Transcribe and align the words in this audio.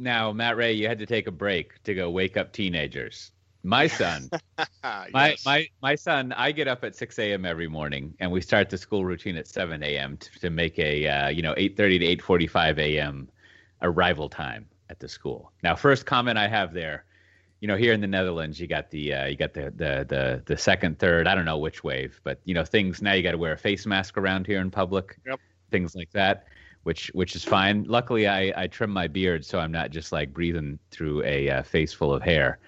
now, 0.00 0.32
Matt 0.32 0.56
Ray, 0.56 0.72
you 0.72 0.88
had 0.88 0.98
to 0.98 1.06
take 1.06 1.26
a 1.26 1.32
break 1.32 1.82
to 1.84 1.94
go 1.94 2.10
wake 2.10 2.36
up 2.36 2.52
teenagers. 2.52 3.32
My 3.62 3.86
son, 3.86 4.30
my 5.12 5.36
my 5.44 5.68
my 5.82 5.94
son, 5.94 6.32
I 6.32 6.52
get 6.52 6.66
up 6.68 6.82
at 6.84 6.96
6 6.96 7.18
a.m. 7.18 7.44
every 7.44 7.68
morning, 7.68 8.14
and 8.20 8.30
we 8.32 8.40
start 8.40 8.70
the 8.70 8.78
school 8.78 9.04
routine 9.04 9.36
at 9.36 9.46
7 9.46 9.82
a.m. 9.82 10.16
to, 10.16 10.40
to 10.40 10.50
make 10.50 10.78
a 10.78 11.06
uh, 11.06 11.28
you 11.28 11.42
know 11.42 11.54
8:30 11.54 11.76
to 12.00 12.22
8:45 12.22 12.78
a.m. 12.78 13.28
arrival 13.82 14.28
time 14.28 14.66
at 14.88 14.98
the 14.98 15.08
school. 15.08 15.52
Now, 15.62 15.76
first 15.76 16.06
comment 16.06 16.38
I 16.38 16.48
have 16.48 16.72
there, 16.72 17.04
you 17.60 17.68
know, 17.68 17.76
here 17.76 17.92
in 17.92 18.00
the 18.00 18.06
Netherlands, 18.06 18.58
you 18.58 18.66
got 18.66 18.90
the 18.90 19.12
uh, 19.12 19.26
you 19.26 19.36
got 19.36 19.52
the, 19.52 19.72
the 19.76 20.06
the 20.08 20.42
the 20.46 20.56
second, 20.56 20.98
third, 20.98 21.26
I 21.26 21.34
don't 21.34 21.44
know 21.44 21.58
which 21.58 21.84
wave, 21.84 22.20
but 22.24 22.40
you 22.44 22.54
know, 22.54 22.64
things 22.64 23.02
now 23.02 23.12
you 23.12 23.22
got 23.22 23.32
to 23.32 23.38
wear 23.38 23.52
a 23.52 23.58
face 23.58 23.86
mask 23.86 24.16
around 24.16 24.46
here 24.46 24.60
in 24.60 24.70
public, 24.70 25.18
Yep. 25.26 25.40
things 25.70 25.94
like 25.94 26.10
that, 26.12 26.46
which 26.82 27.10
which 27.14 27.36
is 27.36 27.44
fine. 27.44 27.84
Luckily, 27.84 28.26
I 28.26 28.52
I 28.56 28.66
trim 28.66 28.90
my 28.90 29.06
beard 29.06 29.44
so 29.44 29.58
I'm 29.58 29.72
not 29.72 29.90
just 29.90 30.12
like 30.12 30.32
breathing 30.32 30.78
through 30.90 31.22
a 31.24 31.50
uh, 31.50 31.62
face 31.62 31.92
full 31.92 32.12
of 32.12 32.22
hair. 32.22 32.58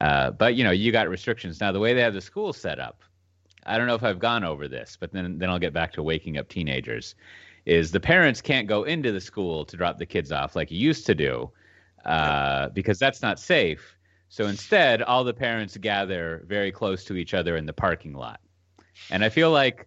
Uh, 0.00 0.30
but 0.30 0.54
you 0.54 0.64
know, 0.64 0.70
you 0.70 0.92
got 0.92 1.08
restrictions 1.08 1.60
now. 1.60 1.72
The 1.72 1.80
way 1.80 1.94
they 1.94 2.02
have 2.02 2.14
the 2.14 2.20
school 2.20 2.52
set 2.52 2.78
up, 2.78 3.02
I 3.66 3.76
don't 3.76 3.86
know 3.86 3.94
if 3.94 4.04
I've 4.04 4.20
gone 4.20 4.44
over 4.44 4.68
this, 4.68 4.96
but 4.98 5.12
then 5.12 5.38
then 5.38 5.50
I'll 5.50 5.58
get 5.58 5.72
back 5.72 5.92
to 5.94 6.02
waking 6.02 6.38
up 6.38 6.48
teenagers. 6.48 7.14
Is 7.66 7.90
the 7.90 8.00
parents 8.00 8.40
can't 8.40 8.66
go 8.66 8.84
into 8.84 9.12
the 9.12 9.20
school 9.20 9.64
to 9.66 9.76
drop 9.76 9.98
the 9.98 10.06
kids 10.06 10.32
off 10.32 10.56
like 10.56 10.70
you 10.70 10.78
used 10.78 11.04
to 11.06 11.14
do, 11.14 11.50
uh, 12.06 12.70
because 12.70 12.98
that's 12.98 13.20
not 13.20 13.38
safe. 13.38 13.96
So 14.30 14.46
instead, 14.46 15.02
all 15.02 15.24
the 15.24 15.34
parents 15.34 15.76
gather 15.76 16.44
very 16.46 16.70
close 16.70 17.04
to 17.04 17.16
each 17.16 17.34
other 17.34 17.56
in 17.56 17.66
the 17.66 17.72
parking 17.72 18.14
lot, 18.14 18.40
and 19.10 19.24
I 19.24 19.28
feel 19.28 19.50
like, 19.50 19.86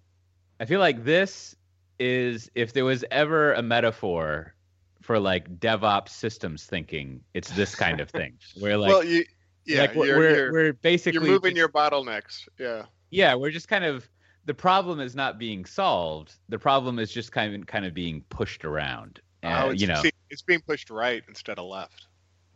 I 0.59 0.66
feel 0.66 0.80
like 0.80 1.03
this 1.03 1.55
is 2.02 2.50
if 2.55 2.73
there 2.73 2.84
was 2.86 3.05
ever 3.12 3.54
a 3.54 3.62
metaphor 3.62 4.54
for 5.02 5.20
like 5.20 5.59
DevOps 5.59 6.09
systems 6.09 6.66
thinking, 6.66 7.22
it's 7.34 7.50
this 7.52 7.76
kind 7.76 8.00
of 8.02 8.09
thing 8.09 8.38
where 8.59 8.78
like, 8.78 8.90
well, 8.90 9.04
you, 9.04 9.23
yeah, 9.66 9.82
like 9.82 9.96
we're, 9.96 10.06
you're, 10.08 10.18
we're, 10.18 10.36
you're, 10.36 10.52
we're 10.54 10.73
basically 10.73 11.14
you're 11.22 11.28
moving 11.36 11.52
just- 11.52 11.58
your 11.58 11.70
bottlenecks. 11.70 12.48
Yeah. 12.59 12.84
yeah, 13.12 13.36
we're 13.36 13.52
just 13.52 13.67
kind 13.67 13.86
of 13.86 14.09
the 14.45 14.53
problem 14.53 15.00
is 15.00 15.16
not 15.16 15.38
being 15.38 15.66
solved. 15.66 16.34
The 16.50 16.58
problem 16.58 16.98
is 16.98 17.12
just 17.12 17.31
kind 17.31 17.53
of 17.56 17.67
kind 17.67 17.86
of 17.86 17.94
being 17.94 18.23
pushed 18.30 18.66
around. 18.66 19.22
Uh, 19.44 19.64
Oh, 19.66 19.70
it's, 19.70 19.81
you 19.81 19.88
know 19.88 20.02
see, 20.02 20.12
it's 20.30 20.42
being 20.42 20.62
pushed 20.62 20.90
right 20.90 21.23
instead 21.28 21.59
of 21.59 21.66
left. 21.66 22.08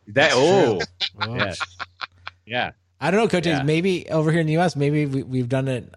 that. 0.08 0.14
That's 0.14 0.34
Oh, 0.36 0.80
Well, 1.14 1.36
yes, 1.36 1.60
yeah. 2.44 2.72
I 3.00 3.10
don't 3.10 3.20
know, 3.20 3.28
Coach. 3.28 3.46
Yeah. 3.46 3.62
Maybe 3.62 4.08
over 4.10 4.30
here 4.32 4.40
in 4.40 4.46
the 4.46 4.54
U.S., 4.54 4.74
maybe 4.74 5.04
we, 5.04 5.22
we've 5.22 5.48
done 5.48 5.68
it. 5.68 5.92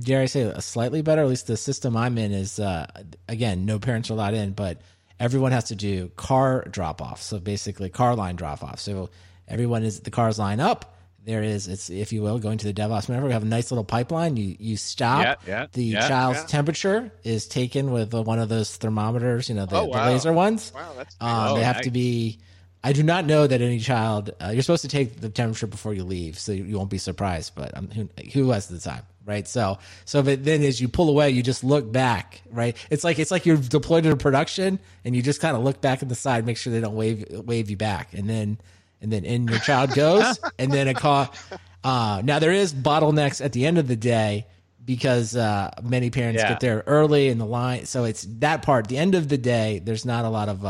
Dare 0.00 0.22
I 0.22 0.26
say, 0.26 0.42
a 0.42 0.60
slightly 0.60 1.02
better. 1.02 1.22
At 1.22 1.28
least 1.28 1.46
the 1.46 1.56
system 1.56 1.96
I'm 1.96 2.18
in 2.18 2.32
is 2.32 2.58
uh, 2.58 2.86
again, 3.28 3.64
no 3.66 3.78
parents 3.78 4.10
are 4.10 4.14
allowed 4.14 4.34
in, 4.34 4.52
but 4.52 4.80
everyone 5.18 5.52
has 5.52 5.64
to 5.64 5.76
do 5.76 6.08
car 6.16 6.64
drop 6.70 7.00
off. 7.00 7.22
So 7.22 7.38
basically, 7.38 7.88
car 7.88 8.14
line 8.16 8.36
drop 8.36 8.64
off. 8.64 8.80
So 8.80 9.10
everyone 9.46 9.82
is 9.84 10.00
the 10.00 10.10
cars 10.10 10.38
line 10.38 10.60
up. 10.60 10.96
There 11.22 11.42
is, 11.42 11.68
it's 11.68 11.90
if 11.90 12.12
you 12.14 12.22
will, 12.22 12.38
going 12.38 12.56
to 12.58 12.66
the 12.66 12.72
DevOps. 12.72 13.06
Whenever 13.06 13.26
we 13.26 13.32
have 13.32 13.42
a 13.42 13.46
nice 13.46 13.70
little 13.70 13.84
pipeline, 13.84 14.36
you 14.38 14.56
you 14.58 14.76
stop. 14.78 15.22
Yeah, 15.22 15.34
yeah, 15.46 15.66
the 15.72 15.84
yeah, 15.84 16.08
child's 16.08 16.44
temperature 16.46 17.12
is 17.22 17.46
taken 17.46 17.92
with 17.92 18.14
one 18.14 18.38
of 18.38 18.48
those 18.48 18.74
thermometers. 18.76 19.48
You 19.48 19.54
know, 19.56 19.66
the, 19.66 19.76
Oh, 19.76 19.92
the 19.92 19.98
laser 19.98 20.32
ones. 20.32 20.72
Wow, 20.74 20.94
that's 20.96 21.14
Um, 21.20 21.28
Oh, 21.30 21.54
they 21.56 21.62
have 21.62 21.76
nice. 21.76 21.84
to 21.84 21.90
be. 21.90 22.38
I 22.82 22.92
do 22.92 23.02
not 23.02 23.26
know 23.26 23.46
that 23.46 23.60
any 23.60 23.78
child. 23.78 24.30
Uh, 24.42 24.50
you're 24.54 24.62
supposed 24.62 24.82
to 24.82 24.88
take 24.88 25.20
the 25.20 25.28
temperature 25.28 25.66
before 25.66 25.92
you 25.92 26.02
leave, 26.04 26.38
so 26.38 26.52
you, 26.52 26.64
you 26.64 26.78
won't 26.78 26.88
be 26.90 26.98
surprised. 26.98 27.54
But 27.54 27.76
um, 27.76 27.88
who, 27.90 28.08
who 28.32 28.50
has 28.52 28.68
the 28.68 28.78
time, 28.78 29.02
right? 29.26 29.46
So, 29.46 29.78
so 30.06 30.22
but 30.22 30.44
then 30.44 30.62
as 30.62 30.80
you 30.80 30.88
pull 30.88 31.10
away, 31.10 31.30
you 31.30 31.42
just 31.42 31.62
look 31.62 31.92
back, 31.92 32.40
right? 32.50 32.74
It's 32.88 33.04
like 33.04 33.18
it's 33.18 33.30
like 33.30 33.44
you're 33.44 33.58
deployed 33.58 34.04
to 34.04 34.16
production, 34.16 34.78
and 35.04 35.14
you 35.14 35.20
just 35.20 35.40
kind 35.42 35.56
of 35.56 35.62
look 35.62 35.82
back 35.82 36.02
at 36.02 36.08
the 36.08 36.14
side, 36.14 36.46
make 36.46 36.56
sure 36.56 36.72
they 36.72 36.80
don't 36.80 36.94
wave 36.96 37.26
wave 37.44 37.68
you 37.68 37.76
back, 37.76 38.14
and 38.14 38.28
then 38.30 38.56
and 39.02 39.12
then 39.12 39.24
in 39.26 39.46
your 39.46 39.58
child 39.58 39.92
goes, 39.94 40.38
and 40.58 40.72
then 40.72 40.88
a 40.88 40.94
call. 40.94 41.28
Uh, 41.84 42.22
now 42.24 42.38
there 42.38 42.52
is 42.52 42.72
bottlenecks 42.72 43.44
at 43.44 43.52
the 43.52 43.66
end 43.66 43.76
of 43.78 43.88
the 43.88 43.96
day 43.96 44.46
because 44.86 45.36
uh, 45.36 45.70
many 45.82 46.08
parents 46.10 46.40
Yeah. 46.42 46.48
get 46.48 46.60
there 46.60 46.82
early 46.86 47.28
in 47.28 47.36
the 47.38 47.46
line, 47.46 47.84
so 47.84 48.04
it's 48.04 48.26
that 48.38 48.62
part. 48.62 48.88
The 48.88 48.96
end 48.96 49.14
of 49.14 49.28
the 49.28 49.38
day, 49.38 49.80
there's 49.84 50.06
not 50.06 50.24
a 50.24 50.30
lot 50.30 50.48
of. 50.48 50.64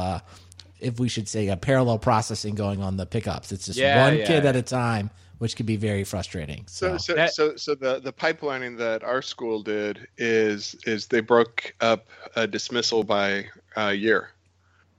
If 0.80 1.00
we 1.00 1.08
should 1.08 1.28
say 1.28 1.48
a 1.48 1.56
parallel 1.56 1.98
processing 1.98 2.54
going 2.54 2.82
on 2.82 2.96
the 2.96 3.06
pickups. 3.06 3.52
It's 3.52 3.66
just 3.66 3.78
Yeah, 3.78 4.02
one 4.02 4.18
yeah, 4.18 4.26
kid 4.26 4.46
at 4.46 4.56
a 4.56 4.62
time, 4.62 5.10
which 5.38 5.56
can 5.56 5.66
be 5.66 5.76
very 5.76 6.04
frustrating. 6.04 6.64
So, 6.66 6.96
So, 6.98 7.14
so, 7.14 7.26
so, 7.26 7.56
so 7.56 7.74
the 7.74 8.00
the 8.00 8.12
pipelining 8.12 8.76
that 8.78 9.02
our 9.04 9.22
school 9.22 9.62
did 9.62 10.06
is 10.18 10.76
is 10.86 11.06
they 11.06 11.20
broke 11.20 11.74
up 11.80 12.08
a 12.36 12.46
dismissal 12.46 13.04
by 13.04 13.46
uh, 13.76 13.88
year. 13.88 14.30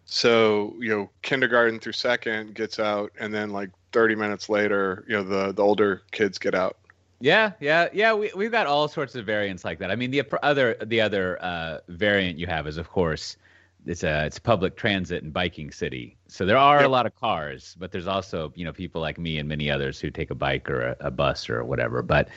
So 0.06 0.76
you 0.80 0.90
know, 0.90 1.10
kindergarten 1.22 1.80
through 1.80 1.94
second 1.94 2.56
gets 2.56 2.80
out, 2.80 3.12
and 3.20 3.34
then 3.34 3.52
like 3.52 3.70
30 3.92 4.16
minutes 4.16 4.50
later, 4.50 5.06
you 5.08 5.16
know, 5.16 5.24
the 5.24 5.52
the 5.54 5.64
older 5.64 6.04
kids 6.12 6.38
get 6.38 6.56
out. 6.56 6.78
Yeah, 7.20 7.52
yeah, 7.60 7.88
yeah. 7.94 8.14
We 8.14 8.32
we've 8.36 8.52
got 8.52 8.66
all 8.66 8.88
sorts 8.88 9.16
of 9.16 9.26
variants 9.26 9.64
like 9.64 9.78
that. 9.80 9.92
I 9.92 9.96
mean, 9.96 10.10
the 10.12 10.24
other 10.44 10.76
the 10.84 11.02
other 11.02 11.38
uh, 11.42 11.78
variant 11.88 12.40
you 12.40 12.48
have 12.48 12.66
is, 12.68 12.78
of 12.78 12.90
course, 12.90 13.38
it's 13.86 14.04
a 14.04 14.26
it's 14.26 14.40
public 14.40 14.76
transit 14.76 15.24
and 15.24 15.34
biking 15.34 15.72
city. 15.72 16.18
So 16.28 16.46
there 16.46 16.58
are 16.58 16.84
a 16.84 16.88
lot 16.88 17.06
of 17.06 17.16
cars, 17.16 17.76
but 17.80 17.92
there's 17.92 18.08
also 18.08 18.54
you 18.56 18.66
know 18.66 18.74
people 18.74 19.02
like 19.02 19.18
me 19.18 19.38
and 19.38 19.48
many 19.48 19.72
others 19.72 20.00
who 20.00 20.12
take 20.12 20.30
a 20.30 20.36
bike 20.36 20.70
or 20.70 20.82
a, 20.82 20.98
a 21.00 21.12
bus 21.12 21.50
or 21.50 21.64
whatever. 21.64 22.02
But 22.02 22.30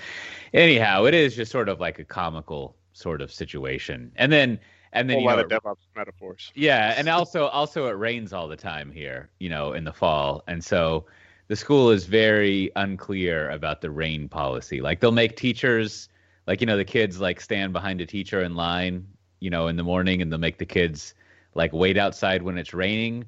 anyhow, 0.52 1.04
it 1.04 1.14
is 1.14 1.36
just 1.36 1.52
sort 1.52 1.68
of 1.68 1.80
like 1.80 1.98
a 1.98 2.04
comical 2.04 2.76
sort 2.92 3.20
of 3.20 3.32
situation. 3.32 4.12
And 4.16 4.32
then 4.32 4.58
and 4.92 5.10
A 5.10 5.14
then 5.14 5.16
whole 5.16 5.22
you 5.22 5.28
know, 5.28 5.42
lot 5.42 5.52
of 5.52 5.62
DevOps 5.62 5.86
metaphors. 5.96 6.52
yeah, 6.54 6.94
and 6.96 7.08
also 7.08 7.46
also 7.48 7.88
it 7.88 7.98
rains 7.98 8.32
all 8.32 8.48
the 8.48 8.56
time 8.56 8.90
here, 8.90 9.28
you 9.38 9.50
know, 9.50 9.72
in 9.72 9.84
the 9.84 9.92
fall, 9.92 10.42
and 10.46 10.64
so 10.64 11.06
the 11.48 11.56
school 11.56 11.90
is 11.90 12.06
very 12.06 12.70
unclear 12.76 13.50
about 13.50 13.82
the 13.82 13.90
rain 13.90 14.28
policy. 14.28 14.80
Like 14.80 15.00
they'll 15.00 15.12
make 15.12 15.36
teachers, 15.36 16.08
like 16.46 16.60
you 16.60 16.66
know, 16.66 16.76
the 16.76 16.84
kids 16.84 17.20
like 17.20 17.40
stand 17.40 17.72
behind 17.72 18.00
a 18.00 18.06
teacher 18.06 18.42
in 18.42 18.54
line, 18.54 19.06
you 19.40 19.50
know, 19.50 19.68
in 19.68 19.76
the 19.76 19.82
morning, 19.82 20.22
and 20.22 20.32
they'll 20.32 20.38
make 20.38 20.58
the 20.58 20.64
kids 20.64 21.14
like 21.54 21.72
wait 21.72 21.96
outside 21.96 22.42
when 22.42 22.58
it's 22.58 22.74
raining. 22.74 23.24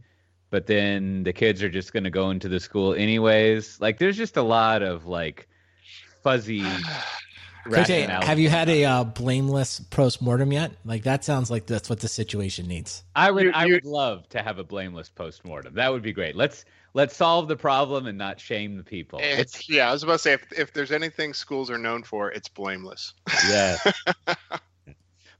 But 0.51 0.67
then 0.67 1.25
the 1.25 1.33
kids 1.33 1.63
are 1.63 1.69
just 1.69 1.93
going 1.93 2.05
to 2.05 2.11
go 2.11 2.31
into 2.31 2.49
the 2.49 2.61
school 2.61 2.95
anyways. 2.95 3.81
Like 3.81 3.99
there's 3.99 4.17
just 4.17 4.37
a 4.37 4.43
lot 4.43 4.83
of 4.83 5.07
like 5.07 5.49
fuzzy. 6.23 6.65
Coach, 7.69 7.91
A, 7.91 8.07
have 8.25 8.39
you 8.39 8.49
had 8.49 8.69
a 8.69 8.85
uh, 8.85 9.03
blameless 9.03 9.81
post 9.81 10.23
mortem 10.23 10.53
yet? 10.53 10.71
Like 10.85 11.03
that 11.03 11.25
sounds 11.25 11.51
like 11.51 11.67
that's 11.67 11.91
what 11.91 11.99
the 11.99 12.07
situation 12.07 12.69
needs. 12.69 13.03
I 13.17 13.29
would 13.33 13.43
You- 13.47 13.51
I 13.53 13.65
you- 13.65 13.75
would 13.75 13.85
love 13.85 14.29
to 14.29 14.41
have 14.41 14.61
a 14.61 14.65
blameless 14.65 15.09
postmortem. 15.09 15.75
That 15.75 15.91
would 15.91 16.03
be 16.03 16.13
great. 16.13 16.37
Let's 16.37 16.65
let's 16.95 17.17
solve 17.17 17.49
the 17.49 17.57
problem 17.57 18.07
and 18.07 18.17
not 18.17 18.39
shame 18.39 18.77
the 18.77 18.85
people. 18.85 19.19
It's 19.21 19.69
yeah. 19.69 19.89
I 19.89 19.93
was 19.93 20.05
about 20.05 20.13
to 20.13 20.19
say 20.21 20.33
if 20.35 20.47
if 20.57 20.73
there's 20.75 20.93
anything 20.93 21.35
schools 21.35 21.69
are 21.69 21.77
known 21.77 22.05
for, 22.05 22.31
it's 22.31 22.49
blameless. 22.49 23.15
yeah. 23.51 23.79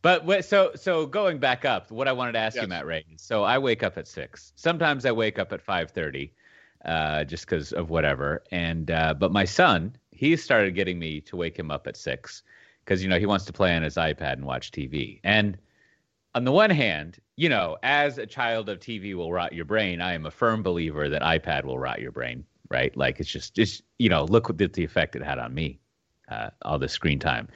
but 0.03 0.45
so 0.45 0.73
so 0.75 1.07
going 1.07 1.39
back 1.39 1.65
up, 1.65 1.91
what 1.91 2.09
I 2.09 2.13
wanted 2.13 2.33
to 2.33 2.39
ask 2.39 2.61
you, 2.61 2.67
Matt 2.67 2.87
Ray. 2.87 3.05
is, 3.13 3.23
So 3.23 3.43
I 3.43 3.59
wake 3.59 3.83
up 3.83 3.99
at 3.99 4.07
six. 4.07 4.53
Sometimes 4.57 5.05
I 5.05 5.13
wake 5.13 5.39
up 5.39 5.53
at 5.53 5.61
five 5.61 5.91
thirty, 5.91 6.33
uh, 6.85 7.25
just 7.25 7.47
because 7.47 7.73
of 7.73 7.91
whatever. 7.91 8.43
And 8.51 8.91
uh, 8.91 9.15
but 9.15 9.33
my 9.33 9.45
son, 9.45 9.97
he 10.11 10.37
started 10.37 10.75
getting 10.75 10.99
me 10.99 11.21
to 11.23 11.37
wake 11.37 11.59
him 11.59 11.71
up 11.71 11.87
at 11.87 11.97
six 11.97 12.43
because 12.85 13.03
you 13.03 13.09
know 13.09 13.19
he 13.19 13.27
wants 13.27 13.45
to 13.47 13.53
play 13.53 13.75
on 13.75 13.83
his 13.83 13.97
iPad 13.97 14.35
and 14.35 14.45
watch 14.45 14.71
TV. 14.71 15.21
And 15.25 15.59
on 16.35 16.45
the 16.45 16.53
one 16.53 16.71
hand, 16.71 17.19
you 17.37 17.49
know, 17.49 17.77
as 17.83 18.19
a 18.19 18.27
child 18.27 18.69
of 18.69 18.79
TV 18.79 19.15
will 19.15 19.33
rot 19.33 19.53
your 19.53 19.65
brain, 19.65 20.01
I 20.01 20.13
am 20.13 20.27
a 20.27 20.31
firm 20.31 20.63
believer 20.63 21.09
that 21.09 21.23
iPad 21.23 21.65
will 21.65 21.79
rot 21.79 22.01
your 22.01 22.13
brain. 22.13 22.45
Right? 22.71 22.97
Like 22.97 23.21
it's 23.21 23.31
just 23.31 23.55
just 23.55 23.83
you 23.99 24.09
know 24.09 24.25
look 24.25 24.49
what 24.49 24.59
the 24.59 24.85
effect 24.85 25.17
it 25.17 25.23
had 25.23 25.39
on 25.39 25.55
me, 25.55 25.81
uh, 26.29 26.51
all 26.63 26.79
the 26.79 26.89
screen 26.89 27.19
time. 27.19 27.49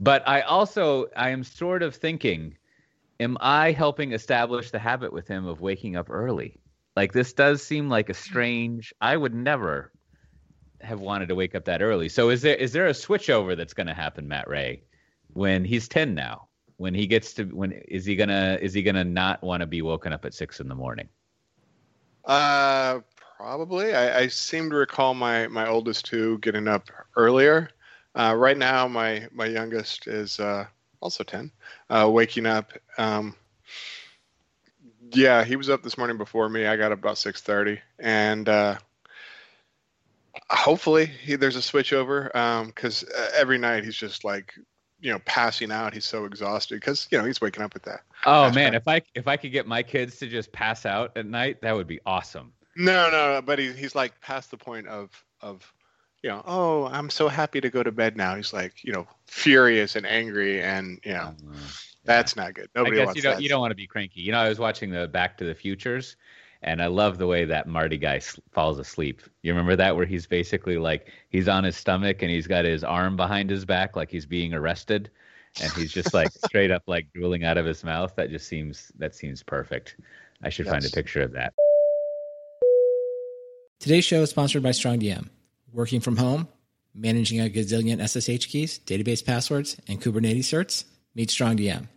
But 0.00 0.26
I 0.28 0.42
also 0.42 1.06
I 1.16 1.30
am 1.30 1.44
sort 1.44 1.82
of 1.82 1.94
thinking, 1.94 2.56
am 3.20 3.36
I 3.40 3.72
helping 3.72 4.12
establish 4.12 4.70
the 4.70 4.78
habit 4.78 5.12
with 5.12 5.28
him 5.28 5.46
of 5.46 5.60
waking 5.60 5.96
up 5.96 6.10
early? 6.10 6.60
Like 6.96 7.12
this 7.12 7.32
does 7.32 7.62
seem 7.62 7.88
like 7.88 8.08
a 8.08 8.14
strange. 8.14 8.94
I 9.00 9.16
would 9.16 9.34
never 9.34 9.92
have 10.80 11.00
wanted 11.00 11.28
to 11.28 11.34
wake 11.34 11.54
up 11.54 11.64
that 11.64 11.82
early. 11.82 12.08
So 12.08 12.30
is 12.30 12.42
there 12.42 12.56
is 12.56 12.72
there 12.72 12.86
a 12.86 12.92
switchover 12.92 13.56
that's 13.56 13.74
going 13.74 13.86
to 13.88 13.94
happen, 13.94 14.28
Matt 14.28 14.48
Ray, 14.48 14.82
when 15.32 15.64
he's 15.64 15.88
ten 15.88 16.14
now? 16.14 16.48
When 16.76 16.94
he 16.94 17.06
gets 17.06 17.34
to 17.34 17.44
when 17.44 17.72
is 17.72 18.04
he 18.04 18.16
gonna 18.16 18.58
is 18.60 18.74
he 18.74 18.82
gonna 18.82 19.04
not 19.04 19.42
want 19.42 19.60
to 19.60 19.66
be 19.66 19.80
woken 19.80 20.12
up 20.12 20.24
at 20.24 20.34
six 20.34 20.58
in 20.60 20.68
the 20.68 20.74
morning? 20.74 21.08
Uh, 22.24 23.00
probably. 23.36 23.94
I, 23.94 24.20
I 24.20 24.26
seem 24.26 24.70
to 24.70 24.76
recall 24.76 25.14
my 25.14 25.46
my 25.48 25.68
oldest 25.68 26.04
two 26.06 26.38
getting 26.38 26.66
up 26.66 26.90
earlier. 27.16 27.70
Uh, 28.14 28.34
right 28.36 28.56
now, 28.56 28.86
my 28.86 29.26
my 29.32 29.46
youngest 29.46 30.06
is 30.06 30.38
uh, 30.38 30.66
also 31.00 31.24
ten, 31.24 31.50
uh, 31.90 32.08
waking 32.10 32.46
up. 32.46 32.72
Um, 32.96 33.34
yeah, 35.12 35.44
he 35.44 35.56
was 35.56 35.68
up 35.68 35.82
this 35.82 35.98
morning 35.98 36.16
before 36.16 36.48
me. 36.48 36.66
I 36.66 36.76
got 36.76 36.92
up 36.92 36.98
about 36.98 37.18
six 37.18 37.40
thirty, 37.40 37.80
and 37.98 38.48
uh, 38.48 38.76
hopefully 40.50 41.06
he, 41.06 41.36
there's 41.36 41.56
a 41.56 41.62
switch 41.62 41.92
over 41.92 42.30
because 42.66 43.04
uh, 43.04 43.30
every 43.36 43.58
night 43.58 43.84
he's 43.84 43.96
just 43.96 44.24
like 44.24 44.54
you 45.00 45.12
know 45.12 45.18
passing 45.26 45.72
out. 45.72 45.92
He's 45.92 46.04
so 46.04 46.24
exhausted 46.24 46.76
because 46.76 47.08
you 47.10 47.18
know 47.18 47.24
he's 47.24 47.40
waking 47.40 47.62
up 47.62 47.74
with 47.74 47.82
that. 47.84 48.02
Oh 48.26 48.50
man, 48.50 48.74
if 48.74 48.86
I 48.86 49.02
if 49.14 49.26
I 49.26 49.36
could 49.36 49.52
get 49.52 49.66
my 49.66 49.82
kids 49.82 50.18
to 50.18 50.28
just 50.28 50.52
pass 50.52 50.86
out 50.86 51.16
at 51.16 51.26
night, 51.26 51.62
that 51.62 51.74
would 51.74 51.86
be 51.86 52.00
awesome. 52.06 52.52
No, 52.76 53.10
no, 53.10 53.42
but 53.42 53.58
he, 53.58 53.72
he's 53.72 53.94
like 53.94 54.20
past 54.20 54.50
the 54.50 54.56
point 54.56 54.86
of 54.86 55.10
of 55.40 55.72
you 56.24 56.30
know, 56.30 56.42
oh, 56.46 56.86
I'm 56.86 57.10
so 57.10 57.28
happy 57.28 57.60
to 57.60 57.68
go 57.68 57.82
to 57.82 57.92
bed 57.92 58.16
now. 58.16 58.34
He's 58.34 58.54
like, 58.54 58.82
you 58.82 58.94
know, 58.94 59.06
furious 59.26 59.94
and 59.94 60.06
angry, 60.06 60.62
and 60.62 60.98
you 61.04 61.12
know, 61.12 61.34
Uh, 61.52 61.56
that's 62.04 62.34
not 62.34 62.54
good. 62.54 62.70
Nobody 62.74 62.96
I 62.96 63.00
guess 63.00 63.06
wants 63.08 63.16
you 63.16 63.22
don't 63.22 63.36
that. 63.36 63.42
you 63.42 63.48
don't 63.50 63.60
want 63.60 63.72
to 63.72 63.76
be 63.76 63.86
cranky. 63.86 64.22
You 64.22 64.32
know, 64.32 64.38
I 64.38 64.48
was 64.48 64.58
watching 64.58 64.90
the 64.90 65.06
Back 65.06 65.36
to 65.38 65.44
the 65.44 65.54
Futures, 65.54 66.16
and 66.62 66.80
I 66.80 66.86
love 66.86 67.18
the 67.18 67.26
way 67.26 67.44
that 67.44 67.68
Marty 67.68 67.98
guy 67.98 68.20
falls 68.52 68.78
asleep. 68.78 69.20
You 69.42 69.52
remember 69.52 69.76
that 69.76 69.96
where 69.96 70.06
he's 70.06 70.26
basically 70.26 70.78
like 70.78 71.08
he's 71.28 71.46
on 71.46 71.62
his 71.62 71.76
stomach 71.76 72.22
and 72.22 72.30
he's 72.30 72.46
got 72.46 72.64
his 72.64 72.84
arm 72.84 73.16
behind 73.16 73.50
his 73.50 73.66
back 73.66 73.94
like 73.94 74.10
he's 74.10 74.24
being 74.24 74.54
arrested, 74.54 75.10
and 75.62 75.70
he's 75.72 75.92
just 75.92 76.14
like 76.14 76.32
straight 76.46 76.70
up 76.70 76.84
like 76.86 77.06
drooling 77.12 77.44
out 77.44 77.58
of 77.58 77.66
his 77.66 77.84
mouth. 77.84 78.16
That 78.16 78.30
just 78.30 78.48
seems 78.48 78.90
that 78.98 79.14
seems 79.14 79.42
perfect. 79.42 79.96
I 80.42 80.48
should 80.48 80.66
find 80.68 80.86
a 80.86 80.90
picture 80.90 81.20
of 81.20 81.32
that. 81.32 81.52
Today's 83.78 84.06
show 84.06 84.22
is 84.22 84.30
sponsored 84.30 84.62
by 84.62 84.70
Strong 84.70 85.00
StrongDM. 85.00 85.28
Working 85.74 85.98
from 85.98 86.18
home, 86.18 86.46
managing 86.94 87.40
a 87.40 87.50
gazillion 87.50 87.98
SSH 88.00 88.46
keys, 88.46 88.78
database 88.78 89.24
passwords, 89.24 89.76
and 89.88 90.00
Kubernetes 90.00 90.44
certs? 90.44 90.84
Meet 91.16 91.30
StrongDM. 91.30 91.88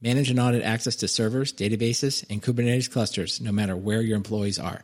Manage 0.00 0.30
and 0.30 0.38
audit 0.38 0.62
access 0.62 0.94
to 0.96 1.08
servers, 1.08 1.52
databases, 1.52 2.24
and 2.30 2.40
Kubernetes 2.40 2.88
clusters 2.88 3.40
no 3.40 3.50
matter 3.50 3.76
where 3.76 4.02
your 4.02 4.16
employees 4.16 4.60
are. 4.60 4.82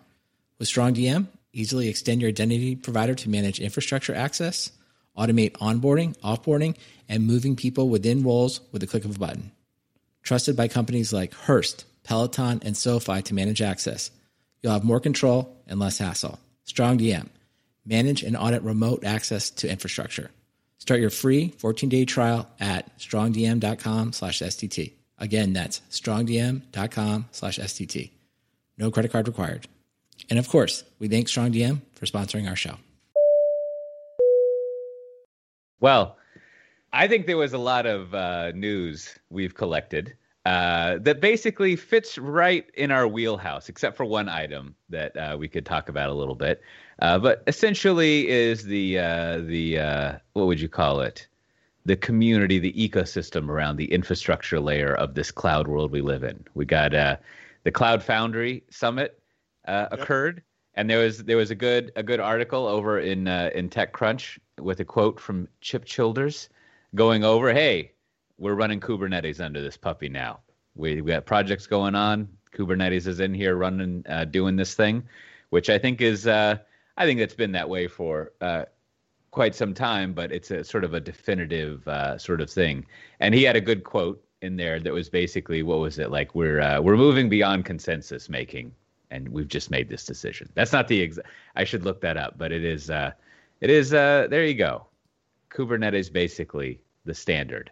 With 0.58 0.66
StrongDM, 0.66 1.28
easily 1.52 1.88
extend 1.88 2.22
your 2.22 2.30
identity 2.30 2.74
provider 2.74 3.14
to 3.14 3.30
manage 3.30 3.60
infrastructure 3.60 4.16
access, 4.16 4.72
automate 5.16 5.52
onboarding, 5.52 6.18
offboarding, 6.18 6.76
and 7.08 7.28
moving 7.28 7.54
people 7.54 7.88
within 7.88 8.24
roles 8.24 8.60
with 8.72 8.80
the 8.80 8.88
click 8.88 9.04
of 9.04 9.14
a 9.14 9.18
button. 9.18 9.52
Trusted 10.24 10.56
by 10.56 10.66
companies 10.66 11.12
like 11.12 11.34
Hearst, 11.34 11.84
Peloton, 12.02 12.62
and 12.64 12.76
SoFi 12.76 13.22
to 13.22 13.34
manage 13.34 13.62
access. 13.62 14.10
You'll 14.60 14.72
have 14.72 14.82
more 14.82 14.98
control 14.98 15.56
and 15.68 15.78
less 15.78 15.98
hassle. 15.98 16.40
StrongDM. 16.66 17.28
Manage 17.90 18.22
and 18.22 18.36
audit 18.36 18.62
remote 18.62 19.04
access 19.04 19.50
to 19.50 19.68
infrastructure. 19.68 20.30
Start 20.78 21.00
your 21.00 21.10
free 21.10 21.52
14-day 21.58 22.06
trial 22.06 22.48
at 22.58 22.96
strongdm.com 22.98 24.12
slash 24.12 24.38
SDT. 24.38 24.92
Again, 25.18 25.52
that's 25.52 25.82
strongdm.com 25.90 27.28
slash 27.32 27.58
SDT. 27.58 28.10
No 28.78 28.90
credit 28.90 29.12
card 29.12 29.28
required. 29.28 29.66
And 30.30 30.38
of 30.38 30.48
course, 30.48 30.84
we 30.98 31.08
thank 31.08 31.26
StrongDM 31.26 31.82
for 31.94 32.06
sponsoring 32.06 32.48
our 32.48 32.56
show. 32.56 32.76
Well, 35.80 36.16
I 36.92 37.08
think 37.08 37.26
there 37.26 37.36
was 37.36 37.52
a 37.52 37.58
lot 37.58 37.86
of 37.86 38.14
uh, 38.14 38.52
news 38.52 39.18
we've 39.30 39.54
collected 39.54 40.14
uh, 40.46 40.98
that 41.00 41.20
basically 41.20 41.76
fits 41.76 42.16
right 42.16 42.66
in 42.74 42.90
our 42.90 43.06
wheelhouse, 43.06 43.68
except 43.68 43.96
for 43.96 44.04
one 44.04 44.28
item 44.28 44.74
that 44.88 45.14
uh, 45.16 45.36
we 45.38 45.48
could 45.48 45.66
talk 45.66 45.88
about 45.88 46.08
a 46.08 46.14
little 46.14 46.34
bit. 46.34 46.62
Uh, 47.00 47.18
but 47.18 47.42
essentially, 47.46 48.28
is 48.28 48.64
the 48.64 48.98
uh, 48.98 49.38
the 49.38 49.78
uh, 49.78 50.18
what 50.32 50.46
would 50.46 50.60
you 50.60 50.68
call 50.68 51.00
it? 51.00 51.26
The 51.84 51.96
community, 51.96 52.58
the 52.58 52.72
ecosystem 52.72 53.48
around 53.48 53.76
the 53.76 53.90
infrastructure 53.92 54.60
layer 54.60 54.94
of 54.94 55.14
this 55.14 55.30
cloud 55.30 55.66
world 55.66 55.90
we 55.90 56.02
live 56.02 56.24
in. 56.24 56.44
We 56.54 56.64
got 56.64 56.94
uh, 56.94 57.16
the 57.64 57.70
Cloud 57.70 58.02
Foundry 58.02 58.62
Summit 58.70 59.20
uh, 59.66 59.88
occurred, 59.90 60.42
and 60.74 60.88
there 60.88 61.00
was 61.00 61.24
there 61.24 61.36
was 61.36 61.50
a 61.50 61.54
good 61.54 61.92
a 61.96 62.02
good 62.02 62.20
article 62.20 62.66
over 62.66 62.98
in 62.98 63.28
uh, 63.28 63.50
in 63.54 63.68
TechCrunch 63.68 64.38
with 64.58 64.80
a 64.80 64.84
quote 64.84 65.20
from 65.20 65.48
Chip 65.60 65.84
Childers 65.84 66.48
going 66.94 67.24
over, 67.24 67.52
"Hey, 67.52 67.92
we're 68.40 68.54
running 68.54 68.80
Kubernetes 68.80 69.44
under 69.44 69.60
this 69.62 69.76
puppy 69.76 70.08
now. 70.08 70.40
We 70.74 71.00
we 71.02 71.12
got 71.12 71.26
projects 71.26 71.66
going 71.66 71.94
on. 71.94 72.28
Kubernetes 72.52 73.06
is 73.06 73.20
in 73.20 73.32
here 73.32 73.54
running, 73.54 74.04
uh, 74.08 74.24
doing 74.24 74.56
this 74.56 74.74
thing, 74.74 75.04
which 75.50 75.70
I 75.70 75.78
think 75.78 76.00
is 76.00 76.26
uh, 76.26 76.56
I 76.96 77.06
think 77.06 77.20
it's 77.20 77.34
been 77.34 77.52
that 77.52 77.68
way 77.68 77.86
for 77.86 78.32
uh, 78.40 78.64
quite 79.30 79.54
some 79.54 79.74
time, 79.74 80.12
but 80.14 80.32
it's 80.32 80.50
a 80.50 80.64
sort 80.64 80.84
of 80.84 80.94
a 80.94 81.00
definitive 81.00 81.86
uh, 81.86 82.18
sort 82.18 82.40
of 82.40 82.50
thing. 82.50 82.86
And 83.20 83.34
he 83.34 83.44
had 83.44 83.56
a 83.56 83.60
good 83.60 83.84
quote 83.84 84.24
in 84.42 84.56
there 84.56 84.80
that 84.80 84.92
was 84.92 85.10
basically 85.10 85.62
what 85.62 85.78
was 85.78 85.98
it 85.98 86.10
like? 86.10 86.34
We're 86.34 86.60
uh, 86.60 86.80
we're 86.80 86.96
moving 86.96 87.28
beyond 87.28 87.66
consensus 87.66 88.28
making, 88.28 88.72
and 89.10 89.28
we've 89.28 89.48
just 89.48 89.70
made 89.70 89.88
this 89.88 90.06
decision. 90.06 90.48
That's 90.54 90.72
not 90.72 90.88
the 90.88 91.06
exa- 91.06 91.26
I 91.56 91.64
should 91.64 91.84
look 91.84 92.00
that 92.00 92.16
up, 92.16 92.38
but 92.38 92.52
it 92.52 92.64
is 92.64 92.88
uh, 92.88 93.12
it 93.60 93.68
is 93.68 93.90
there 93.90 94.44
you 94.44 94.54
go. 94.54 94.86
Kubernetes 95.50 96.10
basically 96.10 96.80
the 97.04 97.14
standard. 97.14 97.70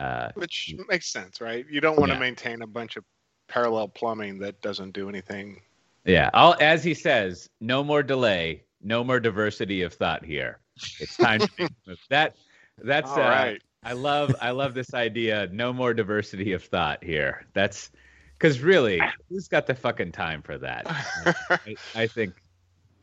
Uh, 0.00 0.30
Which 0.34 0.74
makes 0.88 1.06
sense, 1.12 1.40
right? 1.40 1.66
You 1.70 1.80
don't 1.80 1.98
want 1.98 2.08
Yeah. 2.08 2.14
to 2.14 2.20
maintain 2.20 2.62
a 2.62 2.66
bunch 2.66 2.96
of 2.96 3.04
parallel 3.48 3.88
plumbing 3.88 4.38
that 4.38 4.62
doesn't 4.62 4.92
do 4.92 5.08
anything. 5.08 5.60
Yeah, 6.06 6.30
I'll, 6.32 6.56
as 6.58 6.82
he 6.82 6.94
says, 6.94 7.50
no 7.60 7.84
more 7.84 8.02
delay, 8.02 8.64
no 8.80 9.04
more 9.04 9.20
diversity 9.20 9.82
of 9.82 9.92
thought 9.92 10.24
here. 10.24 10.58
It's 10.98 11.16
time 11.18 11.40
to 11.58 11.68
that. 12.08 12.34
That's 12.82 13.10
All 13.10 13.18
uh, 13.18 13.28
right. 13.28 13.62
I 13.82 13.92
love 13.92 14.34
I 14.40 14.50
love 14.52 14.72
this 14.72 14.94
idea. 14.94 15.48
No 15.52 15.72
more 15.72 15.92
diversity 15.92 16.52
of 16.54 16.64
thought 16.64 17.04
here. 17.04 17.46
That's 17.52 17.90
because 18.38 18.60
really, 18.60 19.00
who's 19.28 19.48
got 19.48 19.66
the 19.66 19.74
fucking 19.74 20.12
time 20.12 20.40
for 20.40 20.56
that? 20.58 20.86
I, 21.50 21.76
I 21.94 22.06
think 22.06 22.42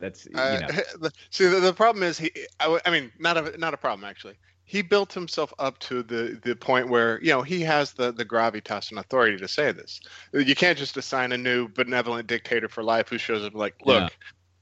that's 0.00 0.26
you 0.26 0.36
Uh, 0.36 0.58
know 0.60 0.66
the- 1.00 1.12
see, 1.30 1.46
the, 1.46 1.60
the 1.60 1.72
problem 1.72 2.02
is 2.02 2.18
he. 2.18 2.32
I 2.58 2.90
mean, 2.90 3.12
not 3.20 3.36
a 3.36 3.56
not 3.58 3.74
a 3.74 3.76
problem 3.76 4.04
actually. 4.08 4.34
He 4.68 4.82
built 4.82 5.14
himself 5.14 5.52
up 5.58 5.78
to 5.80 6.02
the 6.02 6.38
the 6.44 6.54
point 6.54 6.90
where 6.90 7.18
you 7.22 7.30
know 7.30 7.40
he 7.40 7.62
has 7.62 7.94
the 7.94 8.12
the 8.12 8.24
gravitas 8.24 8.90
and 8.90 8.98
authority 8.98 9.38
to 9.38 9.48
say 9.48 9.72
this. 9.72 9.98
You 10.34 10.54
can't 10.54 10.76
just 10.76 10.96
assign 10.98 11.32
a 11.32 11.38
new 11.38 11.68
benevolent 11.68 12.26
dictator 12.28 12.68
for 12.68 12.82
life 12.82 13.08
who 13.08 13.16
shows 13.16 13.42
up 13.44 13.54
like, 13.54 13.74
look, 13.86 14.02
Yeah. 14.02 14.08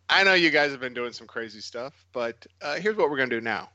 I 0.09 0.23
know 0.23 0.35
you 0.35 0.51
guys 0.51 0.71
have 0.71 0.79
been 0.79 0.95
doing 0.95 1.13
some 1.13 1.27
crazy 1.27 1.61
stuff, 1.61 1.93
but 2.13 2.47
uh, 2.63 2.77
here's 2.77 2.97
what 2.97 3.11
we're 3.11 3.17
gonna 3.17 3.31
do 3.31 3.41
now. 3.41 3.69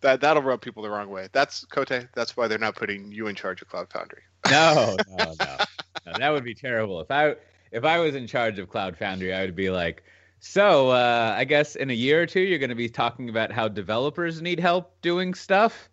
That 0.00 0.20
that'll 0.20 0.42
rub 0.42 0.60
people 0.60 0.82
the 0.82 0.90
wrong 0.90 1.08
way. 1.08 1.28
That's 1.32 1.64
Cote. 1.66 2.08
That's 2.14 2.36
why 2.36 2.48
they're 2.48 2.58
not 2.58 2.74
putting 2.74 3.12
you 3.12 3.28
in 3.28 3.36
charge 3.36 3.62
of 3.62 3.68
Cloud 3.68 3.88
Foundry. 3.92 4.22
no, 4.50 4.96
no, 5.08 5.34
no, 5.38 5.56
no. 6.06 6.12
That 6.18 6.30
would 6.30 6.44
be 6.44 6.54
terrible. 6.54 7.00
If 7.00 7.12
I 7.12 7.36
if 7.70 7.84
I 7.84 8.00
was 8.00 8.16
in 8.16 8.26
charge 8.26 8.58
of 8.58 8.68
Cloud 8.68 8.96
Foundry, 8.98 9.32
I 9.32 9.42
would 9.42 9.54
be 9.54 9.70
like, 9.70 10.02
so 10.46 10.90
uh, 10.90 11.34
I 11.36 11.44
guess 11.44 11.74
in 11.74 11.90
a 11.90 11.94
year 11.94 12.22
or 12.22 12.26
two, 12.26 12.40
you're 12.40 12.58
going 12.58 12.70
to 12.70 12.76
be 12.76 12.88
talking 12.88 13.28
about 13.28 13.50
how 13.50 13.68
developers 13.68 14.40
need 14.40 14.60
help 14.60 15.00
doing 15.02 15.34
stuff. 15.34 15.88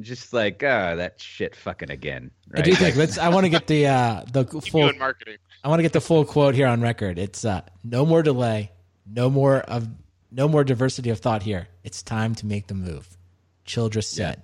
Just 0.00 0.32
like, 0.32 0.62
ah, 0.64 0.94
that 0.94 1.20
shit 1.20 1.54
fucking 1.54 1.90
again. 1.90 2.30
I 2.54 2.62
do 2.62 2.74
think 2.74 2.96
let's. 2.96 3.18
I 3.18 3.28
want 3.28 3.44
to 3.44 3.50
get 3.50 3.66
the 3.66 3.86
uh, 3.86 4.24
the 4.32 4.44
full. 4.44 4.88
in 4.88 4.98
marketing. 4.98 5.36
I 5.62 5.68
want 5.68 5.80
to 5.80 5.82
get 5.82 5.92
the 5.92 6.00
full 6.00 6.24
quote 6.24 6.54
here 6.54 6.68
on 6.68 6.80
record. 6.80 7.18
It's 7.18 7.44
uh, 7.44 7.62
no 7.84 8.06
more 8.06 8.22
delay, 8.22 8.70
no 9.06 9.28
more 9.28 9.58
of 9.58 9.88
no 10.30 10.48
more 10.48 10.64
diversity 10.64 11.10
of 11.10 11.18
thought 11.18 11.42
here. 11.42 11.68
It's 11.84 12.02
time 12.02 12.34
to 12.36 12.46
make 12.46 12.68
the 12.68 12.74
move. 12.74 13.16
Childers 13.64 14.08
said, 14.08 14.42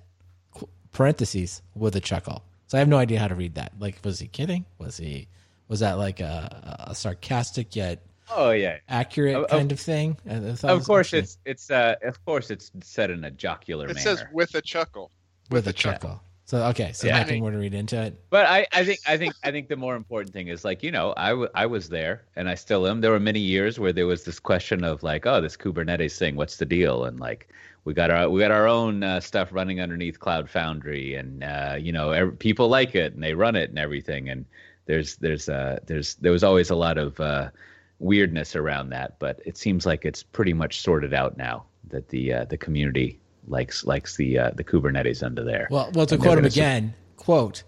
Qu- 0.51 0.69
parentheses 0.91 1.61
with 1.73 1.95
a 1.95 2.01
chuckle. 2.01 2.43
So 2.67 2.77
I 2.77 2.79
have 2.79 2.87
no 2.87 2.97
idea 2.97 3.19
how 3.19 3.27
to 3.27 3.35
read 3.35 3.55
that. 3.55 3.73
Like, 3.79 3.99
was 4.03 4.19
he 4.19 4.27
kidding? 4.27 4.65
Was 4.77 4.97
he? 4.97 5.27
Was 5.67 5.79
that 5.79 5.97
like 5.97 6.19
a, 6.19 6.85
a 6.87 6.95
sarcastic 6.95 7.75
yet 7.75 8.03
Oh 8.31 8.51
yeah. 8.51 8.77
accurate 8.89 9.35
Of- 9.35 9.43
of- 9.45 9.49
kind 9.49 9.71
of 9.71 9.79
thing? 9.79 10.17
I 10.29 10.39
thought 10.53 10.71
it 10.71 10.73
Of 10.73 10.83
course, 10.85 11.07
actually 11.07 11.19
it's 11.19 11.37
it's 11.45 11.71
uh, 11.71 11.95
of 12.03 12.23
course 12.25 12.49
it's 12.51 12.71
said 12.81 13.11
in 13.11 13.23
a 13.23 13.31
jocular 13.31 13.85
It 13.85 13.95
manner. 13.95 13.99
says 13.99 14.23
with 14.33 14.55
a 14.55 14.61
chuckle. 14.61 15.11
with 15.51 15.67
a 15.67 15.69
a 15.69 15.73
chuckle. 15.73 16.09
chuckle. 16.09 16.21
So 16.47 16.63
okay, 16.67 16.91
so 16.93 17.07
Yeah. 17.07 17.17
nothing 17.19 17.41
more 17.41 17.49
to 17.51 17.57
read 17.57 17.73
into 17.73 17.99
it. 17.99 18.19
But 18.29 18.45
I, 18.45 18.67
I 18.71 18.85
think 18.85 18.99
I 19.07 19.17
think 19.17 19.33
I 19.43 19.49
think 19.51 19.67
the 19.67 19.75
more 19.75 19.95
important 19.95 20.31
thing 20.33 20.47
is 20.47 20.63
like 20.63 20.83
you 20.83 20.91
know 20.91 21.13
I, 21.17 21.29
w- 21.29 21.49
I 21.55 21.65
was 21.65 21.89
there 21.89 22.23
and 22.35 22.47
I 22.49 22.53
still 22.55 22.87
am. 22.87 23.01
There 23.01 23.11
were 23.11 23.19
many 23.19 23.39
years 23.39 23.79
where 23.79 23.91
there 23.93 24.05
was 24.07 24.25
this 24.25 24.39
question 24.39 24.83
of 24.83 25.01
like 25.03 25.25
oh 25.25 25.41
this 25.41 25.57
Kubernetes 25.57 26.17
thing 26.17 26.35
what's 26.35 26.57
the 26.57 26.65
deal 26.65 27.05
and 27.05 27.19
like 27.19 27.49
we 27.83 27.93
got 27.95 28.11
our 28.11 28.29
we 28.29 28.39
got 28.41 28.51
our 28.51 28.67
own 28.67 29.01
uh, 29.03 29.19
stuff 29.19 29.49
running 29.51 29.81
underneath 29.81 30.19
Cloud 30.19 30.47
Foundry 30.51 31.15
and 31.15 31.43
uh, 31.43 31.77
you 31.79 31.91
know 31.91 32.11
ev- 32.11 32.37
people 32.39 32.67
like 32.69 32.93
it 32.95 33.13
and 33.13 33.23
they 33.23 33.33
run 33.33 33.55
it 33.55 33.69
and 33.71 33.79
everything 33.79 34.29
and 34.29 34.45
there's 34.85 35.15
there's 35.17 35.49
uh 35.49 35.79
there's 35.87 36.13
there 36.15 36.31
was 36.31 36.43
always 36.43 36.69
a 36.69 36.75
lot 36.75 36.99
of 36.99 37.19
uh, 37.19 37.49
weirdness 37.99 38.55
around 38.55 38.89
that 38.89 39.17
but 39.19 39.39
it 39.45 39.57
seems 39.57 39.85
like 39.85 40.03
it's 40.05 40.21
pretty 40.21 40.53
much 40.53 40.81
sorted 40.81 41.13
out 41.13 41.37
now 41.37 41.65
that 41.87 42.09
the 42.09 42.33
uh, 42.33 42.45
the 42.45 42.57
community 42.57 43.19
likes 43.47 43.85
likes 43.85 44.15
the 44.17 44.37
uh, 44.39 44.51
the 44.55 44.63
Kubernetes 44.63 45.23
under 45.23 45.43
there. 45.43 45.67
Well, 45.69 45.91
well, 45.93 46.05
to 46.07 46.15
And 46.15 46.23
quote 46.23 46.37
him 46.37 46.43
gonna 46.43 46.51
su- 46.51 46.59
again, 46.59 46.93
quote, 47.15 47.63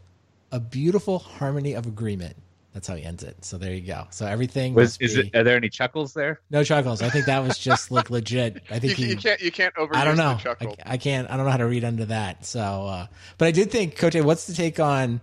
a 0.52 0.60
beautiful 0.60 1.20
harmony 1.20 1.74
of 1.74 1.86
agreement. 1.86 2.36
That's 2.74 2.88
how 2.88 2.96
he 2.96 3.04
ends 3.04 3.24
it. 3.24 3.44
So 3.46 3.58
there 3.58 3.74
you 3.74 3.82
go. 3.82 4.08
So 4.12 4.26
everything 4.26 4.74
was 4.74 4.98
is 5.00 5.16
be- 5.16 5.28
it 5.28 5.36
are 5.36 5.44
there 5.44 5.56
any 5.56 5.70
chuckles 5.70 6.14
there? 6.14 6.42
no 6.50 6.64
chuckles. 6.64 7.02
I 7.02 7.10
think 7.10 7.26
that 7.28 7.44
was 7.44 7.58
just 7.58 7.92
like 7.92 8.10
legit. 8.10 8.64
I 8.70 8.76
You, 8.76 8.80
think 8.82 8.94
he, 8.94 9.10
you 9.10 9.18
can't 9.18 9.40
you 9.42 9.52
can't 9.52 9.78
over. 9.78 9.96
I 9.96 10.04
don't 10.04 10.18
know. 10.18 10.38
I, 10.62 10.76
I 10.94 10.98
can't. 10.98 11.30
I 11.30 11.38
don't 11.38 11.46
know 11.46 11.52
how 11.52 11.58
to 11.58 11.68
read 11.68 11.84
under 11.84 12.06
that. 12.06 12.46
So, 12.46 12.60
uh, 12.60 13.08
but 13.38 13.48
I 13.48 13.52
did 13.52 13.72
think, 13.72 13.96
Cote, 13.98 14.16
what's 14.24 14.46
the 14.48 14.54
take 14.54 14.80
on 14.80 15.22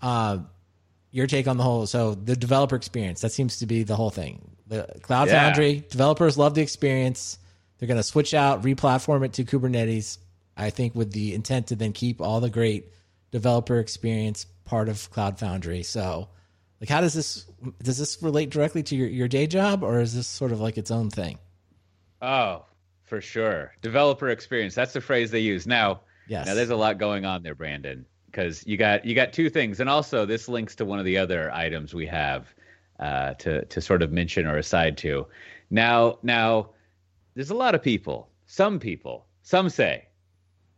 uh, 0.00 0.38
your 1.12 1.26
take 1.28 1.46
on 1.46 1.56
the 1.58 1.62
whole? 1.62 1.86
So 1.86 2.14
the 2.14 2.34
developer 2.34 2.74
experience 2.74 3.20
that 3.20 3.30
seems 3.30 3.58
to 3.58 3.66
be 3.66 3.84
the 3.84 3.94
whole 3.94 4.10
thing. 4.10 4.56
The 4.66 4.88
Cloud 5.02 5.28
Yeah. 5.28 5.44
Foundry 5.44 5.84
developers 5.90 6.36
love 6.36 6.54
the 6.54 6.62
experience. 6.62 7.38
They're 7.78 7.86
going 7.88 7.98
to 8.00 8.02
switch 8.02 8.34
out, 8.34 8.62
replatform 8.62 9.24
it 9.24 9.32
to 9.34 9.44
Kubernetes. 9.44 10.18
I 10.56 10.70
think 10.70 10.94
with 10.94 11.12
the 11.12 11.34
intent 11.34 11.68
to 11.68 11.76
then 11.76 11.92
keep 11.92 12.20
all 12.20 12.40
the 12.40 12.50
great 12.50 12.88
developer 13.30 13.78
experience 13.78 14.46
part 14.64 14.88
of 14.88 15.10
Cloud 15.10 15.38
Foundry. 15.38 15.82
So 15.82 16.28
Like, 16.80 16.88
how 16.88 17.00
does 17.00 17.14
this 17.14 17.46
does 17.82 17.96
this 17.98 18.20
relate 18.22 18.50
directly 18.50 18.82
to 18.84 18.96
your, 18.96 19.08
your 19.08 19.28
day 19.28 19.46
job, 19.46 19.82
or 19.84 20.00
is 20.00 20.14
this 20.14 20.26
sort 20.26 20.50
of 20.52 20.60
like 20.60 20.76
its 20.78 20.90
own 20.90 21.10
thing? 21.10 21.38
Oh, 22.20 22.64
for 23.04 23.20
sure. 23.20 23.72
Developer 23.82 24.28
experience. 24.30 24.74
That's 24.74 24.92
the 24.92 25.00
phrase 25.00 25.30
they 25.30 25.40
use. 25.40 25.66
Now, 25.66 26.00
Yes. 26.28 26.46
now 26.46 26.54
there's 26.54 26.70
a 26.70 26.76
lot 26.76 26.98
going 26.98 27.24
on 27.24 27.42
there, 27.42 27.54
Brandon, 27.54 28.06
because 28.32 28.66
you 28.66 28.76
got 28.76 29.04
you 29.04 29.14
got 29.14 29.32
two 29.32 29.50
things, 29.50 29.78
and 29.78 29.88
also 29.88 30.24
this 30.24 30.48
links 30.48 30.74
to 30.76 30.84
one 30.84 30.98
of 30.98 31.04
the 31.04 31.18
other 31.18 31.52
items 31.52 31.94
we 31.94 32.06
have 32.06 32.52
uh, 32.98 33.34
to 33.34 33.64
to 33.66 33.80
sort 33.80 34.02
of 34.02 34.10
mention 34.10 34.46
or 34.46 34.56
aside 34.56 34.96
to. 34.98 35.26
Now, 35.70 36.18
now, 36.22 36.70
there's 37.34 37.50
a 37.50 37.54
lot 37.54 37.74
of 37.74 37.82
people. 37.82 38.28
Some 38.46 38.78
people, 38.78 39.26
some 39.42 39.68
say 39.68 40.08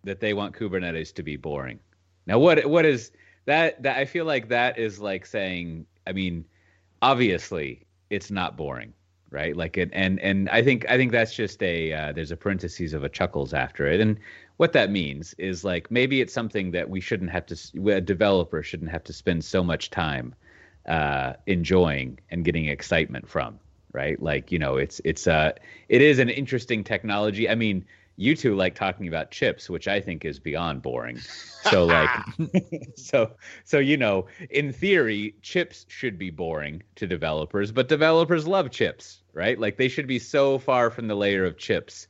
that 0.03 0.21
they 0.21 0.35
want 0.35 0.55
Kubernetes 0.55 1.15
to 1.15 1.23
be 1.23 1.37
boring. 1.37 1.79
Now, 2.27 2.39
what 2.39 2.67
what 2.67 2.85
is 2.85 3.13
that? 3.47 3.83
That 3.83 3.97
I 3.97 4.05
feel 4.05 4.25
like 4.25 4.49
that 4.49 4.79
is 4.79 4.99
like 4.99 5.25
saying. 5.25 5.87
I 6.07 6.13
mean, 6.13 6.45
obviously, 7.01 7.87
it's 8.11 8.31
not 8.31 8.57
boring 8.57 8.93
right? 9.31 9.57
Like 9.57 9.77
it, 9.77 9.91
and 9.93 10.21
and 10.21 10.49
I 10.49 10.63
think 10.63 10.89
I 10.89 10.97
think 10.97 11.11
that's 11.11 11.35
just 11.35 11.61
a 11.63 11.93
uh, 11.93 12.13
there's 12.13 12.31
a 12.31 12.37
parentheses 12.37 12.95
of 12.95 13.03
a 13.03 13.09
chuckles 13.09 13.53
after 13.53 13.87
it, 13.87 14.01
and 14.01 14.19
what 14.57 14.73
that 14.73 14.91
means 14.91 15.35
is 15.39 15.65
like 15.65 15.91
maybe 15.91 16.21
it's 16.21 16.33
something 16.33 16.71
that 16.73 16.89
we 16.89 17.01
shouldn't 17.01 17.31
have 17.31 17.47
to 17.47 17.89
a 17.89 18.01
developer 18.01 18.63
shouldn't 18.63 18.91
have 18.91 19.05
to 19.05 19.13
spend 19.13 19.45
so 19.45 19.65
much 19.65 19.91
time 19.91 20.35
uh, 20.89 21.35
enjoying 21.47 22.19
and 22.31 22.45
getting 22.45 22.67
excitement 22.67 23.29
from, 23.29 23.59
right? 23.93 24.21
Like 24.23 24.53
you 24.53 24.59
know, 24.59 24.77
it's 24.77 25.01
it's 25.05 25.27
uh 25.27 25.53
it 25.89 26.03
is 26.03 26.19
an 26.19 26.29
interesting 26.29 26.85
technology. 26.85 27.49
I 27.49 27.55
mean. 27.55 27.85
You 28.17 28.37
two 28.37 28.55
like 28.55 28.77
talking 28.77 29.09
about 29.09 29.33
chips, 29.33 29.69
which 29.69 29.89
I 29.89 30.01
think 30.01 30.25
is 30.25 30.39
beyond 30.39 30.83
boring. 30.83 31.19
So 31.19 31.85
like, 31.85 32.09
so 32.95 33.33
so 33.65 33.81
you 33.81 33.97
know, 33.97 34.29
in 34.51 34.73
theory, 34.73 35.35
chips 35.43 35.85
should 35.89 36.17
be 36.17 36.31
boring 36.31 36.85
to 36.95 37.09
developers, 37.09 37.73
but 37.73 37.89
developers 37.89 38.47
love 38.47 38.71
chips, 38.71 39.25
right? 39.33 39.59
Like 39.59 39.79
they 39.79 39.89
should 39.89 40.07
be 40.07 40.21
so 40.21 40.61
far 40.61 40.93
from 40.93 41.09
the 41.09 41.17
layer 41.17 41.45
of 41.45 41.59
chips 41.59 42.07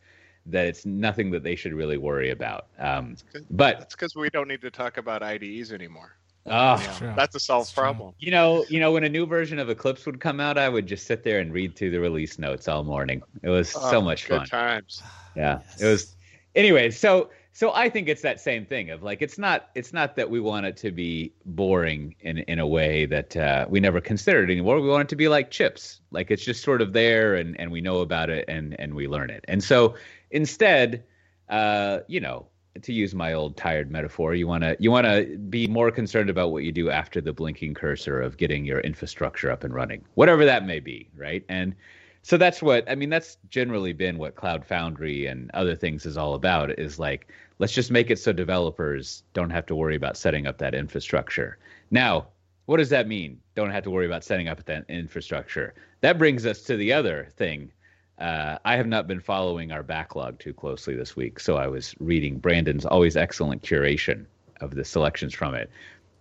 that 0.47 0.67
it's 0.67 0.85
nothing 0.85 1.31
that 1.31 1.43
they 1.43 1.55
should 1.57 1.73
really 1.73 1.97
worry 1.97 2.31
about. 2.31 2.67
Um, 2.79 3.17
but 3.51 3.79
That's 3.79 3.95
because 3.95 4.15
we 4.15 4.29
don't 4.31 4.49
need 4.49 4.61
to 4.63 4.71
talk 4.71 4.97
about 4.99 5.23
IDEs 5.23 5.73
anymore. 5.73 6.17
oh, 6.47 6.51
Yeah, 6.53 6.95
True. 6.99 7.13
That's 7.17 7.35
a 7.35 7.41
solved 7.41 7.69
That's 7.69 7.75
true. 7.75 7.83
problem. 7.83 8.15
you 8.19 8.31
know, 8.31 8.65
you 8.69 8.79
know, 8.81 8.93
when 8.93 9.05
a 9.05 9.09
new 9.09 9.25
version 9.27 9.59
of 9.59 9.71
Eclipse 9.71 10.05
would 10.07 10.21
come 10.21 10.41
out, 10.41 10.59
I 10.59 10.69
would 10.69 10.87
just 10.87 11.07
sit 11.07 11.23
there 11.25 11.41
and 11.41 11.53
read 11.53 11.77
through 11.77 11.91
the 11.93 12.01
release 12.01 12.39
notes 12.39 12.69
all 12.69 12.85
morning. 12.85 13.23
It 13.43 13.49
was 13.49 13.71
so 13.71 13.99
Oh, 13.99 14.01
much 14.03 14.29
good 14.29 14.41
fun. 14.41 14.47
times. 14.47 15.03
Yeah, 15.37 15.61
Yes. 15.71 15.81
it 15.83 15.87
was. 15.87 16.17
Anyway, 16.55 16.91
so 16.91 17.31
so 17.53 17.73
I 17.73 17.89
think 17.89 18.09
it's 18.09 18.23
that 18.23 18.41
same 18.41 18.65
thing 18.67 18.91
of 18.91 19.03
like 19.03 19.21
it's 19.23 19.37
not 19.39 19.71
it's 19.75 19.93
not 19.93 20.15
that 20.17 20.31
we 20.31 20.39
want 20.39 20.67
it 20.67 20.77
to 20.79 20.93
be 20.93 21.33
boring 21.45 22.15
in 22.21 22.39
in 22.39 22.61
a 22.61 22.67
way 22.67 23.05
that 23.07 23.37
uh, 23.37 23.67
we 23.69 23.81
never 23.81 24.01
considered 24.01 24.49
anymore. 24.51 24.81
We 24.81 24.89
want 24.89 25.03
it 25.03 25.09
to 25.09 25.17
be 25.17 25.27
like 25.27 25.51
chips, 25.51 26.01
like 26.13 26.31
it's 26.31 26.45
just 26.45 26.63
sort 26.63 26.83
of 26.83 26.93
there 26.93 27.35
and 27.35 27.59
and 27.59 27.73
we 27.73 27.81
know 27.81 27.99
about 28.01 28.31
it 28.31 28.45
and 28.47 28.79
and 28.79 28.95
we 28.95 29.09
learn 29.09 29.31
it. 29.31 29.45
And 29.49 29.63
so 29.65 29.97
instead, 30.35 31.05
uh, 31.49 32.01
you 32.09 32.21
know, 32.21 32.47
to 32.83 32.93
use 32.93 33.15
my 33.15 33.33
old 33.33 33.57
tired 33.57 33.91
metaphor, 33.91 34.35
you 34.35 34.49
want 34.49 34.65
to 34.65 34.77
you 34.81 34.91
want 34.91 35.07
to 35.07 35.39
be 35.49 35.67
more 35.69 35.91
concerned 35.91 36.29
about 36.29 36.51
what 36.51 36.65
you 36.65 36.73
do 36.73 36.91
after 36.91 37.21
the 37.21 37.33
blinking 37.33 37.73
cursor 37.73 38.21
of 38.21 38.37
getting 38.37 38.65
your 38.65 38.81
infrastructure 38.81 39.51
up 39.51 39.65
and 39.65 39.73
running, 39.73 40.05
whatever 40.15 40.45
that 40.45 40.67
may 40.67 40.81
be, 40.81 41.09
right? 41.17 41.45
And 41.49 41.75
so 42.23 42.37
that's 42.37 42.61
what 42.61 42.91
I 42.91 42.97
mean. 42.97 43.11
That's 43.11 43.39
generally 43.49 43.93
been 43.93 44.19
what 44.19 44.35
Cloud 44.35 44.67
Foundry 44.67 45.27
and 45.27 45.51
other 45.55 45.77
things 45.77 46.05
is 46.05 46.17
all 46.17 46.35
about. 46.35 46.77
Is 46.79 46.99
like 46.99 47.29
let's 47.61 47.73
just 47.73 47.93
make 47.93 48.11
it 48.11 48.19
so 48.19 48.33
developers 48.33 49.23
don't 49.35 49.51
have 49.51 49.67
to 49.67 49.77
worry 49.77 49.95
about 49.95 50.17
setting 50.17 50.47
up 50.47 50.59
that 50.59 50.75
infrastructure. 50.75 51.59
Now, 51.93 52.27
what 52.67 52.79
does 52.79 52.91
that 52.91 53.07
mean? 53.07 53.41
Don't 53.55 53.71
have 53.71 53.85
to 53.85 53.91
worry 53.91 54.07
about 54.07 54.25
setting 54.25 54.49
up 54.49 54.65
that 54.65 54.85
infrastructure. 54.89 55.75
That 56.01 56.19
brings 56.19 56.45
us 56.45 56.63
to 56.63 56.77
the 56.77 56.93
other 56.93 57.29
thing. 57.37 57.71
Uh, 58.19 58.59
I 58.65 58.77
have 58.77 58.87
not 58.87 59.07
been 59.07 59.21
following 59.21 59.73
our 59.73 59.83
backlog 59.83 60.39
too 60.39 60.55
closely 60.55 60.95
this 60.95 61.17
week, 61.17 61.41
so 61.41 61.57
I 61.57 61.67
was 61.67 61.95
reading 61.99 62.39
Brandon's 62.39 62.87
always 62.87 63.17
excellent 63.17 63.63
curation 63.63 64.27
of 64.61 64.75
the 64.75 64.85
selections 64.85 65.35
from 65.35 65.55
it. 65.55 65.71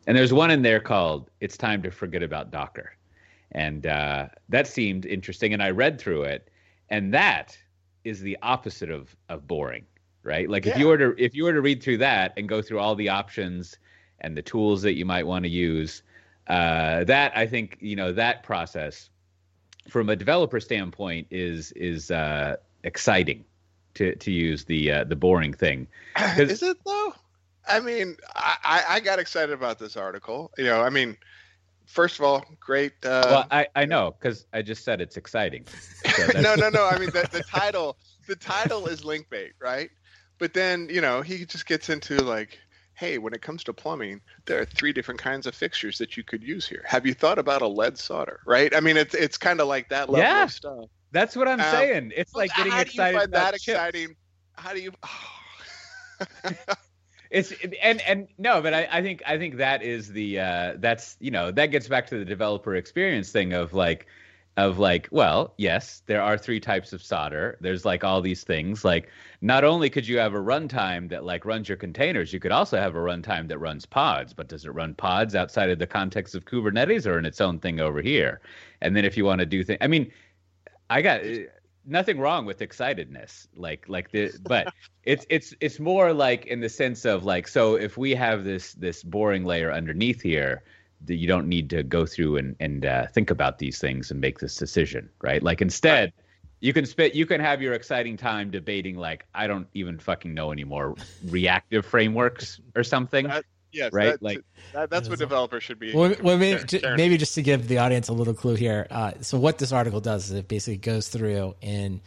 And 0.07 0.17
there's 0.17 0.33
one 0.33 0.51
in 0.51 0.63
there 0.63 0.79
called 0.79 1.29
"It's 1.39 1.57
Time 1.57 1.83
to 1.83 1.91
Forget 1.91 2.23
About 2.23 2.51
Docker." 2.51 2.93
and 3.53 3.85
uh, 3.85 4.27
that 4.49 4.67
seemed 4.67 5.05
interesting. 5.05 5.53
And 5.53 5.61
I 5.61 5.69
read 5.69 5.99
through 5.99 6.23
it, 6.23 6.49
and 6.89 7.13
that 7.13 7.57
is 8.03 8.21
the 8.21 8.37
opposite 8.41 8.89
of 8.89 9.15
of 9.29 9.47
boring, 9.47 9.85
right? 10.23 10.49
Like 10.49 10.65
if 10.65 10.77
you 10.77 10.87
were 10.87 10.97
to 10.97 11.15
if 11.17 11.35
you 11.35 11.43
were 11.43 11.53
to 11.53 11.61
read 11.61 11.81
through 11.81 11.99
that 11.99 12.33
and 12.37 12.49
go 12.49 12.61
through 12.61 12.79
all 12.79 12.95
the 12.95 13.09
options 13.09 13.77
and 14.21 14.35
the 14.35 14.41
tools 14.41 14.81
that 14.81 14.93
you 14.93 15.05
might 15.05 15.27
want 15.27 15.43
to 15.43 15.49
use, 15.49 16.03
uh, 16.47 17.03
that 17.05 17.35
I 17.35 17.45
think 17.47 17.77
you 17.79 17.95
know 17.95 18.11
that 18.13 18.43
process 18.43 19.09
from 19.89 20.09
a 20.09 20.15
developer 20.15 20.59
standpoint 20.59 21.27
is 21.29 21.71
is 21.73 22.11
uh, 22.11 22.57
exciting 22.83 23.45
to 23.95 24.15
to 24.15 24.31
use 24.31 24.65
the 24.65 24.91
uh, 24.91 25.03
the 25.03 25.15
boring 25.15 25.53
thing. 25.53 25.87
Is 26.37 26.63
it 26.63 26.77
though? 26.85 27.13
I 27.65 27.79
mean, 27.79 28.17
I, 28.35 28.83
I 28.89 28.99
got 28.99 29.19
excited 29.19 29.53
about 29.53 29.79
this 29.79 29.95
article. 29.95 30.51
You 30.57 30.65
know, 30.65 30.81
I 30.81 30.89
mean, 30.89 31.15
first 31.85 32.19
of 32.19 32.25
all, 32.25 32.43
great. 32.59 32.93
Uh, 33.03 33.23
well, 33.25 33.47
I 33.51 33.67
I 33.75 33.85
know 33.85 34.15
because 34.19 34.45
I 34.53 34.61
just 34.61 34.83
said 34.83 34.99
it's 34.99 35.17
exciting. 35.17 35.65
So 36.15 36.27
no, 36.41 36.55
no, 36.55 36.69
no. 36.69 36.85
I 36.85 36.97
mean, 36.97 37.11
the, 37.11 37.27
the 37.31 37.43
title, 37.43 37.97
the 38.27 38.35
title 38.35 38.87
is 38.87 39.05
link 39.05 39.29
bait, 39.29 39.53
right? 39.59 39.89
But 40.39 40.53
then, 40.53 40.89
you 40.89 40.99
know, 40.99 41.21
he 41.21 41.45
just 41.45 41.65
gets 41.65 41.89
into 41.89 42.17
like, 42.17 42.59
hey, 42.95 43.17
when 43.17 43.33
it 43.33 43.41
comes 43.41 43.63
to 43.65 43.73
plumbing, 43.73 44.21
there 44.45 44.59
are 44.61 44.65
three 44.65 44.93
different 44.93 45.19
kinds 45.19 45.45
of 45.47 45.55
fixtures 45.55 45.97
that 45.99 46.17
you 46.17 46.23
could 46.23 46.43
use 46.43 46.67
here. 46.67 46.83
Have 46.87 47.05
you 47.05 47.13
thought 47.13 47.39
about 47.39 47.61
a 47.61 47.67
lead 47.67 47.97
solder, 47.97 48.39
right? 48.45 48.75
I 48.75 48.79
mean, 48.79 48.97
it's 48.97 49.15
it's 49.15 49.37
kind 49.37 49.59
of 49.61 49.67
like 49.67 49.89
that 49.89 50.09
level 50.09 50.29
Yeah. 50.29 50.43
of 50.43 50.51
stuff. 50.51 50.89
That's 51.11 51.35
what 51.35 51.47
I'm 51.47 51.59
Um, 51.59 51.63
saying. 51.63 52.11
It's 52.15 52.35
like 52.35 52.53
getting 52.53 52.71
How 52.71 52.77
getting 52.77 52.91
do 52.91 52.91
you 52.93 53.05
excited 53.05 53.15
find 53.19 53.33
about 53.33 53.51
that 53.51 53.53
chips. 53.53 53.83
exciting? 53.83 54.15
How 54.55 54.73
do 54.73 54.81
you? 54.81 54.91
It's 57.29 57.51
and 57.81 57.99
and 58.01 58.27
no, 58.37 58.61
but 58.61 58.73
I, 58.75 58.87
I 58.91 59.01
think 59.01 59.23
I 59.25 59.37
think 59.39 59.57
that 59.57 59.81
is 59.81 60.09
the 60.11 60.39
uh, 60.39 60.73
that's 60.77 61.17
you 61.19 61.31
know 61.31 61.51
that 61.51 61.67
gets 61.67 61.87
back 61.87 62.05
to 62.07 62.19
the 62.19 62.25
developer 62.25 62.75
experience 62.75 63.31
thing 63.31 63.53
of 63.53 63.73
like 63.73 64.05
of 64.55 64.77
like 64.77 65.07
well 65.09 65.51
yes 65.57 66.03
there 66.05 66.21
are 66.21 66.37
three 66.37 66.59
types 66.59 66.93
of 66.93 67.01
solder. 67.01 67.57
There's 67.61 67.85
like 67.85 68.03
all 68.03 68.21
these 68.21 68.43
things. 68.43 68.85
Like 68.85 69.09
not 69.41 69.63
only 69.63 69.89
could 69.89 70.07
you 70.07 70.19
have 70.19 70.33
a 70.33 70.39
runtime 70.39 71.09
that 71.09 71.23
like 71.25 71.45
runs 71.45 71.67
your 71.67 71.77
containers 71.77 72.31
you 72.31 72.39
could 72.39 72.51
also 72.51 72.77
have 72.77 72.95
a 72.95 72.99
runtime 72.99 73.47
that 73.47 73.57
runs 73.57 73.85
pods. 73.85 74.33
But 74.33 74.49
does 74.49 74.65
it 74.65 74.71
run 74.71 74.93
pods 74.93 75.35
outside 75.35 75.69
of 75.69 75.79
the 75.79 75.87
context 75.87 76.35
of 76.35 76.45
kubernetes 76.45 77.07
or 77.07 77.17
in 77.17 77.25
its 77.25 77.41
own 77.41 77.59
thing 77.59 77.79
over 77.79 78.01
here? 78.01 78.41
And 78.81 78.95
then 78.95 79.05
if 79.05 79.17
you 79.17 79.25
want 79.25 79.39
to 79.39 79.45
do 79.45 79.63
things 79.63 79.79
i 79.81 79.87
mean 79.87 80.11
i 80.89 81.01
got 81.01 81.21
uh, 81.21 81.37
nothing 81.85 82.19
wrong 82.19 82.45
with 82.45 82.59
excitedness 82.59 83.47
like 83.55 83.87
like 83.87 84.11
the 84.11 84.31
but 84.43 84.73
it's 85.03 85.25
it's 85.29 85.53
it's 85.59 85.79
more 85.79 86.13
like 86.13 86.45
in 86.45 86.59
the 86.59 86.69
sense 86.69 87.05
of 87.05 87.23
like 87.23 87.47
so 87.47 87.75
if 87.75 87.97
we 87.97 88.15
have 88.15 88.43
this 88.43 88.73
this 88.73 89.03
boring 89.03 89.43
layer 89.43 89.71
underneath 89.71 90.21
here 90.21 90.63
you 91.07 91.27
don't 91.27 91.47
need 91.47 91.69
to 91.69 91.83
go 91.83 92.05
through 92.05 92.37
and 92.37 92.55
and 92.59 92.85
uh, 92.85 93.07
think 93.07 93.29
about 93.29 93.59
these 93.59 93.79
things 93.79 94.11
and 94.11 94.19
make 94.21 94.39
this 94.39 94.55
decision 94.55 95.09
right 95.21 95.43
like 95.43 95.61
instead 95.61 96.13
you 96.59 96.71
can 96.73 96.85
spit 96.85 97.13
you 97.13 97.25
can 97.25 97.41
have 97.41 97.61
your 97.61 97.73
exciting 97.73 98.15
time 98.17 98.49
debating 98.51 98.95
like 98.97 99.25
i 99.35 99.47
don't 99.47 99.67
even 99.73 99.99
fucking 99.99 100.33
know 100.33 100.51
anymore 100.51 100.95
reactive 101.27 101.85
frameworks 101.85 102.59
or 102.75 102.83
something 102.83 103.27
That- 103.27 103.43
yes, 103.71 103.91
Right, 103.91 104.11
That, 104.11 104.21
like- 104.21 104.43
that, 104.73 104.89
that's 104.91 105.09
what 105.09 105.17
developers 105.19 105.63
should 105.63 105.79
be. 105.79 105.93
Well, 105.95 106.13
well 106.21 106.37
maybe, 106.37 106.63
caring- 106.63 106.81
caring 106.81 106.97
maybe 106.97 107.17
just 107.17 107.33
to 107.35 107.41
give 107.41 107.67
the 107.67 107.79
audience 107.79 108.07
a 108.07 108.13
little 108.13 108.35
clue 108.35 108.53
here. 108.55 108.85
Uh, 108.91 109.13
so, 109.21 109.39
what 109.39 109.57
this 109.57 109.71
article 109.71 109.99
does 109.99 110.25
is 110.25 110.31
it 110.37 110.47
basically 110.47 110.77
goes 110.77 111.07
through 111.07 111.55
and 111.63 111.99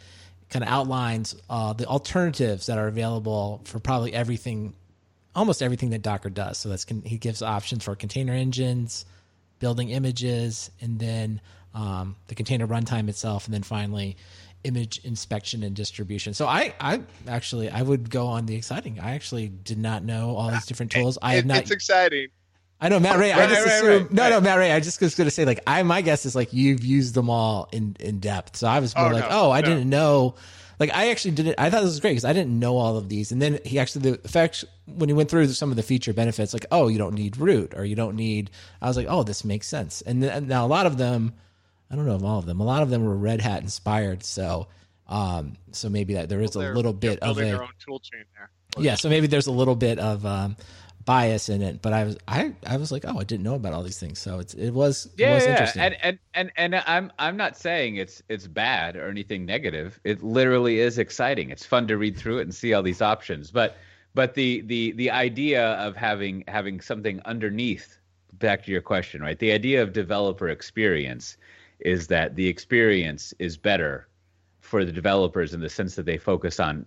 kind 0.49 0.63
of 0.63 0.69
outlines 0.69 1.35
uh, 1.49 1.73
the 1.73 1.85
alternatives 1.85 2.67
that 2.67 2.77
are 2.77 2.87
available 2.87 3.59
for 3.65 3.79
probably 3.79 4.13
everything, 4.13 4.73
almost 5.37 5.61
everything 5.61 5.91
that 5.91 6.01
Docker 6.01 6.29
does. 6.29 6.57
So, 6.57 6.67
that's 6.69 6.83
con- 6.83 7.03
he 7.05 7.17
gives 7.17 7.41
options 7.41 7.85
for 7.85 7.95
container 7.95 8.33
engines, 8.33 9.05
building 9.59 9.89
images, 9.91 10.69
and 10.81 10.99
then 10.99 11.39
um, 11.73 12.15
the 12.27 12.35
container 12.35 12.67
runtime 12.67 13.07
itself, 13.07 13.45
and 13.45 13.53
then 13.53 13.63
finally 13.63 14.17
image 14.63 14.99
inspection 15.05 15.63
and 15.63 15.75
distribution. 15.75 16.33
So 16.33 16.47
I, 16.47 16.73
I 16.79 17.01
actually 17.27 17.69
I 17.69 17.81
would 17.81 18.09
go 18.09 18.27
on 18.27 18.47
the 18.47 18.55
exciting. 18.55 18.99
I 18.99 19.11
actually 19.11 19.47
did 19.47 19.77
not 19.77 20.03
know 20.03 20.35
all 20.35 20.49
these 20.51 20.65
different 20.65 20.91
tools. 20.91 21.17
I 21.21 21.35
have 21.35 21.45
not 21.45 21.59
it's 21.59 21.71
exciting. 21.71 22.27
I 22.81 22.89
know 22.89 22.99
Matt 22.99 23.17
Ray. 23.17 23.31
I 23.31 23.47
just 23.47 23.65
right, 23.65 23.75
assume 23.75 24.03
right, 24.03 24.11
no, 24.11 24.23
right. 24.23 24.29
no, 24.29 24.41
Matt 24.41 24.57
Ray. 24.57 24.71
I 24.71 24.79
just 24.79 24.99
was 24.99 25.15
going 25.15 25.25
to 25.25 25.31
say 25.31 25.45
like 25.45 25.61
I 25.65 25.81
my 25.83 26.01
guess 26.01 26.25
is 26.25 26.35
like 26.35 26.53
you've 26.53 26.83
used 26.83 27.13
them 27.13 27.29
all 27.29 27.69
in 27.71 27.95
in 27.99 28.19
depth. 28.19 28.57
So 28.57 28.67
I 28.67 28.79
was 28.79 28.95
more 28.95 29.07
Oh, 29.07 29.11
like, 29.13 29.29
no, 29.29 29.41
oh, 29.47 29.51
I 29.51 29.61
no. 29.61 29.67
didn't 29.67 29.89
know. 29.89 30.35
Like 30.79 30.93
I 30.93 31.09
actually 31.09 31.31
didn't. 31.31 31.55
I 31.57 31.69
thought 31.69 31.81
this 31.81 31.91
was 31.91 31.99
great 31.99 32.11
because 32.11 32.25
I 32.25 32.33
didn't 32.33 32.57
know 32.59 32.77
all 32.77 32.97
of 32.97 33.09
these. 33.09 33.31
And 33.31 33.41
then 33.41 33.59
he 33.65 33.79
actually 33.79 34.11
the 34.11 34.29
fact 34.29 34.63
when 34.85 35.09
he 35.09 35.13
went 35.13 35.29
through 35.29 35.47
some 35.47 35.71
of 35.71 35.75
the 35.75 35.83
feature 35.83 36.13
benefits, 36.13 36.53
like 36.53 36.65
oh, 36.71 36.87
you 36.87 36.97
don't 36.97 37.15
need 37.15 37.37
root 37.37 37.73
or 37.75 37.83
you 37.83 37.95
don't 37.95 38.15
need. 38.15 38.51
I 38.81 38.87
was 38.87 38.97
like, 38.97 39.07
oh, 39.09 39.23
this 39.23 39.43
makes 39.43 39.67
sense. 39.67 40.01
And 40.01 40.21
then, 40.21 40.47
now 40.47 40.65
a 40.65 40.67
lot 40.67 40.85
of 40.85 40.97
them, 40.97 41.33
I 41.89 41.95
don't 41.95 42.05
know 42.05 42.15
of 42.15 42.23
all 42.23 42.39
of 42.39 42.45
them. 42.45 42.59
A 42.59 42.65
lot 42.65 42.83
of 42.83 42.89
them 42.89 43.05
were 43.05 43.15
Red 43.15 43.41
Hat 43.41 43.61
inspired. 43.61 44.23
So 44.23 44.67
um, 45.09 45.53
so 45.71 45.89
maybe 45.89 46.15
that 46.15 46.29
there 46.29 46.41
is 46.41 46.55
a 46.55 46.59
little 46.59 46.93
bit 46.93 47.19
of 47.19 47.37
a 47.37 47.41
their 47.41 47.63
own 47.63 47.69
tool 47.83 47.99
chain 47.99 48.23
there. 48.35 48.49
yeah, 48.77 48.95
so 48.95 49.09
maybe 49.09 49.27
there's 49.27 49.47
a 49.47 49.51
little 49.51 49.75
bit 49.75 49.99
of 49.99 50.25
um, 50.25 50.57
bias 51.07 51.47
in 51.47 51.61
it, 51.63 51.81
but 51.81 51.93
I 51.93 52.03
was 52.03 52.17
I 52.27 52.53
I 52.67 52.77
was 52.77 52.91
like, 52.91 53.05
oh, 53.07 53.17
I 53.17 53.23
didn't 53.23 53.43
know 53.43 53.55
about 53.55 53.73
all 53.73 53.81
these 53.81 53.99
things. 53.99 54.19
So 54.19 54.39
it's 54.39 54.53
it 54.53 54.71
was 54.71 55.09
yeah, 55.17 55.31
it 55.31 55.35
was 55.35 55.43
yeah. 55.45 55.51
interesting. 55.51 55.81
And, 55.81 55.95
and 56.03 56.19
and 56.35 56.51
and 56.57 56.83
I'm 56.85 57.11
I'm 57.17 57.37
not 57.37 57.57
saying 57.57 57.95
it's 57.95 58.21
it's 58.29 58.45
bad 58.45 58.97
or 58.97 59.07
anything 59.09 59.45
negative. 59.45 59.99
It 60.03 60.21
literally 60.21 60.79
is 60.79 60.99
exciting. 60.99 61.49
It's 61.49 61.65
fun 61.65 61.87
to 61.87 61.97
read 61.97 62.17
through 62.17 62.39
it 62.39 62.41
and 62.43 62.53
see 62.53 62.73
all 62.73 62.83
these 62.83 63.01
options. 63.01 63.49
But 63.49 63.77
but 64.13 64.35
the 64.35 64.61
the 64.61 64.91
the 64.91 65.09
idea 65.09 65.73
of 65.75 65.95
having 65.95 66.43
having 66.47 66.81
something 66.81 67.21
underneath 67.25 67.97
back 68.33 68.65
to 68.65 68.71
your 68.71 68.81
question, 68.81 69.21
right? 69.21 69.39
The 69.39 69.53
idea 69.53 69.81
of 69.81 69.93
developer 69.93 70.49
experience 70.49 71.37
is 71.79 72.07
that 72.07 72.35
the 72.35 72.47
experience 72.47 73.33
is 73.39 73.55
better 73.55 74.07
for 74.59 74.83
the 74.83 74.91
developers 74.91 75.53
in 75.53 75.61
the 75.61 75.69
sense 75.69 75.95
that 75.95 76.05
they 76.05 76.17
focus 76.17 76.59
on 76.59 76.85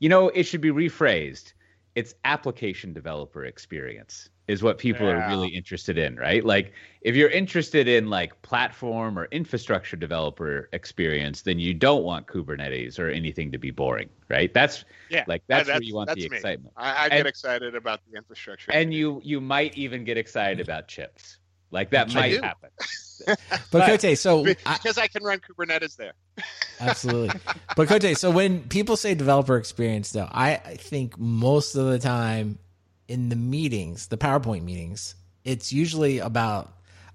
you 0.00 0.08
know, 0.08 0.28
it 0.28 0.44
should 0.44 0.60
be 0.60 0.70
rephrased. 0.70 1.52
It's 1.98 2.14
application 2.24 2.92
developer 2.92 3.44
experience 3.44 4.28
is 4.46 4.62
what 4.62 4.78
people 4.78 5.06
Yeah. 5.06 5.14
are 5.26 5.28
really 5.28 5.48
interested 5.48 5.98
in, 5.98 6.16
right? 6.16 6.44
Like 6.44 6.72
if 7.02 7.16
you're 7.16 7.28
interested 7.42 7.86
in 7.88 8.08
like 8.08 8.40
platform 8.42 9.18
or 9.18 9.24
infrastructure 9.40 9.96
developer 9.96 10.68
experience, 10.72 11.42
then 11.42 11.58
you 11.58 11.74
don't 11.74 12.04
want 12.04 12.26
Kubernetes 12.28 12.98
or 13.00 13.08
anything 13.10 13.50
to 13.52 13.58
be 13.58 13.70
boring, 13.72 14.08
right? 14.28 14.50
That's 14.54 14.84
Yeah, 15.10 15.24
like 15.26 15.42
that's, 15.48 15.66
that's- 15.66 15.80
where 15.80 15.82
you 15.88 15.94
want 15.96 16.08
the 16.10 16.16
me. 16.16 16.36
excitement. 16.36 16.72
I, 16.76 16.90
I 16.92 17.04
And- 17.06 17.12
get 17.20 17.26
excited 17.26 17.74
about 17.74 18.00
the 18.08 18.16
infrastructure. 18.16 18.70
And 18.72 18.94
you 18.94 19.20
you 19.24 19.40
might 19.40 19.76
even 19.76 20.04
get 20.04 20.16
excited 20.16 20.60
about 20.60 20.86
chips. 20.88 21.38
Like 21.70 21.90
that 21.90 22.10
I 22.10 22.14
might 22.14 22.30
do. 22.36 22.40
happen. 22.42 22.70
but 23.26 23.38
but- 23.70 24.00
Cote, 24.00 24.18
so 24.18 24.44
because 24.44 24.98
I 24.98 25.08
can 25.08 25.22
run 25.22 25.40
Kubernetes 25.40 25.96
there. 25.96 26.12
Absolutely. 26.80 27.40
But 27.76 27.88
Cote, 27.88 28.16
so 28.16 28.30
when 28.30 28.62
people 28.68 28.96
say 28.96 29.14
developer 29.14 29.56
experience, 29.56 30.12
though, 30.12 30.28
I 30.30 30.54
I 30.64 30.76
think 30.76 31.18
most 31.18 31.74
of 31.74 31.86
the 31.86 31.98
time 31.98 32.58
in 33.08 33.30
the 33.30 33.36
meetings, 33.36 34.08
the 34.08 34.18
PowerPoint 34.18 34.62
meetings, 34.62 35.14
it's 35.44 35.72
usually 35.72 36.18
about, 36.18 36.72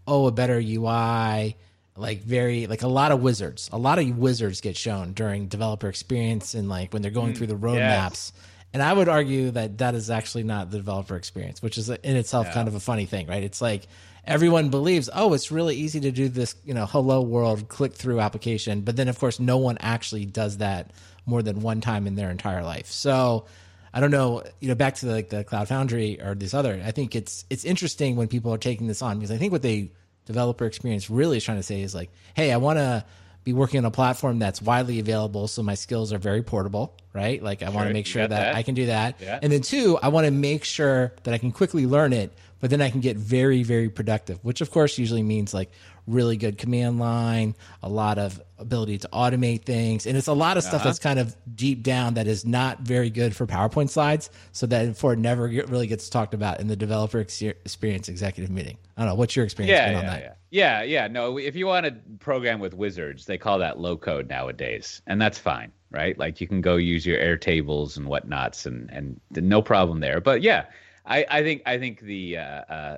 oh, 0.07 0.25
a 0.25 0.31
better 0.31 0.59
UI, 0.59 1.55
like 1.95 2.23
very, 2.23 2.65
like 2.65 2.81
a 2.81 2.87
lot 2.87 3.11
of 3.11 3.21
wizards. 3.21 3.69
A 3.71 3.77
lot 3.77 3.99
of 3.99 4.17
wizards 4.17 4.59
get 4.59 4.75
shown 4.75 5.13
during 5.13 5.47
developer 5.47 5.87
experience 5.87 6.55
and 6.55 6.67
like 6.67 6.91
when 6.91 7.03
they're 7.03 7.11
going 7.11 7.31
hmm. 7.31 7.35
through 7.35 7.47
the 7.47 7.55
roadmaps. 7.55 8.31
And 8.73 8.81
I 8.81 8.91
would 8.91 9.07
argue 9.07 9.51
that 9.51 9.77
that 9.77 9.93
is 9.93 10.09
actually 10.09 10.43
not 10.43 10.71
the 10.71 10.77
developer 10.77 11.15
experience, 11.15 11.61
which 11.61 11.77
is 11.77 11.89
in 11.89 12.15
itself 12.15 12.51
kind 12.53 12.67
of 12.67 12.73
a 12.73 12.79
funny 12.79 13.05
thing, 13.05 13.27
right? 13.27 13.43
It's 13.43 13.61
like 13.61 13.83
everyone 14.25 14.69
believes, 14.69 15.09
oh, 15.13 15.33
it's 15.33 15.51
really 15.51 15.75
easy 15.75 15.99
to 16.01 16.11
do 16.11 16.29
this, 16.29 16.55
you 16.65 16.73
know, 16.73 16.85
hello 16.85 17.21
world 17.21 17.67
click 17.67 17.93
through 17.93 18.19
application. 18.19 18.81
But 18.81 18.95
then, 18.95 19.07
of 19.07 19.19
course, 19.19 19.39
no 19.39 19.57
one 19.57 19.77
actually 19.79 20.25
does 20.25 20.57
that 20.57 20.91
more 21.25 21.41
than 21.41 21.61
one 21.61 21.81
time 21.81 22.07
in 22.07 22.15
their 22.15 22.29
entire 22.31 22.63
life. 22.63 22.87
So 22.87 23.45
I 23.93 23.99
don't 23.99 24.11
know, 24.11 24.43
you 24.59 24.67
know, 24.67 24.75
back 24.75 24.95
to 24.95 25.05
like 25.07 25.29
the 25.29 25.43
Cloud 25.43 25.67
Foundry 25.67 26.21
or 26.21 26.35
this 26.35 26.53
other, 26.53 26.81
I 26.85 26.91
think 26.91 27.15
it's 27.15 27.45
it's 27.49 27.63
interesting 27.65 28.15
when 28.15 28.27
people 28.27 28.53
are 28.53 28.57
taking 28.57 28.87
this 28.87 29.01
on 29.01 29.17
because 29.19 29.31
I 29.31 29.37
think 29.37 29.51
what 29.51 29.61
they 29.61 29.91
developer 30.25 30.65
experience 30.65 31.09
really 31.09 31.37
is 31.37 31.43
trying 31.43 31.57
to 31.57 31.63
say 31.63 31.81
is 31.81 31.93
like, 31.93 32.09
hey, 32.33 32.51
I 32.51 32.57
want 32.57 32.79
to 32.79 33.05
be 33.43 33.51
working 33.51 33.77
on 33.79 33.85
a 33.85 33.91
platform 33.91 34.39
that's 34.39 34.61
widely 34.61 34.99
available, 34.99 35.49
so 35.49 35.61
my 35.61 35.75
skills 35.75 36.13
are 36.13 36.17
very 36.17 36.41
portable, 36.41 36.95
right? 37.11 37.43
Like 37.43 37.61
I 37.61 37.69
want 37.69 37.89
to 37.89 37.93
make 37.93 38.05
sure 38.05 38.25
that, 38.25 38.29
that. 38.29 38.55
I 38.55 38.63
can 38.63 38.73
do 38.73 38.85
that, 38.85 39.17
Yeah. 39.21 39.37
and 39.41 39.51
then 39.51 39.61
two, 39.61 39.99
I 40.01 40.07
want 40.07 40.25
to 40.25 40.31
make 40.31 40.63
sure 40.63 41.13
that 41.23 41.33
I 41.33 41.37
can 41.37 41.51
quickly 41.51 41.85
learn 41.85 42.13
it, 42.13 42.31
but 42.63 42.69
then 42.69 42.81
I 42.81 42.89
can 42.89 43.01
get 43.01 43.17
very, 43.17 43.61
very 43.61 43.89
productive, 43.89 44.39
which 44.41 44.61
of 44.61 44.71
course 44.71 44.97
usually 44.97 45.21
means 45.21 45.53
like 45.53 45.69
really 46.07 46.37
good 46.37 46.57
command 46.57 46.97
line, 46.97 47.55
a 47.81 47.89
lot 47.89 48.17
of 48.17 48.41
ability 48.57 48.99
to 48.99 49.09
automate 49.09 49.65
things, 49.65 50.05
and 50.05 50.15
it's 50.15 50.27
a 50.27 50.33
lot 50.33 50.55
of 50.55 50.63
stuff 50.63 50.81
that's 50.81 50.97
uh-huh. 50.97 51.09
kind 51.09 51.19
of 51.19 51.35
deep 51.53 51.83
down 51.83 52.13
that 52.13 52.25
is 52.25 52.45
not 52.45 52.79
very 52.79 53.09
good 53.09 53.35
for 53.35 53.45
PowerPoint 53.45 53.89
slides, 53.89 54.29
so 54.53 54.65
that 54.67 54.95
for 54.95 55.11
it 55.11 55.19
never 55.19 55.49
get, 55.49 55.67
really 55.67 55.87
gets 55.87 56.07
talked 56.07 56.33
about 56.33 56.61
in 56.61 56.67
the 56.67 56.77
developer 56.77 57.19
ex- 57.19 57.41
experience 57.41 58.07
executive 58.07 58.49
meeting. 58.49 58.77
I 58.95 59.01
don't 59.01 59.09
know 59.09 59.15
what's 59.15 59.35
your 59.35 59.43
experience 59.43 59.77
Yeah, 59.77 59.87
been 59.87 59.93
yeah, 59.95 59.99
on 59.99 60.05
that. 60.05 60.21
yeah, 60.21 60.33
yeah, 60.51 60.83
yeah. 60.83 61.07
No, 61.09 61.37
if 61.37 61.57
you 61.57 61.67
want 61.67 61.85
to 61.85 61.97
program 62.19 62.61
with 62.61 62.73
wizards, 62.73 63.25
they 63.25 63.37
call 63.37 63.59
that 63.59 63.77
low 63.77 63.97
code 63.97 64.29
nowadays, 64.29 65.01
and 65.05 65.21
that's 65.21 65.37
fine, 65.37 65.73
right? 65.91 66.17
Like 66.17 66.39
you 66.39 66.47
can 66.47 66.61
go 66.61 66.77
use 66.77 67.05
your 67.05 67.19
Airtables 67.19 67.97
and 67.97 68.07
whatnots, 68.07 68.65
and 68.65 68.89
and 68.89 69.19
no 69.35 69.61
problem 69.61 69.99
there. 69.99 70.21
But 70.21 70.41
yeah, 70.41 70.67
I, 71.05 71.25
I 71.29 71.43
think 71.43 71.61
I 71.65 71.77
think 71.77 72.01
the 72.01 72.37
uh, 72.37 72.41
uh, 72.41 72.97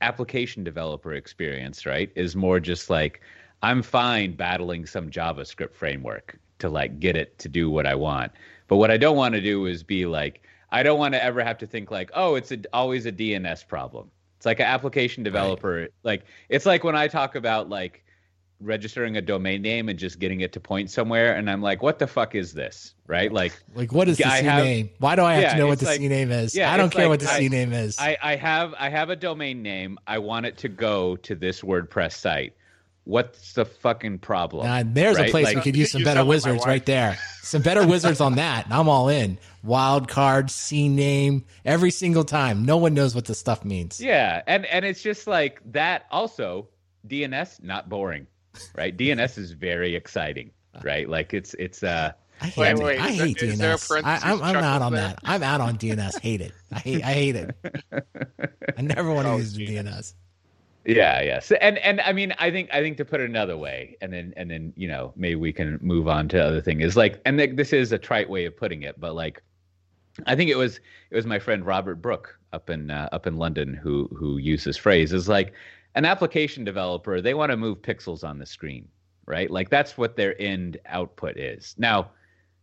application 0.00 0.64
developer 0.64 1.14
experience, 1.14 1.86
right, 1.86 2.10
is 2.14 2.34
more 2.34 2.60
just 2.60 2.90
like 2.90 3.20
I'm 3.62 3.82
fine 3.82 4.34
battling 4.34 4.86
some 4.86 5.10
JavaScript 5.10 5.74
framework 5.74 6.38
to 6.58 6.68
like 6.68 6.98
get 7.00 7.16
it 7.16 7.38
to 7.40 7.48
do 7.48 7.70
what 7.70 7.86
I 7.86 7.94
want. 7.94 8.32
But 8.68 8.76
what 8.76 8.90
I 8.90 8.96
don't 8.96 9.16
want 9.16 9.34
to 9.34 9.40
do 9.40 9.66
is 9.66 9.82
be 9.82 10.06
like 10.06 10.42
I 10.70 10.82
don't 10.82 10.98
want 10.98 11.14
to 11.14 11.22
ever 11.22 11.44
have 11.44 11.58
to 11.58 11.66
think 11.66 11.90
like, 11.90 12.10
oh, 12.14 12.34
it's 12.34 12.50
a, 12.50 12.58
always 12.72 13.04
a 13.04 13.12
DNS 13.12 13.68
problem. 13.68 14.10
It's 14.38 14.46
like 14.46 14.58
an 14.58 14.66
application 14.66 15.22
developer. 15.22 15.88
Like 16.02 16.24
it's 16.48 16.66
like 16.66 16.82
when 16.82 16.96
I 16.96 17.06
talk 17.06 17.34
about 17.34 17.68
like 17.68 18.04
registering 18.62 19.16
a 19.16 19.20
domain 19.22 19.60
name 19.62 19.88
and 19.88 19.98
just 19.98 20.18
getting 20.18 20.40
it 20.40 20.52
to 20.52 20.60
point 20.60 20.90
somewhere, 20.90 21.34
and 21.34 21.50
I'm 21.50 21.60
like, 21.62 21.82
what 21.82 21.98
the 21.98 22.06
fuck 22.06 22.34
is 22.34 22.52
this, 22.54 22.94
right? 23.06 23.32
Like 23.32 23.52
Like, 23.74 23.92
what 23.92 24.08
is 24.08 24.18
the 24.18 24.24
I 24.24 24.40
C 24.40 24.46
have- 24.46 24.64
name? 24.64 24.90
Why 24.98 25.16
do 25.16 25.22
I 25.22 25.34
have 25.34 25.42
Yeah, 25.42 25.52
to 25.54 25.58
know 25.58 25.66
what 25.66 25.78
the 25.80 25.86
like- 25.86 25.98
C 26.00 26.08
name 26.08 26.30
is? 26.30 26.54
yeah, 26.54 26.72
I 26.72 26.76
don't 26.76 26.90
care 26.90 27.02
like 27.08 27.10
what 27.10 27.20
the 27.20 27.30
I- 27.32 27.38
C 27.40 27.48
name 27.48 27.72
is. 27.72 27.98
I, 27.98 28.16
I 28.22 28.36
have 28.36 28.74
I 28.78 28.88
have 28.88 29.10
a 29.10 29.16
domain 29.16 29.62
name. 29.62 29.98
I 30.06 30.18
want 30.18 30.46
it 30.46 30.56
to 30.58 30.68
go 30.68 31.16
to 31.16 31.34
this 31.34 31.60
WordPress 31.62 32.12
site. 32.12 32.54
What's 33.04 33.54
the 33.54 33.64
fucking 33.64 34.20
problem? 34.20 34.64
Uh, 34.64 34.84
there's 34.86 35.18
a 35.18 35.28
place 35.28 35.46
Like- 35.46 35.56
we 35.56 35.62
could 35.62 35.76
use 35.76 35.90
some 35.90 36.02
better 36.04 36.18
sound 36.18 36.28
like 36.28 36.44
my 36.44 36.50
wizards 36.52 36.66
right 36.66 36.86
there. 36.86 37.18
Some 37.42 37.60
better 37.62 37.84
wizards 37.84 38.20
on 38.20 38.36
that. 38.36 38.66
and 38.66 38.72
I'm 38.74 38.88
all 38.88 39.08
in. 39.08 39.38
Wild 39.64 40.06
card, 40.08 40.52
C 40.52 40.88
name, 40.88 41.44
every 41.64 41.90
single 41.90 42.22
time. 42.22 42.64
No 42.64 42.76
one 42.76 42.94
knows 42.94 43.12
what 43.16 43.24
the 43.24 43.34
stuff 43.34 43.64
means. 43.64 44.00
Yeah, 44.00 44.42
and 44.46 44.64
and 44.66 44.84
it's 44.84 45.02
just 45.02 45.26
like 45.26 45.60
that. 45.72 46.06
Also, 46.12 46.68
DNS 47.08 47.60
not 47.64 47.88
boring, 47.88 48.28
right? 48.76 48.96
DNS 48.96 49.38
is 49.38 49.52
very 49.52 49.94
exciting, 49.94 50.50
right? 50.82 51.08
Like 51.08 51.34
it's 51.34 51.54
it's 51.54 51.82
uh 51.82 52.12
I 52.40 52.46
hate, 52.46 52.74
Wait, 52.74 52.78
wait, 52.84 52.98
I 52.98 53.10
hate 53.10 53.42
is 53.42 53.56
there 53.58 53.76
DNS. 53.76 54.02
I, 54.04 54.32
I'm, 54.32 54.42
I'm 54.42 54.56
out 54.56 54.82
on 54.82 54.92
there? 54.92 55.02
that. 55.08 55.18
I'm 55.24 55.42
out 55.44 55.60
on 55.60 55.78
DNS. 55.78 56.18
Hate 56.20 56.40
it. 56.40 56.52
I 56.72 56.78
hate. 56.80 57.04
I 57.04 57.12
hate 57.12 57.36
it. 57.36 57.54
I 58.76 58.82
never 58.82 59.12
want 59.12 59.26
to 59.26 59.32
Oh, 59.32 59.36
use 59.36 59.52
the 59.52 59.64
DNS. 59.66 59.84
DNS. 59.84 60.14
Yeah, 60.84 61.22
yeah. 61.22 61.38
So, 61.38 61.54
and 61.60 61.78
and 61.78 62.00
I 62.00 62.12
mean, 62.12 62.34
I 62.40 62.50
think 62.50 62.68
I 62.72 62.80
think 62.80 62.96
to 62.96 63.04
put 63.04 63.20
it 63.20 63.30
another 63.30 63.56
way, 63.56 63.96
and 64.00 64.12
then 64.12 64.34
and 64.36 64.50
then 64.50 64.72
you 64.76 64.88
know 64.88 65.12
maybe 65.14 65.36
we 65.36 65.52
can 65.52 65.78
move 65.80 66.08
on 66.08 66.26
to 66.30 66.44
other 66.44 66.60
thing 66.60 66.80
is 66.80 66.96
like, 66.96 67.20
and 67.24 67.38
th- 67.38 67.54
this 67.54 67.72
is 67.72 67.92
a 67.92 67.98
trite 67.98 68.28
way 68.28 68.46
of 68.46 68.56
putting 68.56 68.82
it, 68.82 68.98
but 68.98 69.14
like, 69.14 69.40
I 70.26 70.34
think 70.34 70.50
it 70.50 70.56
was 70.56 70.80
it 71.10 71.14
was 71.14 71.24
my 71.26 71.38
friend 71.38 71.64
Robert 71.64 72.02
Brook 72.02 72.36
up 72.52 72.68
in 72.70 72.90
uh, 72.90 73.08
up 73.12 73.28
in 73.28 73.36
London 73.36 73.74
who 73.74 74.08
who 74.18 74.38
used 74.38 74.64
this 74.64 74.76
phrase 74.76 75.12
is 75.12 75.28
like, 75.28 75.52
an 75.94 76.04
application 76.04 76.64
developer 76.64 77.20
they 77.20 77.34
want 77.34 77.50
to 77.50 77.56
move 77.56 77.82
pixels 77.82 78.24
on 78.24 78.38
the 78.38 78.46
screen, 78.46 78.88
right? 79.26 79.50
Like 79.50 79.70
that's 79.70 79.98
what 79.98 80.16
their 80.16 80.40
end 80.40 80.78
output 80.86 81.36
is. 81.36 81.74
Now, 81.78 82.10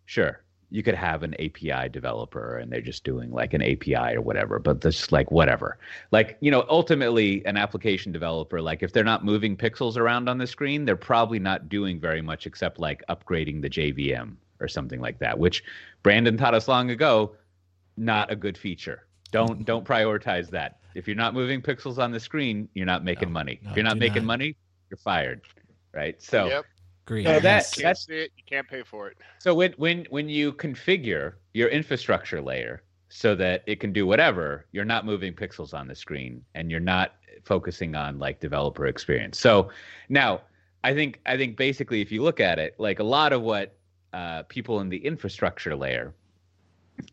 sure, 0.05 0.43
you 0.71 0.83
could 0.83 0.95
have 0.95 1.23
an 1.23 1.33
API 1.35 1.89
developer 1.89 2.57
and 2.57 2.71
they're 2.71 2.81
just 2.81 3.03
doing 3.03 3.31
like 3.31 3.53
an 3.53 3.61
API 3.61 4.15
or 4.15 4.21
whatever, 4.21 4.59
but 4.59 4.81
that's 4.81 5.11
like 5.11 5.31
whatever. 5.31 5.79
Like, 6.11 6.37
you 6.41 6.51
know, 6.51 6.65
ultimately 6.69 7.43
an 7.45 7.57
application 7.57 8.11
developer, 8.11 8.61
like 8.61 8.83
if 8.83 8.93
they're 8.93 9.03
not 9.03 9.25
moving 9.25 9.57
pixels 9.57 9.97
around 9.97 10.29
on 10.29 10.37
the 10.37 10.47
screen, 10.47 10.85
they're 10.85 10.95
probably 10.95 11.39
not 11.39 11.69
doing 11.69 11.99
very 11.99 12.21
much 12.21 12.45
except 12.45 12.79
like 12.79 13.03
upgrading 13.09 13.61
the 13.61 13.69
JVM 13.69 14.35
or 14.59 14.67
something 14.67 14.99
like 14.99 15.17
that, 15.19 15.37
which 15.37 15.63
Brandon 16.03 16.37
taught 16.37 16.53
us 16.53 16.67
long 16.67 16.91
ago, 16.91 17.35
not 17.97 18.31
a 18.31 18.35
good 18.35 18.57
feature. 18.57 19.07
Don't 19.31 19.65
don't 19.65 19.85
prioritize 19.85 20.49
that. 20.49 20.78
If 20.95 21.07
you're 21.07 21.15
not 21.17 21.33
moving 21.33 21.61
pixels 21.61 21.97
on 21.97 22.11
the 22.11 22.19
screen, 22.19 22.67
you're 22.73 22.85
not 22.85 23.03
making 23.03 23.29
No, 23.29 23.33
money. 23.33 23.59
no, 23.63 23.71
if 23.71 23.75
you're 23.77 23.83
not 23.85 23.97
making 23.97 24.23
not. 24.23 24.33
money, 24.37 24.55
you're 24.89 24.97
fired. 24.97 25.41
Right? 25.93 26.21
So 26.21 26.47
yep. 26.47 26.65
Agree. 27.05 27.23
So 27.25 27.33
that- 27.33 27.43
Yes. 27.43 27.73
Can't 27.73 27.81
that's- 27.83 28.05
see 28.05 28.13
it. 28.13 28.31
You 28.37 28.43
can't 28.47 28.67
pay 28.67 28.83
for 28.83 29.07
it. 29.09 29.17
So 29.39 29.53
when 29.55 29.73
when 29.73 30.05
when 30.09 30.29
you 30.29 30.53
configure 30.53 31.33
your 31.53 31.69
infrastructure 31.69 32.41
layer 32.41 32.83
so 33.09 33.33
that 33.35 33.63
it 33.65 33.79
can 33.79 33.91
do 33.91 34.05
whatever, 34.05 34.67
you're 34.71 34.85
not 34.85 35.05
moving 35.05 35.33
pixels 35.33 35.73
on 35.73 35.87
the 35.87 35.95
screen 35.95 36.43
and 36.53 36.69
you're 36.69 36.79
not 36.79 37.15
focusing 37.43 37.95
on 37.95 38.19
like 38.19 38.39
developer 38.39 38.85
experience. 38.85 39.39
So 39.39 39.71
now 40.09 40.41
I 40.83 40.93
think 40.93 41.19
I 41.25 41.35
think 41.37 41.57
basically 41.57 42.01
if 42.01 42.11
you 42.11 42.21
look 42.21 42.39
at 42.39 42.59
it, 42.59 42.75
like 42.77 42.99
a 42.99 43.03
lot 43.03 43.33
of 43.33 43.41
what 43.41 43.75
uh, 44.13 44.43
people 44.43 44.79
in 44.81 44.89
the 44.89 44.97
infrastructure 44.97 45.75
layer, 45.75 46.13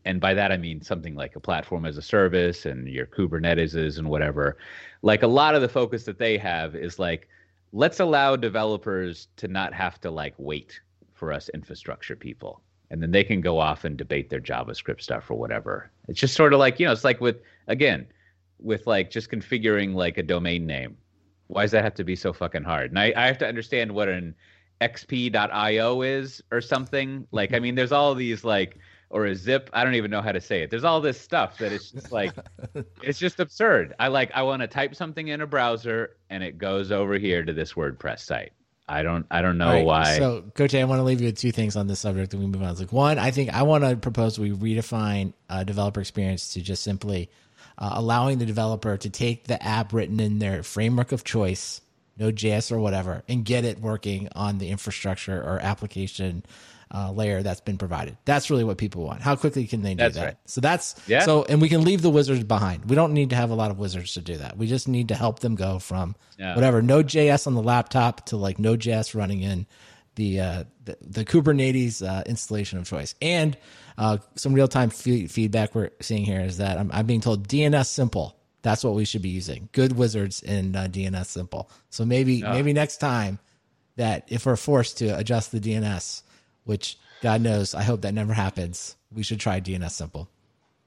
and 0.05 0.19
by 0.19 0.33
that 0.33 0.51
I 0.51 0.57
mean 0.57 0.81
something 0.81 1.15
like 1.15 1.35
a 1.35 1.39
platform 1.39 1.85
as 1.85 1.97
a 1.97 2.01
service 2.01 2.65
and 2.65 2.87
your 2.87 3.05
Kubernetes 3.05 3.97
and 3.97 4.09
whatever, 4.09 4.57
like 5.01 5.23
a 5.23 5.27
lot 5.27 5.55
of 5.55 5.61
the 5.61 5.69
focus 5.69 6.03
that 6.05 6.19
they 6.19 6.37
have 6.37 6.75
is 6.75 6.99
like 6.99 7.27
let's 7.73 7.99
allow 7.99 8.35
developers 8.35 9.27
to 9.37 9.47
not 9.47 9.73
have 9.73 9.99
to 10.01 10.11
like 10.11 10.33
wait 10.37 10.79
for 11.13 11.33
us 11.33 11.49
infrastructure 11.49 12.15
people. 12.15 12.61
And 12.89 13.01
then 13.01 13.11
they 13.11 13.23
can 13.23 13.41
go 13.41 13.59
off 13.59 13.83
and 13.83 13.97
debate 13.97 14.29
their 14.29 14.39
javascript 14.39 15.01
stuff 15.01 15.29
or 15.29 15.37
whatever. 15.37 15.91
It's 16.07 16.19
just 16.19 16.35
sort 16.35 16.53
of 16.53 16.59
like 16.59 16.79
you 16.79 16.85
know 16.85 16.91
it's 16.91 17.03
like 17.03 17.19
with 17.19 17.41
again 17.67 18.07
with 18.59 18.87
like 18.87 19.11
just 19.11 19.29
configuring 19.29 19.93
like 19.93 20.17
a 20.17 20.23
domain 20.23 20.65
name. 20.65 20.97
Why 21.47 21.63
does 21.63 21.71
that 21.71 21.83
have 21.83 21.95
to 21.95 22.03
be 22.03 22.15
so 22.15 22.33
fucking 22.33 22.63
hard? 22.63 22.91
And 22.91 22.99
i, 22.99 23.13
I 23.15 23.27
have 23.27 23.37
to 23.39 23.47
understand 23.47 23.91
what 23.91 24.09
an 24.09 24.35
xip.io 24.81 26.01
is 26.01 26.41
or 26.51 26.61
something. 26.61 27.27
Like 27.31 27.53
i 27.53 27.59
mean 27.63 27.75
there's 27.75 27.91
all 27.91 28.15
these 28.15 28.43
like 28.43 28.77
or 29.09 29.25
a 29.25 29.35
zip. 29.35 29.69
I 29.73 29.83
don't 29.83 29.95
even 29.95 30.11
know 30.11 30.21
how 30.21 30.31
to 30.31 30.41
say 30.41 30.61
it. 30.61 30.69
There's 30.69 30.83
all 30.83 31.01
this 31.01 31.19
stuff 31.19 31.57
that 31.59 31.71
it's 31.71 31.91
just 31.91 32.11
like 32.11 32.33
it's 33.01 33.19
just 33.19 33.39
absurd. 33.39 33.95
I 33.99 34.07
like 34.07 34.31
I 34.33 34.41
want 34.43 34.61
to 34.61 34.67
type 34.67 34.95
something 34.95 35.27
in 35.27 35.41
a 35.41 35.47
browser 35.47 36.17
and 36.29 36.43
it 36.43 36.57
goes 36.57 36.91
over 36.91 37.17
here 37.17 37.43
to 37.43 37.53
this 37.53 37.73
WordPress 37.73 38.19
site. 38.19 38.51
I 38.89 39.03
don't 39.03 39.25
I 39.29 39.41
don't 39.41 39.57
know 39.57 39.71
right, 39.71 39.85
why. 39.85 40.17
So, 40.17 40.43
Coach, 40.53 40.73
I 40.73 40.83
want 40.85 40.99
to 40.99 41.03
leave 41.03 41.19
you 41.19 41.27
with 41.27 41.37
two 41.37 41.51
things 41.51 41.75
on 41.75 41.87
this 41.87 41.99
subject, 41.99 42.33
and 42.33 42.41
we 42.41 42.47
move 42.47 42.63
on. 42.63 42.75
Like 42.75 42.93
one, 42.93 43.19
I 43.19 43.31
think 43.31 43.53
I 43.53 43.63
want 43.63 43.83
to 43.83 43.97
propose 43.97 44.39
we 44.39 44.51
redefine 44.51 45.33
uh, 45.49 45.63
developer 45.63 45.99
experience 45.99 46.53
to 46.53 46.61
just 46.61 46.83
simply 46.83 47.29
uh, 47.77 47.91
allowing 47.93 48.37
the 48.37 48.45
developer 48.45 48.95
to 48.95 49.09
take 49.09 49.45
the 49.45 49.61
app 49.61 49.91
written 49.91 50.19
in 50.19 50.39
their 50.39 50.63
framework 50.63 51.11
of 51.11 51.25
choice, 51.25 51.81
Node.js 52.17 52.71
or 52.71 52.79
whatever, 52.79 53.23
and 53.27 53.43
get 53.43 53.65
it 53.65 53.79
working 53.79 54.29
on 54.35 54.57
the 54.57 54.69
infrastructure 54.69 55.37
or 55.41 55.59
application 55.59 56.43
uh, 56.93 57.11
layer 57.11 57.43
that's 57.43 57.61
been 57.61 57.77
provided. 57.77 58.17
That's 58.25 58.49
really 58.49 58.63
what 58.63 58.77
people 58.77 59.03
want. 59.03 59.21
How 59.21 59.35
quickly 59.35 59.67
can 59.67 59.81
they 59.81 59.93
do 59.93 59.97
That's 60.03 60.15
that? 60.15 60.25
right. 60.25 60.35
So 60.45 60.61
that's 60.61 60.95
Yeah. 61.07 61.21
so, 61.21 61.43
and 61.43 61.61
we 61.61 61.69
can 61.69 61.83
leave 61.83 62.01
the 62.01 62.09
wizards 62.09 62.43
behind. 62.43 62.89
We 62.89 62.95
don't 62.95 63.13
need 63.13 63.31
to 63.31 63.35
have 63.35 63.49
a 63.49 63.55
lot 63.55 63.71
of 63.71 63.77
wizards 63.79 64.13
to 64.13 64.21
do 64.21 64.37
that. 64.37 64.57
We 64.57 64.67
just 64.67 64.87
need 64.87 65.09
to 65.09 65.15
help 65.15 65.39
them 65.39 65.55
go 65.55 65.79
from 65.79 66.15
Yeah. 66.37 66.55
whatever 66.55 66.81
Node.js 66.81 67.45
on 67.47 67.55
the 67.55 67.61
laptop 67.63 68.25
to 68.27 68.37
like 68.37 68.57
Node.js 68.59 69.13
running 69.15 69.41
in 69.41 69.65
the 70.15 70.39
uh, 70.39 70.63
the, 70.85 70.97
the 71.01 71.25
Kubernetes 71.25 72.01
uh, 72.07 72.23
installation 72.25 72.79
of 72.79 72.87
choice. 72.87 73.13
And 73.21 73.57
uh, 73.97 74.17
some 74.35 74.53
real 74.53 74.67
time 74.67 74.89
fe- 74.89 75.27
feedback 75.27 75.75
we're 75.75 75.89
seeing 76.01 76.23
here 76.25 76.41
is 76.41 76.57
that 76.57 76.77
I'm, 76.77 76.89
I'm 76.93 77.05
being 77.05 77.21
told 77.21 77.47
DNSimple. 77.47 78.33
That's 78.61 78.83
what 78.83 78.95
we 78.95 79.05
should 79.05 79.21
be 79.21 79.29
using. 79.29 79.69
Good 79.73 79.93
wizards 79.93 80.41
in 80.41 80.75
uh, 80.75 80.87
DNSimple. 80.89 81.69
So 81.89 82.05
maybe 82.05 82.41
maybe 82.41 82.73
next 82.73 82.97
time 82.97 83.39
that 83.97 84.25
if 84.27 84.45
we're 84.45 84.55
forced 84.55 84.97
to 84.99 85.09
adjust 85.17 85.51
the 85.51 85.59
DNS, 85.59 86.21
which 86.67 86.97
God 87.21 87.41
knows, 87.41 87.73
I 87.73 87.81
hope 87.83 88.01
that 88.01 88.13
never 88.13 88.33
happens, 88.33 88.95
we 89.11 89.23
should 89.23 89.39
try 89.39 89.59
DNSimple. 89.59 90.27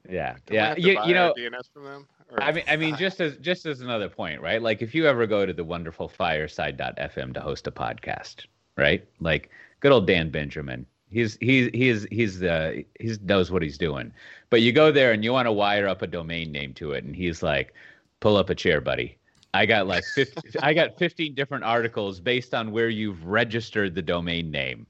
yeah, 0.09 0.35
Do 0.45 0.53
yeah. 0.53 0.75
You, 0.77 1.03
you 1.05 1.13
know, 1.13 1.33
DNS 1.37 1.73
from 1.73 1.83
them. 1.83 2.07
Or- 2.31 2.41
I 2.41 2.51
mean, 2.51 2.63
I 2.67 2.77
mean, 2.77 2.95
just 3.05 3.19
as 3.19 3.35
just 3.37 3.65
as 3.65 3.81
another 3.81 4.07
point, 4.07 4.41
right? 4.41 4.61
Like, 4.61 4.81
if 4.81 4.95
you 4.95 5.07
ever 5.07 5.27
go 5.27 5.45
to 5.45 5.53
the 5.53 5.63
wonderful 5.63 6.07
Fireside.fm 6.07 7.33
to 7.33 7.41
host 7.41 7.67
a 7.67 7.71
podcast, 7.71 8.45
right? 8.77 9.05
Like, 9.19 9.49
good 9.81 9.91
old 9.91 10.07
Dan 10.07 10.29
Benjamin. 10.29 10.85
He's 11.09 11.37
he's 11.41 11.69
he's 11.73 12.07
he's 12.09 12.39
the 12.39 12.85
he 12.99 13.17
knows 13.23 13.51
what 13.51 13.61
he's 13.61 13.77
doing. 13.77 14.13
But 14.49 14.61
you 14.61 14.71
go 14.71 14.91
there 14.91 15.11
and 15.11 15.23
you 15.23 15.33
want 15.33 15.47
to 15.47 15.51
wire 15.51 15.87
up 15.87 16.01
a 16.01 16.07
domain 16.07 16.51
name 16.51 16.73
to 16.75 16.93
it, 16.93 17.03
and 17.03 17.13
he's 17.13 17.43
like, 17.43 17.73
"Pull 18.21 18.37
up 18.37 18.49
a 18.49 18.55
chair, 18.55 18.79
buddy." 18.79 19.17
I 19.53 19.65
got 19.65 19.87
like 19.87 20.05
50, 20.15 20.59
I 20.61 20.73
got 20.73 20.97
15 20.97 21.35
different 21.35 21.65
articles 21.65 22.21
based 22.21 22.53
on 22.53 22.71
where 22.71 22.87
you've 22.87 23.25
registered 23.25 23.93
the 23.95 24.01
domain 24.01 24.49
name. 24.49 24.87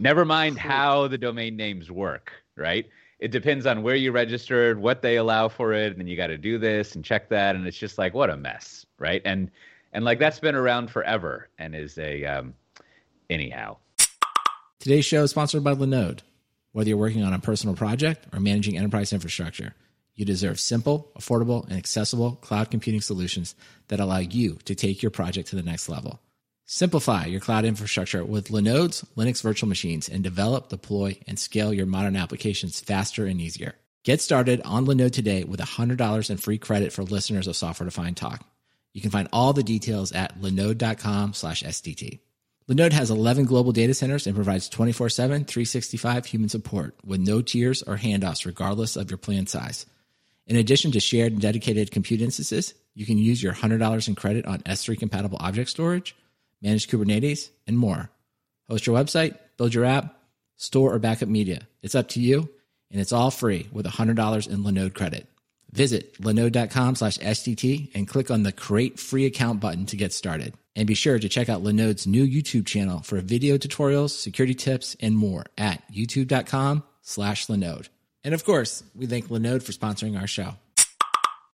Never 0.00 0.24
mind 0.24 0.58
how 0.58 1.08
the 1.08 1.18
domain 1.18 1.56
names 1.56 1.90
work, 1.90 2.32
right? 2.56 2.88
It 3.18 3.30
depends 3.32 3.66
on 3.66 3.82
where 3.82 3.96
you 3.96 4.12
registered, 4.12 4.80
what 4.80 5.02
they 5.02 5.16
allow 5.16 5.48
for 5.48 5.74
it, 5.74 5.92
and 5.92 6.00
then 6.00 6.06
you 6.06 6.16
got 6.16 6.28
to 6.28 6.38
do 6.38 6.56
this 6.56 6.94
and 6.94 7.04
check 7.04 7.28
that, 7.28 7.54
and 7.54 7.66
it's 7.66 7.76
just 7.76 7.98
like 7.98 8.14
what 8.14 8.30
a 8.30 8.36
mess, 8.38 8.86
right? 8.98 9.20
And 9.26 9.50
and 9.92 10.02
like 10.02 10.18
that's 10.18 10.40
been 10.40 10.54
around 10.54 10.90
forever 10.90 11.50
and 11.58 11.76
is 11.76 11.98
a 11.98 12.24
um, 12.24 12.54
anyhow. 13.28 13.76
Today's 14.78 15.04
show 15.04 15.22
is 15.22 15.32
sponsored 15.32 15.62
by 15.62 15.74
Linode. 15.74 16.20
Whether 16.72 16.88
you're 16.88 16.96
working 16.96 17.22
on 17.22 17.34
a 17.34 17.38
personal 17.38 17.76
project 17.76 18.26
or 18.32 18.40
managing 18.40 18.78
enterprise 18.78 19.12
infrastructure, 19.12 19.74
you 20.14 20.24
deserve 20.24 20.58
simple, 20.58 21.10
affordable, 21.14 21.68
and 21.68 21.76
accessible 21.76 22.36
cloud 22.36 22.70
computing 22.70 23.02
solutions 23.02 23.54
that 23.88 24.00
allow 24.00 24.18
you 24.18 24.60
to 24.64 24.74
take 24.74 25.02
your 25.02 25.10
project 25.10 25.48
to 25.48 25.56
the 25.56 25.62
next 25.62 25.90
level. 25.90 26.20
Simplify 26.72 27.24
your 27.24 27.40
cloud 27.40 27.64
infrastructure 27.64 28.24
with 28.24 28.50
Linode's 28.50 29.04
Linux 29.16 29.42
virtual 29.42 29.68
machines 29.68 30.08
and 30.08 30.22
develop, 30.22 30.68
deploy, 30.68 31.18
and 31.26 31.36
scale 31.36 31.74
your 31.74 31.84
modern 31.84 32.14
applications 32.14 32.80
faster 32.80 33.26
and 33.26 33.40
easier. 33.40 33.74
Get 34.04 34.20
started 34.20 34.62
on 34.64 34.86
Linode 34.86 35.10
today 35.10 35.42
with 35.42 35.58
$100 35.58 36.30
in 36.30 36.36
free 36.36 36.58
credit 36.58 36.92
for 36.92 37.02
listeners 37.02 37.48
of 37.48 37.56
Software 37.56 37.88
Defined 37.88 38.18
Talk. 38.18 38.46
You 38.92 39.00
can 39.00 39.10
find 39.10 39.26
all 39.32 39.52
the 39.52 39.64
details 39.64 40.12
at 40.12 40.40
linode.com 40.40 41.34
slash 41.34 41.64
SDT. 41.64 42.20
Linode 42.68 42.92
has 42.92 43.10
11 43.10 43.46
global 43.46 43.72
data 43.72 43.92
centers 43.92 44.28
and 44.28 44.36
provides 44.36 44.68
24 44.68 45.08
7, 45.08 45.44
365 45.46 46.26
human 46.26 46.48
support 46.48 46.94
with 47.04 47.18
no 47.18 47.42
tiers 47.42 47.82
or 47.82 47.96
handoffs, 47.96 48.46
regardless 48.46 48.94
of 48.94 49.10
your 49.10 49.18
plan 49.18 49.48
size. 49.48 49.86
In 50.46 50.54
addition 50.54 50.92
to 50.92 51.00
shared 51.00 51.32
and 51.32 51.42
dedicated 51.42 51.90
compute 51.90 52.20
instances, 52.20 52.74
you 52.94 53.06
can 53.06 53.18
use 53.18 53.42
your 53.42 53.54
$100 53.54 54.06
in 54.06 54.14
credit 54.14 54.46
on 54.46 54.60
S3 54.60 54.96
compatible 54.96 55.38
object 55.40 55.68
storage, 55.68 56.14
manage 56.62 56.88
Kubernetes, 56.88 57.50
and 57.66 57.78
more. 57.78 58.10
Host 58.68 58.86
your 58.86 58.96
website, 58.96 59.38
build 59.56 59.74
your 59.74 59.84
app, 59.84 60.16
store 60.56 60.94
or 60.94 60.98
backup 60.98 61.28
media. 61.28 61.66
It's 61.82 61.94
up 61.94 62.08
to 62.10 62.20
you, 62.20 62.48
and 62.90 63.00
it's 63.00 63.12
all 63.12 63.30
free 63.30 63.68
with 63.72 63.86
$100 63.86 64.48
in 64.48 64.64
Linode 64.64 64.94
credit. 64.94 65.26
Visit 65.72 66.20
linode.com 66.20 66.96
slash 66.96 67.18
SDT 67.18 67.90
and 67.94 68.08
click 68.08 68.30
on 68.30 68.42
the 68.42 68.52
Create 68.52 68.98
Free 68.98 69.26
Account 69.26 69.60
button 69.60 69.86
to 69.86 69.96
get 69.96 70.12
started. 70.12 70.54
And 70.74 70.86
be 70.86 70.94
sure 70.94 71.18
to 71.18 71.28
check 71.28 71.48
out 71.48 71.62
Linode's 71.62 72.06
new 72.06 72.26
YouTube 72.26 72.66
channel 72.66 73.00
for 73.00 73.20
video 73.20 73.56
tutorials, 73.56 74.10
security 74.10 74.54
tips, 74.54 74.96
and 75.00 75.16
more 75.16 75.44
at 75.58 75.82
youtube.com 75.92 76.82
slash 77.02 77.46
Linode. 77.46 77.88
And 78.24 78.34
of 78.34 78.44
course, 78.44 78.82
we 78.94 79.06
thank 79.06 79.28
Linode 79.28 79.62
for 79.62 79.72
sponsoring 79.72 80.20
our 80.20 80.26
show. 80.26 80.54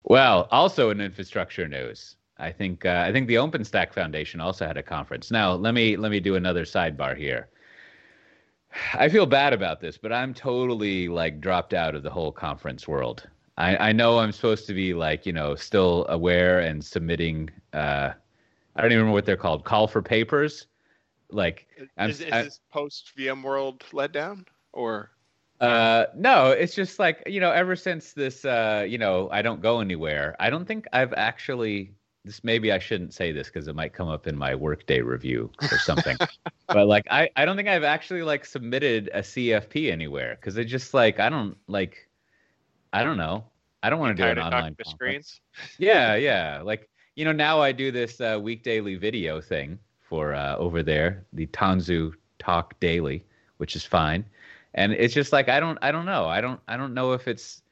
Well, 0.03 0.49
also 0.51 0.91
in 0.91 1.01
infrastructure 1.01 1.67
news, 1.67 2.17
I 2.39 2.51
think 2.51 2.85
uh, 2.85 3.05
I 3.07 3.13
think 3.13 3.29
the 3.29 3.37
OpenStack 3.37 3.93
Foundation 3.93 4.41
also 4.41 4.67
had 4.67 4.77
a 4.77 4.83
conference. 4.83 5.31
Now, 5.31 5.53
let 5.53 5.75
me 5.75 5.97
let 5.97 6.11
me 6.11 6.21
do 6.21 6.35
another 6.35 6.65
sidebar 6.65 7.17
here. 7.17 7.49
I 8.95 9.09
feel 9.09 9.27
bad 9.27 9.53
about 9.53 9.81
this, 9.81 9.97
but 9.97 10.13
I'm 10.13 10.35
totally 10.35 11.09
like 11.09 11.41
dropped 11.41 11.75
out 11.75 11.95
of 11.95 12.03
the 12.03 12.11
whole 12.11 12.33
conference 12.33 12.89
world. 12.89 13.29
I, 13.57 13.77
I 13.77 13.93
know 13.93 14.19
I'm 14.19 14.33
supposed 14.33 14.67
to 14.67 14.75
be 14.75 14.95
like 14.95 15.27
you 15.27 15.33
know 15.33 15.55
still 15.55 16.07
aware 16.09 16.61
and 16.61 16.85
submitting. 16.85 17.51
Uh, 17.73 18.11
I 18.75 18.83
don't 18.83 18.91
even 18.91 18.99
remember 18.99 19.15
what 19.15 19.27
they're 19.27 19.37
called. 19.37 19.65
Call 19.65 19.87
for 19.87 20.03
papers. 20.03 20.67
Like 21.31 21.69
I'm, 21.97 22.11
is, 22.11 22.21
is 22.21 22.33
I- 22.33 22.43
this 22.43 22.61
post 22.73 23.13
VMworld 23.17 23.81
letdown 23.93 24.45
or 24.73 25.11
uh, 25.61 26.07
no, 26.17 26.51
it's 26.51 26.75
just 26.75 26.99
like 26.99 27.23
you 27.27 27.41
know, 27.41 27.53
ever 27.53 27.77
since 27.77 28.13
this, 28.13 28.45
uh, 28.45 28.85
you 28.87 28.99
know, 28.99 29.29
I 29.31 29.41
don't 29.41 29.63
go 29.63 29.81
anywhere. 29.81 30.35
I 30.41 30.51
don't 30.51 30.65
think 30.67 30.87
I've 30.93 31.13
actually. 31.15 31.93
This 32.25 32.43
maybe 32.43 32.73
I 32.73 32.79
shouldn't 32.79 33.13
say 33.13 33.33
this 33.33 33.49
because 33.49 33.69
it 33.69 33.75
might 33.75 33.93
come 33.93 34.09
up 34.09 34.27
in 34.27 34.37
my 34.37 34.55
workday 34.55 35.01
review 35.01 35.51
or 35.71 35.79
something. 35.79 36.17
but 36.67 36.87
like, 36.87 37.07
I 37.11 37.29
I 37.37 37.45
don't 37.45 37.57
think 37.57 37.69
I've 37.69 37.85
actually 37.85 38.23
like 38.23 38.45
submitted 38.45 39.11
a 39.13 39.21
CFP 39.21 39.93
anywhere 39.93 40.37
because 40.41 40.57
it 40.57 40.65
just 40.65 40.95
like 40.95 41.21
I 41.21 41.29
don't 41.29 41.57
like, 41.67 42.09
I 42.93 43.05
don't 43.05 43.19
know. 43.19 43.45
I 43.83 43.91
don't 43.91 44.01
want 44.01 44.17
to 44.17 44.23
do 44.23 44.29
an 44.29 44.39
online 44.39 44.75
to 44.77 44.89
screens? 44.89 45.41
Yeah, 45.79 46.15
yeah. 46.15 46.63
Like 46.65 46.89
you 47.15 47.25
know, 47.25 47.33
now 47.33 47.61
I 47.61 47.73
do 47.73 47.93
this 47.93 48.21
uh, 48.21 48.39
week 48.43 48.63
daily 48.63 48.97
video 48.97 49.41
thing 49.41 49.79
for 50.01 50.35
uh, 50.35 50.57
over 50.57 50.83
there, 50.83 51.25
the 51.33 51.47
Tanzu 51.49 52.13
Talk 52.39 52.79
Daily, 52.81 53.25
which 53.59 53.77
is 53.77 53.85
fine. 53.85 54.25
And 54.75 54.93
it's 54.93 55.15
just 55.15 55.33
like 55.33 55.49
I 55.49 55.61
don't, 55.61 55.79
I 55.83 55.93
don't 55.93 56.07
know. 56.07 56.27
I 56.27 56.41
don't, 56.41 56.61
I 56.69 56.77
don't 56.77 56.95
know 56.95 57.13
if 57.13 57.29
it's, 57.29 57.63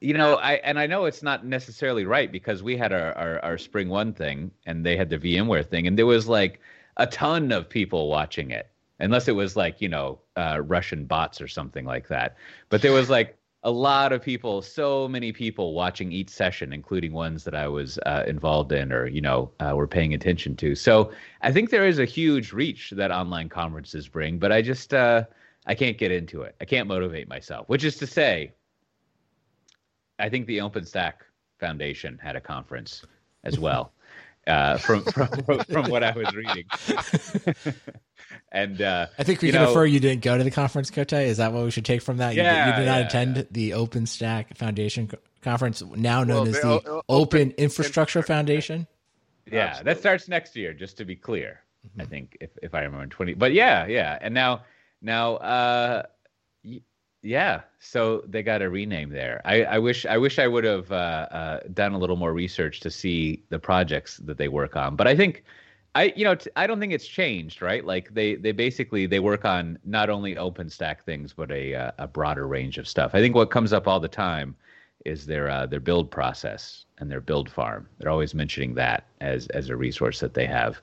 you 0.00 0.14
know, 0.14 0.36
I 0.36 0.54
and 0.54 0.78
I 0.78 0.86
know 0.86 1.06
it's 1.06 1.22
not 1.22 1.44
necessarily 1.44 2.04
right 2.04 2.30
because 2.30 2.62
we 2.62 2.76
had 2.76 2.92
our 2.92 3.12
our, 3.14 3.44
our 3.44 3.56
SpringOne 3.56 4.14
thing 4.14 4.50
and 4.66 4.84
they 4.84 4.96
had 4.96 5.10
the 5.10 5.18
VMware 5.18 5.66
thing, 5.66 5.86
and 5.86 5.98
there 5.98 6.06
was 6.06 6.28
like 6.28 6.60
a 6.96 7.06
ton 7.06 7.52
of 7.52 7.68
people 7.68 8.08
watching 8.08 8.50
it, 8.50 8.70
unless 9.00 9.28
it 9.28 9.34
was 9.34 9.56
like 9.56 9.80
you 9.80 9.88
know 9.88 10.20
uh, 10.36 10.60
Russian 10.64 11.04
bots 11.04 11.40
or 11.40 11.48
something 11.48 11.84
like 11.84 12.08
that. 12.08 12.36
But 12.68 12.82
there 12.82 12.92
was 12.92 13.10
like 13.10 13.36
a 13.64 13.70
lot 13.70 14.12
of 14.12 14.22
people, 14.22 14.62
so 14.62 15.08
many 15.08 15.32
people 15.32 15.74
watching 15.74 16.12
each 16.12 16.30
session, 16.30 16.72
including 16.72 17.12
ones 17.12 17.42
that 17.42 17.56
I 17.56 17.66
was 17.66 17.98
uh, 18.06 18.24
involved 18.26 18.70
in 18.70 18.92
or 18.92 19.06
you 19.08 19.20
know 19.20 19.50
uh, 19.58 19.72
were 19.74 19.88
paying 19.88 20.14
attention 20.14 20.54
to. 20.56 20.74
So 20.76 21.12
I 21.42 21.50
think 21.50 21.70
there 21.70 21.86
is 21.86 21.98
a 21.98 22.04
huge 22.04 22.52
reach 22.52 22.90
that 22.92 23.10
online 23.10 23.48
conferences 23.48 24.06
bring, 24.06 24.38
but 24.38 24.52
I 24.52 24.62
just 24.62 24.94
uh, 24.94 25.24
I 25.66 25.74
can't 25.74 25.98
get 25.98 26.12
into 26.12 26.42
it. 26.42 26.54
I 26.60 26.64
can't 26.64 26.86
motivate 26.86 27.28
myself. 27.28 27.68
Which 27.68 27.82
is 27.82 27.96
to 27.96 28.06
say, 28.06 28.52
I 30.18 30.28
think 30.28 30.46
the 30.46 30.58
OpenStack 30.58 31.14
Foundation 31.60 32.18
had 32.22 32.36
a 32.36 32.40
conference 32.40 33.04
as 33.44 33.58
well. 33.58 33.92
Uh, 34.46 34.78
from, 34.78 35.02
from 35.04 35.28
from 35.64 35.84
what 35.90 36.02
I 36.02 36.10
was 36.12 36.34
reading, 36.34 36.64
and 38.52 38.80
uh, 38.80 39.06
I 39.18 39.22
think 39.22 39.42
we 39.42 39.50
can 39.50 39.60
know- 39.60 39.68
infer 39.68 39.84
you 39.84 40.00
didn't 40.00 40.22
go 40.22 40.38
to 40.38 40.44
the 40.44 40.50
conference, 40.50 40.90
Cote. 40.90 41.12
Is 41.12 41.36
that 41.36 41.52
what 41.52 41.64
we 41.64 41.70
should 41.70 41.84
take 41.84 42.00
from 42.02 42.16
that? 42.18 42.30
You, 42.30 42.36
did- 42.36 42.44
Yeah, 42.44 42.66
you 42.70 42.76
did 42.80 42.86
not 42.86 42.98
yeah, 43.00 43.06
attend 43.06 43.46
the 43.50 43.70
OpenStack 43.72 44.56
Foundation 44.56 45.10
conference, 45.42 45.82
now 45.94 46.24
known 46.24 46.44
Well, 46.44 46.48
as 46.48 46.54
the 46.54 46.60
the 46.60 46.68
O- 46.68 46.80
O- 46.86 46.96
Open 46.96 47.02
Open 47.08 47.40
Infrastructure 47.58 47.62
Infrastructure. 48.20 48.22
Foundation. 48.22 48.86
Yeah, 49.50 49.60
Absolutely. 49.66 49.92
that 49.94 50.00
starts 50.00 50.28
next 50.28 50.56
year, 50.56 50.72
just 50.72 50.96
to 50.98 51.04
be 51.04 51.16
clear. 51.16 51.60
I 51.84 52.02
Mm-hmm. 52.02 52.10
think 52.10 52.36
if 52.40 52.50
if 52.62 52.74
I 52.74 52.82
remember 52.82 53.06
twenty, 53.06 53.34
but 53.34 53.52
yeah, 53.52 53.86
yeah, 53.86 54.18
and 54.20 54.32
now 54.34 54.62
now 55.00 55.36
uh, 55.36 56.02
y- 56.64 56.80
yeah, 57.22 57.62
so 57.80 58.22
they 58.26 58.42
got 58.42 58.62
a 58.62 58.70
rename 58.70 59.10
there. 59.10 59.40
I, 59.44 59.64
I 59.64 59.78
wish 59.78 60.06
I 60.06 60.18
wish 60.18 60.38
I 60.38 60.46
would 60.46 60.64
have 60.64 60.90
uh, 60.92 60.94
uh, 61.30 61.60
done 61.74 61.92
a 61.92 61.98
little 61.98 62.16
more 62.16 62.32
research 62.32 62.80
to 62.80 62.90
see 62.90 63.42
the 63.48 63.58
projects 63.58 64.18
that 64.18 64.38
they 64.38 64.48
work 64.48 64.76
on, 64.76 64.96
but 64.96 65.06
I 65.06 65.16
think. 65.16 65.44
I 65.94 66.12
you 66.14 66.22
know 66.22 66.34
t- 66.34 66.50
I 66.54 66.66
don't 66.66 66.78
think 66.80 66.92
it's 66.92 67.06
changed, 67.06 67.62
right? 67.62 67.84
Like 67.84 68.12
they 68.12 68.34
they 68.36 68.52
basically 68.52 69.06
they 69.06 69.20
work 69.20 69.46
on 69.46 69.78
not 69.84 70.10
only 70.10 70.34
OpenStack 70.34 71.00
things 71.00 71.32
but 71.32 71.50
a 71.50 71.74
uh, 71.74 71.92
a 71.98 72.06
broader 72.06 72.46
range 72.46 72.76
of 72.76 72.86
stuff. 72.86 73.14
I 73.14 73.20
think 73.20 73.34
what 73.34 73.50
comes 73.50 73.72
up 73.72 73.88
all 73.88 73.98
the 73.98 74.06
time 74.06 74.54
is 75.06 75.26
their 75.26 75.48
uh, 75.48 75.66
their 75.66 75.80
build 75.80 76.10
process 76.10 76.84
and 76.98 77.10
their 77.10 77.22
build 77.22 77.50
farm. 77.50 77.88
They're 77.98 78.10
always 78.10 78.34
mentioning 78.34 78.74
that 78.74 79.06
as 79.20 79.46
as 79.48 79.70
a 79.70 79.76
resource 79.76 80.20
that 80.20 80.34
they 80.34 80.46
have. 80.46 80.80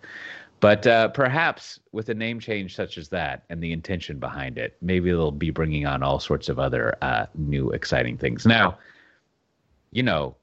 But 0.59 0.87
uh, 0.87 1.09
perhaps 1.09 1.79
with 1.91 2.09
a 2.09 2.13
name 2.13 2.39
change 2.39 2.75
such 2.75 2.97
as 2.97 3.09
that 3.09 3.43
and 3.49 3.61
the 3.61 3.71
intention 3.71 4.19
behind 4.19 4.57
it, 4.57 4.77
maybe 4.81 5.11
they'll 5.11 5.31
be 5.31 5.51
bringing 5.51 5.85
on 5.85 6.01
all 6.01 6.19
sorts 6.19 6.49
of 6.49 6.59
other 6.59 6.95
uh, 7.01 7.25
new 7.35 7.71
exciting 7.71 8.17
things. 8.17 8.45
Now, 8.45 8.77
you 9.91 10.01
know, 10.01 10.35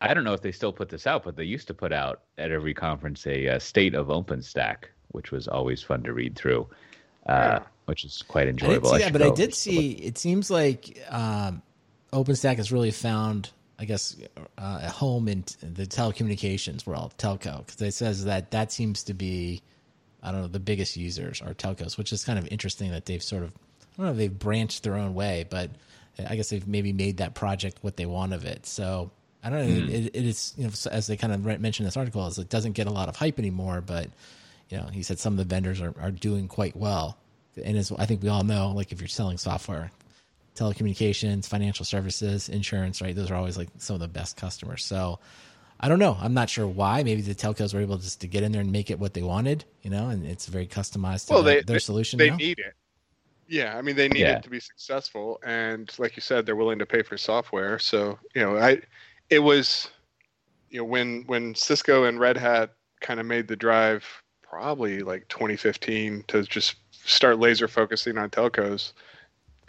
I 0.00 0.12
don't 0.14 0.24
know 0.24 0.34
if 0.34 0.40
they 0.40 0.52
still 0.52 0.72
put 0.72 0.88
this 0.88 1.06
out, 1.06 1.24
but 1.24 1.36
they 1.36 1.44
used 1.44 1.66
to 1.68 1.74
put 1.74 1.92
out 1.92 2.22
at 2.38 2.50
every 2.50 2.74
conference 2.74 3.26
a, 3.26 3.46
a 3.46 3.60
state 3.60 3.94
of 3.94 4.08
OpenStack, 4.08 4.84
which 5.08 5.30
was 5.30 5.46
always 5.46 5.82
fun 5.82 6.02
to 6.02 6.12
read 6.12 6.36
through, 6.36 6.66
uh, 7.26 7.60
which 7.84 8.04
is 8.04 8.22
quite 8.22 8.48
enjoyable. 8.48 8.90
I 8.90 8.98
didn't 8.98 9.12
see 9.12 9.12
that, 9.12 9.18
but 9.18 9.22
I 9.22 9.34
did 9.34 9.54
see. 9.54 9.90
It 9.92 10.18
seems 10.18 10.50
like 10.50 11.02
um, 11.10 11.62
OpenStack 12.12 12.56
has 12.56 12.72
really 12.72 12.90
found, 12.90 13.50
I 13.80 13.86
guess, 13.86 14.14
uh, 14.58 14.80
a 14.82 14.90
home 14.90 15.26
in 15.26 15.42
the 15.62 15.86
telecommunications 15.86 16.86
world, 16.86 17.14
telco, 17.16 17.64
because 17.64 17.80
it 17.80 17.94
says 17.94 18.26
that 18.26 18.50
that 18.50 18.70
seems 18.70 19.02
to 19.04 19.14
be, 19.14 19.62
I 20.22 20.30
don't 20.30 20.42
know, 20.42 20.48
the 20.48 20.60
biggest 20.60 20.98
users 20.98 21.40
are 21.40 21.54
telcos, 21.54 21.96
which 21.96 22.12
is 22.12 22.22
kind 22.22 22.38
of 22.38 22.46
interesting 22.48 22.90
that 22.90 23.06
they've 23.06 23.22
sort 23.22 23.42
of, 23.42 23.52
I 23.94 23.96
don't 23.96 24.06
know, 24.06 24.12
they've 24.12 24.38
branched 24.38 24.82
their 24.82 24.96
own 24.96 25.14
way, 25.14 25.46
but 25.48 25.70
I 26.28 26.36
guess 26.36 26.50
they've 26.50 26.68
maybe 26.68 26.92
made 26.92 27.16
that 27.16 27.34
project 27.34 27.78
what 27.80 27.96
they 27.96 28.04
want 28.04 28.34
of 28.34 28.44
it. 28.44 28.66
So 28.66 29.10
I 29.42 29.48
don't 29.48 29.66
know. 29.66 29.86
Mm. 29.86 29.88
It, 29.88 30.10
it 30.14 30.24
is, 30.26 30.52
you 30.58 30.64
know, 30.64 30.72
as 30.90 31.06
they 31.06 31.16
kind 31.16 31.32
of 31.32 31.42
mentioned 31.42 31.84
in 31.84 31.86
this 31.86 31.96
article, 31.96 32.26
is 32.26 32.38
it 32.38 32.50
doesn't 32.50 32.72
get 32.72 32.86
a 32.86 32.90
lot 32.90 33.08
of 33.08 33.16
hype 33.16 33.38
anymore, 33.38 33.80
but 33.80 34.08
you 34.68 34.76
know, 34.76 34.88
he 34.92 35.02
said 35.02 35.18
some 35.18 35.32
of 35.32 35.38
the 35.38 35.44
vendors 35.44 35.80
are, 35.80 35.94
are 35.98 36.10
doing 36.10 36.48
quite 36.48 36.76
well. 36.76 37.16
And 37.62 37.78
as 37.78 37.90
I 37.92 38.06
think 38.06 38.22
we 38.22 38.28
all 38.28 38.44
know, 38.44 38.72
like 38.72 38.92
if 38.92 39.00
you're 39.00 39.08
selling 39.08 39.38
software, 39.38 39.90
telecommunications, 40.60 41.46
financial 41.46 41.84
services, 41.84 42.48
insurance, 42.48 43.00
right? 43.00 43.16
Those 43.16 43.30
are 43.30 43.34
always 43.34 43.56
like 43.56 43.68
some 43.78 43.94
of 43.94 44.00
the 44.00 44.08
best 44.08 44.36
customers. 44.36 44.84
So 44.84 45.18
I 45.80 45.88
don't 45.88 45.98
know. 45.98 46.16
I'm 46.20 46.34
not 46.34 46.50
sure 46.50 46.66
why. 46.66 47.02
Maybe 47.02 47.22
the 47.22 47.34
telcos 47.34 47.72
were 47.72 47.80
able 47.80 47.96
just 47.96 48.20
to 48.20 48.26
get 48.26 48.42
in 48.42 48.52
there 48.52 48.60
and 48.60 48.70
make 48.70 48.90
it 48.90 48.98
what 48.98 49.14
they 49.14 49.22
wanted, 49.22 49.64
you 49.82 49.88
know, 49.90 50.10
and 50.10 50.26
it's 50.26 50.46
very 50.46 50.66
customized 50.66 51.28
to 51.28 51.34
well, 51.34 51.42
their, 51.42 51.56
they, 51.56 51.62
their 51.62 51.80
solution. 51.80 52.18
They 52.18 52.30
now. 52.30 52.36
need 52.36 52.58
it. 52.58 52.74
Yeah, 53.48 53.76
I 53.76 53.82
mean 53.82 53.96
they 53.96 54.08
need 54.08 54.20
yeah. 54.20 54.36
it 54.36 54.44
to 54.44 54.50
be 54.50 54.60
successful, 54.60 55.40
and 55.44 55.92
like 55.98 56.14
you 56.14 56.22
said, 56.22 56.46
they're 56.46 56.54
willing 56.54 56.78
to 56.78 56.86
pay 56.86 57.02
for 57.02 57.16
software. 57.16 57.80
So 57.80 58.16
you 58.34 58.42
know, 58.42 58.56
I 58.56 58.80
it 59.28 59.40
was 59.40 59.88
you 60.68 60.78
know 60.78 60.84
when 60.84 61.24
when 61.26 61.56
Cisco 61.56 62.04
and 62.04 62.20
Red 62.20 62.36
Hat 62.36 62.74
kind 63.00 63.18
of 63.18 63.26
made 63.26 63.48
the 63.48 63.56
drive 63.56 64.04
probably 64.42 65.00
like 65.00 65.26
2015 65.28 66.24
to 66.28 66.42
just 66.42 66.76
start 66.92 67.40
laser 67.40 67.66
focusing 67.66 68.18
on 68.18 68.30
telcos 68.30 68.92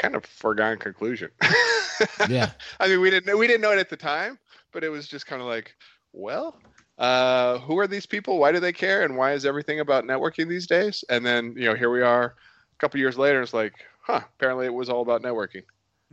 kind 0.02 0.16
of 0.16 0.26
foregone 0.26 0.78
conclusion 0.78 1.30
yeah 2.30 2.52
i 2.80 2.88
mean 2.88 3.00
we 3.00 3.10
didn't 3.10 3.38
we 3.38 3.48
didn't 3.48 3.62
know 3.62 3.72
it 3.72 3.80
at 3.80 3.90
the 3.90 3.98
time 3.98 4.38
but 4.72 4.84
it 4.84 4.90
was 4.90 5.08
just 5.08 5.28
kind 5.28 5.42
of 5.42 5.48
like 5.48 5.76
well 6.14 6.60
uh, 6.98 7.58
who 7.60 7.80
are 7.80 7.88
these 7.88 8.06
people 8.06 8.38
why 8.38 8.52
do 8.52 8.60
they 8.60 8.74
care 8.74 9.02
and 9.04 9.18
why 9.18 9.32
is 9.32 9.46
everything 9.46 9.80
about 9.80 10.04
networking 10.04 10.48
these 10.48 10.68
days 10.68 11.04
and 11.10 11.26
then 11.26 11.54
you 11.58 11.66
know 11.66 11.74
here 11.74 11.90
we 11.90 12.02
are 12.02 12.26
a 12.26 12.78
couple 12.78 13.00
years 13.00 13.18
later 13.18 13.42
it's 13.42 13.54
like 13.54 13.74
huh 14.02 14.22
apparently 14.36 14.68
it 14.68 14.74
was 14.74 14.88
all 14.88 15.02
about 15.02 15.24
networking 15.24 15.64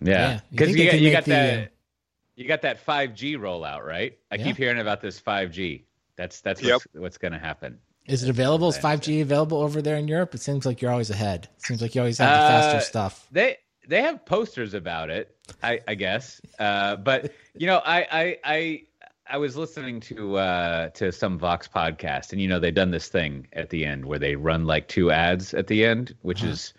yeah 0.00 0.40
because 0.50 0.74
yeah. 0.74 0.92
you, 0.92 0.98
you, 0.98 1.06
you 1.06 1.12
got 1.12 1.24
that 1.26 1.64
uh, 1.64 1.66
you 2.38 2.46
got 2.46 2.62
that 2.62 2.84
5G 2.86 3.36
rollout, 3.36 3.84
right? 3.84 4.16
I 4.30 4.36
yeah. 4.36 4.44
keep 4.44 4.56
hearing 4.56 4.78
about 4.78 5.00
this 5.00 5.20
5G. 5.20 5.82
That's 6.14 6.40
that's 6.40 6.62
what's, 6.62 6.86
yep. 6.94 7.02
what's 7.02 7.18
going 7.18 7.32
to 7.32 7.38
happen. 7.38 7.78
Is 8.06 8.22
it 8.22 8.30
available? 8.30 8.68
Is 8.68 8.78
5G 8.78 9.22
available 9.22 9.58
over 9.58 9.82
there 9.82 9.96
in 9.96 10.06
Europe? 10.06 10.34
It 10.36 10.40
seems 10.40 10.64
like 10.64 10.80
you're 10.80 10.92
always 10.92 11.10
ahead. 11.10 11.48
It 11.56 11.64
seems 11.64 11.82
like 11.82 11.96
you 11.96 12.00
always 12.00 12.18
have 12.18 12.30
the 12.30 12.48
faster 12.48 12.76
uh, 12.78 12.80
stuff. 12.80 13.26
They 13.32 13.56
they 13.88 14.02
have 14.02 14.24
posters 14.24 14.74
about 14.74 15.10
it, 15.10 15.34
I, 15.62 15.80
I 15.88 15.94
guess. 15.94 16.40
Uh, 16.58 16.96
but 16.96 17.32
you 17.56 17.66
know, 17.66 17.78
I 17.84 18.06
I 18.10 18.38
I, 18.44 18.82
I 19.26 19.38
was 19.38 19.56
listening 19.56 19.98
to 20.00 20.36
uh, 20.36 20.90
to 20.90 21.10
some 21.10 21.38
Vox 21.38 21.66
podcast, 21.66 22.32
and 22.32 22.40
you 22.40 22.46
know, 22.46 22.60
they've 22.60 22.74
done 22.74 22.92
this 22.92 23.08
thing 23.08 23.48
at 23.54 23.70
the 23.70 23.84
end 23.84 24.04
where 24.04 24.18
they 24.18 24.36
run 24.36 24.66
like 24.66 24.86
two 24.86 25.10
ads 25.10 25.54
at 25.54 25.66
the 25.66 25.84
end, 25.84 26.14
which 26.22 26.42
huh. 26.42 26.48
is 26.48 26.74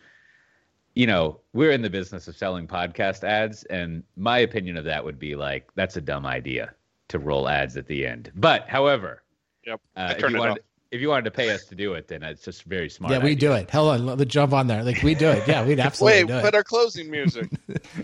you 0.95 1.07
know, 1.07 1.39
we're 1.53 1.71
in 1.71 1.81
the 1.81 1.89
business 1.89 2.27
of 2.27 2.37
selling 2.37 2.67
podcast 2.67 3.23
ads, 3.23 3.63
and 3.65 4.03
my 4.15 4.39
opinion 4.39 4.77
of 4.77 4.85
that 4.85 5.03
would 5.03 5.19
be 5.19 5.35
like 5.35 5.69
that's 5.75 5.97
a 5.97 6.01
dumb 6.01 6.25
idea 6.25 6.73
to 7.09 7.19
roll 7.19 7.49
ads 7.49 7.75
at 7.75 7.87
the 7.87 8.05
end. 8.05 8.31
But 8.35 8.67
however, 8.69 9.23
yep, 9.65 9.81
uh, 9.95 10.13
if, 10.17 10.29
you 10.29 10.37
wanted, 10.37 10.63
if 10.91 11.01
you 11.01 11.09
wanted 11.09 11.25
to 11.25 11.31
pay 11.31 11.51
us 11.51 11.65
to 11.65 11.75
do 11.75 11.93
it, 11.93 12.07
then 12.07 12.23
it's 12.23 12.43
just 12.43 12.63
very 12.63 12.89
smart. 12.89 13.11
Yeah, 13.11 13.19
we 13.19 13.31
idea. 13.31 13.49
do 13.49 13.53
it. 13.55 13.69
Hell 13.69 13.89
on, 13.89 14.05
let's 14.05 14.25
jump 14.25 14.53
on 14.53 14.67
there. 14.67 14.83
Like 14.83 15.03
we 15.03 15.13
do 15.13 15.29
it. 15.29 15.47
Yeah, 15.47 15.65
we'd 15.65 15.79
absolutely 15.79 16.23
Wait, 16.23 16.27
do 16.27 16.33
it. 16.33 16.35
Wait, 16.37 16.43
but 16.43 16.55
our 16.55 16.63
closing 16.63 17.11
music. 17.11 17.49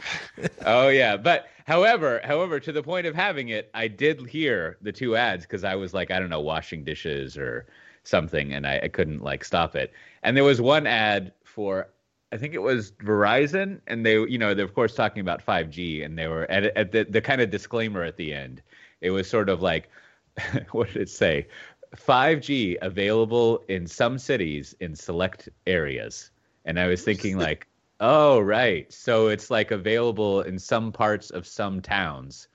oh 0.66 0.90
yeah, 0.90 1.18
but 1.18 1.48
however, 1.66 2.22
however, 2.24 2.60
to 2.60 2.72
the 2.72 2.84
point 2.84 3.08
of 3.08 3.16
having 3.16 3.50
it, 3.50 3.72
I 3.74 3.88
did 3.88 4.28
hear 4.28 4.78
the 4.82 4.92
two 4.92 5.16
ads 5.16 5.46
because 5.46 5.64
I 5.64 5.76
was 5.76 5.94
like, 5.94 6.12
I 6.12 6.20
don't 6.20 6.30
know, 6.30 6.42
washing 6.42 6.84
dishes 6.84 7.38
or 7.38 7.66
something, 8.04 8.54
and 8.54 8.68
I, 8.68 8.82
I 8.84 8.88
couldn't 8.88 9.24
like 9.24 9.44
stop 9.44 9.76
it. 9.76 9.92
And 10.22 10.38
there 10.38 10.44
was 10.44 10.62
one 10.62 10.86
ad 10.86 11.34
for 11.44 11.90
I 12.32 12.38
think 12.38 12.54
it 12.54 12.62
was 12.62 12.92
Verizon, 12.92 13.80
and 13.88 14.06
they, 14.06 14.20
you 14.20 14.38
know, 14.38 14.54
they're 14.54 14.66
of 14.66 14.76
course 14.76 14.94
talking 14.94 15.22
about 15.22 15.44
5G, 15.44 16.04
and 16.06 16.18
they 16.20 16.28
were 16.28 16.50
at, 16.52 16.66
at 16.78 16.92
the 16.92 17.04
the 17.06 17.22
kind 17.22 17.42
of 17.42 17.50
disclaimer 17.50 18.04
at 18.04 18.18
the 18.18 18.34
end. 18.34 18.62
It 19.02 19.10
was 19.10 19.28
sort 19.30 19.50
of 19.50 19.62
like, 19.62 19.90
what 20.72 20.88
did 20.88 21.04
it 21.04 21.10
say? 21.10 21.48
5G 21.96 22.78
available 22.82 23.64
in 23.68 23.88
some 23.88 24.18
cities 24.18 24.76
in 24.80 24.96
select 24.96 25.50
areas, 25.68 26.32
and 26.66 26.80
I 26.80 26.88
was 26.88 27.04
thinking 27.04 27.38
like, 27.38 27.68
oh 28.00 28.40
right, 28.40 28.92
so 28.92 29.28
it's 29.28 29.50
like 29.50 29.72
available 29.72 30.42
in 30.42 30.60
some 30.60 30.92
parts 30.92 31.30
of 31.30 31.48
some 31.48 31.82
towns. 31.82 32.48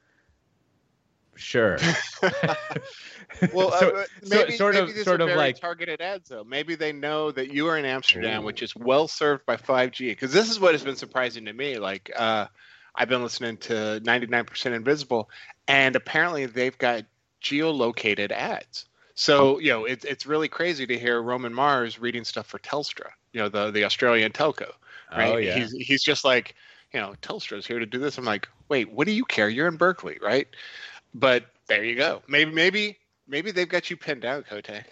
Sure. 1.40 1.79
well, 3.55 3.72
so, 3.79 3.96
uh, 3.96 4.05
maybe, 4.29 4.53
so, 4.53 4.57
sort 4.57 4.74
maybe 4.74 4.90
of, 4.90 4.98
sort 4.98 5.20
of 5.22 5.31
like 5.31 5.59
targeted 5.59 6.03
ads, 6.03 6.29
though. 6.29 6.44
Maybe 6.44 6.74
they 6.74 6.92
know 6.92 7.31
that 7.31 7.50
you 7.53 7.66
are 7.68 7.79
in 7.79 7.87
Amsterdam, 7.87 8.42
Ooh. 8.42 8.46
which 8.46 8.62
is 8.62 8.76
well 8.76 9.09
served 9.09 9.46
by 9.46 9.57
5G. 9.57 10.11
Because 10.11 10.33
this 10.33 10.50
is 10.50 10.61
what 10.61 10.72
has 10.72 10.85
been 10.85 10.96
surprising 10.96 11.46
to 11.46 11.53
me. 11.53 11.79
Like, 11.79 12.11
uh, 12.14 12.46
I've 12.94 13.09
been 13.09 13.22
listening 13.22 13.57
to 13.59 14.00
99% 14.05 14.74
Invisible, 14.74 15.31
and 15.66 15.96
apparently 15.96 16.44
they've 16.44 16.76
got 16.76 17.05
geolocated 17.42 18.33
ads. 18.33 18.87
So 19.14 19.57
oh. 19.57 19.59
you 19.59 19.70
know, 19.70 19.85
it's 19.85 20.05
it's 20.05 20.27
really 20.27 20.49
crazy 20.49 20.87
to 20.87 20.99
hear 20.99 21.23
Roman 21.23 21.53
Mars 21.53 21.99
reading 21.99 22.25
stuff 22.25 22.46
for 22.46 22.59
Telstra. 22.59 23.11
You 23.33 23.40
know, 23.40 23.49
the 23.49 23.70
the 23.70 23.85
Australian 23.85 24.33
telco. 24.33 24.73
Right? 25.12 25.33
Oh 25.33 25.37
yeah. 25.37 25.59
He's 25.59 25.73
he's 25.73 26.03
just 26.03 26.25
like, 26.25 26.55
you 26.92 27.01
know, 27.01 27.14
Telstra's 27.23 27.66
here 27.66 27.79
to 27.79 27.87
do 27.87 27.99
this. 27.99 28.18
I'm 28.18 28.25
like, 28.25 28.49
wait, 28.68 28.90
what 28.90 29.07
do 29.07 29.12
you 29.12 29.25
care? 29.25 29.49
You're 29.49 29.68
in 29.68 29.77
Berkeley, 29.77 30.18
right? 30.23 30.49
But 31.14 31.44
there 31.66 31.85
you 31.85 31.96
go. 31.96 32.23
Maybe 32.29 32.53
maybe 32.53 32.99
maybe 33.27 33.51
they've 33.51 33.68
got 33.68 33.90
you 33.90 33.96
pinned 33.96 34.25
out, 34.25 34.46
Cote. 34.46 34.85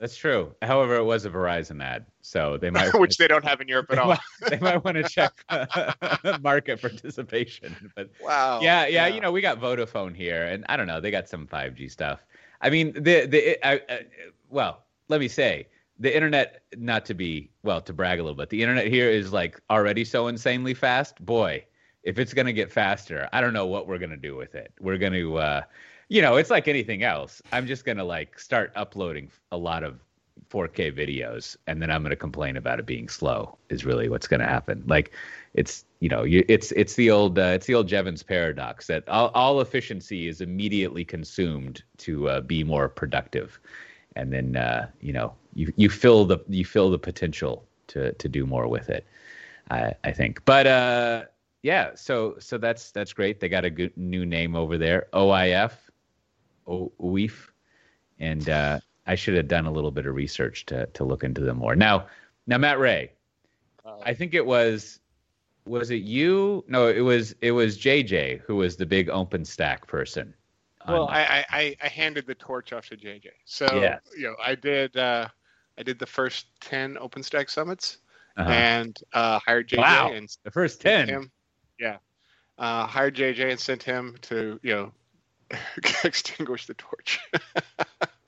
That's 0.00 0.16
true. 0.16 0.54
However, 0.62 0.96
it 0.96 1.04
was 1.04 1.26
a 1.26 1.30
Verizon 1.30 1.84
ad, 1.84 2.06
so 2.22 2.56
they 2.56 2.70
might 2.70 2.94
which 2.98 3.18
they 3.18 3.28
don't 3.28 3.44
have 3.44 3.60
in 3.60 3.68
Europe 3.68 3.92
at 3.92 3.98
all. 3.98 4.08
Might, 4.08 4.20
they 4.48 4.58
might 4.58 4.82
want 4.82 4.96
to 4.96 5.02
check 5.02 5.32
market 6.40 6.80
participation. 6.80 7.92
But 7.94 8.08
wow, 8.22 8.60
yeah, 8.62 8.86
yeah, 8.86 9.06
yeah, 9.06 9.14
you 9.14 9.20
know, 9.20 9.30
we 9.30 9.42
got 9.42 9.60
Vodafone 9.60 10.16
here, 10.16 10.44
and 10.44 10.64
I 10.70 10.78
don't 10.78 10.86
know, 10.86 11.02
they 11.02 11.10
got 11.10 11.28
some 11.28 11.46
5G 11.46 11.90
stuff. 11.90 12.24
I 12.60 12.70
mean, 12.70 12.92
the 12.92 13.26
the 13.26 13.66
I, 13.66 13.76
uh, 13.88 13.98
well, 14.48 14.84
let 15.08 15.20
me 15.20 15.28
say 15.28 15.66
the 15.98 16.14
internet. 16.14 16.62
Not 16.76 17.04
to 17.06 17.14
be 17.14 17.50
well 17.62 17.80
to 17.82 17.92
brag 17.92 18.18
a 18.18 18.22
little 18.22 18.36
bit, 18.36 18.50
the 18.50 18.62
internet 18.62 18.86
here 18.86 19.08
is 19.10 19.32
like 19.32 19.60
already 19.70 20.04
so 20.04 20.28
insanely 20.28 20.74
fast. 20.74 21.24
Boy, 21.24 21.64
if 22.02 22.18
it's 22.18 22.34
gonna 22.34 22.52
get 22.52 22.70
faster, 22.70 23.28
I 23.32 23.40
don't 23.40 23.52
know 23.52 23.66
what 23.66 23.86
we're 23.86 23.98
gonna 23.98 24.16
do 24.16 24.36
with 24.36 24.54
it. 24.54 24.72
We're 24.80 24.98
gonna. 24.98 25.34
Uh, 25.34 25.62
you 26.08 26.20
know, 26.20 26.36
it's 26.36 26.50
like 26.50 26.66
anything 26.66 27.04
else. 27.04 27.40
I'm 27.52 27.66
just 27.66 27.84
gonna 27.84 28.04
like 28.04 28.38
start 28.38 28.72
uploading 28.74 29.30
a 29.52 29.56
lot 29.56 29.84
of 29.84 30.00
4K 30.50 30.92
videos, 30.92 31.56
and 31.66 31.80
then 31.80 31.90
I'm 31.90 32.02
gonna 32.02 32.16
complain 32.16 32.56
about 32.56 32.80
it 32.80 32.86
being 32.86 33.08
slow. 33.08 33.56
Is 33.68 33.84
really 33.84 34.08
what's 34.08 34.26
gonna 34.26 34.48
happen. 34.48 34.82
Like, 34.86 35.12
it's 35.54 35.84
you 36.00 36.08
know, 36.08 36.24
you, 36.24 36.44
it's 36.48 36.72
it's 36.72 36.94
the 36.94 37.10
old 37.10 37.38
uh, 37.38 37.52
it's 37.54 37.66
the 37.66 37.74
old 37.74 37.86
Jevons 37.86 38.22
paradox 38.22 38.86
that 38.86 39.08
all, 39.08 39.28
all 39.34 39.60
efficiency 39.60 40.28
is 40.28 40.40
immediately 40.40 41.04
consumed 41.04 41.82
to 41.98 42.28
uh, 42.28 42.40
be 42.40 42.64
more 42.64 42.88
productive, 42.88 43.60
and 44.16 44.32
then 44.32 44.56
uh, 44.56 44.88
you 45.00 45.12
know 45.12 45.34
you 45.54 45.72
you 45.76 45.90
fill 45.90 46.24
the 46.24 46.38
you 46.48 46.64
fill 46.64 46.90
the 46.90 46.98
potential 46.98 47.64
to 47.88 48.12
to 48.14 48.28
do 48.28 48.46
more 48.46 48.66
with 48.66 48.88
it. 48.88 49.06
I 49.70 49.92
I 50.02 50.12
think, 50.12 50.44
but 50.44 50.66
uh 50.66 51.24
yeah, 51.62 51.90
so 51.94 52.36
so 52.38 52.56
that's 52.58 52.90
that's 52.90 53.12
great. 53.12 53.40
They 53.40 53.48
got 53.48 53.64
a 53.64 53.70
good 53.70 53.96
new 53.96 54.24
name 54.24 54.56
over 54.56 54.78
there, 54.78 55.08
OIF, 55.12 55.72
OIF, 56.66 57.48
and 58.18 58.48
uh, 58.48 58.80
I 59.06 59.14
should 59.14 59.34
have 59.34 59.48
done 59.48 59.66
a 59.66 59.70
little 59.70 59.90
bit 59.90 60.06
of 60.06 60.14
research 60.14 60.64
to 60.66 60.86
to 60.86 61.04
look 61.04 61.22
into 61.22 61.42
them 61.42 61.58
more. 61.58 61.76
Now, 61.76 62.06
now 62.46 62.56
Matt 62.56 62.78
Ray, 62.78 63.12
uh, 63.84 63.98
I 64.02 64.14
think 64.14 64.32
it 64.32 64.46
was 64.46 65.00
was 65.66 65.90
it 65.90 66.02
you? 66.02 66.64
No, 66.68 66.88
it 66.88 67.00
was 67.00 67.34
it 67.40 67.52
was 67.52 67.78
JJ 67.78 68.40
who 68.40 68.56
was 68.56 68.76
the 68.76 68.86
big 68.86 69.08
OpenStack 69.08 69.86
person. 69.86 70.34
Well, 70.88 71.08
I, 71.08 71.44
I 71.50 71.76
I 71.82 71.88
handed 71.88 72.26
the 72.26 72.34
torch 72.34 72.72
off 72.72 72.88
to 72.88 72.96
JJ, 72.96 73.26
so 73.44 73.66
yeah. 73.80 73.98
you 74.16 74.24
know 74.24 74.34
I 74.42 74.54
did. 74.54 74.96
Uh, 74.96 75.28
I 75.78 75.82
did 75.82 75.98
the 75.98 76.06
first 76.06 76.46
ten 76.60 76.94
OpenStack 76.96 77.48
summits 77.50 77.98
Uh-huh. 78.36 78.50
and 78.50 78.98
uh, 79.12 79.38
hired 79.40 79.68
JJ 79.68 79.78
Wow. 79.78 80.12
and 80.12 80.28
the 80.42 80.50
first 80.50 80.80
10. 80.80 81.08
him. 81.08 81.30
Yeah, 81.78 81.98
uh, 82.58 82.86
hired 82.86 83.14
JJ 83.14 83.50
and 83.50 83.60
sent 83.60 83.82
him 83.82 84.16
to 84.22 84.58
you 84.62 84.74
know 84.74 84.92
extinguish 86.04 86.66
the 86.66 86.74
torch. 86.74 87.20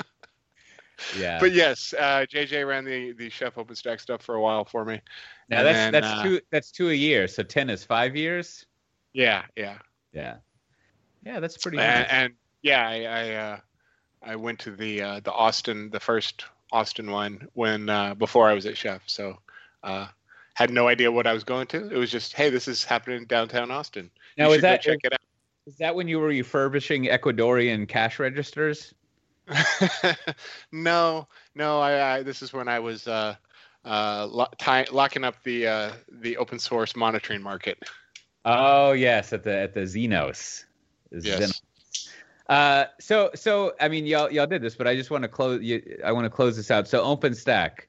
Yeah. 1.17 1.39
but 1.41 1.53
yes, 1.53 1.95
uh, 1.99 2.27
JJ 2.31 2.67
ran 2.67 2.85
the 2.85 3.13
the 3.13 3.31
Chef 3.31 3.55
OpenStack 3.55 4.01
stuff 4.01 4.23
for 4.23 4.35
a 4.35 4.41
while 4.41 4.65
for 4.65 4.85
me. 4.85 5.01
now 5.49 5.63
that's 5.63 5.77
then, 5.77 5.93
that's 5.93 6.07
uh, 6.07 6.23
two 6.23 6.41
that's 6.51 6.71
two 6.71 6.91
a 6.91 6.95
year. 6.95 7.29
So 7.29 7.43
10 7.43 7.71
is 7.71 7.85
5 7.85 8.17
years. 8.17 8.67
Yeah, 9.13 9.45
yeah. 9.57 9.79
Yeah. 10.13 10.37
Yeah, 11.25 11.41
that's 11.41 11.57
pretty 11.57 11.79
and, 11.79 12.01
nice. 12.01 12.11
and 12.11 12.33
yeah, 12.63 12.89
I 12.89 13.03
I, 13.03 13.35
uh, 13.35 13.59
I 14.23 14.37
went 14.37 14.59
to 14.61 14.71
the 14.71 15.03
uh, 15.03 15.21
the 15.21 15.33
Austin, 15.33 15.91
the 15.91 16.01
first 16.01 16.45
Austin 16.73 17.11
one 17.11 17.49
when 17.55 17.89
uh, 17.89 18.15
before 18.15 18.49
I 18.49 18.55
was 18.55 18.67
at 18.67 18.77
Chef. 18.77 19.03
So 19.07 19.39
uh, 19.83 20.07
had 20.55 20.71
no 20.71 20.89
idea 20.89 21.11
what 21.11 21.27
I 21.27 21.33
was 21.33 21.45
going 21.45 21.67
to. 21.69 21.89
It 21.89 21.97
was 21.97 22.11
just, 22.11 22.35
hey, 22.35 22.51
this 22.51 22.69
is 22.69 22.85
happening 22.85 23.19
in 23.19 23.27
downtown 23.27 23.71
Austin. 23.71 24.11
Now 24.37 24.49
you 24.49 24.55
is 24.55 24.63
that 24.63 24.83
check 24.83 24.99
it 25.05 25.13
is 25.67 25.77
that 25.77 25.95
when 25.95 26.09
you 26.09 26.19
were 26.19 26.29
refurbishing 26.29 27.05
Ecuadorian 27.05 27.89
cash 27.89 28.19
registers? 28.19 28.95
no, 30.73 31.29
no. 31.55 31.81
I, 31.81 32.17
I 32.17 32.23
this 32.23 32.43
is 32.43 32.53
when 32.53 32.69
I 32.69 32.79
was 32.79 33.07
uh, 33.09 33.35
uh, 33.85 34.27
lo- 34.31 34.47
tie, 34.59 34.87
locking 34.93 35.25
up 35.25 35.35
the 35.45 35.67
uh, 35.67 35.93
the 36.11 36.37
open 36.37 36.59
source 36.59 36.95
monitoring 36.97 37.43
market. 37.43 37.79
Oh 38.45 38.93
yes, 38.93 39.33
at 39.33 39.43
the 39.45 39.57
at 39.57 39.75
the 39.75 39.81
Zenoss. 39.81 40.65
Yes. 41.11 41.41
Zenoss. 41.41 41.63
Uh, 42.49 42.87
so 43.01 43.31
so 43.35 43.73
I 43.81 43.89
mean 43.89 44.07
y'all 44.07 44.31
y'all 44.31 44.47
did 44.47 44.63
this, 44.63 44.75
but 44.75 44.87
I 44.87 44.95
just 44.97 45.11
want 45.11 45.23
to 45.23 45.29
close. 45.29 45.63
You, 45.63 46.01
I 46.05 46.13
want 46.13 46.25
to 46.25 46.31
close 46.31 46.57
this 46.57 46.71
out. 46.71 46.89
So 46.89 47.05
OpenStack, 47.05 47.87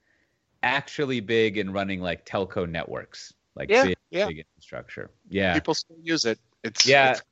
actually 0.61 1.19
big 1.19 1.57
in 1.57 1.71
running 1.73 2.01
like 2.01 2.25
telco 2.25 2.69
networks, 2.69 3.33
like 3.55 3.69
Yeah, 3.69 3.85
big, 3.85 3.97
yeah. 4.11 4.27
big 4.27 4.39
infrastructure. 4.39 5.11
Yeah, 5.29 5.53
People 5.53 5.73
still 5.73 5.97
use 6.01 6.25
it. 6.25 6.39
It's 6.63 6.85
Yeah. 6.85 7.11
it's- 7.11 7.23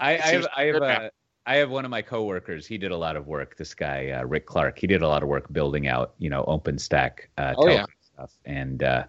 I, 0.00 0.14
I 0.14 0.16
have 0.16 0.46
I 0.56 0.62
have 0.64 0.72
good 0.74 0.82
now. 0.82 1.10
I 1.46 1.56
have 1.56 1.70
one 1.70 1.84
of 1.84 1.90
my 1.90 2.02
coworkers. 2.02 2.66
He 2.66 2.78
did 2.78 2.90
a 2.90 2.96
lot 2.96 3.16
of 3.16 3.26
work. 3.26 3.56
This 3.56 3.74
guy 3.74 4.10
uh, 4.10 4.24
Rick 4.24 4.46
Clark. 4.46 4.78
He 4.78 4.86
did 4.86 5.02
a 5.02 5.08
lot 5.08 5.22
of 5.22 5.28
work 5.28 5.52
building 5.52 5.86
out 5.86 6.14
you 6.18 6.30
know 6.30 6.44
OpenStack 6.44 7.26
uh, 7.38 7.54
Oh, 7.58 7.68
yeah. 7.68 7.86
stuff 8.00 8.32
and 8.44 8.82
uh, 8.82 9.04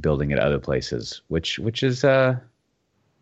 building 0.00 0.30
it 0.30 0.38
other 0.38 0.58
places, 0.58 1.22
which 1.28 1.58
which 1.58 1.82
is 1.82 2.04
uh 2.04 2.36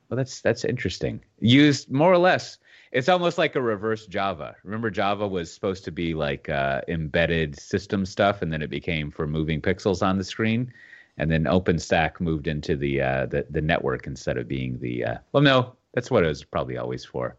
well 0.09 0.17
that's 0.17 0.41
that's 0.41 0.65
interesting. 0.65 1.21
Used 1.41 1.91
more 1.91 2.13
or 2.13 2.19
less. 2.19 2.59
It's 2.93 3.09
almost 3.09 3.39
like 3.39 3.57
a 3.57 3.61
reverse 3.61 4.07
Java. 4.07 4.55
Remember, 4.63 4.89
Java 4.89 5.27
was 5.27 5.53
supposed 5.53 5.85
to 5.85 5.91
be 5.91 6.15
like 6.15 6.49
uh, 6.49 6.81
embedded 6.87 7.59
system 7.59 8.07
stuff, 8.07 8.41
and 8.41 8.53
then 8.53 8.63
it 8.63 8.71
became 8.71 9.11
for 9.11 9.27
moving 9.27 9.61
pixels 9.61 10.01
on 10.01 10.17
the 10.17 10.23
screen. 10.23 10.73
And 11.19 11.29
then 11.29 11.45
OpenStack 11.45 12.21
moved 12.21 12.47
into 12.47 12.77
the 12.77 13.01
uh, 13.01 13.27
the 13.27 13.47
the 13.51 13.61
network 13.61 14.07
instead 14.07 14.37
of 14.37 14.47
being 14.47 14.79
the 14.79 15.05
uh, 15.05 15.19
well, 15.33 15.43
no, 15.43 15.75
that's 15.93 16.09
what 16.11 16.23
it 16.25 16.29
was 16.29 16.45
probably 16.45 16.77
always 16.77 17.05
for. 17.05 17.37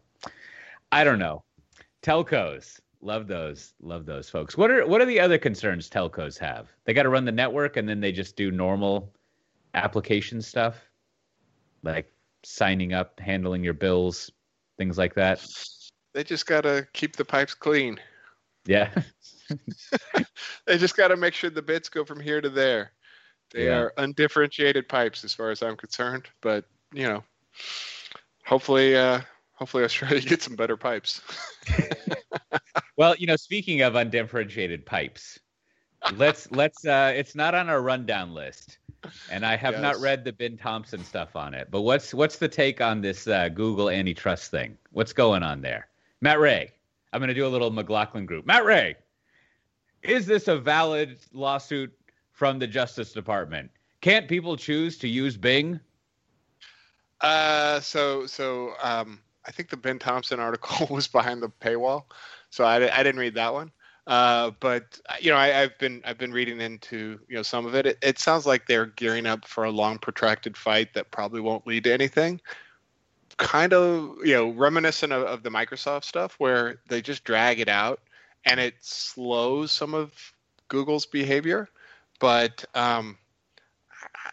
I 0.92 1.04
don't 1.04 1.18
know. 1.18 1.44
Telcos, 2.02 2.80
love 3.00 3.26
those, 3.26 3.74
love 3.80 4.06
those 4.06 4.30
folks. 4.30 4.56
What 4.56 4.70
are 4.70 4.86
what 4.86 5.00
are 5.00 5.06
the 5.06 5.20
other 5.20 5.38
concerns 5.38 5.88
telcos 5.90 6.38
have? 6.38 6.68
They 6.84 6.94
got 6.94 7.02
to 7.04 7.08
run 7.08 7.24
the 7.24 7.32
network, 7.32 7.76
and 7.76 7.88
then 7.88 8.00
they 8.00 8.12
just 8.12 8.36
do 8.36 8.50
normal 8.50 9.12
application 9.74 10.40
stuff, 10.40 10.76
like 11.82 12.12
signing 12.44 12.92
up, 12.92 13.18
handling 13.20 13.64
your 13.64 13.74
bills, 13.74 14.30
things 14.78 14.96
like 14.98 15.14
that. 15.14 15.44
they 16.14 16.24
just 16.24 16.46
gotta 16.46 16.86
keep 16.92 17.16
the 17.16 17.24
pipes 17.24 17.54
clean. 17.54 17.98
Yeah, 18.66 18.90
They 20.66 20.78
just 20.78 20.96
gotta 20.96 21.16
make 21.16 21.34
sure 21.34 21.50
the 21.50 21.62
bits 21.62 21.88
go 21.88 22.04
from 22.04 22.20
here 22.20 22.40
to 22.40 22.48
there. 22.50 22.92
They 23.52 23.66
Yeah. 23.66 23.78
are 23.78 23.92
undifferentiated 23.98 24.88
pipes, 24.88 25.24
as 25.24 25.32
far 25.34 25.50
as 25.50 25.62
I'm 25.62 25.76
concerned. 25.76 26.28
But 26.40 26.64
you 26.92 27.04
know, 27.04 27.24
hopefully, 28.44 28.96
uh, 28.96 29.20
hopefully 29.56 29.84
Australia 29.84 30.20
gets 30.20 30.44
some 30.44 30.56
better 30.56 30.76
pipes. 30.76 31.20
Well, 32.96 33.14
you 33.18 33.26
know, 33.26 33.36
speaking 33.36 33.82
of 33.82 33.94
undifferentiated 33.94 34.86
pipes, 34.86 35.38
let's 36.14 36.50
let's 36.50 36.84
uh 36.86 37.12
it's 37.14 37.34
not 37.34 37.54
on 37.54 37.68
our 37.68 37.82
rundown 37.82 38.32
list. 38.32 38.78
And 39.30 39.46
I 39.46 39.54
have 39.56 39.80
not 39.80 39.98
read 40.00 40.24
the 40.24 40.32
Ben 40.32 40.56
Thompson 40.56 41.04
stuff 41.04 41.36
on 41.36 41.54
it. 41.54 41.68
But 41.70 41.82
what's 41.82 42.12
what's 42.12 42.38
the 42.38 42.48
take 42.48 42.80
on 42.80 43.02
this 43.02 43.28
uh, 43.28 43.50
Google 43.50 43.88
antitrust 43.88 44.50
thing? 44.50 44.76
What's 44.90 45.12
going 45.12 45.42
on 45.42 45.60
there? 45.60 45.88
Matt 46.20 46.40
Ray. 46.40 46.72
I'm 47.12 47.20
going 47.20 47.28
to 47.28 47.34
do 47.34 47.46
a 47.46 47.48
little 47.48 47.70
McLaughlin 47.70 48.26
group. 48.26 48.46
Matt 48.46 48.64
Ray. 48.64 48.96
Is 50.02 50.26
this 50.26 50.48
a 50.48 50.58
valid 50.58 51.18
lawsuit 51.32 51.92
from 52.32 52.58
the 52.58 52.66
Justice 52.66 53.12
Department? 53.12 53.70
Can't 54.00 54.28
people 54.28 54.56
choose 54.56 54.98
to 54.98 55.08
use 55.08 55.36
Bing? 55.36 55.78
Uh, 57.20 57.78
so 57.80 58.26
so 58.26 58.72
um, 58.82 59.20
I 59.46 59.50
think 59.52 59.68
the 59.68 59.76
Ben 59.76 59.98
Thompson 59.98 60.40
article 60.40 60.86
was 60.94 61.06
behind 61.06 61.42
the 61.42 61.48
paywall, 61.48 62.04
so 62.50 62.64
I, 62.64 62.76
I 62.76 63.02
didn't 63.02 63.20
read 63.20 63.34
that 63.34 63.52
one. 63.52 63.70
Uh, 64.06 64.52
but 64.60 65.00
you 65.20 65.30
know, 65.30 65.36
I, 65.36 65.62
I've 65.62 65.76
been 65.78 66.00
I've 66.04 66.18
been 66.18 66.32
reading 66.32 66.60
into 66.60 67.18
you 67.28 67.36
know 67.36 67.42
some 67.42 67.66
of 67.66 67.74
it. 67.74 67.86
it. 67.86 67.98
It 68.02 68.18
sounds 68.18 68.46
like 68.46 68.66
they're 68.66 68.86
gearing 68.86 69.26
up 69.26 69.46
for 69.46 69.64
a 69.64 69.70
long, 69.70 69.98
protracted 69.98 70.56
fight 70.56 70.94
that 70.94 71.10
probably 71.10 71.40
won't 71.40 71.66
lead 71.66 71.84
to 71.84 71.92
anything. 71.92 72.40
Kind 73.36 73.72
of 73.72 74.16
you 74.24 74.34
know 74.34 74.50
reminiscent 74.50 75.12
of, 75.12 75.24
of 75.24 75.42
the 75.42 75.50
Microsoft 75.50 76.04
stuff, 76.04 76.36
where 76.38 76.78
they 76.88 77.02
just 77.02 77.24
drag 77.24 77.58
it 77.58 77.68
out 77.68 78.00
and 78.44 78.60
it 78.60 78.74
slows 78.80 79.72
some 79.72 79.92
of 79.92 80.12
Google's 80.68 81.04
behavior. 81.04 81.68
But 82.20 82.64
um, 82.74 83.18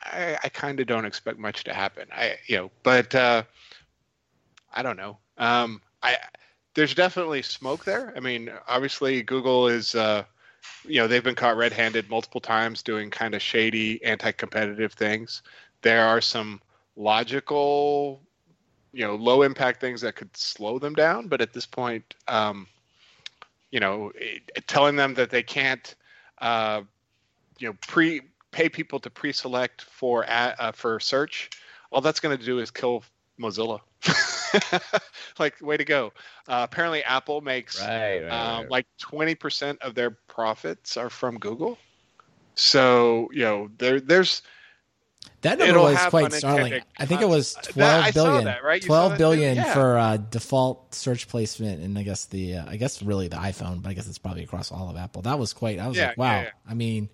I, 0.05 0.37
I 0.43 0.49
kind 0.49 0.79
of 0.79 0.87
don't 0.87 1.05
expect 1.05 1.39
much 1.39 1.63
to 1.63 1.73
happen. 1.73 2.07
I 2.13 2.37
you 2.45 2.57
know, 2.57 2.71
but 2.83 3.15
uh, 3.15 3.43
I 4.73 4.83
don't 4.83 4.97
know. 4.97 5.17
Um, 5.37 5.81
I 6.01 6.17
there's 6.73 6.95
definitely 6.95 7.41
smoke 7.43 7.85
there. 7.85 8.13
I 8.15 8.19
mean, 8.19 8.51
obviously 8.67 9.21
Google 9.21 9.67
is 9.67 9.95
uh, 9.95 10.23
you 10.85 10.99
know 10.99 11.07
they've 11.07 11.23
been 11.23 11.35
caught 11.35 11.57
red-handed 11.57 12.09
multiple 12.09 12.41
times 12.41 12.81
doing 12.81 13.09
kind 13.09 13.35
of 13.35 13.41
shady 13.41 14.03
anti-competitive 14.03 14.93
things. 14.93 15.43
There 15.81 16.05
are 16.05 16.21
some 16.21 16.61
logical, 16.95 18.21
you 18.91 19.05
know, 19.05 19.15
low-impact 19.15 19.81
things 19.81 20.01
that 20.01 20.15
could 20.15 20.35
slow 20.35 20.79
them 20.79 20.93
down, 20.93 21.27
but 21.27 21.41
at 21.41 21.53
this 21.53 21.65
point, 21.65 22.15
um, 22.27 22.67
you 23.71 23.79
know, 23.79 24.11
it, 24.15 24.67
telling 24.67 24.95
them 24.95 25.13
that 25.15 25.29
they 25.29 25.43
can't, 25.43 25.95
uh, 26.39 26.81
you 27.59 27.67
know, 27.67 27.75
pre 27.87 28.21
pay 28.51 28.69
people 28.69 28.99
to 28.99 29.09
pre-select 29.09 29.81
for 29.81 30.25
uh, 30.29 30.71
for 30.71 30.99
search, 30.99 31.49
all 31.91 32.01
that's 32.01 32.19
going 32.19 32.37
to 32.37 32.43
do 32.43 32.59
is 32.59 32.71
kill 32.71 33.03
Mozilla. 33.39 33.79
like, 35.39 35.61
way 35.61 35.77
to 35.77 35.85
go! 35.85 36.13
Uh, 36.47 36.65
apparently, 36.69 37.03
Apple 37.03 37.41
makes 37.41 37.79
Right, 37.81 38.19
right, 38.23 38.29
um, 38.29 38.61
right. 38.63 38.71
like 38.71 38.87
twenty 38.99 39.35
percent 39.35 39.81
of 39.81 39.95
their 39.95 40.11
profits 40.11 40.97
are 40.97 41.09
from 41.09 41.37
Google. 41.39 41.77
So 42.55 43.29
you 43.33 43.41
know, 43.43 43.69
there 43.77 43.99
there's 43.99 44.41
That 45.41 45.57
number 45.59 45.79
was 45.79 45.97
quite 46.07 46.31
startling. 46.33 46.81
I 46.99 47.05
think 47.05 47.21
it 47.21 47.27
was 47.27 47.55
That- 47.55 47.63
twelve 47.71 48.05
saw 48.05 48.11
billion. 48.11 48.45
that, 48.45 48.63
right? 48.63 48.81
Twelve 48.81 49.11
that 49.13 49.17
billion? 49.17 49.55
Yeah. 49.55 49.73
for 49.73 49.97
uh, 49.97 50.17
default 50.17 50.93
search 50.93 51.27
placement, 51.27 51.81
and 51.81 51.97
I 51.97 52.03
guess 52.03 52.25
the 52.25 52.57
uh, 52.57 52.65
I 52.69 52.77
guess 52.77 53.01
really 53.01 53.27
the 53.27 53.37
iPhone, 53.37 53.81
but 53.81 53.89
I 53.89 53.93
guess 53.93 54.07
it's 54.07 54.19
probably 54.19 54.43
across 54.43 54.71
all 54.71 54.89
of 54.89 54.97
Apple. 54.97 55.23
That 55.23 55.39
was 55.39 55.53
quite. 55.53 55.79
I 55.79 55.87
was 55.87 55.97
Yeah, 55.97 56.09
like, 56.09 56.17
wow. 56.17 56.41
yeah. 56.41 56.49
I 56.69 56.73
mean, 56.75 57.09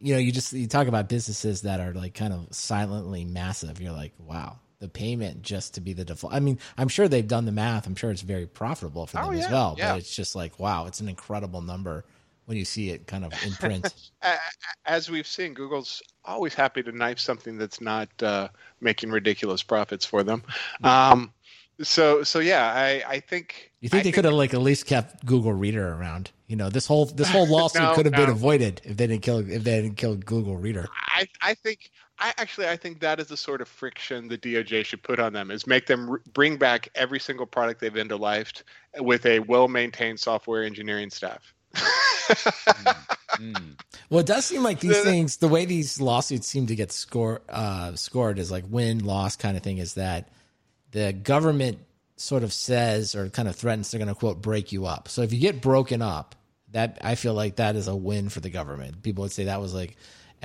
you 0.00 0.14
know, 0.14 0.18
you 0.20 0.32
just 0.32 0.52
you 0.54 0.66
talk 0.66 0.86
about 0.88 1.08
businesses 1.08 1.62
that 1.62 1.80
are 1.80 1.92
like 1.92 2.14
kind 2.14 2.32
of 2.32 2.48
silently 2.54 3.24
massive. 3.24 3.80
You're 3.80 3.92
like, 3.92 4.12
wow, 4.18 4.58
the 4.78 4.88
payment 4.88 5.42
just 5.42 5.74
to 5.74 5.80
be 5.80 5.92
the 5.92 6.04
default. 6.04 6.32
I 6.34 6.40
mean, 6.40 6.58
I'm 6.76 6.88
sure 6.88 7.08
they've 7.08 7.26
done 7.26 7.44
the 7.46 7.52
math. 7.52 7.86
I'm 7.86 7.94
sure 7.94 8.10
it's 8.10 8.22
very 8.22 8.46
profitable 8.46 9.06
for 9.06 9.16
them 9.16 9.26
Oh, 9.26 9.32
as 9.32 9.48
well. 9.50 9.74
yeah. 9.78 9.92
But 9.92 9.98
it's 10.00 10.14
just 10.14 10.34
like, 10.36 10.58
wow, 10.58 10.86
it's 10.86 11.00
an 11.00 11.08
incredible 11.08 11.62
number 11.62 12.04
when 12.44 12.56
you 12.56 12.64
see 12.64 12.90
it 12.90 13.06
kind 13.06 13.24
of 13.24 13.32
in 13.44 13.52
print. 13.54 13.92
as 14.84 15.10
we've 15.10 15.26
seen, 15.26 15.54
Google's 15.54 16.02
always 16.24 16.54
happy 16.54 16.82
to 16.82 16.92
knife 16.92 17.18
something 17.18 17.58
that's 17.58 17.80
not 17.80 18.08
uh, 18.22 18.48
making 18.80 19.10
ridiculous 19.10 19.62
profits 19.62 20.04
for 20.04 20.22
them. 20.22 20.42
Um, 20.84 21.32
so 21.82 22.22
so 22.22 22.38
yeah, 22.38 22.72
I 22.74 23.02
I 23.06 23.20
think 23.20 23.70
You 23.80 23.88
think 23.90 24.00
I 24.00 24.04
they 24.04 24.12
could 24.12 24.24
have 24.24 24.32
like 24.34 24.54
at 24.54 24.60
least 24.60 24.86
kept 24.86 25.26
Google 25.26 25.52
Reader 25.52 25.92
around? 25.92 26.30
You 26.46 26.56
know, 26.56 26.70
this 26.70 26.86
whole 26.86 27.04
this 27.04 27.28
whole 27.28 27.46
lawsuit 27.50 27.82
No, 27.82 27.94
could 27.94 28.06
have 28.06 28.14
been 28.14 28.30
avoided 28.30 28.80
if 28.84 28.96
they 28.96 29.06
didn't 29.06 29.22
kill 29.22 29.38
if 29.40 29.62
they 29.64 29.82
didn't 29.82 29.96
kill 29.96 30.16
Google 30.16 30.56
Reader. 30.56 30.88
I, 31.16 31.26
I 31.40 31.54
think 31.54 31.90
I 32.18 32.34
actually 32.36 32.68
I 32.68 32.76
think 32.76 33.00
that 33.00 33.18
is 33.20 33.28
the 33.28 33.36
sort 33.36 33.62
of 33.62 33.68
friction 33.68 34.28
the 34.28 34.36
DOJ 34.36 34.84
should 34.84 35.02
put 35.02 35.18
on 35.18 35.32
them 35.32 35.50
is 35.50 35.66
make 35.66 35.86
them 35.86 36.10
r- 36.10 36.20
bring 36.34 36.58
back 36.58 36.88
every 36.94 37.18
single 37.18 37.46
product 37.46 37.80
they've 37.80 37.96
end 37.96 38.12
of 38.12 38.20
lifed 38.20 38.62
with 38.98 39.24
a 39.24 39.40
well 39.40 39.66
maintained 39.68 40.20
software 40.20 40.62
engineering 40.62 41.10
staff. 41.10 41.54
Mm. 43.36 43.78
Well, 44.08 44.20
it 44.20 44.26
does 44.26 44.46
seem 44.46 44.62
like 44.62 44.80
these 44.80 44.98
things, 45.02 45.38
the 45.38 45.48
way 45.48 45.66
these 45.66 46.00
lawsuits 46.00 46.46
seem 46.46 46.66
to 46.66 46.74
get 46.74 46.92
score 46.92 47.42
uh, 47.48 47.94
scored 47.94 48.38
is 48.38 48.50
like 48.50 48.64
win 48.68 49.04
loss 49.04 49.36
kind 49.36 49.56
of 49.56 49.62
thing. 49.62 49.78
Is 49.78 49.94
that 49.94 50.28
the 50.92 51.12
government 51.12 51.78
sort 52.16 52.42
of 52.42 52.52
says 52.52 53.14
or 53.14 53.28
kind 53.28 53.48
of 53.48 53.56
threatens 53.56 53.90
they're 53.90 53.98
going 53.98 54.08
to 54.08 54.14
quote 54.14 54.40
break 54.40 54.72
you 54.72 54.86
up. 54.86 55.08
So 55.08 55.22
if 55.22 55.32
you 55.32 55.38
get 55.38 55.60
broken 55.60 56.00
up, 56.00 56.34
that 56.72 56.98
I 57.02 57.14
feel 57.14 57.34
like 57.34 57.56
that 57.56 57.76
is 57.76 57.88
a 57.88 57.96
win 57.96 58.28
for 58.28 58.40
the 58.40 58.50
government. 58.50 59.02
People 59.02 59.22
would 59.22 59.32
say 59.32 59.44
that 59.44 59.60
was 59.60 59.74
like 59.74 59.96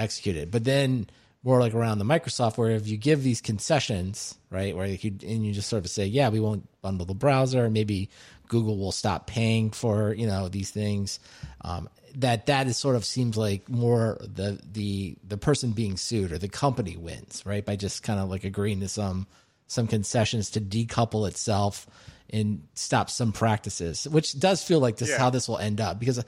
executed, 0.01 0.51
but 0.51 0.63
then 0.63 1.07
more 1.43 1.59
like 1.59 1.73
around 1.73 1.97
the 1.97 2.05
Microsoft, 2.05 2.57
where 2.57 2.71
if 2.71 2.87
you 2.87 2.97
give 2.97 3.23
these 3.23 3.41
concessions, 3.41 4.35
right, 4.49 4.75
where 4.75 4.85
you 4.85 5.11
and 5.23 5.45
you 5.45 5.53
just 5.53 5.69
sort 5.69 5.83
of 5.83 5.89
say, 5.89 6.05
yeah, 6.05 6.29
we 6.29 6.39
won't 6.39 6.67
bundle 6.81 7.05
the 7.05 7.15
browser, 7.15 7.69
maybe 7.69 8.09
Google 8.47 8.77
will 8.77 8.91
stop 8.91 9.27
paying 9.27 9.71
for 9.71 10.13
you 10.13 10.27
know 10.27 10.49
these 10.49 10.71
things. 10.71 11.19
Um, 11.61 11.89
that 12.15 12.47
that 12.47 12.67
is 12.67 12.77
sort 12.77 12.95
of 12.95 13.05
seems 13.05 13.37
like 13.37 13.69
more 13.69 14.17
the 14.21 14.59
the 14.71 15.15
the 15.27 15.37
person 15.37 15.71
being 15.71 15.97
sued 15.97 16.31
or 16.31 16.37
the 16.37 16.49
company 16.49 16.97
wins, 16.97 17.41
right, 17.45 17.65
by 17.65 17.75
just 17.75 18.03
kind 18.03 18.19
of 18.19 18.29
like 18.29 18.43
agreeing 18.43 18.81
to 18.81 18.87
some 18.87 19.25
some 19.67 19.87
concessions 19.87 20.51
to 20.51 20.61
decouple 20.61 21.27
itself 21.27 21.87
and 22.29 22.67
stop 22.75 23.09
some 23.09 23.31
practices, 23.31 24.07
which 24.07 24.37
does 24.39 24.63
feel 24.63 24.79
like 24.79 24.97
this 24.97 25.09
yeah. 25.09 25.15
is 25.15 25.21
how 25.21 25.29
this 25.29 25.47
will 25.47 25.57
end 25.57 25.79
up 25.79 25.99
because 25.99 26.23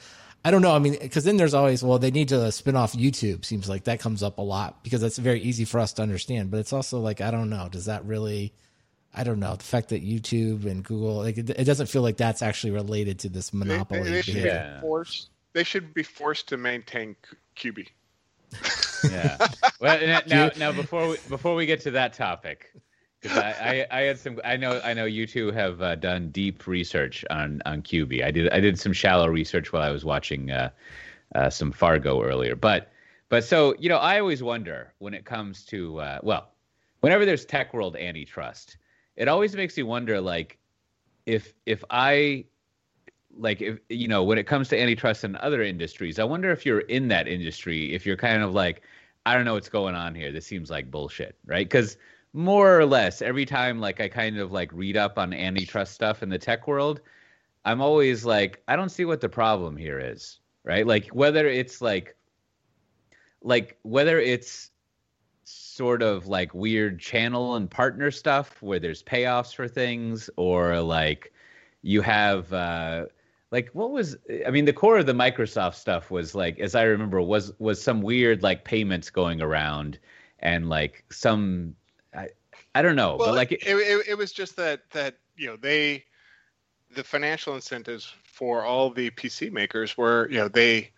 I 0.45 0.51
don't 0.51 0.61
know. 0.61 0.75
I 0.75 0.79
mean, 0.79 0.97
because 0.99 1.23
then 1.23 1.37
there's 1.37 1.53
always, 1.53 1.83
well, 1.83 1.99
they 1.99 2.11
need 2.11 2.29
to 2.29 2.51
spin 2.51 2.75
off 2.75 2.93
YouTube. 2.93 3.45
Seems 3.45 3.69
like 3.69 3.85
that 3.85 3.99
comes 3.99 4.21
up 4.21 4.37
a 4.37 4.41
lot 4.41 4.83
because 4.83 4.99
that's 4.99 5.17
very 5.17 5.39
easy 5.39 5.63
for 5.63 5.79
us 5.79 5.93
to 5.93 6.01
understand. 6.01 6.51
But 6.51 6.59
it's 6.59 6.73
also 6.73 6.99
like, 6.99 7.21
I 7.21 7.31
don't 7.31 7.49
know. 7.49 7.69
Does 7.71 7.85
that 7.85 8.03
really, 8.05 8.53
I 9.13 9.23
don't 9.23 9.39
know. 9.39 9.55
The 9.55 9.63
fact 9.63 9.89
that 9.89 10.05
YouTube 10.05 10.65
and 10.65 10.83
Google, 10.83 11.17
like, 11.17 11.37
it, 11.37 11.49
it 11.49 11.63
doesn't 11.63 11.87
feel 11.87 12.01
like 12.01 12.17
that's 12.17 12.41
actually 12.41 12.71
related 12.71 13.19
to 13.19 13.29
this 13.29 13.53
monopoly. 13.53 14.03
They, 14.03 14.09
they, 14.11 14.21
should, 14.21 14.43
be 14.43 14.81
forced, 14.81 15.29
they 15.53 15.63
should 15.63 15.93
be 15.93 16.03
forced 16.03 16.49
to 16.49 16.57
maintain 16.57 17.15
Quibi. 17.55 17.87
yeah. 19.09 19.47
Well, 19.79 19.97
uh, 19.97 20.21
now, 20.27 20.49
now 20.57 20.71
before 20.71 21.09
we, 21.09 21.17
before 21.27 21.55
we 21.55 21.65
get 21.65 21.81
to 21.81 21.91
that 21.91 22.13
topic, 22.13 22.73
I, 23.29 23.85
I, 23.89 24.01
had 24.01 24.19
some. 24.19 24.39
I 24.43 24.57
know. 24.57 24.81
I 24.83 24.93
know 24.93 25.05
you 25.05 25.25
two 25.25 25.51
have 25.51 25.81
uh, 25.81 25.95
done 25.95 26.29
deep 26.29 26.67
research 26.67 27.23
on 27.29 27.61
on 27.65 27.81
Quibi. 27.81 28.23
I 28.23 28.31
did. 28.31 28.49
I 28.51 28.59
did 28.59 28.79
some 28.79 28.93
shallow 28.93 29.27
research 29.27 29.71
while 29.71 29.81
I 29.81 29.91
was 29.91 30.03
watching 30.03 30.51
uh, 30.51 30.69
uh, 31.35 31.49
some 31.49 31.71
Fargo 31.71 32.21
earlier. 32.21 32.55
But 32.55 32.91
but 33.29 33.43
so 33.43 33.75
you 33.79 33.89
know, 33.89 33.97
I 33.97 34.19
always 34.19 34.43
wonder 34.43 34.93
when 34.99 35.13
it 35.13 35.25
comes 35.25 35.65
to 35.65 35.99
uh, 35.99 36.19
well, 36.23 36.49
whenever 36.99 37.25
there's 37.25 37.45
tech 37.45 37.73
world 37.73 37.95
antitrust, 37.95 38.77
it 39.15 39.27
always 39.27 39.55
makes 39.55 39.77
me 39.77 39.83
wonder 39.83 40.19
like 40.19 40.57
if 41.25 41.53
if 41.65 41.83
I 41.89 42.45
like 43.37 43.61
if 43.61 43.79
you 43.89 44.07
know 44.07 44.23
when 44.23 44.37
it 44.37 44.47
comes 44.47 44.67
to 44.69 44.79
antitrust 44.79 45.23
in 45.23 45.35
other 45.37 45.61
industries, 45.61 46.19
I 46.19 46.23
wonder 46.23 46.51
if 46.51 46.65
you're 46.65 46.81
in 46.81 47.07
that 47.07 47.27
industry, 47.27 47.93
if 47.93 48.05
you're 48.05 48.17
kind 48.17 48.43
of 48.43 48.53
like 48.53 48.81
I 49.25 49.33
don't 49.33 49.45
know 49.45 49.53
what's 49.53 49.69
going 49.69 49.95
on 49.95 50.13
here. 50.15 50.31
This 50.31 50.45
seems 50.45 50.69
like 50.69 50.91
bullshit, 50.91 51.37
right? 51.45 51.65
Because 51.65 51.97
more 52.33 52.77
or 52.77 52.85
less 52.85 53.21
every 53.21 53.45
time 53.45 53.79
like 53.79 54.01
I 54.01 54.09
kind 54.09 54.39
of 54.39 54.51
like 54.51 54.71
read 54.73 54.97
up 54.97 55.17
on 55.17 55.33
antitrust 55.33 55.93
stuff 55.93 56.23
in 56.23 56.29
the 56.29 56.39
tech 56.39 56.67
world, 56.67 57.01
I'm 57.65 57.81
always 57.81 58.25
like, 58.25 58.61
I 58.67 58.75
don't 58.75 58.89
see 58.89 59.05
what 59.05 59.21
the 59.21 59.29
problem 59.29 59.77
here 59.77 59.99
is, 59.99 60.39
right? 60.63 60.85
Like 60.85 61.07
whether 61.09 61.47
it's 61.47 61.81
like 61.81 62.15
like 63.43 63.77
whether 63.83 64.19
it's 64.19 64.71
sort 65.43 66.01
of 66.01 66.27
like 66.27 66.53
weird 66.53 66.99
channel 66.99 67.55
and 67.55 67.69
partner 67.69 68.09
stuff 68.09 68.61
where 68.61 68.79
there's 68.79 69.03
payoffs 69.03 69.53
for 69.53 69.67
things 69.67 70.29
or 70.37 70.79
like 70.79 71.33
you 71.81 72.01
have 72.01 72.51
uh 72.53 73.05
like 73.51 73.69
what 73.73 73.91
was 73.91 74.15
i 74.47 74.49
mean 74.49 74.63
the 74.63 74.71
core 74.71 74.97
of 74.97 75.05
the 75.05 75.13
microsoft 75.13 75.75
stuff 75.75 76.09
was 76.09 76.33
like 76.33 76.57
as 76.59 76.75
i 76.75 76.83
remember 76.83 77.21
was 77.21 77.51
was 77.59 77.81
some 77.81 78.01
weird 78.01 78.41
like 78.41 78.63
payments 78.63 79.09
going 79.09 79.41
around 79.41 79.99
and 80.39 80.69
like 80.69 81.03
some 81.11 81.75
I, 82.75 82.81
don't 82.81 82.95
know, 82.95 83.15
well, 83.17 83.29
but 83.29 83.35
like 83.35 83.51
it, 83.51 83.63
it, 83.65 84.07
it 84.09 84.17
was 84.17 84.31
just 84.31 84.55
that 84.57 84.81
that 84.91 85.17
you 85.35 85.47
know 85.47 85.55
they 85.55 86.03
the 86.95 87.03
financial 87.03 87.55
incentives 87.55 88.13
for 88.23 88.63
all 88.63 88.89
the 88.89 89.09
PC 89.11 89.51
makers 89.51 89.97
were 89.97 90.29
you 90.29 90.37
know 90.37 90.47
they 90.47 90.91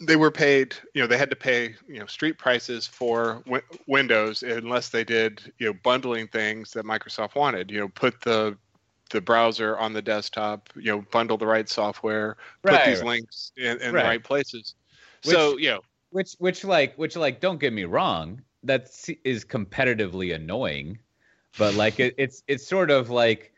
they 0.00 0.16
were 0.16 0.30
paid 0.30 0.76
you 0.94 1.02
know 1.02 1.08
they 1.08 1.18
had 1.18 1.30
to 1.30 1.36
pay 1.36 1.74
you 1.88 1.98
know 1.98 2.06
street 2.06 2.38
prices 2.38 2.86
for 2.86 3.42
w- 3.44 3.62
Windows 3.86 4.42
unless 4.42 4.90
they 4.90 5.04
did 5.04 5.52
you 5.58 5.66
know 5.66 5.78
bundling 5.82 6.28
things 6.28 6.72
that 6.72 6.84
Microsoft 6.84 7.34
wanted 7.34 7.70
you 7.70 7.80
know 7.80 7.88
put 7.88 8.20
the 8.20 8.56
the 9.10 9.20
browser 9.20 9.76
on 9.78 9.92
the 9.92 10.02
desktop 10.02 10.68
you 10.76 10.92
know 10.92 11.04
bundle 11.10 11.36
the 11.36 11.46
right 11.46 11.68
software 11.68 12.36
put 12.62 12.84
these 12.84 12.98
right. 12.98 13.08
links 13.08 13.52
in, 13.56 13.80
in 13.80 13.92
right. 13.92 14.02
the 14.02 14.08
right 14.08 14.24
places 14.24 14.74
which, 15.24 15.34
so 15.34 15.56
you 15.56 15.70
know 15.70 15.80
which 16.10 16.34
which 16.38 16.64
like 16.64 16.94
which 16.96 17.16
like 17.16 17.40
don't 17.40 17.58
get 17.58 17.72
me 17.72 17.84
wrong 17.84 18.40
that 18.68 18.88
is 19.24 19.44
competitively 19.44 20.34
annoying, 20.34 20.98
but 21.58 21.74
like 21.74 21.98
it, 22.00 22.14
it's 22.16 22.42
it's 22.46 22.66
sort 22.66 22.90
of 22.90 23.10
like 23.10 23.52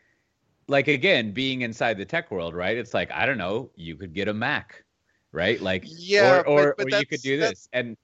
like 0.66 0.88
again 0.88 1.32
being 1.32 1.62
inside 1.62 1.98
the 1.98 2.04
tech 2.04 2.30
world, 2.30 2.54
right? 2.54 2.76
It's 2.76 2.94
like 2.94 3.10
I 3.12 3.26
don't 3.26 3.38
know, 3.38 3.70
you 3.76 3.96
could 3.96 4.14
get 4.14 4.28
a 4.28 4.34
Mac, 4.34 4.84
right? 5.32 5.60
Like 5.60 5.84
yeah, 5.86 6.38
or 6.38 6.46
or, 6.46 6.74
but, 6.76 6.86
but 6.88 6.94
or 6.94 7.00
you 7.00 7.06
could 7.06 7.22
do 7.22 7.38
this, 7.38 7.68
and 7.72 7.96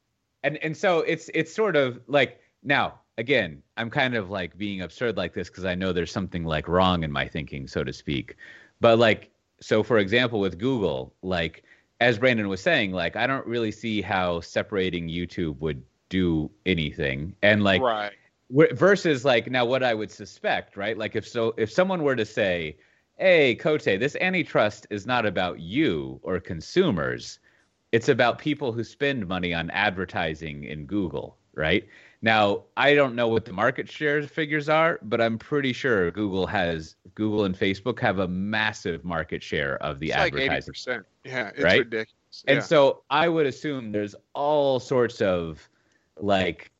and 0.42 0.58
and 0.62 0.76
so 0.76 1.00
it's 1.00 1.30
it's 1.34 1.54
sort 1.54 1.76
of 1.76 2.00
like 2.06 2.40
now 2.62 3.00
again, 3.18 3.62
I'm 3.76 3.90
kind 3.90 4.14
of 4.14 4.30
like 4.30 4.56
being 4.58 4.82
absurd 4.82 5.16
like 5.16 5.34
this 5.34 5.48
because 5.48 5.64
I 5.64 5.74
know 5.74 5.92
there's 5.92 6.12
something 6.12 6.44
like 6.44 6.68
wrong 6.68 7.02
in 7.02 7.10
my 7.10 7.26
thinking, 7.26 7.66
so 7.66 7.82
to 7.82 7.92
speak. 7.92 8.36
But 8.80 8.98
like, 8.98 9.30
so 9.60 9.82
for 9.82 9.98
example, 9.98 10.40
with 10.40 10.58
Google, 10.58 11.14
like 11.22 11.64
as 12.00 12.18
Brandon 12.18 12.48
was 12.48 12.60
saying, 12.60 12.92
like 12.92 13.16
I 13.16 13.26
don't 13.26 13.46
really 13.46 13.72
see 13.72 14.02
how 14.02 14.40
separating 14.40 15.08
YouTube 15.08 15.58
would 15.60 15.82
do 16.08 16.50
anything 16.64 17.34
and 17.42 17.62
like 17.64 17.82
right 17.82 18.12
versus 18.50 19.24
like 19.24 19.50
now 19.50 19.64
what 19.64 19.82
i 19.82 19.92
would 19.92 20.10
suspect 20.10 20.76
right 20.76 20.96
like 20.98 21.16
if 21.16 21.26
so 21.26 21.52
if 21.56 21.70
someone 21.70 22.02
were 22.02 22.14
to 22.14 22.24
say 22.24 22.76
hey 23.18 23.54
cote 23.54 23.82
this 23.82 24.16
antitrust 24.20 24.86
is 24.90 25.06
not 25.06 25.26
about 25.26 25.58
you 25.58 26.20
or 26.22 26.38
consumers 26.38 27.40
it's 27.92 28.08
about 28.08 28.38
people 28.38 28.72
who 28.72 28.84
spend 28.84 29.26
money 29.26 29.52
on 29.52 29.68
advertising 29.70 30.64
in 30.64 30.86
google 30.86 31.36
right 31.54 31.88
now 32.22 32.62
i 32.76 32.94
don't 32.94 33.16
know 33.16 33.26
what 33.26 33.44
the 33.44 33.52
market 33.52 33.90
share 33.90 34.22
figures 34.22 34.68
are 34.68 35.00
but 35.02 35.20
i'm 35.20 35.38
pretty 35.38 35.72
sure 35.72 36.10
google 36.12 36.46
has 36.46 36.94
google 37.16 37.46
and 37.46 37.58
facebook 37.58 37.98
have 37.98 38.20
a 38.20 38.28
massive 38.28 39.04
market 39.04 39.42
share 39.42 39.76
of 39.82 39.98
the 39.98 40.10
it's 40.10 40.16
advertising 40.16 40.74
like 40.86 41.00
80%. 41.00 41.04
yeah 41.24 41.48
it's 41.48 41.64
right? 41.64 41.78
ridiculous 41.80 42.44
yeah. 42.46 42.54
and 42.54 42.62
so 42.62 43.02
i 43.10 43.28
would 43.28 43.46
assume 43.46 43.90
there's 43.90 44.14
all 44.34 44.78
sorts 44.78 45.20
of 45.20 45.68
like 46.18 46.70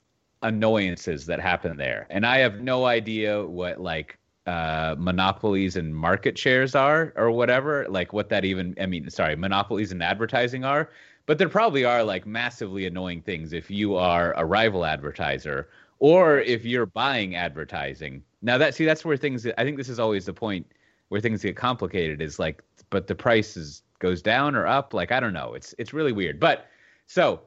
annoyances 0.43 1.27
that 1.27 1.41
happen 1.41 1.77
there. 1.77 2.07
And 2.11 2.27
I 2.27 2.39
have 2.39 2.61
no 2.61 2.85
idea 2.87 3.45
what 3.45 3.81
like 3.81 4.19
uh, 4.47 4.95
monopolies 4.99 5.77
and 5.77 5.95
market 5.95 6.39
shares 6.39 6.75
are 6.75 7.13
or 7.17 7.31
whatever, 7.31 7.87
like 7.89 8.13
what 8.13 8.29
that 8.29 8.45
even, 8.45 8.75
I 8.81 8.87
mean, 8.87 9.11
sorry, 9.11 9.37
monopolies 9.37 9.93
and 9.93 10.03
advertising 10.03 10.65
are. 10.65 10.91
But 11.27 11.39
there 11.39 11.49
probably 11.49 11.85
are 11.85 12.05
like 12.05 12.27
massively 12.27 12.87
annoying 12.87 13.23
things 13.23 13.53
if 13.53 13.71
you 13.71 13.97
are 13.97 14.33
a 14.35 14.45
rival 14.45 14.85
advertiser 14.85 15.69
or 15.99 16.39
if 16.41 16.65
you're 16.65 16.87
buying 16.87 17.35
advertising. 17.35 18.23
Now 18.43 18.59
that 18.59 18.75
see 18.75 18.85
that's 18.85 19.05
where 19.05 19.17
things 19.17 19.47
I 19.59 19.65
think 19.65 19.77
this 19.77 19.89
is 19.89 19.99
always 19.99 20.27
the 20.27 20.33
point 20.33 20.67
where 21.09 21.21
things 21.21 21.43
get 21.43 21.57
complicated 21.57 22.23
is 22.23 22.39
like 22.39 22.63
but 22.91 23.09
the 23.09 23.15
price 23.15 23.57
is 23.57 23.83
goes 23.99 24.23
down 24.23 24.55
or 24.55 24.67
up 24.67 24.95
like 24.95 25.11
I 25.11 25.19
don't 25.19 25.33
know. 25.33 25.55
It's 25.55 25.75
it's 25.79 25.93
really 25.93 26.13
weird. 26.13 26.39
But 26.39 26.67
so 27.07 27.41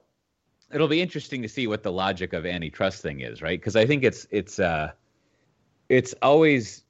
it'll 0.72 0.88
be 0.88 1.02
interesting 1.02 1.42
to 1.42 1.50
see 1.50 1.68
what 1.68 1.84
the 1.84 1.92
logic 1.92 2.34
of 2.34 2.46
antitrust 2.46 3.02
thing 3.02 3.22
is, 3.22 3.42
right? 3.42 3.60
Because 3.60 3.76
I 3.76 3.86
think 3.86 4.04
it's 4.04 4.28
it's 4.32 4.60
uh, 4.60 4.92
it's 5.90 6.14
always 6.22 6.84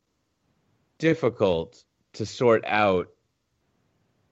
difficult 0.97 1.83
to 2.13 2.25
sort 2.25 2.63
out 2.65 3.09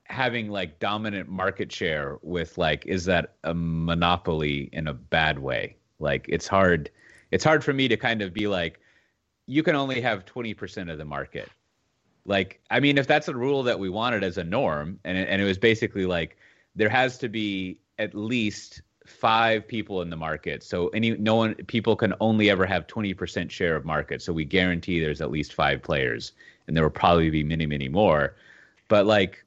having 0.03 0.49
like 0.49 0.79
dominant 0.79 1.29
market 1.29 1.71
share 1.71 2.17
with 2.21 2.57
like 2.57 2.85
is 2.85 3.05
that 3.05 3.35
a 3.43 3.53
monopoly 3.53 4.69
in 4.71 4.87
a 4.87 4.93
bad 4.93 5.39
way 5.39 5.75
like 5.99 6.25
it's 6.29 6.47
hard 6.47 6.89
it's 7.31 7.43
hard 7.43 7.63
for 7.63 7.73
me 7.73 7.89
to 7.89 7.97
kind 7.97 8.21
of 8.21 8.33
be 8.33 8.47
like 8.47 8.79
you 9.47 9.63
can 9.63 9.75
only 9.75 9.99
have 9.99 10.25
20% 10.25 10.91
of 10.91 10.97
the 10.97 11.03
market 11.03 11.49
like 12.25 12.61
i 12.69 12.79
mean 12.79 12.97
if 12.97 13.05
that's 13.05 13.27
a 13.27 13.35
rule 13.35 13.63
that 13.63 13.79
we 13.79 13.89
wanted 13.89 14.23
as 14.23 14.37
a 14.37 14.43
norm 14.43 14.97
and 15.03 15.17
and 15.17 15.41
it 15.41 15.45
was 15.45 15.57
basically 15.57 16.05
like 16.05 16.37
there 16.75 16.89
has 16.89 17.17
to 17.17 17.27
be 17.27 17.77
at 17.99 18.15
least 18.15 18.81
five 19.07 19.67
people 19.67 20.01
in 20.01 20.09
the 20.09 20.15
market. 20.15 20.63
So 20.63 20.89
any 20.89 21.11
no 21.11 21.35
one 21.35 21.55
people 21.55 21.95
can 21.95 22.13
only 22.19 22.49
ever 22.49 22.65
have 22.65 22.87
20% 22.87 23.49
share 23.49 23.75
of 23.75 23.85
market. 23.85 24.21
So 24.21 24.33
we 24.33 24.45
guarantee 24.45 24.99
there's 24.99 25.21
at 25.21 25.31
least 25.31 25.53
five 25.53 25.81
players 25.81 26.33
and 26.67 26.75
there 26.75 26.83
will 26.83 26.89
probably 26.89 27.29
be 27.29 27.43
many 27.43 27.65
many 27.65 27.87
more. 27.87 28.35
But 28.87 29.05
like 29.05 29.43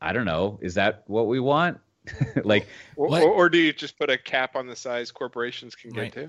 I 0.00 0.12
don't 0.12 0.24
know, 0.24 0.58
is 0.62 0.74
that 0.74 1.04
what 1.06 1.26
we 1.26 1.40
want? 1.40 1.78
like 2.44 2.66
or, 2.96 3.08
or, 3.08 3.30
or, 3.30 3.48
do 3.48 3.58
you 3.58 3.72
just 3.72 3.96
put 3.96 4.10
a 4.10 4.18
cap 4.18 4.56
on 4.56 4.66
the 4.66 4.74
size 4.74 5.12
corporations 5.12 5.76
can 5.76 5.92
get 5.92 6.00
right. 6.00 6.12
to? 6.14 6.28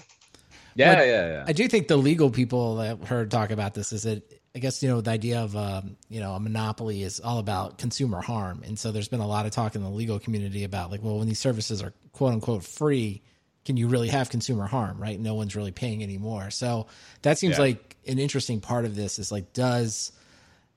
Yeah, 0.76 0.96
but 0.96 1.08
yeah, 1.08 1.28
yeah. 1.28 1.46
I 1.48 1.54
do 1.54 1.68
think 1.68 1.88
the 1.88 1.98
legal 1.98 2.30
people 2.30 2.76
that 2.76 3.04
heard 3.06 3.32
talk 3.32 3.50
about 3.50 3.74
this 3.74 3.92
is 3.92 4.04
that 4.04 4.22
I 4.56 4.60
guess 4.60 4.84
you 4.84 4.90
know 4.90 5.02
the 5.02 5.12
idea 5.12 5.42
of 5.42 5.56
um, 5.56 5.98
you 6.10 6.20
know 6.20 6.34
a 6.34 6.40
monopoly 6.40 7.02
is 7.02 7.20
all 7.20 7.40
about 7.40 7.78
consumer 7.78 8.22
harm, 8.22 8.62
and 8.66 8.78
so 8.78 8.92
there's 8.92 9.08
been 9.08 9.20
a 9.20 9.28
lot 9.28 9.46
of 9.46 9.52
talk 9.52 9.76
in 9.76 9.84
the 9.84 9.90
legal 9.90 10.20
community 10.20 10.64
about 10.64 10.92
like, 10.92 11.02
well, 11.02 11.18
when 11.18 11.28
these 11.28 11.40
services 11.40 11.82
are 11.82 11.94
quote 12.12 12.34
unquote 12.34 12.64
free, 12.64 13.24
can 13.66 13.78
you 13.78 13.88
really 13.88 14.10
have 14.10 14.30
consumer 14.30 14.68
harm? 14.68 15.00
Right? 15.00 15.20
No 15.20 15.34
one's 15.34 15.56
really 15.56 15.72
paying 15.72 16.04
anymore. 16.04 16.52
So 16.52 16.88
that 17.24 17.40
seems 17.40 17.56
yeah. 17.56 17.62
like 17.64 17.98
an 18.08 18.20
interesting 18.20 18.62
part 18.62 18.86
of 18.86 18.96
this 18.96 19.18
is 19.18 19.32
like, 19.32 19.54
does 19.54 20.12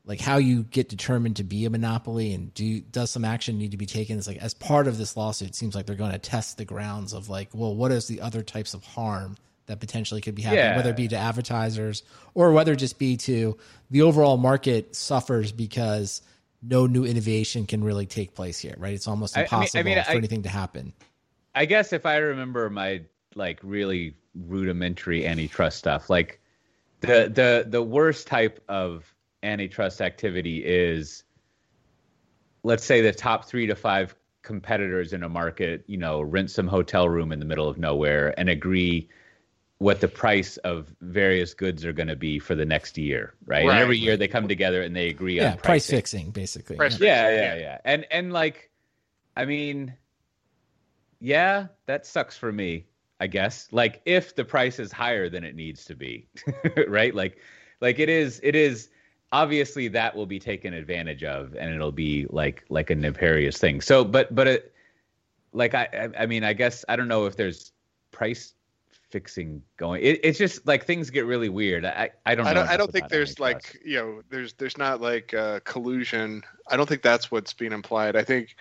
like 0.07 0.21
how 0.21 0.39
you 0.39 0.63
get 0.63 0.89
determined 0.89 1.37
to 1.37 1.45
be 1.45 1.67
a 1.67 1.71
monopoly 1.71 2.33
and 2.33 2.55
do 2.55 2.81
does 2.81 3.11
some 3.11 3.25
action 3.25 3.59
need 3.59 3.73
to 3.73 3.77
be 3.77 3.87
taken 3.87 4.17
it's 4.17 4.27
like 4.27 4.39
as 4.39 4.55
part 4.55 4.87
of 4.87 4.97
this 4.97 5.17
lawsuit 5.17 5.49
it 5.49 5.55
seems 5.55 5.75
like 5.75 5.85
they're 5.85 5.97
going 5.97 6.13
to 6.13 6.19
test 6.19 6.57
the 6.57 6.65
grounds 6.65 7.13
of 7.13 7.29
like 7.29 7.49
well 7.53 7.75
what 7.75 7.91
is 7.93 8.07
the 8.07 8.21
other 8.21 8.43
types 8.43 8.73
of 8.73 8.85
harm 8.85 9.37
that 9.67 9.81
potentially 9.81 10.21
could 10.21 10.35
be 10.35 10.43
happening 10.43 10.65
Yeah. 10.65 10.77
whether 10.77 10.91
it 10.91 10.97
be 10.97 11.09
to 11.09 11.17
advertisers 11.17 12.03
or 12.35 12.53
whether 12.53 12.73
it 12.73 12.77
just 12.77 12.99
be 12.99 13.17
to 13.19 13.57
the 13.91 14.03
overall 14.03 14.37
market 14.37 14.95
suffers 14.97 15.53
because 15.53 16.23
no 16.63 16.87
new 16.87 17.05
innovation 17.05 17.67
can 17.67 17.85
really 17.85 18.07
take 18.07 18.35
place 18.35 18.59
here 18.59 18.75
right 18.79 18.95
it's 18.95 19.07
almost 19.09 19.37
I- 19.37 19.41
I 19.41 19.43
mean- 19.43 19.49
I 19.53 19.57
impossible 19.57 19.85
mean, 19.85 20.05
for 20.05 20.11
I- 20.11 20.15
anything 20.15 20.43
to 20.45 20.49
happen 20.49 20.93
I 21.55 21.65
guess 21.65 21.93
if 21.93 22.05
I 22.07 22.17
remember 22.17 22.69
my 22.71 23.03
like 23.35 23.59
really 23.63 24.15
rudimentary 24.35 25.27
antitrust 25.27 25.79
stuff, 25.79 26.11
like 26.11 26.39
the 27.01 27.31
the 27.33 27.67
the 27.67 27.83
worst 27.83 28.27
type 28.27 28.63
of 28.69 29.15
antitrust 29.43 30.03
activity 30.03 30.63
is 30.65 31.25
let's 32.63 32.85
say 32.85 33.01
the 33.01 33.13
top 33.13 33.47
3 33.47 33.67
to 33.69 33.75
5 33.75 34.15
competitors 34.43 35.13
in 35.15 35.23
a 35.23 35.29
market, 35.31 35.83
you 35.87 35.97
know, 35.97 36.21
rent 36.21 36.51
some 36.51 36.67
hotel 36.69 37.09
room 37.09 37.33
in 37.33 37.39
the 37.39 37.45
middle 37.47 37.69
of 37.69 37.79
nowhere 37.79 38.39
and 38.39 38.49
agree 38.51 39.09
what 39.79 40.01
the 40.01 40.09
price 40.09 40.57
of 40.59 40.95
various 41.03 41.53
goods 41.53 41.85
are 41.85 41.93
going 41.93 42.09
to 42.09 42.17
be 42.17 42.39
for 42.39 42.55
the 42.55 42.65
next 42.65 42.97
year, 42.97 43.35
right? 43.45 43.67
Right. 43.67 43.73
And 43.75 43.79
every 43.79 43.99
year 43.99 44.17
they 44.17 44.29
come 44.29 44.49
together 44.49 44.81
and 44.83 44.97
they 44.97 45.09
agree 45.09 45.37
yeah 45.37 45.53
on 45.53 45.59
price 45.59 45.89
fixing 45.91 46.31
basically 46.31 46.77
Price 46.77 46.99
yeah. 46.99 47.29
yeah, 47.29 47.29
fixing, 47.29 47.61
yeah, 47.61 47.67
yeah. 47.67 47.79
And 47.85 48.07
and 48.11 48.33
like, 48.33 48.71
I 49.37 49.45
mean, 49.45 49.93
yeah, 51.21 51.67
that 51.87 52.07
sucks 52.07 52.37
for 52.37 52.53
me. 52.53 52.87
I 53.19 53.27
guess 53.27 53.69
like 53.73 54.03
if 54.05 54.35
the 54.35 54.45
price 54.45 54.79
is 54.79 54.93
higher 54.93 55.29
than 55.29 55.43
it 55.45 55.55
needs 55.55 55.85
to 55.87 55.95
be, 55.95 56.29
right? 56.89 57.15
Like, 57.15 57.39
like 57.81 57.99
it 57.99 58.09
is. 58.09 58.41
It 58.43 58.55
is 58.55 58.89
obviously 59.33 59.89
that 59.89 60.15
will 60.15 60.27
be 60.27 60.39
taken 60.39 60.73
advantage 60.75 61.25
of, 61.25 61.55
and 61.55 61.75
it'll 61.75 61.93
be 61.93 62.27
like 62.31 62.65
like 62.69 62.91
a 62.91 62.95
nefarious 62.95 63.59
thing. 63.59 63.81
So, 63.81 64.05
but 64.05 64.35
but 64.35 64.47
it, 64.47 64.73
like 65.53 65.75
I 65.75 65.89
I- 65.93 66.23
I 66.23 66.27
mean 66.27 66.45
I 66.45 66.53
guess 66.53 66.85
I 66.89 66.97
don't 66.97 67.09
know 67.09 67.25
if 67.27 67.37
there's 67.37 67.73
price 68.11 68.53
fixing 69.17 69.63
going. 69.79 70.03
It, 70.03 70.21
it's 70.23 70.39
just 70.39 70.67
like 70.67 70.85
things 70.85 71.09
get 71.09 71.25
really 71.25 71.49
weird. 71.49 71.87
I 71.87 72.11
I 72.27 72.35
don't 72.35 72.45
know. 72.45 72.51
I 72.51 72.55
don't. 72.55 72.69
I 72.69 72.77
don't 72.77 72.93
think 72.93 73.09
there's 73.09 73.41
like 73.41 73.81
you 73.83 73.97
know 73.97 74.23
there's 74.29 74.53
there's 74.53 74.77
not 74.77 75.01
like 75.01 75.33
uh, 75.33 75.61
collusion. 75.65 76.43
I 76.69 76.77
don't 76.77 76.87
think 76.87 77.01
that's 77.01 77.31
what's 77.31 77.55
being 77.55 77.73
implied. 77.73 78.15
I 78.15 78.25
think 78.25 78.57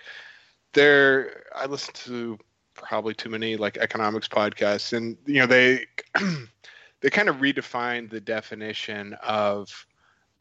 there. 0.72 1.44
I 1.54 1.66
listen 1.66 1.92
to 1.92 2.38
probably 2.72 3.12
too 3.12 3.28
many 3.28 3.56
like 3.56 3.76
economics 3.76 4.28
podcasts, 4.28 4.96
and 4.96 5.18
you 5.26 5.40
know 5.40 5.46
they 5.46 5.84
they 7.02 7.10
kind 7.10 7.28
of 7.28 7.36
redefine 7.36 8.08
the 8.08 8.20
definition 8.20 9.12
of 9.22 9.86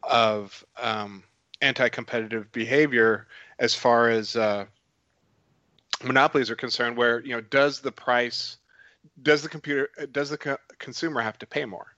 of 0.01 0.65
um, 0.81 1.23
anti-competitive 1.61 2.49
behavior 2.53 3.27
as 3.59 3.75
far 3.75 4.09
as 4.09 4.37
uh, 4.37 4.63
monopolies 6.05 6.49
are 6.49 6.55
concerned. 6.55 6.95
Where 6.95 7.19
you 7.19 7.35
know 7.35 7.41
does 7.41 7.81
the 7.81 7.91
price 7.91 8.59
does 9.21 9.41
the 9.41 9.49
computer 9.49 9.89
does 10.11 10.29
the 10.29 10.37
co- 10.37 10.57
consumer 10.79 11.21
have 11.21 11.37
to 11.39 11.45
pay 11.45 11.65
more? 11.65 11.95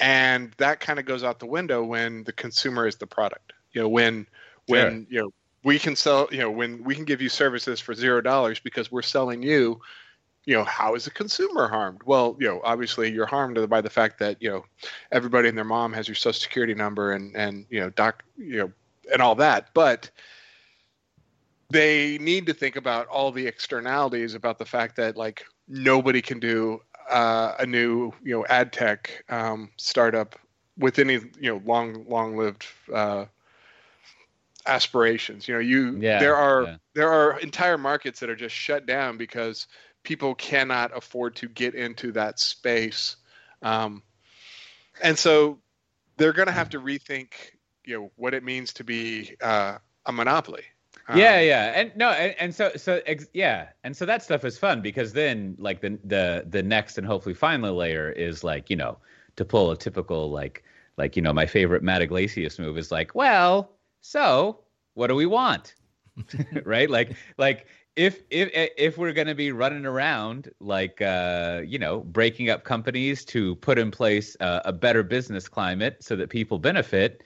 and 0.00 0.52
that 0.56 0.80
kind 0.80 0.98
of 0.98 1.04
goes 1.04 1.22
out 1.22 1.38
the 1.38 1.46
window 1.46 1.84
when 1.84 2.24
the 2.24 2.32
consumer 2.32 2.86
is 2.86 2.96
the 2.96 3.06
product. 3.06 3.52
You 3.72 3.82
know 3.82 3.88
when 3.88 4.26
when 4.66 5.06
you 5.10 5.20
know 5.20 5.32
we 5.62 5.78
can 5.78 5.94
sell 5.94 6.28
you 6.32 6.38
know 6.38 6.50
when 6.50 6.82
we 6.82 6.94
can 6.94 7.04
give 7.04 7.20
you 7.20 7.28
services 7.28 7.78
for 7.78 7.94
zero 7.94 8.20
dollars 8.20 8.58
because 8.58 8.90
we're 8.90 9.02
selling 9.02 9.42
you 9.42 9.80
you 10.46 10.56
know 10.56 10.64
how 10.64 10.94
is 10.94 11.04
the 11.04 11.10
consumer 11.10 11.68
harmed? 11.68 12.00
Well 12.04 12.36
you 12.40 12.48
know 12.48 12.60
obviously 12.64 13.12
you're 13.12 13.26
harmed 13.26 13.68
by 13.68 13.80
the 13.80 13.90
fact 13.90 14.18
that 14.18 14.38
you 14.40 14.50
know 14.50 14.64
everybody 15.12 15.48
and 15.48 15.56
their 15.56 15.64
mom 15.64 15.92
has 15.92 16.08
your 16.08 16.14
social 16.14 16.40
security 16.40 16.74
number 16.74 17.12
and 17.12 17.36
and 17.36 17.66
you 17.68 17.80
know 17.80 17.90
doc 17.90 18.24
you 18.36 18.56
know 18.56 18.72
and 19.12 19.20
all 19.20 19.34
that. 19.36 19.68
But 19.74 20.10
they 21.68 22.18
need 22.18 22.46
to 22.46 22.54
think 22.54 22.74
about 22.74 23.06
all 23.06 23.30
the 23.30 23.46
externalities 23.46 24.34
about 24.34 24.58
the 24.58 24.64
fact 24.64 24.96
that 24.96 25.16
like 25.16 25.44
nobody 25.70 26.20
can 26.20 26.40
do 26.40 26.82
uh, 27.08 27.54
a 27.58 27.66
new 27.66 28.12
you 28.22 28.34
know 28.34 28.44
ad 28.46 28.72
tech 28.72 29.24
um, 29.28 29.70
startup 29.76 30.36
with 30.76 30.98
any 30.98 31.14
you 31.14 31.50
know 31.50 31.62
long 31.64 32.04
long 32.08 32.36
lived 32.36 32.66
uh, 32.92 33.24
aspirations. 34.66 35.48
You 35.48 35.54
know, 35.54 35.60
you 35.60 35.96
Yeah, 35.98 36.18
there 36.18 36.36
are 36.36 36.64
yeah. 36.64 36.76
there 36.94 37.10
are 37.10 37.38
entire 37.40 37.78
markets 37.78 38.20
that 38.20 38.28
are 38.28 38.36
just 38.36 38.54
shut 38.54 38.86
down 38.86 39.16
because 39.16 39.66
people 40.02 40.34
cannot 40.34 40.96
afford 40.96 41.36
to 41.36 41.48
get 41.48 41.74
into 41.74 42.12
that 42.12 42.38
space, 42.38 43.16
um, 43.62 44.02
and 45.02 45.18
so 45.18 45.58
they're 46.16 46.32
going 46.32 46.46
to 46.46 46.52
have 46.52 46.70
to 46.70 46.80
rethink 46.80 47.32
you 47.84 47.98
know 47.98 48.10
what 48.16 48.34
it 48.34 48.44
means 48.44 48.72
to 48.74 48.84
be 48.84 49.36
uh, 49.40 49.78
a 50.06 50.12
monopoly. 50.12 50.64
Yeah 51.08 51.38
Um, 51.38 51.40
yeah. 51.40 51.72
And 51.74 51.92
no 51.96 52.10
and, 52.10 52.34
and 52.38 52.54
so 52.54 52.72
so 52.76 53.00
ex- 53.06 53.28
yeah. 53.32 53.68
And 53.84 53.96
so 53.96 54.06
that 54.06 54.22
stuff 54.22 54.44
is 54.44 54.58
fun 54.58 54.80
because 54.80 55.12
then 55.12 55.56
like 55.58 55.80
the 55.80 55.98
the 56.04 56.44
the 56.48 56.62
next 56.62 56.98
and 56.98 57.06
hopefully 57.06 57.34
final 57.34 57.74
layer 57.74 58.10
is 58.12 58.44
like 58.44 58.70
you 58.70 58.76
know 58.76 58.98
to 59.36 59.44
pull 59.44 59.70
a 59.70 59.76
typical 59.76 60.30
like 60.30 60.64
like 60.96 61.16
you 61.16 61.22
know 61.22 61.32
my 61.32 61.46
favorite 61.46 61.82
Matt 61.82 62.02
Yglesias 62.02 62.58
move 62.58 62.78
is 62.78 62.90
like 62.92 63.14
well 63.14 63.72
so 64.00 64.60
what 64.94 65.08
do 65.08 65.14
we 65.14 65.26
want? 65.26 65.74
Right? 66.64 66.90
Like 66.90 67.16
like 67.38 67.66
if 67.96 68.22
if 68.30 68.50
if 68.76 68.98
we're 68.98 69.12
going 69.12 69.26
to 69.26 69.34
be 69.34 69.52
running 69.52 69.86
around 69.86 70.50
like 70.60 71.00
uh 71.02 71.62
you 71.66 71.78
know 71.78 72.00
breaking 72.00 72.50
up 72.50 72.64
companies 72.64 73.24
to 73.26 73.56
put 73.56 73.78
in 73.78 73.90
place 73.90 74.36
uh, 74.40 74.60
a 74.64 74.72
better 74.72 75.02
business 75.02 75.48
climate 75.48 75.96
so 76.00 76.16
that 76.16 76.30
people 76.30 76.58
benefit 76.58 77.22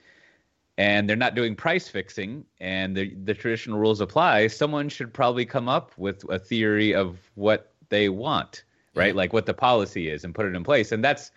and 0.77 1.07
they're 1.09 1.15
not 1.15 1.35
doing 1.35 1.55
price 1.55 1.87
fixing 1.87 2.43
and 2.59 2.95
the 2.97 3.13
the 3.23 3.33
traditional 3.33 3.79
rules 3.79 4.01
apply 4.01 4.47
someone 4.47 4.89
should 4.89 5.13
probably 5.13 5.45
come 5.45 5.69
up 5.69 5.91
with 5.97 6.23
a 6.29 6.37
theory 6.39 6.93
of 6.93 7.17
what 7.35 7.71
they 7.89 8.09
want 8.09 8.63
right 8.93 9.15
like 9.15 9.31
what 9.33 9.45
the 9.45 9.53
policy 9.53 10.09
is 10.09 10.23
and 10.23 10.35
put 10.35 10.45
it 10.45 10.55
in 10.55 10.63
place 10.63 10.91
and 10.91 11.03
that's 11.03 11.31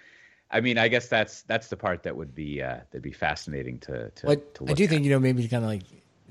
i 0.51 0.61
mean 0.61 0.79
i 0.79 0.89
guess 0.89 1.09
that's 1.09 1.43
that's 1.43 1.69
the 1.69 1.77
part 1.77 2.03
that 2.03 2.17
would 2.17 2.35
be 2.35 2.61
uh 2.63 2.77
that'd 2.91 3.03
be 3.03 3.13
fascinating 3.13 3.79
to 3.79 4.11
to, 4.11 4.27
What 4.27 4.55
to 4.57 4.65
I 4.69 4.73
do 4.73 4.85
at. 4.85 4.91
think, 4.91 5.05
you 5.05 5.11
know, 5.11 5.21
maybe 5.21 5.47
kind 5.49 5.63
of 5.65 5.71
like 5.71 5.83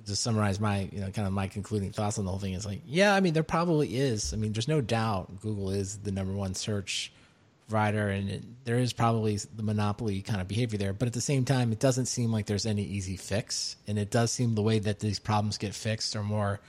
to 0.05 0.15
summarize 0.15 0.57
my, 0.59 0.87
you 0.93 1.01
know, 1.01 1.09
kind 1.11 1.27
of 1.27 1.33
my 1.33 1.47
concluding 1.47 1.91
thoughts 1.91 2.17
on 2.17 2.23
the 2.23 2.31
whole 2.31 2.39
thing 2.39 2.53
is 2.53 2.65
like, 2.65 2.79
yeah, 2.85 3.13
I 3.13 3.19
mean, 3.19 3.33
there 3.33 3.43
probably 3.43 3.97
is. 3.97 4.33
I 4.33 4.37
mean, 4.37 4.53
there's 4.53 4.67
no 4.69 4.79
doubt 4.79 5.41
Google 5.41 5.69
is 5.69 5.97
the 5.97 6.11
number 6.13 6.31
one 6.31 6.53
search 6.53 7.11
provider, 7.67 8.09
and 8.09 8.29
it, 8.29 8.43
there 8.65 8.77
is 8.77 8.93
probably 8.93 9.37
the 9.55 9.63
monopoly 9.63 10.21
kind 10.21 10.41
of 10.41 10.47
behavior 10.47 10.77
there. 10.77 10.93
But 10.93 11.07
at 11.07 11.13
the 11.13 11.21
same 11.21 11.45
time, 11.45 11.71
it 11.71 11.79
doesn't 11.79 12.05
seem 12.05 12.31
like 12.31 12.45
there's 12.45 12.65
any 12.65 12.83
easy 12.83 13.17
fix, 13.17 13.75
and 13.87 13.99
it 13.99 14.09
does 14.09 14.31
seem 14.31 14.55
the 14.55 14.61
way 14.61 14.79
that 14.79 14.99
these 14.99 15.19
problems 15.19 15.57
get 15.57 15.75
fixed 15.75 16.15
are 16.15 16.23
more 16.23 16.59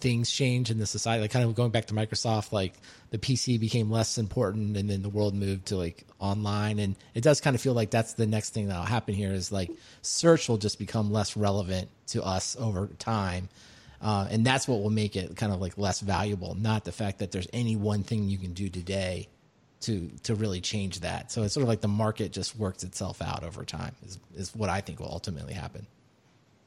things 0.00 0.30
change 0.30 0.70
in 0.70 0.78
the 0.78 0.86
society. 0.86 1.22
Like 1.22 1.30
kind 1.30 1.44
of 1.44 1.54
going 1.54 1.70
back 1.70 1.86
to 1.86 1.94
Microsoft, 1.94 2.52
like 2.52 2.74
the 3.10 3.18
PC 3.18 3.58
became 3.58 3.90
less 3.90 4.18
important, 4.18 4.76
and 4.76 4.90
then 4.90 5.02
the 5.02 5.08
world 5.08 5.34
moved 5.34 5.66
to 5.66 5.76
like 5.76 6.04
online, 6.18 6.78
and 6.78 6.96
it 7.14 7.22
does 7.22 7.40
kind 7.40 7.54
of 7.54 7.62
feel 7.62 7.74
like 7.74 7.90
that's 7.90 8.14
the 8.14 8.26
next 8.26 8.50
thing 8.50 8.68
that'll 8.68 8.82
happen 8.82 9.14
here 9.14 9.32
is 9.32 9.52
like 9.52 9.70
search 10.02 10.48
will 10.48 10.58
just 10.58 10.78
become 10.78 11.12
less 11.12 11.36
relevant 11.36 11.88
to 12.08 12.22
us 12.22 12.56
over 12.58 12.88
time. 12.98 13.48
Uh, 14.00 14.28
and 14.30 14.46
that's 14.46 14.68
what 14.68 14.80
will 14.80 14.90
make 14.90 15.16
it 15.16 15.34
kind 15.34 15.52
of 15.52 15.60
like 15.60 15.76
less 15.76 15.98
valuable, 16.00 16.54
not 16.54 16.84
the 16.84 16.92
fact 16.92 17.18
that 17.18 17.32
there's 17.32 17.48
any 17.52 17.74
one 17.74 18.04
thing 18.04 18.28
you 18.28 18.38
can 18.38 18.52
do 18.52 18.68
today 18.68 19.28
to 19.80 20.08
to 20.24 20.34
really 20.34 20.60
change 20.60 21.00
that. 21.00 21.30
So 21.30 21.42
it's 21.42 21.54
sort 21.54 21.62
of 21.62 21.68
like 21.68 21.80
the 21.80 21.88
market 21.88 22.32
just 22.32 22.56
works 22.56 22.82
itself 22.84 23.22
out 23.22 23.44
over 23.44 23.64
time 23.64 23.94
is 24.04 24.18
is 24.34 24.54
what 24.54 24.68
I 24.68 24.80
think 24.80 25.00
will 25.00 25.10
ultimately 25.12 25.54
happen. 25.54 25.86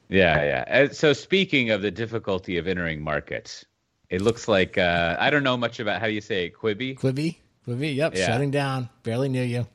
Yeah, 0.08 0.44
yeah. 0.68 0.84
Uh, 0.90 0.92
So 0.92 1.12
speaking 1.12 1.70
of 1.70 1.82
the 1.82 1.90
difficulty 1.90 2.58
of 2.58 2.66
entering 2.66 3.02
markets, 3.02 3.64
it 4.10 4.20
looks 4.20 4.46
like 4.48 4.76
uh, 4.78 5.16
I 5.18 5.30
don't 5.30 5.42
know 5.42 5.56
much 5.56 5.80
about 5.80 6.00
how 6.00 6.06
do 6.06 6.12
you 6.12 6.20
say 6.20 6.46
it, 6.46 6.54
Quibi. 6.54 6.98
Quibi, 6.98 7.36
Quibi, 7.66 7.94
yep, 7.94 8.14
Yeah. 8.14 8.26
shutting 8.26 8.50
down. 8.50 8.88
Barely 9.02 9.28
knew 9.28 9.42
you. 9.42 9.66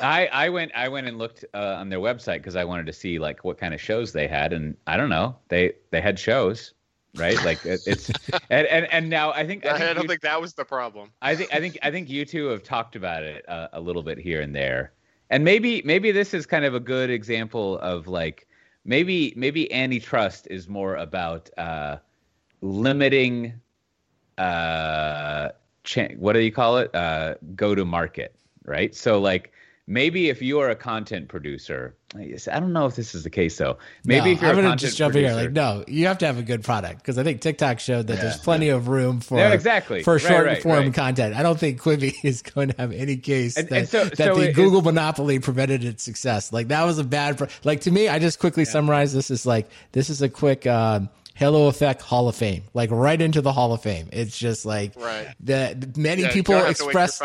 I 0.00 0.26
I 0.26 0.48
went 0.50 0.72
I 0.74 0.88
went 0.88 1.06
and 1.06 1.18
looked 1.18 1.44
uh, 1.54 1.76
on 1.78 1.88
their 1.88 1.98
website 2.00 2.38
because 2.38 2.56
I 2.56 2.64
wanted 2.64 2.86
to 2.86 2.92
see 2.92 3.18
like 3.18 3.42
what 3.44 3.58
kind 3.58 3.72
of 3.74 3.80
shows 3.80 4.12
they 4.12 4.28
had, 4.28 4.52
and 4.52 4.76
I 4.86 4.96
don't 4.96 5.08
know 5.08 5.36
they 5.48 5.72
they 5.90 6.00
had 6.00 6.18
shows, 6.18 6.74
right? 7.18 7.42
Like 7.42 7.64
it, 7.66 7.82
it's 7.86 8.10
and, 8.50 8.66
and 8.66 8.86
and 8.92 9.10
now 9.10 9.32
I 9.32 9.46
think 9.46 9.66
I, 9.66 9.74
I, 9.90 9.92
don't 9.94 10.02
you- 10.02 10.08
think 10.08 10.22
that 10.22 10.40
was 10.40 10.54
the 10.54 10.64
problem. 10.64 11.12
I 11.20 11.36
think 11.36 11.52
I 11.52 11.60
think 11.60 11.78
I 11.82 11.90
think 11.90 12.08
you 12.08 12.24
two 12.24 12.46
have 12.46 12.62
talked 12.62 12.96
about 12.96 13.22
it 13.22 13.48
uh, 13.48 13.68
a 13.72 13.80
little 13.80 14.02
bit 14.02 14.18
here 14.18 14.40
and 14.40 14.54
there, 14.54 14.92
and 15.30 15.44
maybe 15.44 15.82
maybe 15.84 16.12
this 16.12 16.32
is 16.34 16.46
kind 16.46 16.64
of 16.64 16.74
a 16.74 16.80
good 16.80 17.10
example 17.10 17.78
of 17.80 18.06
like 18.08 18.46
maybe 18.84 19.32
maybe 19.36 19.70
antitrust 19.72 20.46
is 20.50 20.68
more 20.68 20.96
about 20.96 21.50
uh, 21.58 21.98
limiting 22.62 23.60
uh, 24.38 25.50
cha- 25.84 26.14
what 26.16 26.32
do 26.34 26.40
you 26.40 26.52
call 26.52 26.78
it? 26.78 26.94
Uh, 26.94 27.34
go 27.54 27.74
to 27.74 27.84
market, 27.84 28.34
right? 28.64 28.94
So 28.94 29.20
like 29.20 29.52
maybe 29.88 30.28
if 30.28 30.40
you 30.42 30.60
are 30.60 30.68
a 30.70 30.76
content 30.76 31.28
producer, 31.28 31.96
I 32.14 32.60
don't 32.60 32.72
know 32.72 32.86
if 32.86 32.94
this 32.94 33.14
is 33.14 33.24
the 33.24 33.30
case 33.30 33.56
though. 33.58 33.78
Maybe 34.04 34.26
no, 34.26 34.30
if 34.32 34.40
you're 34.42 34.50
I'm 34.50 34.56
gonna 34.56 34.76
just 34.76 34.96
jump 34.96 35.12
producer, 35.12 35.32
in 35.32 35.38
here. 35.38 35.44
Like, 35.46 35.52
no, 35.52 35.84
you 35.88 36.06
have 36.06 36.18
to 36.18 36.26
have 36.26 36.38
a 36.38 36.42
good 36.42 36.62
product 36.62 36.98
because 37.02 37.18
I 37.18 37.24
think 37.24 37.40
TikTok 37.40 37.80
showed 37.80 38.06
that 38.06 38.14
Yeah, 38.16 38.22
there's 38.22 38.38
plenty 38.38 38.68
of 38.68 38.88
room 38.88 39.20
for 39.20 39.38
Yeah, 39.38 39.52
exactly. 39.52 40.02
for 40.02 40.14
Right, 40.14 40.22
short 40.22 40.46
right, 40.46 40.62
form 40.62 40.78
right. 40.84 40.94
content. 40.94 41.34
I 41.34 41.42
don't 41.42 41.58
think 41.58 41.80
Quibi 41.82 42.14
is 42.24 42.42
going 42.42 42.68
to 42.70 42.76
have 42.78 42.92
any 42.92 43.16
case 43.16 43.56
And- 43.56 43.68
that, 43.68 43.78
and 43.78 43.88
so- 43.88 44.04
that 44.04 44.16
so 44.16 44.34
the 44.36 44.50
it- 44.50 44.54
Google 44.54 44.82
monopoly 44.82 45.38
prevented 45.38 45.84
its 45.84 46.02
success. 46.02 46.52
Like 46.52 46.68
that 46.68 46.84
was 46.84 46.98
a 46.98 47.04
bad. 47.04 47.36
Pro- 47.38 47.48
like 47.64 47.80
to 47.82 47.90
me, 47.90 48.08
I 48.08 48.18
just 48.18 48.38
quickly 48.38 48.64
summarize 48.64 49.12
this 49.12 49.30
as 49.30 49.44
like 49.44 49.68
this 49.92 50.08
is 50.10 50.22
a 50.22 50.28
quick. 50.28 50.66
Um, 50.66 51.08
Halo 51.38 51.68
Effect 51.68 52.02
Hall 52.02 52.28
of 52.28 52.34
Fame, 52.34 52.64
like 52.74 52.90
right 52.90 53.22
into 53.22 53.40
the 53.40 53.52
Hall 53.52 53.72
of 53.72 53.80
Fame. 53.80 54.08
It's 54.12 54.36
just 54.36 54.66
like 54.66 54.94
Right. 54.96 55.28
the, 55.38 55.88
many 55.96 56.22
Yeah, 56.22 56.32
people 56.32 56.54
don't 56.56 56.66
have 56.66 56.76
to 56.78 56.86
wait 56.86 56.92
for 56.92 57.00
express 57.04 57.22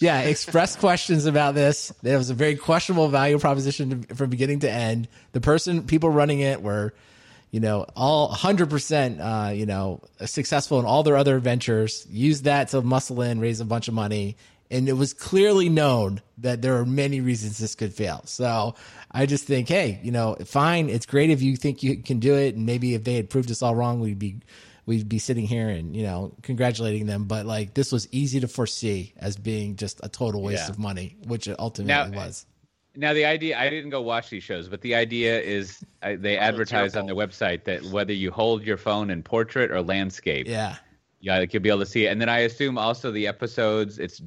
yeah, 0.00 0.20
expressed 0.20 0.80
questions 0.80 1.24
about 1.24 1.54
this. 1.54 1.90
It 2.02 2.14
was 2.14 2.28
a 2.28 2.34
very 2.34 2.56
questionable 2.56 3.08
value 3.08 3.38
proposition 3.38 4.02
from 4.02 4.28
beginning 4.28 4.60
to 4.60 4.70
end. 4.70 5.08
The 5.32 5.40
person, 5.40 5.84
people 5.84 6.10
running 6.10 6.40
it 6.40 6.62
were, 6.62 6.92
you 7.50 7.60
know, 7.60 7.86
all 7.96 8.30
100%, 8.34 9.48
uh, 9.48 9.52
you 9.52 9.64
know, 9.64 10.02
successful 10.26 10.78
in 10.78 10.84
all 10.84 11.02
their 11.02 11.16
other 11.16 11.38
ventures, 11.38 12.06
used 12.10 12.44
that 12.44 12.68
to 12.68 12.82
muscle 12.82 13.22
in, 13.22 13.40
raise 13.40 13.60
a 13.60 13.64
bunch 13.64 13.88
of 13.88 13.94
money. 13.94 14.36
And 14.70 14.88
it 14.88 14.92
was 14.94 15.14
clearly 15.14 15.68
known 15.68 16.20
that 16.38 16.60
there 16.60 16.76
are 16.76 16.84
many 16.84 17.20
reasons 17.20 17.58
this 17.58 17.74
could 17.74 17.94
fail. 17.94 18.22
So 18.26 18.74
I 19.10 19.26
just 19.26 19.44
think, 19.44 19.68
hey, 19.68 19.98
you 20.02 20.12
know, 20.12 20.36
fine. 20.44 20.90
It's 20.90 21.06
great 21.06 21.30
if 21.30 21.40
you 21.40 21.56
think 21.56 21.82
you 21.82 22.02
can 22.02 22.18
do 22.18 22.34
it. 22.34 22.54
And 22.54 22.66
maybe 22.66 22.94
if 22.94 23.04
they 23.04 23.14
had 23.14 23.30
proved 23.30 23.50
us 23.50 23.62
all 23.62 23.74
wrong, 23.74 24.00
we'd 24.00 24.18
be 24.18 24.40
we'd 24.84 25.08
be 25.08 25.18
sitting 25.18 25.46
here 25.46 25.68
and 25.68 25.94
you 25.94 26.02
know 26.02 26.34
congratulating 26.42 27.04
them 27.04 27.24
but 27.26 27.44
like 27.44 27.74
this 27.74 27.92
was 27.92 28.08
easy 28.10 28.40
to 28.40 28.48
foresee 28.48 29.12
as 29.18 29.36
being 29.36 29.76
just 29.76 30.00
a 30.02 30.08
total 30.08 30.40
waste 30.40 30.64
Yeah. 30.64 30.70
of 30.70 30.78
money 30.78 31.14
which 31.26 31.46
it 31.46 31.56
ultimately 31.58 32.10
Now- 32.16 32.24
was 32.24 32.46
Now 32.96 33.12
the 33.12 33.26
idea 33.26 33.58
I 33.58 33.68
didn't 33.68 33.90
go 33.90 34.00
watch 34.00 34.30
these 34.30 34.42
shows, 34.42 34.66
but 34.68 34.80
the 34.80 34.94
idea 34.94 35.38
is 35.40 35.84
they 36.02 36.38
oh, 36.38 36.40
advertise 36.40 36.96
on 36.96 37.04
their 37.04 37.14
website 37.14 37.64
that 37.64 37.84
whether 37.92 38.14
you 38.14 38.30
hold 38.30 38.64
your 38.64 38.78
phone 38.78 39.10
in 39.10 39.22
portrait 39.22 39.70
or 39.70 39.82
landscape, 39.82 40.48
yeah 40.48 40.76
yeah, 41.20 41.38
like 41.38 41.52
you'll 41.52 41.62
be 41.62 41.68
able 41.68 41.80
to 41.80 41.86
see 41.86 42.06
it. 42.06 42.10
And 42.10 42.20
then 42.20 42.28
I 42.28 42.40
assume 42.40 42.78
also 42.78 43.10
the 43.10 43.26
episodes 43.26 43.98
it's 43.98 44.22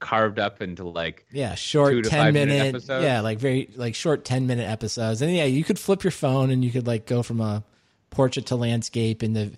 carved 0.00 0.38
up 0.38 0.62
into 0.62 0.84
like 0.86 1.26
yeah 1.32 1.54
short 1.54 1.92
Two 1.92 2.02
to 2.02 2.10
10 2.10 2.18
five 2.18 2.34
minute 2.34 2.52
minute 2.52 2.68
episodes? 2.74 3.04
yeah 3.04 3.20
like 3.20 3.38
very 3.38 3.70
like 3.76 3.94
short 3.94 4.24
10 4.24 4.46
minute 4.46 4.68
episodes. 4.68 5.22
And 5.22 5.34
yeah 5.34 5.44
you 5.44 5.64
could 5.64 5.78
flip 5.78 6.04
your 6.04 6.10
phone 6.10 6.50
and 6.50 6.64
you 6.64 6.70
could 6.70 6.86
like 6.86 7.06
go 7.06 7.22
from 7.22 7.40
a 7.40 7.64
portrait 8.10 8.46
to 8.46 8.56
landscape 8.56 9.22
and 9.22 9.34
the 9.36 9.52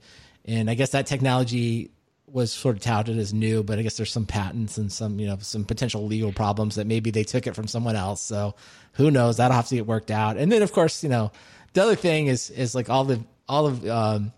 and 0.44 0.68
i 0.70 0.74
guess 0.74 0.90
that 0.90 1.06
technology 1.06 1.90
was 2.26 2.52
sort 2.52 2.76
of 2.76 2.82
touted 2.82 3.18
as 3.18 3.34
new 3.34 3.62
but 3.62 3.78
i 3.78 3.82
guess 3.82 3.96
there's 3.96 4.12
some 4.12 4.24
patents 4.26 4.78
and 4.78 4.90
some 4.92 5.18
you 5.20 5.26
know 5.26 5.36
some 5.40 5.64
potential 5.64 6.06
legal 6.06 6.32
problems 6.32 6.76
that 6.76 6.86
maybe 6.86 7.10
they 7.10 7.24
took 7.24 7.46
it 7.46 7.54
from 7.54 7.66
someone 7.66 7.96
else. 7.96 8.20
So 8.20 8.54
who 8.94 9.10
knows? 9.10 9.36
That'll 9.38 9.56
have 9.56 9.68
to 9.68 9.74
get 9.76 9.86
worked 9.86 10.10
out. 10.10 10.36
And 10.36 10.50
then 10.50 10.62
of 10.62 10.72
course 10.72 11.02
you 11.02 11.08
know 11.08 11.32
the 11.72 11.82
other 11.82 11.96
thing 11.96 12.26
is 12.28 12.50
is 12.50 12.74
like 12.74 12.88
all 12.88 13.04
the 13.04 13.20
all 13.48 13.66
of 13.66 13.84
um 13.86 14.32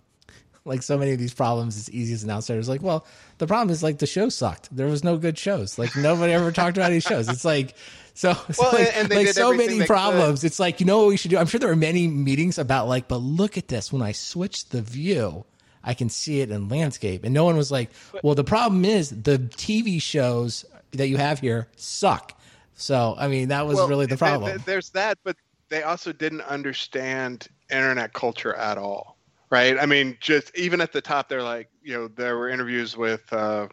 like 0.64 0.82
so 0.82 0.96
many 0.96 1.12
of 1.12 1.18
these 1.18 1.34
problems 1.34 1.76
it's 1.76 1.88
easy 1.90 2.14
as 2.14 2.22
an 2.24 2.30
outsider. 2.30 2.58
It's 2.60 2.68
like 2.68 2.82
well 2.82 3.06
the 3.38 3.46
problem 3.46 3.70
is 3.70 3.82
like 3.82 3.98
the 3.98 4.06
show 4.06 4.28
sucked. 4.28 4.74
There 4.74 4.86
was 4.86 5.02
no 5.04 5.16
good 5.16 5.36
shows. 5.38 5.78
Like 5.78 5.94
nobody 5.96 6.32
ever 6.32 6.52
talked 6.52 6.76
about 6.76 6.90
these 6.90 7.02
shows. 7.02 7.28
It's 7.28 7.44
like 7.44 7.74
so, 8.14 8.32
so 8.52 8.62
Well, 8.62 8.72
like, 8.72 9.10
like 9.10 9.28
so 9.28 9.52
many 9.54 9.84
problems. 9.86 10.44
It's 10.44 10.60
like 10.60 10.80
you 10.80 10.86
know 10.86 10.98
what 10.98 11.08
we 11.08 11.16
should 11.16 11.30
do? 11.30 11.38
I'm 11.38 11.46
sure 11.46 11.58
there 11.60 11.68
were 11.68 11.76
many 11.76 12.06
meetings 12.08 12.58
about 12.58 12.88
like 12.88 13.08
but 13.08 13.18
look 13.18 13.56
at 13.58 13.68
this. 13.68 13.92
When 13.92 14.02
i 14.02 14.12
switch 14.12 14.68
the 14.68 14.82
view 14.82 15.44
i 15.84 15.94
can 15.94 16.08
see 16.08 16.40
it 16.40 16.50
in 16.50 16.68
landscape. 16.68 17.24
And 17.24 17.34
no 17.34 17.44
one 17.44 17.56
was 17.56 17.70
like 17.70 17.90
well 18.22 18.34
the 18.34 18.44
problem 18.44 18.84
is 18.84 19.10
the 19.10 19.38
tv 19.38 20.00
shows 20.00 20.64
that 20.92 21.08
you 21.08 21.16
have 21.16 21.40
here 21.40 21.68
suck. 21.76 22.38
So 22.74 23.14
i 23.18 23.28
mean 23.28 23.48
that 23.48 23.66
was 23.66 23.76
Well, 23.76 23.88
really 23.88 24.06
the 24.06 24.16
problem. 24.16 24.62
there's 24.64 24.90
that, 24.90 25.18
but 25.24 25.36
they 25.70 25.82
also 25.82 26.12
didn't 26.12 26.42
understand 26.42 27.48
internet 27.70 28.12
culture 28.12 28.54
at 28.54 28.76
all, 28.76 29.11
right? 29.52 29.78
I 29.78 29.86
mean, 29.86 30.16
just 30.20 30.50
even 30.56 30.80
at 30.80 30.90
the 30.92 31.00
top, 31.00 31.28
they're 31.28 31.42
like, 31.44 31.68
you 31.84 31.92
know, 31.94 32.08
there 32.08 32.36
were 32.36 32.48
interviews 32.48 32.96
with 32.96 33.32
uh, 33.32 33.68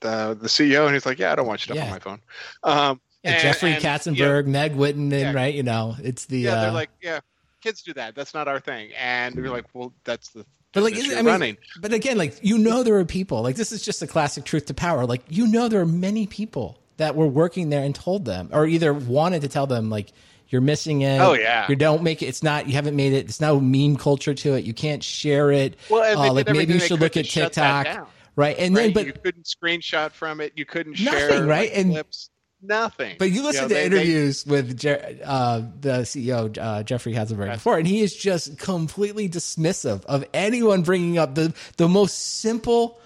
the 0.00 0.38
the 0.40 0.46
CEO, 0.48 0.84
and 0.84 0.94
he's 0.94 1.06
like, 1.06 1.18
"Yeah, 1.18 1.32
I 1.32 1.34
don't 1.34 1.46
watch 1.48 1.64
stuff 1.64 1.76
Yeah. 1.76 1.86
on 1.86 1.90
my 1.90 1.98
phone." 1.98 2.20
Um, 2.62 3.00
yeah, 3.24 3.32
and- 3.32 3.42
Jeffrey 3.42 3.72
and, 3.72 3.82
Katzenberg, 3.82 4.46
Meg 4.46 4.74
Whitman, 4.76 5.12
and 5.12 5.20
Yeah. 5.20 5.32
right, 5.32 5.52
you 5.54 5.62
know, 5.64 5.96
it's 6.02 6.26
the 6.26 6.38
Yeah, 6.40 6.52
uh, 6.52 6.60
they're 6.62 6.72
like, 6.72 6.90
"Yeah, 7.02 7.20
kids 7.60 7.82
do 7.82 7.92
that. 7.94 8.14
That's 8.14 8.34
not 8.34 8.46
our 8.46 8.60
thing." 8.60 8.90
And 8.96 9.34
we're 9.34 9.50
like, 9.50 9.64
"Well, 9.74 9.92
that's 10.04 10.28
the." 10.30 10.44
But 10.72 10.84
like, 10.84 10.94
business 10.94 11.12
isn't- 11.12 11.24
you're 11.24 11.32
I 11.34 11.36
mean, 11.38 11.40
running. 11.40 11.56
but 11.80 11.92
again, 11.92 12.18
like 12.18 12.38
you 12.42 12.58
know, 12.58 12.82
there 12.82 12.96
are 12.98 13.04
people 13.04 13.42
like 13.42 13.56
this 13.56 13.72
is 13.72 13.82
just 13.82 14.02
a 14.02 14.06
classic 14.06 14.44
truth 14.44 14.66
to 14.66 14.74
power. 14.74 15.06
Like 15.06 15.22
you 15.28 15.46
know, 15.46 15.68
there 15.68 15.80
are 15.80 15.86
many 15.86 16.26
people 16.26 16.78
that 16.98 17.16
were 17.16 17.26
working 17.26 17.70
there 17.70 17.82
and 17.82 17.94
told 17.94 18.24
them, 18.26 18.48
or 18.52 18.66
either 18.66 18.92
wanted 18.92 19.40
to 19.42 19.48
tell 19.48 19.66
them, 19.66 19.88
like 19.90 20.12
you're 20.52 20.60
missing 20.60 21.00
it. 21.02 21.18
Oh, 21.20 21.32
yeah. 21.32 21.66
you 21.68 21.76
don't 21.76 22.02
make 22.02 22.22
it. 22.22 22.26
It's 22.26 22.42
not. 22.42 22.66
You 22.66 22.74
haven't 22.74 22.94
made 22.94 23.12
it. 23.12 23.24
It's 23.26 23.40
no 23.40 23.58
meme 23.60 23.96
culture 23.96 24.34
to 24.34 24.54
it. 24.54 24.64
You 24.64 24.74
can't 24.74 25.02
share 25.02 25.50
it. 25.50 25.76
Well, 25.88 26.02
they 26.02 26.12
Uh, 26.28 26.32
like 26.32 26.46
maybe 26.50 26.74
you 26.74 26.80
should 26.80 27.00
look 27.00 27.16
at 27.16 27.24
TikTok, 27.24 28.08
right? 28.36 28.56
And 28.58 28.76
then, 28.76 28.92
but 28.92 29.06
you 29.06 29.12
couldn't 29.12 29.46
screenshot 29.46 30.12
from 30.12 30.40
it. 30.40 30.52
You 30.56 30.64
couldn't 30.66 31.00
Nothing, 31.00 31.18
share 31.28 31.44
right? 31.46 31.70
like, 31.70 31.78
And- 31.78 31.90
clips. 31.92 32.28
Nothing. 32.64 33.16
But 33.18 33.32
you 33.32 33.42
listen 33.42 33.62
know, 33.62 33.68
to 33.70 33.74
they- 33.74 33.88
they- 33.88 33.96
interviews 33.96 34.46
with 34.46 34.78
Je- 34.78 35.18
uh, 35.24 35.62
the 35.80 36.04
CEO 36.04 36.56
uh, 36.60 36.84
Jeffrey 36.84 37.12
Katzenberg 37.12 37.54
before, 37.54 37.76
and 37.76 37.88
he 37.88 38.02
is 38.02 38.14
just 38.14 38.56
completely 38.56 39.28
dismissive 39.28 40.04
of 40.04 40.24
anyone 40.32 40.82
bringing 40.82 41.18
up 41.18 41.34
the 41.34 41.52
the 41.76 41.88
most 41.88 42.38
simple 42.38 43.00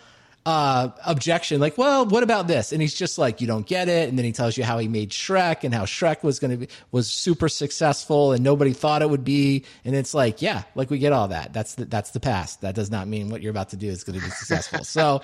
uh, 0.47 0.91
objection. 1.05 1.61
Like, 1.61 1.77
well, 1.77 2.07
what 2.07 2.23
about 2.23 2.47
this? 2.47 2.71
And 2.71 2.81
he's 2.81 2.95
just 2.95 3.19
like, 3.19 3.41
you 3.41 3.49
don't 3.49 3.67
get 3.67 3.89
it. 3.89 4.09
And 4.09 4.17
then 4.17 4.25
he 4.25 4.31
tells 4.31 4.57
you 4.57 4.63
how 4.63 4.79
he 4.79 4.87
made 4.87 5.11
Shrek 5.11 5.65
and 5.65 5.75
how 5.75 5.87
Shrek 5.87 6.23
was 6.23 6.39
going 6.39 6.53
to 6.53 6.57
be 6.57 6.69
was 6.93 7.11
super 7.11 7.49
successful 7.49 8.31
and 8.31 8.45
nobody 8.45 8.73
thought 8.73 9.03
it 9.03 9.11
would 9.11 9.25
be. 9.25 9.65
And 9.85 9.97
it's 9.97 10.15
like, 10.15 10.41
yeah, 10.41 10.63
like 10.77 10.89
we 10.89 10.99
get 10.99 11.13
all 11.13 11.27
that. 11.29 11.53
That's 11.53 11.75
the, 11.75 11.85
that's 11.87 12.13
the 12.13 12.21
past. 12.21 12.61
That 12.61 12.77
does 12.77 12.93
not 12.93 13.09
mean 13.09 13.29
what 13.29 13.43
you're 13.43 13.51
about 13.51 13.71
to 13.71 13.77
do 13.77 13.89
is 13.89 14.05
going 14.05 14.21
to 14.21 14.25
be 14.25 14.31
successful. 14.31 14.85
so, 14.85 15.21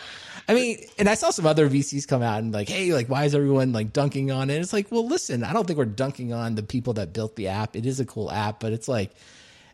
I 0.48 0.54
mean, 0.54 0.78
and 0.98 1.08
I 1.08 1.14
saw 1.14 1.30
some 1.30 1.46
other 1.46 1.70
VCs 1.70 2.08
come 2.08 2.22
out 2.22 2.42
and 2.42 2.52
like, 2.52 2.68
hey, 2.68 2.92
like, 2.92 3.08
why 3.08 3.24
is 3.24 3.32
everyone 3.32 3.72
like 3.72 3.92
dunking 3.92 4.32
on 4.32 4.50
it? 4.50 4.56
It's 4.56 4.72
like, 4.72 4.90
well, 4.90 5.06
listen, 5.06 5.44
I 5.44 5.52
don't 5.52 5.68
think 5.68 5.78
we're 5.78 5.84
dunking 5.84 6.32
on 6.32 6.56
the 6.56 6.64
people 6.64 6.94
that 6.94 7.12
built 7.12 7.36
the 7.36 7.46
app. 7.46 7.76
It 7.76 7.86
is 7.86 8.00
a 8.00 8.04
cool 8.04 8.28
app, 8.28 8.58
but 8.58 8.72
it's 8.72 8.88
like 8.88 9.12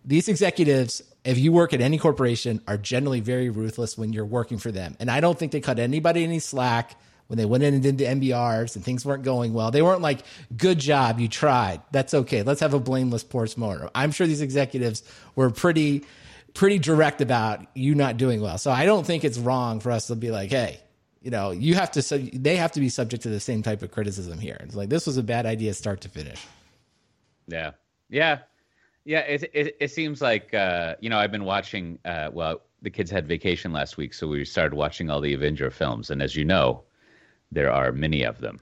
these 0.05 0.28
executives, 0.28 1.03
if 1.28 1.38
you 1.38 1.52
work 1.52 1.72
at 1.74 1.80
any 1.80 1.98
corporation, 1.98 2.62
are 2.66 2.78
generally 2.78 3.20
very 3.20 3.50
ruthless 3.50 3.98
when 3.98 4.12
you're 4.12 4.24
working 4.24 4.58
for 4.58 4.72
them. 4.72 4.96
And 4.98 5.10
I 5.10 5.20
don't 5.20 5.38
think 5.38 5.52
they 5.52 5.60
cut 5.60 5.78
anybody 5.78 6.24
any 6.24 6.38
slack 6.38 6.98
when 7.26 7.36
they 7.36 7.44
went 7.44 7.62
in 7.62 7.74
and 7.74 7.82
did 7.82 7.98
the 7.98 8.04
MBRs 8.04 8.74
and 8.76 8.84
things 8.84 9.04
weren't 9.04 9.24
going 9.24 9.52
well. 9.52 9.70
They 9.70 9.82
weren't 9.82 10.00
like, 10.00 10.20
good 10.56 10.78
job, 10.78 11.20
you 11.20 11.28
tried. 11.28 11.82
That's 11.92 12.14
okay. 12.14 12.42
Let's 12.42 12.60
have 12.60 12.72
a 12.72 12.80
blameless 12.80 13.24
postmortem. 13.24 13.90
I'm 13.94 14.10
sure 14.10 14.26
these 14.26 14.40
executives 14.40 15.02
were 15.36 15.50
pretty 15.50 16.04
pretty 16.54 16.78
direct 16.78 17.20
about 17.20 17.64
you 17.74 17.94
not 17.94 18.16
doing 18.16 18.40
well. 18.40 18.58
So 18.58 18.70
I 18.70 18.86
don't 18.86 19.06
think 19.06 19.22
it's 19.22 19.38
wrong 19.38 19.80
for 19.80 19.92
us 19.92 20.08
to 20.08 20.16
be 20.16 20.30
like, 20.30 20.50
hey, 20.50 20.80
you 21.20 21.30
know, 21.30 21.50
you 21.50 21.74
have 21.74 21.90
to, 21.92 22.18
they 22.32 22.56
have 22.56 22.72
to 22.72 22.80
be 22.80 22.88
subject 22.88 23.24
to 23.24 23.28
the 23.28 23.38
same 23.38 23.62
type 23.62 23.82
of 23.82 23.90
criticism 23.90 24.38
here. 24.38 24.56
It's 24.60 24.74
like, 24.74 24.88
this 24.88 25.06
was 25.06 25.18
a 25.18 25.22
bad 25.22 25.46
idea 25.46 25.74
start 25.74 26.00
to 26.00 26.08
finish. 26.08 26.44
Yeah, 27.46 27.72
yeah, 28.08 28.38
yeah. 29.09 29.20
It 29.20 29.50
it, 29.54 29.76
it 29.80 29.90
seems 29.90 30.20
like 30.20 30.52
uh, 30.52 30.96
you 31.00 31.09
know 31.09 31.18
I've 31.18 31.32
been 31.32 31.44
watching. 31.44 31.98
Uh, 32.04 32.28
well, 32.30 32.61
the 32.82 32.90
kids 32.90 33.11
had 33.11 33.26
vacation 33.26 33.72
last 33.72 33.96
week, 33.96 34.12
so 34.12 34.28
we 34.28 34.44
started 34.44 34.76
watching 34.76 35.09
all 35.09 35.22
the 35.22 35.32
Avenger 35.32 35.70
films, 35.70 36.11
and 36.11 36.20
as 36.22 36.36
you 36.36 36.44
know, 36.44 36.82
there 37.50 37.72
are 37.72 37.90
many 37.90 38.22
of 38.22 38.38
them. 38.40 38.61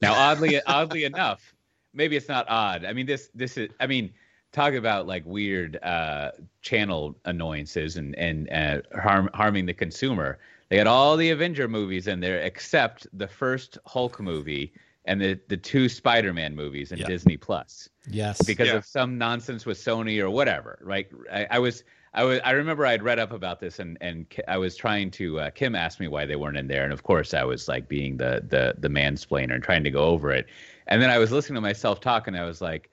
Now, 0.00 0.14
oddly 0.14 0.62
oddly 0.66 1.02
enough, 1.02 1.52
maybe 1.92 2.14
it's 2.14 2.28
not 2.28 2.46
odd. 2.48 2.84
I 2.84 2.92
mean, 2.92 3.06
this 3.06 3.30
this 3.34 3.56
is. 3.56 3.70
I 3.80 3.88
mean, 3.88 4.12
talk 4.52 4.74
about 4.74 5.08
like 5.08 5.26
weird 5.26 5.82
uh, 5.82 6.30
channel 6.62 7.16
annoyances 7.24 7.96
and 7.96 8.14
and 8.16 8.48
uh, 8.52 8.82
harm 8.96 9.28
harming 9.34 9.66
the 9.66 9.74
consumer. 9.74 10.38
They 10.68 10.76
had 10.76 10.86
all 10.86 11.16
the 11.16 11.30
Avenger 11.30 11.66
movies 11.66 12.06
in 12.06 12.20
there 12.20 12.38
except 12.38 13.08
the 13.12 13.26
first 13.26 13.78
Hulk 13.84 14.20
movie 14.20 14.72
and 15.08 15.20
the 15.20 15.40
the 15.48 15.56
two 15.56 15.88
Spider-Man 15.88 16.54
movies 16.54 16.92
in 16.92 16.98
Yeah. 16.98 17.06
Disney 17.06 17.36
Plus 17.36 17.88
Yes. 18.08 18.40
because 18.46 18.68
Yeah. 18.68 18.76
of 18.76 18.84
some 18.84 19.18
nonsense 19.18 19.66
with 19.66 19.78
Sony 19.78 20.20
or 20.20 20.30
whatever. 20.30 20.78
Right? 20.82 21.08
I, 21.32 21.46
I 21.52 21.58
was 21.58 21.82
I 22.14 22.24
was 22.24 22.40
I 22.44 22.52
remember 22.52 22.86
I'd 22.86 23.02
read 23.02 23.18
up 23.18 23.32
about 23.32 23.58
this 23.60 23.78
and 23.80 23.98
and 24.00 24.26
I 24.46 24.56
was 24.58 24.76
trying 24.76 25.10
to 25.12 25.40
uh, 25.40 25.50
Kim 25.50 25.74
asked 25.74 25.98
me 26.00 26.08
why 26.08 26.26
they 26.26 26.36
weren't 26.36 26.56
in 26.56 26.68
there 26.68 26.84
and 26.84 26.92
of 26.92 27.02
course 27.02 27.34
I 27.34 27.44
was 27.44 27.66
like 27.68 27.88
being 27.88 28.16
the 28.16 28.44
the 28.48 28.74
the 28.78 28.88
mansplainer 28.88 29.54
and 29.54 29.62
trying 29.64 29.84
to 29.84 29.90
go 29.90 30.04
over 30.04 30.30
it. 30.30 30.46
And 30.86 31.02
then 31.02 31.10
I 31.10 31.18
was 31.18 31.32
listening 31.32 31.56
to 31.56 31.60
myself 31.60 32.00
talk 32.00 32.28
and 32.28 32.36
I 32.36 32.44
was 32.44 32.60
like 32.60 32.90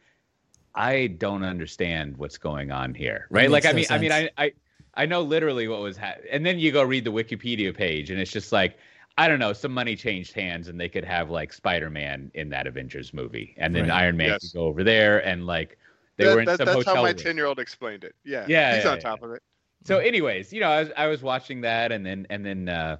I 0.73 1.07
don't 1.07 1.43
understand 1.43 2.17
what's 2.17 2.37
going 2.37 2.71
on 2.71 2.93
here. 2.93 3.27
Right? 3.29 3.49
Like 3.49 3.63
makes 3.63 3.91
I 3.91 3.95
no 3.97 4.01
mean 4.01 4.11
I 4.11 4.17
mean 4.17 4.27
sense. 4.27 4.31
I 4.37 4.43
I 4.45 4.51
I 4.97 5.05
know 5.05 5.21
literally 5.21 5.67
what 5.67 5.81
was 5.81 5.97
ha- 5.97 6.15
and 6.31 6.45
then 6.45 6.59
you 6.59 6.71
go 6.71 6.83
read 6.83 7.03
the 7.03 7.11
Wikipedia 7.11 7.75
page 7.75 8.09
and 8.11 8.19
it's 8.19 8.31
just 8.31 8.51
like 8.51 8.77
I 9.17 9.27
don't 9.29 9.39
know, 9.39 9.53
some 9.53 9.71
money 9.73 9.95
changed 9.95 10.33
hands 10.33 10.67
and 10.67 10.79
they 10.79 10.89
could 10.89 11.05
have 11.05 11.29
like 11.29 11.53
Spider-Man 11.53 12.31
in 12.33 12.49
that 12.49 12.67
Avengers 12.67 13.13
movie 13.13 13.55
and 13.57 13.73
then 13.73 13.83
Right. 13.83 14.01
Iron 14.03 14.17
Man 14.17 14.29
Yes. 14.29 14.41
could 14.51 14.57
go 14.59 14.65
over 14.65 14.83
there 14.83 15.25
and 15.25 15.45
like 15.45 15.77
they 16.17 16.25
That- 16.25 16.33
were 16.35 16.39
in 16.41 16.45
that- 16.47 16.57
some 16.57 16.65
that's 16.65 16.77
hotel 16.79 16.95
how 16.97 17.01
my 17.03 17.13
ten 17.13 17.35
year 17.37 17.45
old 17.45 17.59
explained 17.59 18.03
it. 18.03 18.15
Yeah, 18.23 18.45
Yeah, 18.47 18.75
he's 18.75 18.83
yeah, 18.83 18.91
on 18.91 18.97
yeah. 18.97 19.01
top 19.01 19.23
of 19.23 19.31
it. 19.31 19.41
So, 19.85 19.99
anyways, 19.99 20.51
you 20.51 20.59
know, 20.61 20.69
I 20.69 20.79
was 20.81 20.89
I 20.97 21.07
was 21.07 21.21
watching 21.21 21.61
that, 21.61 21.91
and 21.91 22.05
then 22.05 22.25
and 22.29 22.43
then 22.45 22.67
uh, 22.69 22.97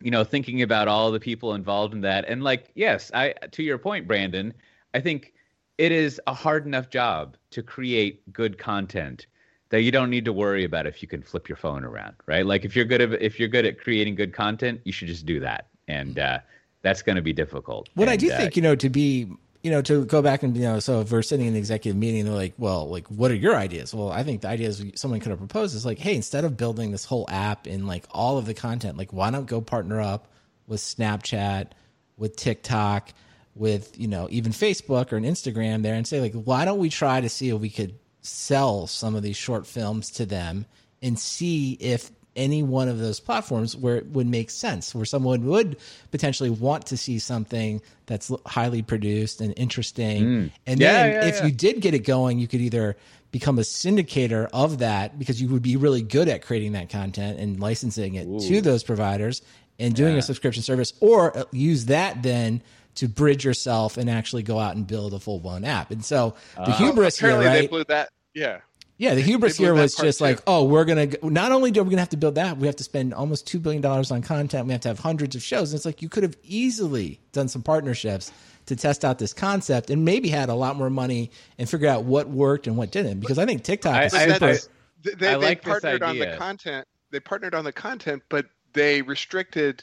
you 0.00 0.10
know 0.10 0.22
thinking 0.22 0.60
about 0.62 0.86
all 0.86 1.10
the 1.10 1.20
people 1.20 1.54
involved 1.54 1.94
in 1.94 2.02
that, 2.02 2.26
and 2.28 2.42
like, 2.44 2.70
yes, 2.74 3.10
I 3.14 3.32
to 3.52 3.62
your 3.62 3.78
point, 3.78 4.06
Brandon, 4.06 4.52
I 4.94 5.00
think 5.00 5.32
it 5.78 5.92
is 5.92 6.20
a 6.26 6.34
hard 6.34 6.66
enough 6.66 6.90
job 6.90 7.36
to 7.52 7.62
create 7.62 8.30
good 8.32 8.58
content 8.58 9.26
that 9.70 9.82
you 9.82 9.90
don't 9.90 10.10
need 10.10 10.24
to 10.26 10.32
worry 10.32 10.64
about 10.64 10.86
if 10.86 11.00
you 11.00 11.08
can 11.08 11.22
flip 11.22 11.48
your 11.48 11.56
phone 11.56 11.84
around, 11.84 12.14
right? 12.26 12.44
Like 12.44 12.64
if 12.64 12.76
you're 12.76 12.84
good 12.84 13.00
at 13.00 13.22
if 13.22 13.40
you're 13.40 13.48
good 13.48 13.64
at 13.64 13.80
creating 13.80 14.16
good 14.16 14.32
content, 14.32 14.80
you 14.84 14.92
should 14.92 15.08
just 15.08 15.24
do 15.24 15.40
that, 15.40 15.68
and 15.88 16.18
uh, 16.18 16.38
that's 16.82 17.02
going 17.02 17.16
to 17.16 17.22
be 17.22 17.32
difficult. 17.32 17.88
What 17.94 18.04
and, 18.04 18.12
I 18.12 18.16
do 18.16 18.30
uh, 18.32 18.36
think, 18.36 18.56
you 18.56 18.62
know, 18.62 18.74
to 18.74 18.88
be, 18.88 19.30
you 19.62 19.70
know, 19.70 19.82
to 19.82 20.04
go 20.04 20.22
back 20.22 20.42
and 20.42 20.56
you 20.56 20.64
know, 20.64 20.80
so 20.80 21.00
if 21.00 21.12
we're 21.12 21.22
sitting 21.22 21.46
in 21.46 21.52
the 21.52 21.58
executive 21.58 21.96
meeting, 21.96 22.24
they're 22.24 22.34
like, 22.34 22.54
well, 22.58 22.88
like, 22.88 23.06
what 23.08 23.30
are 23.30 23.36
your 23.36 23.54
ideas? 23.54 23.94
Well, 23.94 24.10
I 24.10 24.22
think 24.22 24.40
the 24.42 24.48
ideas 24.48 24.82
someone 24.96 25.20
could 25.20 25.30
have 25.30 25.38
proposed 25.38 25.76
is 25.76 25.86
like, 25.86 25.98
hey, 25.98 26.16
instead 26.16 26.44
of 26.44 26.56
building 26.56 26.90
this 26.90 27.04
whole 27.04 27.26
app 27.28 27.66
and 27.66 27.86
like 27.86 28.06
all 28.10 28.38
of 28.38 28.46
the 28.46 28.54
content, 28.54 28.98
like, 28.98 29.12
why 29.12 29.30
not 29.30 29.46
go 29.46 29.60
partner 29.60 30.00
up 30.00 30.26
with 30.66 30.80
Snapchat, 30.80 31.68
with 32.16 32.36
TikTok, 32.36 33.12
with 33.54 33.98
you 34.00 34.08
know, 34.08 34.26
even 34.30 34.52
Facebook 34.52 35.12
or 35.12 35.16
an 35.16 35.24
Instagram 35.24 35.82
there, 35.82 35.94
and 35.94 36.06
say 36.06 36.20
like, 36.20 36.34
why 36.34 36.64
don't 36.64 36.78
we 36.78 36.88
try 36.88 37.20
to 37.20 37.28
see 37.28 37.50
if 37.50 37.60
we 37.60 37.70
could 37.70 37.94
sell 38.22 38.86
some 38.86 39.14
of 39.14 39.22
these 39.22 39.36
short 39.36 39.66
films 39.66 40.10
to 40.10 40.26
them 40.26 40.66
and 41.02 41.18
see 41.18 41.72
if 41.80 42.10
any 42.36 42.62
one 42.62 42.88
of 42.88 42.98
those 42.98 43.18
platforms 43.18 43.76
where 43.76 43.96
it 43.96 44.06
would 44.06 44.26
make 44.26 44.50
sense, 44.50 44.94
where 44.94 45.04
someone 45.04 45.44
would 45.46 45.76
potentially 46.10 46.50
want 46.50 46.86
to 46.86 46.96
see 46.96 47.18
something 47.18 47.82
that's 48.06 48.30
highly 48.46 48.82
produced 48.82 49.40
and 49.40 49.52
interesting. 49.56 50.50
And 50.66 50.80
Yeah, 50.80 50.92
then 50.92 51.12
yeah, 51.12 51.28
if 51.28 51.36
yeah. 51.36 51.46
you 51.46 51.52
did 51.52 51.80
get 51.80 51.94
it 51.94 52.00
going, 52.00 52.38
you 52.38 52.46
could 52.46 52.60
either 52.60 52.96
become 53.32 53.58
a 53.58 53.62
syndicator 53.62 54.48
of 54.52 54.78
that 54.78 55.18
because 55.18 55.40
you 55.40 55.48
would 55.48 55.62
be 55.62 55.76
really 55.76 56.02
good 56.02 56.28
at 56.28 56.42
creating 56.42 56.72
that 56.72 56.88
content 56.88 57.38
and 57.38 57.60
licensing 57.60 58.14
it 58.14 58.26
to 58.48 58.60
those 58.60 58.82
providers 58.84 59.42
and 59.78 59.94
doing 59.94 60.16
a 60.16 60.22
subscription 60.22 60.62
service, 60.62 60.92
or 61.00 61.36
uh, 61.36 61.44
use 61.52 61.86
that 61.86 62.22
then 62.22 62.62
to 62.96 63.08
bridge 63.08 63.44
yourself 63.44 63.96
and 63.96 64.10
actually 64.10 64.42
go 64.42 64.58
out 64.58 64.76
and 64.76 64.86
build 64.86 65.14
a 65.14 65.20
full 65.20 65.40
blown 65.40 65.64
app. 65.64 65.90
And 65.90 66.04
so 66.04 66.34
the 66.56 66.72
hubris 66.72 67.18
here, 67.18 67.30
Apparently, 67.30 67.60
they 67.62 67.66
blew 67.66 67.84
that. 67.84 68.10
Yeah. 68.34 68.60
Yeah, 68.98 69.14
the 69.14 69.22
hubris 69.22 69.56
here 69.56 69.72
was 69.72 69.94
just 69.94 70.18
too. 70.18 70.24
like, 70.24 70.40
oh, 70.46 70.64
we're 70.64 70.84
gonna 70.84 71.08
not 71.22 71.52
only 71.52 71.70
do 71.70 71.82
we 71.82 71.88
gonna 71.90 72.00
have 72.02 72.10
to 72.10 72.18
build 72.18 72.34
that, 72.34 72.58
we 72.58 72.66
have 72.66 72.76
to 72.76 72.84
spend 72.84 73.14
almost 73.14 73.46
two 73.46 73.58
billion 73.58 73.80
dollars 73.80 74.10
on 74.10 74.20
content. 74.20 74.66
We 74.66 74.72
have 74.72 74.82
to 74.82 74.88
have 74.88 74.98
hundreds 74.98 75.34
of 75.34 75.42
shows. 75.42 75.72
And 75.72 75.78
it's 75.78 75.86
like 75.86 76.02
you 76.02 76.10
could 76.10 76.22
have 76.22 76.36
easily 76.42 77.18
done 77.32 77.48
some 77.48 77.62
partnerships 77.62 78.30
to 78.66 78.76
test 78.76 79.02
out 79.04 79.18
this 79.18 79.32
concept 79.32 79.88
and 79.88 80.04
maybe 80.04 80.28
had 80.28 80.50
a 80.50 80.54
lot 80.54 80.76
more 80.76 80.90
money 80.90 81.30
and 81.58 81.66
figure 81.68 81.88
out 81.88 82.04
what 82.04 82.28
worked 82.28 82.66
and 82.66 82.76
what 82.76 82.90
didn't. 82.92 83.20
Because 83.20 83.38
I 83.38 83.46
think 83.46 83.64
TikTok 83.64 83.94
I- 83.94 84.04
is 84.04 84.14
I- 84.14 84.18
super. 84.26 84.38
that's- 84.38 84.68
they, 85.02 85.14
they, 85.14 85.28
I 85.28 85.30
they 85.30 85.46
like 85.46 85.62
this 85.62 85.70
partnered 85.70 86.02
on 86.02 86.18
the 86.18 86.36
content. 86.36 86.86
They 87.10 87.20
partnered 87.20 87.54
on 87.54 87.64
the 87.64 87.72
content, 87.72 88.22
but 88.28 88.44
they 88.74 89.00
restricted 89.00 89.82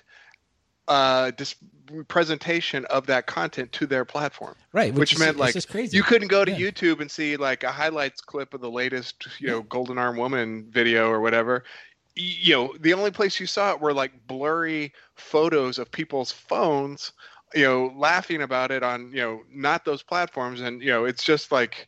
uh, 0.88 1.32
dis- 1.32 1.56
presentation 2.08 2.86
of 2.86 3.06
that 3.08 3.26
content 3.28 3.72
to 3.74 3.86
their 3.86 4.06
platform. 4.06 4.56
right, 4.74 4.94
Which, 4.94 5.14
is- 5.14 5.20
meant 5.20 5.38
like 5.38 5.56
you 5.94 6.04
couldn't 6.04 6.28
go 6.30 6.46
to 6.46 6.52
Yeah. 6.52 6.58
YouTube 6.72 7.02
and 7.02 7.10
see 7.10 7.38
like 7.38 7.64
a 7.64 7.72
highlights 7.72 8.22
clip 8.22 8.54
of 8.54 8.62
the 8.62 8.70
latest, 8.72 9.28
you 9.40 9.48
know, 9.48 9.62
Golden 9.64 9.98
Arm 9.98 10.18
Woman 10.18 10.68
video 10.70 11.10
or 11.10 11.20
whatever. 11.22 11.64
You 12.16 12.54
know, 12.56 12.76
the 12.80 12.94
only 12.94 13.12
place 13.12 13.40
you 13.40 13.46
saw 13.46 13.74
it 13.74 13.80
were 13.80 13.94
like 13.94 14.26
blurry 14.28 14.94
photos 15.16 15.78
of 15.78 15.92
people's 15.92 16.32
phones, 16.32 17.12
you 17.54 17.64
know, 17.64 17.94
laughing 17.96 18.42
about 18.42 18.72
it 18.72 18.82
on, 18.84 19.12
you 19.12 19.22
know, 19.22 19.42
not 19.52 19.86
those 19.86 20.02
platforms. 20.04 20.62
And 20.62 20.82
you 20.82 20.90
know, 20.90 21.06
it's 21.06 21.24
just 21.24 21.52
like 21.52 21.88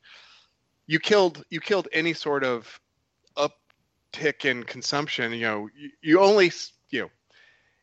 you 0.88 1.00
killed 1.00 1.43
you 1.50 1.60
killed 1.60 1.88
any 1.91 2.14
sort 2.14 2.43
of 2.43 2.80
uptick 3.36 4.45
in 4.45 4.64
consumption. 4.64 5.32
You 5.34 5.41
know, 5.41 5.70
you, 5.76 5.89
you 6.02 6.20
only 6.20 6.47
s- 6.47 6.72
you 6.72 6.76
know, 6.76 6.78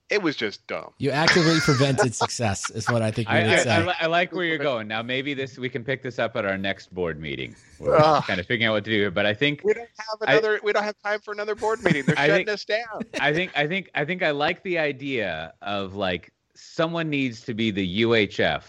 it 0.09 0.23
was 0.23 0.37
just 0.37 0.67
dumb. 0.69 0.93
You 0.99 1.11
actively 1.11 1.59
prevented 1.61 2.15
success, 2.15 2.71
is 2.71 2.89
what 2.89 3.03
I 3.03 3.11
think 3.11 3.29
you 3.29 3.35
I, 3.35 3.43
would 3.43 3.53
I, 3.53 3.57
say. 3.59 3.71
I, 3.71 3.83
li- 3.87 3.95
I 4.01 4.07
like 4.07 4.33
where 4.33 4.45
you're 4.45 4.57
going. 4.59 4.87
Now, 4.87 5.03
maybe 5.03 5.35
this 5.35 5.59
we 5.59 5.69
can 5.69 5.83
pick 5.83 6.03
this 6.03 6.19
up 6.19 6.37
at 6.37 6.45
our 6.45 6.57
next 6.57 6.95
board 6.95 7.19
meeting. 7.21 7.57
We're 7.81 7.97
Ugh. 7.97 8.23
kind 8.25 8.39
of 8.39 8.47
figuring 8.47 8.69
out 8.69 8.75
what 8.75 8.85
to 8.85 8.91
do 8.91 8.97
here, 8.97 9.11
but 9.11 9.27
I 9.27 9.35
think 9.35 9.63
We 9.65 9.75
don't 9.75 9.89
have 9.99 10.29
I- 10.29 10.33
another. 10.33 10.61
we 10.63 10.73
don't 10.73 10.85
have 10.85 10.97
time 11.03 11.21
for 11.21 11.33
another 11.33 11.55
board 11.55 11.83
meeting. 11.83 12.05
They're 12.07 12.15
I 12.19 12.29
shutting 12.29 12.47
think- 12.47 12.55
us 12.55 12.65
down. 12.65 13.03
I 13.21 13.33
think 13.33 13.51
I 13.57 13.67
think 13.67 13.91
I 13.95 14.05
think 14.05 14.23
I 14.23 14.31
like 14.31 14.63
the 14.63 14.79
idea 14.79 15.53
of 15.63 15.95
like 15.97 16.33
someone 16.55 17.11
needs 17.11 17.41
to 17.43 17.55
be 17.55 17.71
the 17.71 18.03
UHF 18.03 18.63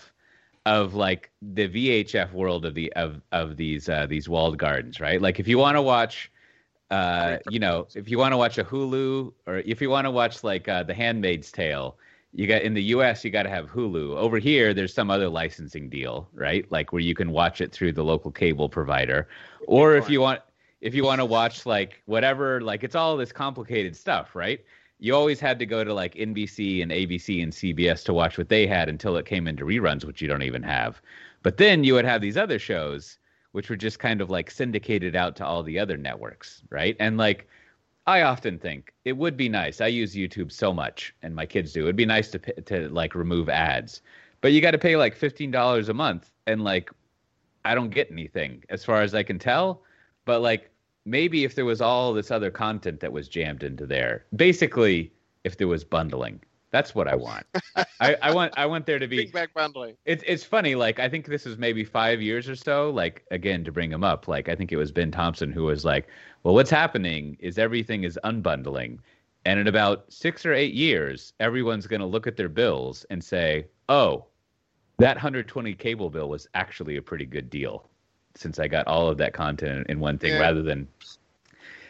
of 0.66 0.96
like 0.96 1.30
the 1.42 1.70
VHF 1.70 2.34
world 2.34 2.66
of 2.66 2.74
the 2.74 2.92
of 2.94 3.22
of 3.32 3.58
these 3.58 3.88
uh, 3.90 4.06
these 4.08 4.28
walled 4.28 4.58
gardens, 4.58 5.00
right? 5.00 5.22
Like 5.22 5.40
if 5.40 5.48
you 5.48 5.58
want 5.58 5.76
to 5.78 5.82
watch, 5.82 6.32
uh, 6.90 7.38
you 7.50 7.60
know, 7.60 7.88
if 7.96 8.10
you 8.10 8.18
want 8.18 8.34
to 8.34 8.38
watch 8.38 8.58
a 8.58 8.64
Hulu 8.64 9.34
or 9.46 9.58
if 9.58 9.82
you 9.82 9.90
want 9.90 10.06
to 10.06 10.12
watch 10.12 10.44
like 10.44 10.68
uh, 10.68 10.84
The 10.84 10.94
Handmaid's 10.94 11.52
Tale, 11.52 11.98
you 12.34 12.48
got 12.48 12.62
in 12.62 12.74
the 12.74 12.84
U.S. 12.84 13.24
you 13.26 13.32
got 13.32 13.44
to 13.44 13.50
have 13.50 13.70
Hulu. 13.70 14.16
Over 14.16 14.38
here, 14.38 14.74
there's 14.74 14.94
some 14.94 15.10
other 15.10 15.28
licensing 15.28 15.90
deal, 15.90 16.30
right? 16.34 16.70
Like 16.72 16.94
where 16.94 17.02
you 17.02 17.16
can 17.16 17.32
watch 17.32 17.62
it 17.62 17.72
through 17.72 17.94
the 17.94 18.04
local 18.04 18.32
cable 18.32 18.70
provider, 18.70 19.28
or 19.66 19.96
if 19.96 20.10
you 20.10 20.22
want 20.22 20.42
if 20.82 20.94
you 20.94 21.04
want 21.04 21.20
to 21.20 21.26
watch 21.26 21.66
like 21.66 22.02
whatever, 22.06 22.62
like 22.62 22.84
it's 22.84 22.96
all 22.96 23.18
this 23.18 23.32
complicated 23.32 23.96
stuff, 23.96 24.36
right? 24.36 24.64
You 25.00 25.16
always 25.16 25.40
had 25.40 25.60
to 25.60 25.66
go 25.66 25.84
to 25.84 25.94
like 25.94 26.16
NBC 26.16 26.82
and 26.82 26.92
ABC 26.92 27.44
and 27.44 27.52
CBS 27.52 28.04
to 28.06 28.14
watch 28.14 28.38
what 28.38 28.50
they 28.50 28.66
had 28.68 28.90
until 28.90 29.16
it 29.18 29.26
came 29.26 29.48
into 29.48 29.66
reruns, 29.66 30.06
which 30.06 30.22
you 30.22 30.28
don't 30.28 30.44
even 30.44 30.64
have. 30.64 31.02
But 31.44 31.58
then 31.58 31.84
you 31.84 31.94
would 31.94 32.06
have 32.06 32.22
these 32.22 32.38
other 32.38 32.60
shows, 32.60 33.18
which 33.58 33.72
were 33.72 33.76
just 33.76 33.98
kind 33.98 34.22
of 34.22 34.30
like 34.30 34.52
syndicated 34.52 35.16
out 35.16 35.36
to 35.36 35.44
all 35.44 35.64
the 35.64 35.80
other 35.80 35.98
networks, 35.98 36.62
right? 36.70 36.96
And 37.00 37.18
like, 37.18 37.50
I 38.06 38.22
often 38.22 38.60
think 38.60 38.94
it 39.04 39.18
would 39.18 39.36
be 39.36 39.50
nice. 39.50 39.82
I 39.82 39.88
use 39.88 40.14
YouTube 40.14 40.52
so 40.52 40.72
much, 40.72 41.16
and 41.24 41.34
my 41.34 41.48
kids 41.48 41.74
do. 41.74 41.82
It'd 41.82 41.96
be 41.96 42.06
nice 42.06 42.30
to 42.30 42.38
to 42.38 42.88
like 42.90 43.16
remove 43.16 43.50
ads, 43.50 44.04
but 44.42 44.52
you 44.52 44.62
got 44.62 44.72
to 44.72 44.78
pay 44.78 44.96
like 44.96 45.16
fifteen 45.16 45.50
dollars 45.50 45.90
a 45.90 45.94
month, 45.96 46.30
and 46.46 46.64
like, 46.64 46.92
I 47.66 47.74
don't 47.74 47.90
get 47.90 48.12
anything 48.12 48.64
as 48.70 48.86
far 48.86 49.02
as 49.02 49.16
I 49.16 49.24
can 49.24 49.40
tell. 49.40 49.82
But 50.26 50.44
like, 50.44 50.70
maybe 51.06 51.44
if 51.44 51.56
there 51.56 51.66
was 51.66 51.82
all 51.82 52.14
this 52.14 52.30
other 52.30 52.52
content 52.52 53.00
that 53.00 53.12
was 53.12 53.28
jammed 53.28 53.64
into 53.64 53.88
there, 53.88 54.26
basically, 54.36 55.12
if 55.44 55.58
there 55.58 55.68
was 55.68 55.84
bundling, 55.84 56.42
that's 56.72 56.94
what 56.94 57.08
I 57.08 57.16
want. 57.28 57.46
I, 58.00 58.16
I 58.22 58.34
want 58.34 58.54
I 58.58 58.66
want 58.66 58.86
there 58.86 59.00
to 59.00 59.08
be 59.08 59.18
Big 59.18 59.34
back 59.34 59.54
bundling. 59.54 59.96
it's 60.06 60.24
it's 60.28 60.44
funny. 60.44 60.76
Like 60.76 61.00
I 61.00 61.10
think 61.10 61.26
this 61.26 61.46
is 61.46 61.58
maybe 61.58 61.84
five 61.84 62.22
years 62.22 62.50
or 62.50 62.56
so. 62.56 62.90
Like 62.90 63.24
again, 63.32 63.64
to 63.64 63.72
bring 63.72 63.92
him 63.92 64.04
up, 64.04 64.28
like 64.28 64.50
I 64.50 64.56
think 64.56 64.72
it 64.72 64.78
was 64.78 64.92
Ben 64.92 65.12
Thompson 65.12 65.52
who 65.52 65.64
was 65.64 65.86
like, 65.86 66.08
"Well, 66.44 66.54
what's 66.54 66.70
happening 66.70 67.38
is 67.40 67.58
everything 67.58 68.04
is 68.04 68.20
unbundling, 68.24 69.00
and 69.46 69.60
in 69.60 69.68
about 69.68 70.06
six 70.12 70.46
or 70.46 70.54
eight 70.54 70.74
years, 70.74 71.34
everyone's 71.40 71.88
going 71.88 72.02
to 72.02 72.06
look 72.06 72.28
at 72.28 72.36
their 72.38 72.50
bills 72.50 73.06
and 73.10 73.24
say, 73.24 73.66
oh, 73.90 74.26
that 74.98 75.16
120 75.16 75.74
cable 75.76 76.10
bill 76.10 76.28
was 76.30 76.48
actually 76.54 76.98
a 76.98 77.02
pretty 77.02 77.26
good 77.26 77.50
deal, 77.50 77.88
since 78.36 78.60
I 78.60 78.68
got 78.68 78.88
all 78.88 79.08
of 79.08 79.18
that 79.20 79.34
content 79.34 79.88
in 79.88 80.00
one 80.00 80.18
thing 80.18 80.34
Yeah. 80.34 80.40
rather 80.40 80.62
than, 80.62 80.88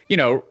you 0.08 0.16
know." 0.16 0.44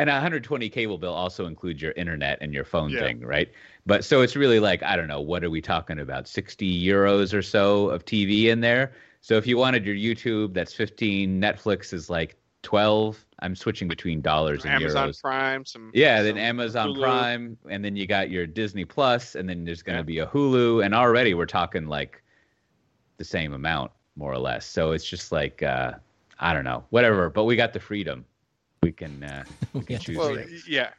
And 0.00 0.08
a 0.08 0.14
120 0.14 0.70
cable 0.70 0.96
bill 0.96 1.12
also 1.12 1.44
includes 1.44 1.82
your 1.82 1.92
internet 1.92 2.38
and 2.40 2.54
your 2.54 2.64
phone 2.64 2.90
Yeah. 2.90 3.00
thing, 3.00 3.20
right? 3.20 3.52
But 3.84 4.02
so 4.02 4.22
it's 4.22 4.34
really 4.34 4.58
like 4.58 4.82
I 4.82 4.96
don't 4.96 5.08
know 5.08 5.20
what 5.20 5.44
are 5.44 5.50
we 5.50 5.60
talking 5.60 5.98
about 5.98 6.26
60 6.26 6.86
euros 6.86 7.34
or 7.34 7.42
so 7.42 7.90
of 7.90 8.06
TV 8.06 8.46
in 8.46 8.60
there. 8.62 8.92
So 9.20 9.36
if 9.36 9.46
you 9.46 9.58
wanted 9.58 9.84
your 9.84 9.94
YouTube, 9.94 10.54
that's 10.54 10.72
15. 10.72 11.38
Netflix 11.38 11.92
is 11.92 12.08
like 12.08 12.36
12. 12.62 13.26
I'm 13.40 13.54
switching 13.54 13.88
between 13.88 14.22
dollars 14.22 14.64
and 14.64 14.72
Amazon 14.72 15.10
euros. 15.10 15.20
Prime. 15.20 15.66
Some 15.66 15.90
Yeah, 15.92 16.22
then 16.22 16.38
Amazon 16.38 16.94
Hulu. 16.94 17.00
Prime, 17.00 17.58
and 17.68 17.84
then 17.84 17.94
you 17.94 18.06
got 18.06 18.30
your 18.30 18.46
Disney 18.46 18.86
Plus, 18.86 19.34
and 19.34 19.46
then 19.46 19.66
there's 19.66 19.82
going 19.82 19.96
to 19.96 20.00
Yeah. 20.10 20.16
be 20.16 20.18
a 20.20 20.26
Hulu, 20.28 20.82
and 20.82 20.94
already 20.94 21.34
we're 21.34 21.44
talking 21.44 21.88
like 21.88 22.22
the 23.18 23.24
same 23.24 23.52
amount, 23.52 23.92
more 24.16 24.32
or 24.32 24.38
less. 24.38 24.64
So 24.64 24.92
it's 24.92 25.04
just 25.04 25.30
like 25.30 25.62
uh, 25.62 25.92
I 26.38 26.54
don't 26.54 26.64
know, 26.64 26.84
whatever. 26.88 27.28
But 27.28 27.44
we 27.44 27.54
got 27.54 27.74
the 27.74 27.80
freedom. 27.80 28.24
We 28.82 28.92
can 28.92 29.22
uh, 29.22 29.44
we 29.74 29.80
can 29.80 29.94
Yeah. 29.94 29.98
choose. 29.98 30.16
Well, 30.18 30.38
yeah. 30.68 30.90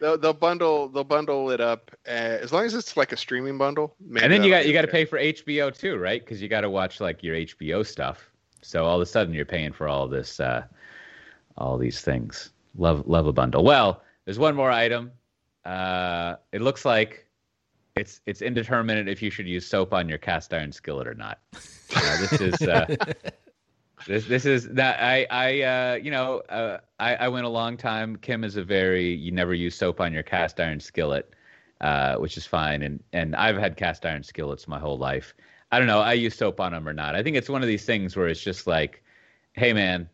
They'll, 0.00 0.16
they'll 0.16 0.32
bundle 0.32 0.88
they'll 0.88 1.02
bundle 1.04 1.50
it 1.50 1.60
up 1.60 1.90
uh, 2.06 2.10
as 2.10 2.52
long 2.52 2.64
as 2.64 2.74
it's 2.74 2.96
like 2.96 3.12
a 3.12 3.16
streaming 3.16 3.58
bundle. 3.58 3.96
maybe 4.00 4.24
and 4.24 4.32
then 4.32 4.44
you 4.44 4.50
got 4.50 4.64
you 4.66 4.72
got 4.72 4.82
to 4.82 4.88
pay 4.88 5.04
for 5.04 5.18
HBO 5.18 5.76
too, 5.76 5.96
right? 5.96 6.24
Because 6.24 6.40
you 6.40 6.48
got 6.48 6.60
to 6.60 6.70
watch 6.70 7.00
like 7.00 7.22
your 7.22 7.34
HBO 7.34 7.84
stuff. 7.84 8.30
So 8.62 8.84
all 8.84 8.96
of 8.96 9.02
a 9.02 9.06
sudden 9.06 9.34
you're 9.34 9.44
paying 9.44 9.72
for 9.72 9.88
all 9.88 10.06
this, 10.08 10.38
uh, 10.40 10.64
all 11.56 11.78
these 11.78 12.00
things. 12.00 12.50
Love 12.76 13.08
love 13.08 13.26
a 13.26 13.32
bundle. 13.32 13.64
Well, 13.64 14.02
there's 14.24 14.38
one 14.38 14.54
more 14.54 14.70
item. 14.70 15.10
Uh, 15.64 16.36
it 16.52 16.60
looks 16.60 16.84
like 16.84 17.26
it's 17.96 18.20
it's 18.26 18.40
indeterminate 18.40 19.08
if 19.08 19.20
you 19.20 19.30
should 19.30 19.48
use 19.48 19.66
soap 19.66 19.92
on 19.92 20.08
your 20.08 20.18
cast 20.18 20.54
iron 20.54 20.70
skillet 20.70 21.08
or 21.08 21.14
not. 21.14 21.40
Uh, 21.52 22.16
this 22.20 22.40
is 22.40 22.62
uh, 22.62 22.86
this 24.08 24.26
this 24.26 24.46
is 24.46 24.68
that 24.70 24.98
I 25.00 25.26
I 25.30 25.62
uh, 25.62 25.94
you 25.96 26.10
know 26.10 26.38
uh, 26.48 26.78
I 26.98 27.14
I 27.16 27.28
went 27.28 27.44
a 27.44 27.50
long 27.50 27.76
time. 27.76 28.16
Kim 28.16 28.42
is 28.42 28.56
a 28.56 28.64
very 28.64 29.14
you 29.14 29.30
never 29.30 29.52
use 29.52 29.76
soap 29.76 30.00
on 30.00 30.14
your 30.14 30.22
cast 30.22 30.58
iron 30.58 30.80
skillet, 30.80 31.34
uh, 31.82 32.16
which 32.16 32.38
is 32.38 32.46
fine. 32.46 32.82
And 32.82 33.02
and 33.12 33.36
I've 33.36 33.58
had 33.58 33.76
cast 33.76 34.06
iron 34.06 34.22
skillets 34.22 34.66
my 34.66 34.78
whole 34.78 34.96
life. 34.96 35.34
I 35.70 35.78
don't 35.78 35.86
know. 35.86 36.00
I 36.00 36.14
use 36.14 36.34
soap 36.34 36.58
on 36.58 36.72
them 36.72 36.88
or 36.88 36.94
not. 36.94 37.14
I 37.14 37.22
think 37.22 37.36
it's 37.36 37.50
one 37.50 37.60
of 37.60 37.68
these 37.68 37.84
things 37.84 38.16
where 38.16 38.28
it's 38.28 38.42
just 38.42 38.66
like, 38.66 39.02
hey 39.52 39.74
man, 39.74 40.08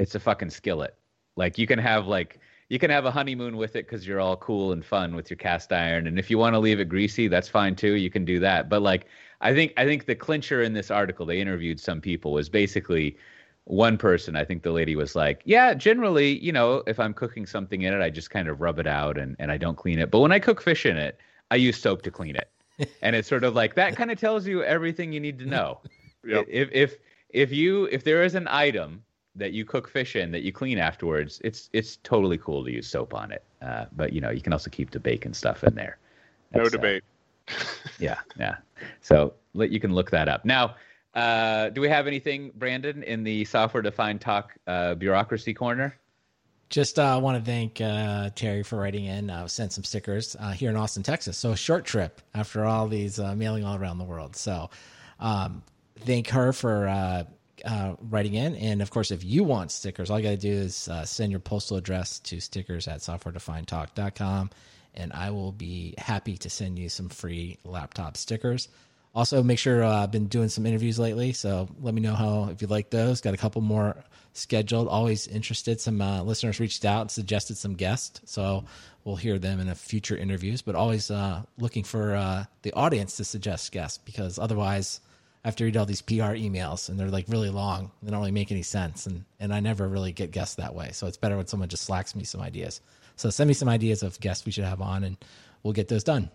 it's 0.00 0.16
a 0.16 0.20
fucking 0.20 0.50
skillet. 0.50 0.96
Like 1.36 1.58
you 1.58 1.68
can 1.68 1.78
have 1.78 2.08
like 2.08 2.40
you 2.68 2.80
can 2.80 2.90
have 2.90 3.04
a 3.04 3.10
honeymoon 3.12 3.56
with 3.56 3.76
it 3.76 3.86
because 3.86 4.04
you're 4.04 4.20
all 4.20 4.36
cool 4.36 4.72
and 4.72 4.84
fun 4.84 5.14
with 5.14 5.30
your 5.30 5.36
cast 5.36 5.72
iron. 5.72 6.08
And 6.08 6.18
if 6.18 6.28
you 6.28 6.38
want 6.38 6.54
to 6.54 6.58
leave 6.58 6.80
it 6.80 6.88
greasy, 6.88 7.28
that's 7.28 7.48
fine 7.48 7.76
too. 7.76 7.94
You 7.94 8.10
can 8.10 8.24
do 8.24 8.40
that. 8.40 8.68
But 8.68 8.82
like 8.82 9.06
I 9.40 9.54
think 9.54 9.72
I 9.76 9.84
think 9.84 10.06
the 10.06 10.14
clincher 10.14 10.62
in 10.62 10.72
this 10.72 10.90
article 10.90 11.26
they 11.26 11.40
interviewed 11.40 11.78
some 11.80 12.00
people 12.00 12.32
was 12.32 12.48
basically 12.48 13.16
one 13.64 13.98
person. 13.98 14.34
I 14.34 14.44
think 14.44 14.62
the 14.62 14.72
lady 14.72 14.96
was 14.96 15.14
like, 15.14 15.42
"Yeah, 15.44 15.74
generally, 15.74 16.38
you 16.38 16.52
know, 16.52 16.82
if 16.86 16.98
I'm 16.98 17.14
cooking 17.14 17.46
something 17.46 17.82
in 17.82 17.94
it, 17.94 18.02
I 18.02 18.10
just 18.10 18.30
kind 18.30 18.48
of 18.48 18.60
rub 18.60 18.78
it 18.78 18.86
out 18.86 19.18
and 19.18 19.36
and 19.38 19.52
I 19.52 19.56
don't 19.56 19.76
clean 19.76 19.98
it. 19.98 20.10
But 20.10 20.20
when 20.20 20.32
I 20.32 20.38
cook 20.38 20.60
fish 20.60 20.86
in 20.86 20.96
it, 20.96 21.18
I 21.50 21.56
use 21.56 21.78
soap 21.78 22.02
to 22.02 22.10
clean 22.10 22.36
it." 22.36 22.50
and 23.02 23.16
it's 23.16 23.28
sort 23.28 23.44
of 23.44 23.54
like 23.54 23.74
that 23.74 23.96
kind 23.96 24.10
of 24.10 24.18
tells 24.18 24.46
you 24.46 24.62
everything 24.62 25.12
you 25.12 25.20
need 25.20 25.38
to 25.40 25.46
know. 25.46 25.80
Yep. 26.26 26.46
If 26.48 26.68
if 26.72 26.96
if 27.30 27.52
you 27.52 27.84
if 27.86 28.02
there 28.02 28.24
is 28.24 28.34
an 28.34 28.48
item 28.50 29.04
that 29.36 29.52
you 29.52 29.64
cook 29.64 29.88
fish 29.88 30.16
in 30.16 30.32
that 30.32 30.42
you 30.42 30.52
clean 30.52 30.78
afterwards, 30.78 31.40
it's 31.44 31.70
it's 31.72 31.96
totally 32.02 32.36
cool 32.38 32.64
to 32.64 32.72
use 32.72 32.88
soap 32.88 33.14
on 33.14 33.30
it. 33.30 33.44
Uh, 33.62 33.86
but 33.92 34.12
you 34.12 34.20
know, 34.20 34.30
you 34.30 34.40
can 34.40 34.52
also 34.52 34.68
keep 34.68 34.90
the 34.90 34.98
bacon 35.00 35.32
stuff 35.32 35.62
in 35.62 35.74
there. 35.76 35.96
That's, 36.50 36.64
no 36.64 36.66
uh, 36.66 36.70
debate. 36.70 37.02
Uh, 37.02 37.17
yeah, 37.98 38.18
yeah. 38.38 38.56
So 39.00 39.34
you 39.54 39.80
can 39.80 39.94
look 39.94 40.10
that 40.10 40.28
up. 40.28 40.44
Now, 40.44 40.76
uh, 41.14 41.70
do 41.70 41.80
we 41.80 41.88
have 41.88 42.06
anything, 42.06 42.52
Brandon, 42.54 43.02
in 43.02 43.24
the 43.24 43.44
software 43.44 43.82
defined 43.82 44.20
talk 44.20 44.54
uh, 44.66 44.94
bureaucracy 44.94 45.54
corner? 45.54 45.96
Just 46.68 46.98
uh, 46.98 47.18
want 47.22 47.42
to 47.42 47.50
thank 47.50 47.80
uh, 47.80 48.30
Terry 48.34 48.62
for 48.62 48.76
writing 48.76 49.06
in. 49.06 49.30
Uh, 49.30 49.48
sent 49.48 49.72
some 49.72 49.84
stickers 49.84 50.36
uh, 50.38 50.50
here 50.50 50.68
in 50.68 50.76
Austin, 50.76 51.02
Texas. 51.02 51.38
So 51.38 51.54
short 51.54 51.86
trip 51.86 52.20
after 52.34 52.64
all 52.64 52.88
these 52.88 53.18
uh, 53.18 53.34
mailing 53.34 53.64
all 53.64 53.76
around 53.76 53.98
the 53.98 54.04
world. 54.04 54.36
So 54.36 54.68
um, 55.18 55.62
thank 56.00 56.28
her 56.28 56.52
for 56.52 56.86
uh, 56.86 57.24
writing 58.10 58.34
in. 58.34 58.54
And 58.56 58.82
of 58.82 58.90
course, 58.90 59.10
if 59.10 59.24
you 59.24 59.44
want 59.44 59.72
stickers, 59.72 60.10
all 60.10 60.18
you 60.18 60.24
got 60.24 60.30
to 60.30 60.36
do 60.36 60.52
is 60.52 60.88
send 61.04 61.30
your 61.30 61.40
postal 61.40 61.78
address 61.78 62.18
to 62.20 62.38
stickers 62.38 62.86
at 62.86 62.98
softwaredefinedtalk.com, 62.98 64.50
and 64.98 65.12
I 65.12 65.30
will 65.30 65.52
be 65.52 65.94
happy 65.96 66.36
to 66.38 66.50
send 66.50 66.78
you 66.78 66.88
some 66.88 67.08
free 67.08 67.58
laptop 67.64 68.16
stickers. 68.16 68.68
Also, 69.14 69.42
make 69.42 69.58
sure 69.58 69.82
uh, 69.82 70.02
I've 70.02 70.12
been 70.12 70.26
doing 70.26 70.48
some 70.48 70.66
interviews 70.66 70.98
lately, 70.98 71.32
so 71.32 71.68
let 71.80 71.94
me 71.94 72.00
know 72.00 72.14
how 72.14 72.50
if 72.50 72.60
you 72.60 72.68
like 72.68 72.90
those. 72.90 73.20
Got 73.20 73.34
a 73.34 73.38
couple 73.38 73.62
more 73.62 73.96
scheduled. 74.34 74.88
Always 74.88 75.26
interested. 75.26 75.80
Some 75.80 76.00
uh, 76.02 76.22
listeners 76.22 76.60
reached 76.60 76.84
out 76.84 77.02
and 77.02 77.10
suggested 77.10 77.56
some 77.56 77.74
guests, 77.74 78.20
so 78.30 78.64
we'll 79.04 79.16
hear 79.16 79.38
them 79.38 79.60
in 79.60 79.68
a 79.68 79.74
future 79.74 80.16
interviews. 80.16 80.62
But 80.62 80.74
always 80.74 81.10
uh, 81.10 81.42
looking 81.58 81.84
for 81.84 82.14
uh, 82.14 82.44
the 82.62 82.72
audience 82.74 83.16
to 83.16 83.24
suggest 83.24 83.72
guests 83.72 83.98
because 83.98 84.38
otherwise 84.38 85.00
I 85.44 85.48
have 85.48 85.56
to 85.56 85.64
read 85.64 85.76
all 85.76 85.86
these 85.86 86.02
PR 86.02 86.34
emails 86.34 86.88
and 86.88 86.98
they're 86.98 87.08
like 87.08 87.26
really 87.28 87.50
long. 87.50 87.90
They 88.02 88.10
don't 88.10 88.20
really 88.20 88.32
make 88.32 88.50
any 88.50 88.62
sense. 88.62 89.06
And, 89.06 89.24
and 89.38 89.54
I 89.54 89.60
never 89.60 89.88
really 89.88 90.12
get 90.12 90.30
guests 90.30 90.56
that 90.56 90.74
way. 90.74 90.90
So 90.92 91.06
it's 91.06 91.16
better 91.16 91.36
when 91.36 91.46
someone 91.46 91.68
just 91.68 91.84
slacks 91.84 92.14
me 92.16 92.24
some 92.24 92.40
ideas. 92.40 92.80
So 93.16 93.30
send 93.30 93.48
me 93.48 93.54
some 93.54 93.68
ideas 93.68 94.02
of 94.02 94.18
guests 94.20 94.44
we 94.44 94.52
should 94.52 94.64
have 94.64 94.80
on 94.80 95.04
and 95.04 95.16
we'll 95.62 95.72
get 95.72 95.88
those 95.88 96.04
done. 96.04 96.30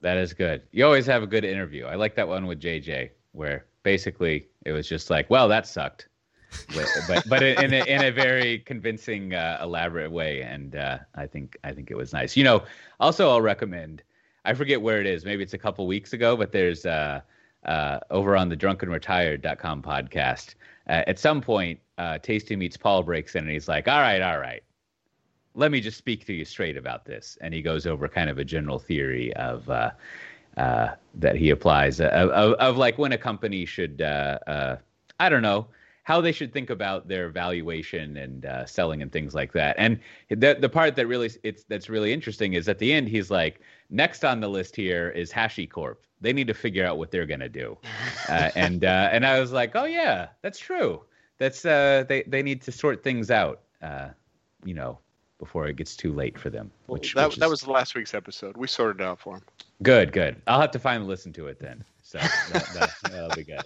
That 0.00 0.16
is 0.16 0.32
good. 0.32 0.62
You 0.70 0.84
always 0.84 1.06
have 1.06 1.22
a 1.22 1.26
good 1.26 1.44
interview. 1.44 1.86
I 1.86 1.96
like 1.96 2.14
that 2.16 2.28
one 2.28 2.46
with 2.46 2.60
JJ 2.60 3.10
where 3.32 3.66
basically 3.82 4.48
it 4.64 4.72
was 4.72 4.88
just 4.88 5.10
like, 5.10 5.28
well, 5.30 5.48
that 5.48 5.66
sucked. 5.66 6.08
but 7.08 7.28
but 7.28 7.42
in 7.42 7.74
a, 7.74 7.84
in 7.84 8.04
a 8.04 8.10
very 8.10 8.60
convincing, 8.60 9.34
uh, 9.34 9.58
elaborate 9.62 10.10
way, 10.10 10.40
and 10.40 10.76
uh, 10.76 10.98
I 11.14 11.26
think 11.26 11.58
I 11.62 11.72
think 11.72 11.90
it 11.90 11.96
was 11.96 12.14
nice. 12.14 12.38
You 12.38 12.44
know, 12.44 12.62
also 13.00 13.28
I'll 13.28 13.42
recommend. 13.42 14.02
I 14.46 14.54
forget 14.54 14.80
where 14.80 14.98
it 14.98 15.06
is. 15.06 15.26
Maybe 15.26 15.42
it's 15.42 15.52
a 15.52 15.58
couple 15.58 15.86
weeks 15.86 16.14
ago, 16.14 16.36
but 16.36 16.50
there's 16.50 16.86
uh, 16.86 17.20
uh, 17.64 18.00
over 18.10 18.36
on 18.36 18.48
the 18.48 18.56
drunkandretired.com 18.56 19.82
podcast. 19.82 20.54
Uh, 20.88 21.04
at 21.06 21.18
some 21.18 21.40
point, 21.40 21.78
uh, 21.98 22.18
Tasty 22.18 22.56
Meets 22.56 22.76
Paul 22.76 23.02
breaks 23.02 23.34
in 23.34 23.44
and 23.44 23.50
he's 23.50 23.68
like, 23.68 23.88
All 23.88 24.00
right, 24.00 24.22
all 24.22 24.38
right. 24.38 24.62
Let 25.54 25.70
me 25.70 25.80
just 25.80 25.98
speak 25.98 26.24
to 26.26 26.32
you 26.32 26.44
straight 26.44 26.76
about 26.76 27.04
this. 27.04 27.36
And 27.40 27.52
he 27.52 27.62
goes 27.62 27.86
over 27.86 28.08
kind 28.08 28.30
of 28.30 28.38
a 28.38 28.44
general 28.44 28.78
theory 28.78 29.34
of 29.34 29.68
uh, 29.68 29.90
uh, 30.56 30.94
that 31.14 31.36
he 31.36 31.50
applies 31.50 32.00
uh, 32.00 32.06
of, 32.06 32.54
of, 32.54 32.76
like 32.76 32.96
when 32.98 33.12
a 33.12 33.18
company 33.18 33.64
should, 33.64 34.00
uh, 34.02 34.76
I 35.18 35.28
don't 35.28 35.42
know, 35.42 35.66
how 36.08 36.22
they 36.22 36.32
should 36.32 36.54
think 36.54 36.70
about 36.70 37.06
their 37.06 37.28
valuation 37.28 38.16
and 38.16 38.46
uh, 38.46 38.64
selling 38.64 39.02
and 39.02 39.12
things 39.12 39.34
like 39.34 39.52
that. 39.52 39.76
And 39.78 40.00
the 40.30 40.56
the 40.58 40.68
part 40.68 40.96
that 40.96 41.06
really 41.06 41.30
it's 41.42 41.64
that's 41.64 41.90
really 41.90 42.14
interesting 42.14 42.54
is 42.54 42.66
at 42.66 42.78
the 42.78 42.94
end 42.94 43.08
he's 43.08 43.30
like, 43.30 43.60
next 43.90 44.24
on 44.24 44.40
the 44.40 44.48
list 44.48 44.74
here 44.74 45.10
is 45.10 45.30
HashiCorp. 45.30 45.96
They 46.20 46.32
need 46.32 46.48
to 46.48 46.54
figure 46.54 46.84
out 46.84 46.98
what 46.98 47.10
they're 47.10 47.26
gonna 47.26 47.48
do. 47.48 47.78
Uh, 48.28 48.50
and 48.56 48.84
uh, 48.84 49.08
and 49.10 49.24
I 49.24 49.40
was 49.40 49.52
like, 49.52 49.74
oh 49.74 49.86
yeah, 49.86 50.28
that's 50.42 50.58
true. 50.58 51.02
That's 51.38 51.64
uh, 51.64 52.04
they 52.06 52.24
they 52.24 52.42
need 52.42 52.60
to 52.62 52.72
sort 52.72 53.02
things 53.02 53.30
out. 53.30 53.62
Uh, 53.80 54.08
you 54.64 54.74
know, 54.74 54.98
before 55.38 55.66
it 55.66 55.76
gets 55.76 55.96
too 55.96 56.12
late 56.12 56.38
for 56.38 56.50
them. 56.50 56.70
Which, 56.86 57.14
that, 57.14 57.28
which 57.28 57.36
is... 57.36 57.40
that 57.40 57.48
was 57.48 57.66
last 57.66 57.94
week's 57.94 58.14
episode. 58.14 58.56
We 58.56 58.66
sorted 58.66 59.00
it 59.00 59.04
out 59.04 59.20
for 59.20 59.34
them. 59.34 59.44
Good, 59.82 60.12
good. 60.12 60.42
I'll 60.46 60.60
have 60.60 60.72
to 60.72 60.78
finally 60.78 61.08
listen 61.08 61.32
to 61.34 61.46
it 61.46 61.58
then. 61.58 61.84
So 62.02 62.18
that, 62.18 62.68
that, 62.74 62.90
that'll 63.10 63.36
be 63.36 63.44
good. 63.44 63.62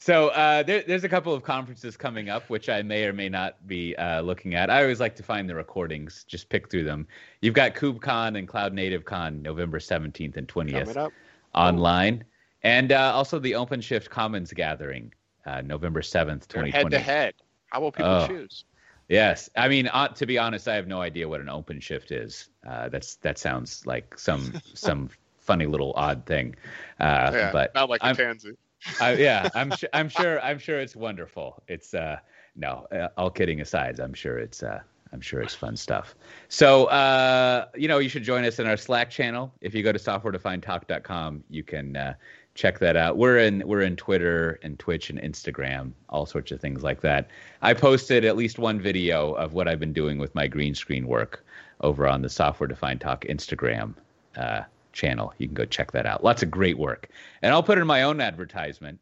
So 0.00 0.28
uh, 0.28 0.62
there, 0.62 0.84
there's 0.86 1.02
a 1.02 1.08
couple 1.08 1.34
of 1.34 1.42
conferences 1.42 1.96
coming 1.96 2.28
up, 2.28 2.48
which 2.48 2.68
I 2.68 2.82
may 2.82 3.04
or 3.04 3.12
may 3.12 3.28
not 3.28 3.66
be 3.66 3.96
uh, 3.96 4.20
looking 4.20 4.54
at. 4.54 4.70
I 4.70 4.82
always 4.82 5.00
like 5.00 5.16
to 5.16 5.24
find 5.24 5.50
the 5.50 5.56
recordings, 5.56 6.24
just 6.24 6.48
pick 6.48 6.70
through 6.70 6.84
them. 6.84 7.08
You've 7.42 7.54
got 7.54 7.74
KubeCon 7.74 8.38
and 8.38 8.46
Cloud 8.46 8.72
Native 8.72 9.04
Con 9.04 9.42
November 9.42 9.80
17th 9.80 10.36
and 10.36 10.46
20th 10.46 11.10
online, 11.58 12.24
and 12.62 12.92
uh, 12.92 13.12
also 13.14 13.38
the 13.38 13.52
OpenShift 13.52 14.08
Commons 14.08 14.52
Gathering 14.52 15.12
uh, 15.46 15.60
November 15.60 16.00
7th, 16.00 16.48
2020. 16.48 16.70
Head 16.70 16.90
to 16.90 16.98
head. 16.98 17.34
How 17.66 17.80
will 17.80 17.92
people 17.92 18.10
oh. 18.10 18.26
choose? 18.26 18.64
Yes, 19.08 19.48
I 19.56 19.68
mean 19.68 19.88
uh, 19.88 20.08
to 20.08 20.26
be 20.26 20.38
honest, 20.38 20.68
I 20.68 20.74
have 20.74 20.86
no 20.86 21.00
idea 21.00 21.28
what 21.28 21.40
an 21.40 21.46
OpenShift 21.46 22.12
is. 22.12 22.48
Uh, 22.66 22.88
that's 22.88 23.16
that 23.16 23.38
sounds 23.38 23.86
like 23.86 24.18
some 24.18 24.60
some 24.74 25.10
funny 25.38 25.66
little 25.66 25.92
odd 25.96 26.26
thing. 26.26 26.54
yeah, 27.00 27.50
but 27.52 27.74
not 27.74 27.88
like 27.88 28.00
a 28.02 28.14
pansy 28.14 28.56
uh, 29.00 29.14
yeah, 29.18 29.48
I'm 29.54 29.70
sure. 29.70 29.88
I'm 29.92 30.08
sure. 30.08 30.40
I'm 30.40 30.58
sure 30.58 30.80
it's 30.80 30.96
wonderful. 30.96 31.62
It's 31.68 31.94
uh, 31.94 32.18
no, 32.56 32.86
uh, 32.92 33.08
all 33.16 33.30
kidding 33.30 33.60
aside, 33.60 34.00
I'm 34.00 34.14
sure 34.14 34.38
it's 34.38 34.62
uh, 34.62 34.80
I'm 35.12 35.20
sure 35.20 35.40
it's 35.40 35.54
fun 35.54 35.76
stuff. 35.76 36.14
So, 36.48 36.86
uh, 36.86 37.66
you 37.74 37.88
know, 37.88 37.98
you 37.98 38.08
should 38.08 38.24
join 38.24 38.44
us 38.44 38.58
in 38.58 38.66
our 38.66 38.76
Slack 38.76 39.10
channel. 39.10 39.52
If 39.60 39.74
you 39.74 39.82
go 39.82 39.92
to 39.92 39.98
softwaredefinedtalk.com, 39.98 41.44
you 41.48 41.62
can 41.62 41.96
uh, 41.96 42.14
check 42.54 42.78
that 42.80 42.96
out. 42.96 43.16
We're 43.16 43.38
in 43.38 43.66
we're 43.66 43.82
in 43.82 43.96
Twitter 43.96 44.58
and 44.62 44.78
Twitch 44.78 45.10
and 45.10 45.20
Instagram, 45.20 45.92
all 46.08 46.26
sorts 46.26 46.52
of 46.52 46.60
things 46.60 46.82
like 46.82 47.00
that. 47.02 47.28
I 47.62 47.74
posted 47.74 48.24
at 48.24 48.36
least 48.36 48.58
one 48.58 48.80
video 48.80 49.32
of 49.34 49.54
what 49.54 49.68
I've 49.68 49.80
been 49.80 49.92
doing 49.92 50.18
with 50.18 50.34
my 50.34 50.46
green 50.46 50.74
screen 50.74 51.06
work 51.06 51.44
over 51.80 52.06
on 52.06 52.22
the 52.22 52.28
Software 52.28 52.68
Defined 52.68 53.00
Talk 53.00 53.24
Instagram. 53.24 53.94
Uh, 54.36 54.62
channel. 54.98 55.32
You 55.38 55.46
can 55.46 55.54
go 55.54 55.64
check 55.64 55.92
that 55.92 56.06
out. 56.06 56.24
Lots 56.24 56.42
of 56.42 56.50
great 56.50 56.76
work. 56.76 57.08
And 57.42 57.52
I'll 57.52 57.62
put 57.62 57.78
in 57.78 57.86
my 57.86 58.02
own 58.02 58.20
advertisement. 58.20 58.98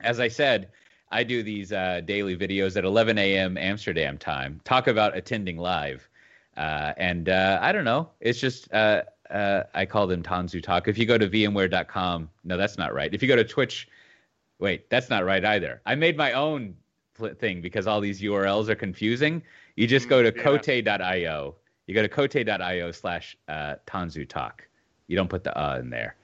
As 0.00 0.18
I 0.18 0.28
said, 0.28 0.70
I 1.10 1.24
do 1.24 1.42
these 1.42 1.72
uh, 1.72 2.02
daily 2.04 2.36
videos 2.36 2.76
at 2.76 2.84
11 2.84 3.18
a.m. 3.18 3.58
Amsterdam 3.58 4.16
time, 4.16 4.60
talk 4.64 4.86
about 4.86 5.16
attending 5.16 5.56
live. 5.56 6.08
Uh, 6.56 6.92
and 6.96 7.28
uh, 7.28 7.58
I 7.60 7.72
don't 7.72 7.84
know. 7.84 8.10
It's 8.20 8.38
just, 8.38 8.72
uh, 8.72 9.02
uh, 9.30 9.64
I 9.74 9.86
call 9.86 10.06
them 10.06 10.22
Tanzu 10.22 10.62
Talk. 10.62 10.88
If 10.88 10.98
you 10.98 11.06
go 11.06 11.18
to 11.18 11.28
VMware.com, 11.28 12.30
no, 12.44 12.56
that's 12.56 12.78
not 12.78 12.94
right. 12.94 13.12
If 13.12 13.22
you 13.22 13.28
go 13.28 13.36
to 13.36 13.44
Twitch, 13.44 13.88
wait, 14.58 14.88
that's 14.90 15.10
not 15.10 15.24
right 15.24 15.44
either. 15.44 15.80
I 15.86 15.94
made 15.94 16.16
my 16.16 16.32
own 16.32 16.74
thing 17.38 17.60
because 17.60 17.86
all 17.86 18.00
these 18.00 18.20
URLs 18.20 18.68
are 18.68 18.74
confusing. 18.74 19.42
You 19.76 19.86
just 19.86 20.08
go 20.08 20.22
to 20.22 20.32
mm, 20.32 20.36
yeah. 20.36 20.42
cote.io. 20.42 21.54
You 21.86 21.94
go 21.94 22.02
to 22.02 22.08
cote.io 22.08 22.92
slash 22.92 23.36
uh, 23.48 23.76
Tanzu 23.86 24.28
Talk. 24.28 24.66
You 25.06 25.16
don't 25.16 25.28
put 25.28 25.42
the 25.42 25.58
uh 25.58 25.78
in 25.78 25.90
there. 25.90 26.16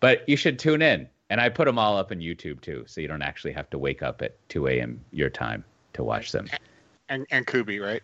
But 0.00 0.28
you 0.28 0.36
should 0.36 0.58
tune 0.58 0.82
in. 0.82 1.08
And 1.28 1.40
I 1.40 1.48
put 1.48 1.64
them 1.64 1.78
all 1.78 1.96
up 1.96 2.12
on 2.12 2.18
YouTube 2.18 2.60
too, 2.60 2.84
so 2.86 3.00
you 3.00 3.08
don't 3.08 3.22
actually 3.22 3.52
have 3.52 3.68
to 3.70 3.78
wake 3.78 4.02
up 4.02 4.22
at 4.22 4.36
2 4.48 4.68
a.m. 4.68 5.04
your 5.10 5.30
time 5.30 5.64
to 5.94 6.04
watch 6.04 6.32
them. 6.32 6.48
And 7.08 7.26
and 7.30 7.46
Kubi, 7.46 7.80
right? 7.80 8.02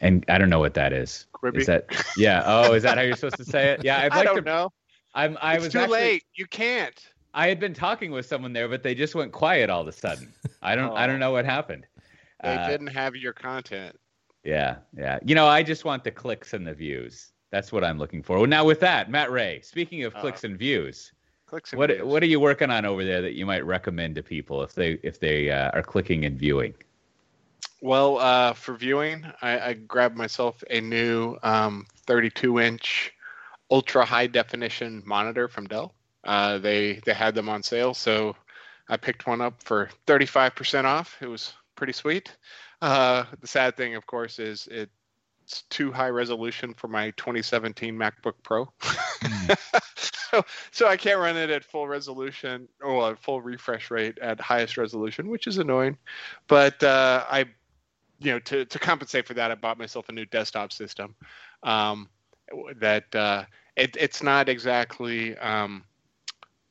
And 0.00 0.24
I 0.28 0.38
don't 0.38 0.50
know 0.50 0.58
what 0.58 0.74
that 0.74 0.92
is. 0.92 1.26
Quibi? 1.32 1.60
Is 1.60 1.66
that 1.66 1.86
yeah? 2.16 2.42
Oh, 2.44 2.74
is 2.74 2.82
that 2.82 2.98
how 2.98 3.04
you're 3.04 3.16
supposed 3.16 3.36
to 3.36 3.44
say 3.44 3.70
it? 3.70 3.84
Yeah, 3.84 3.98
I'd 4.02 4.12
like 4.12 4.20
I 4.20 4.24
don't 4.24 4.36
to, 4.36 4.42
know. 4.42 4.72
I'm. 5.14 5.38
I 5.40 5.54
it's 5.54 5.64
was 5.64 5.72
too 5.72 5.80
actually, 5.80 6.00
late. 6.00 6.24
You 6.34 6.46
can't. 6.46 7.00
I 7.32 7.48
had 7.48 7.60
been 7.60 7.74
talking 7.74 8.10
with 8.10 8.26
someone 8.26 8.52
there, 8.52 8.68
but 8.68 8.82
they 8.82 8.94
just 8.94 9.14
went 9.14 9.32
quiet 9.32 9.70
all 9.70 9.82
of 9.82 9.88
a 9.88 9.92
sudden. 9.92 10.32
I 10.62 10.74
don't. 10.74 10.90
oh. 10.90 10.94
I 10.94 11.06
don't 11.06 11.18
know 11.20 11.32
what 11.32 11.44
happened. 11.44 11.86
They 12.42 12.54
uh, 12.54 12.68
didn't 12.68 12.88
have 12.88 13.16
your 13.16 13.32
content. 13.32 13.98
Yeah, 14.44 14.76
yeah. 14.96 15.18
You 15.24 15.34
know, 15.34 15.46
I 15.46 15.62
just 15.62 15.84
want 15.84 16.04
the 16.04 16.10
clicks 16.10 16.52
and 16.52 16.66
the 16.66 16.74
views. 16.74 17.32
That's 17.50 17.72
what 17.72 17.82
I'm 17.82 17.98
looking 17.98 18.22
for. 18.22 18.36
Well, 18.38 18.46
now 18.46 18.64
with 18.64 18.80
that, 18.80 19.10
Matt 19.10 19.30
Ray. 19.30 19.60
Speaking 19.62 20.04
of 20.04 20.14
uh, 20.14 20.20
clicks 20.20 20.44
and 20.44 20.58
views, 20.58 21.12
what 21.50 21.90
views. 21.90 22.02
what 22.02 22.22
are 22.22 22.26
you 22.26 22.40
working 22.40 22.70
on 22.70 22.84
over 22.84 23.04
there 23.04 23.22
that 23.22 23.34
you 23.34 23.46
might 23.46 23.64
recommend 23.64 24.14
to 24.16 24.22
people 24.22 24.62
if 24.62 24.74
they 24.74 24.98
if 25.02 25.20
they 25.20 25.50
uh, 25.50 25.70
are 25.70 25.82
clicking 25.82 26.24
and 26.24 26.38
viewing? 26.38 26.74
Well, 27.80 28.18
uh, 28.18 28.54
for 28.54 28.74
viewing, 28.74 29.26
I, 29.42 29.60
I, 29.60 29.72
grabbed 29.74 30.16
myself 30.16 30.64
a 30.70 30.80
new 30.80 31.36
um, 31.42 31.86
32 32.06 32.58
inch 32.58 33.12
ultra 33.70 34.04
high 34.04 34.26
definition 34.26 35.02
monitor 35.04 35.46
from 35.46 35.66
Dell. 35.66 35.94
Uh, 36.24 36.58
they 36.58 37.00
they 37.04 37.12
had 37.12 37.34
them 37.34 37.48
on 37.48 37.62
sale, 37.62 37.94
so 37.94 38.34
I 38.88 38.96
picked 38.96 39.26
one 39.26 39.40
up 39.40 39.62
for 39.62 39.90
35% 40.06 40.84
off. 40.84 41.16
It 41.20 41.26
was 41.26 41.52
pretty 41.76 41.92
sweet. 41.92 42.34
Uh, 42.80 43.24
the 43.40 43.46
sad 43.46 43.76
thing, 43.76 43.94
of 43.94 44.06
course, 44.06 44.38
is 44.38 44.66
it 44.68 44.90
it's 45.46 45.62
too 45.70 45.92
high 45.92 46.08
resolution 46.08 46.74
for 46.74 46.88
my 46.88 47.12
2017 47.12 47.96
MacBook 47.96 48.34
Pro. 48.42 48.68
so, 49.96 50.44
so 50.72 50.88
I 50.88 50.96
can't 50.96 51.20
run 51.20 51.36
it 51.36 51.50
at 51.50 51.64
full 51.64 51.86
resolution 51.86 52.66
or 52.82 53.12
at 53.12 53.18
full 53.20 53.40
refresh 53.40 53.88
rate 53.92 54.18
at 54.18 54.40
highest 54.40 54.76
resolution, 54.76 55.28
which 55.28 55.46
is 55.46 55.58
annoying. 55.58 55.98
But 56.48 56.82
uh, 56.82 57.24
I, 57.30 57.44
you 58.18 58.32
know, 58.32 58.40
to, 58.40 58.64
to 58.64 58.78
compensate 58.80 59.28
for 59.28 59.34
that, 59.34 59.52
I 59.52 59.54
bought 59.54 59.78
myself 59.78 60.08
a 60.08 60.12
new 60.12 60.26
desktop 60.26 60.72
system. 60.72 61.14
Um, 61.62 62.08
that 62.80 63.14
uh, 63.14 63.44
it, 63.76 63.96
it's 64.00 64.24
not 64.24 64.48
exactly, 64.48 65.38
um, 65.38 65.84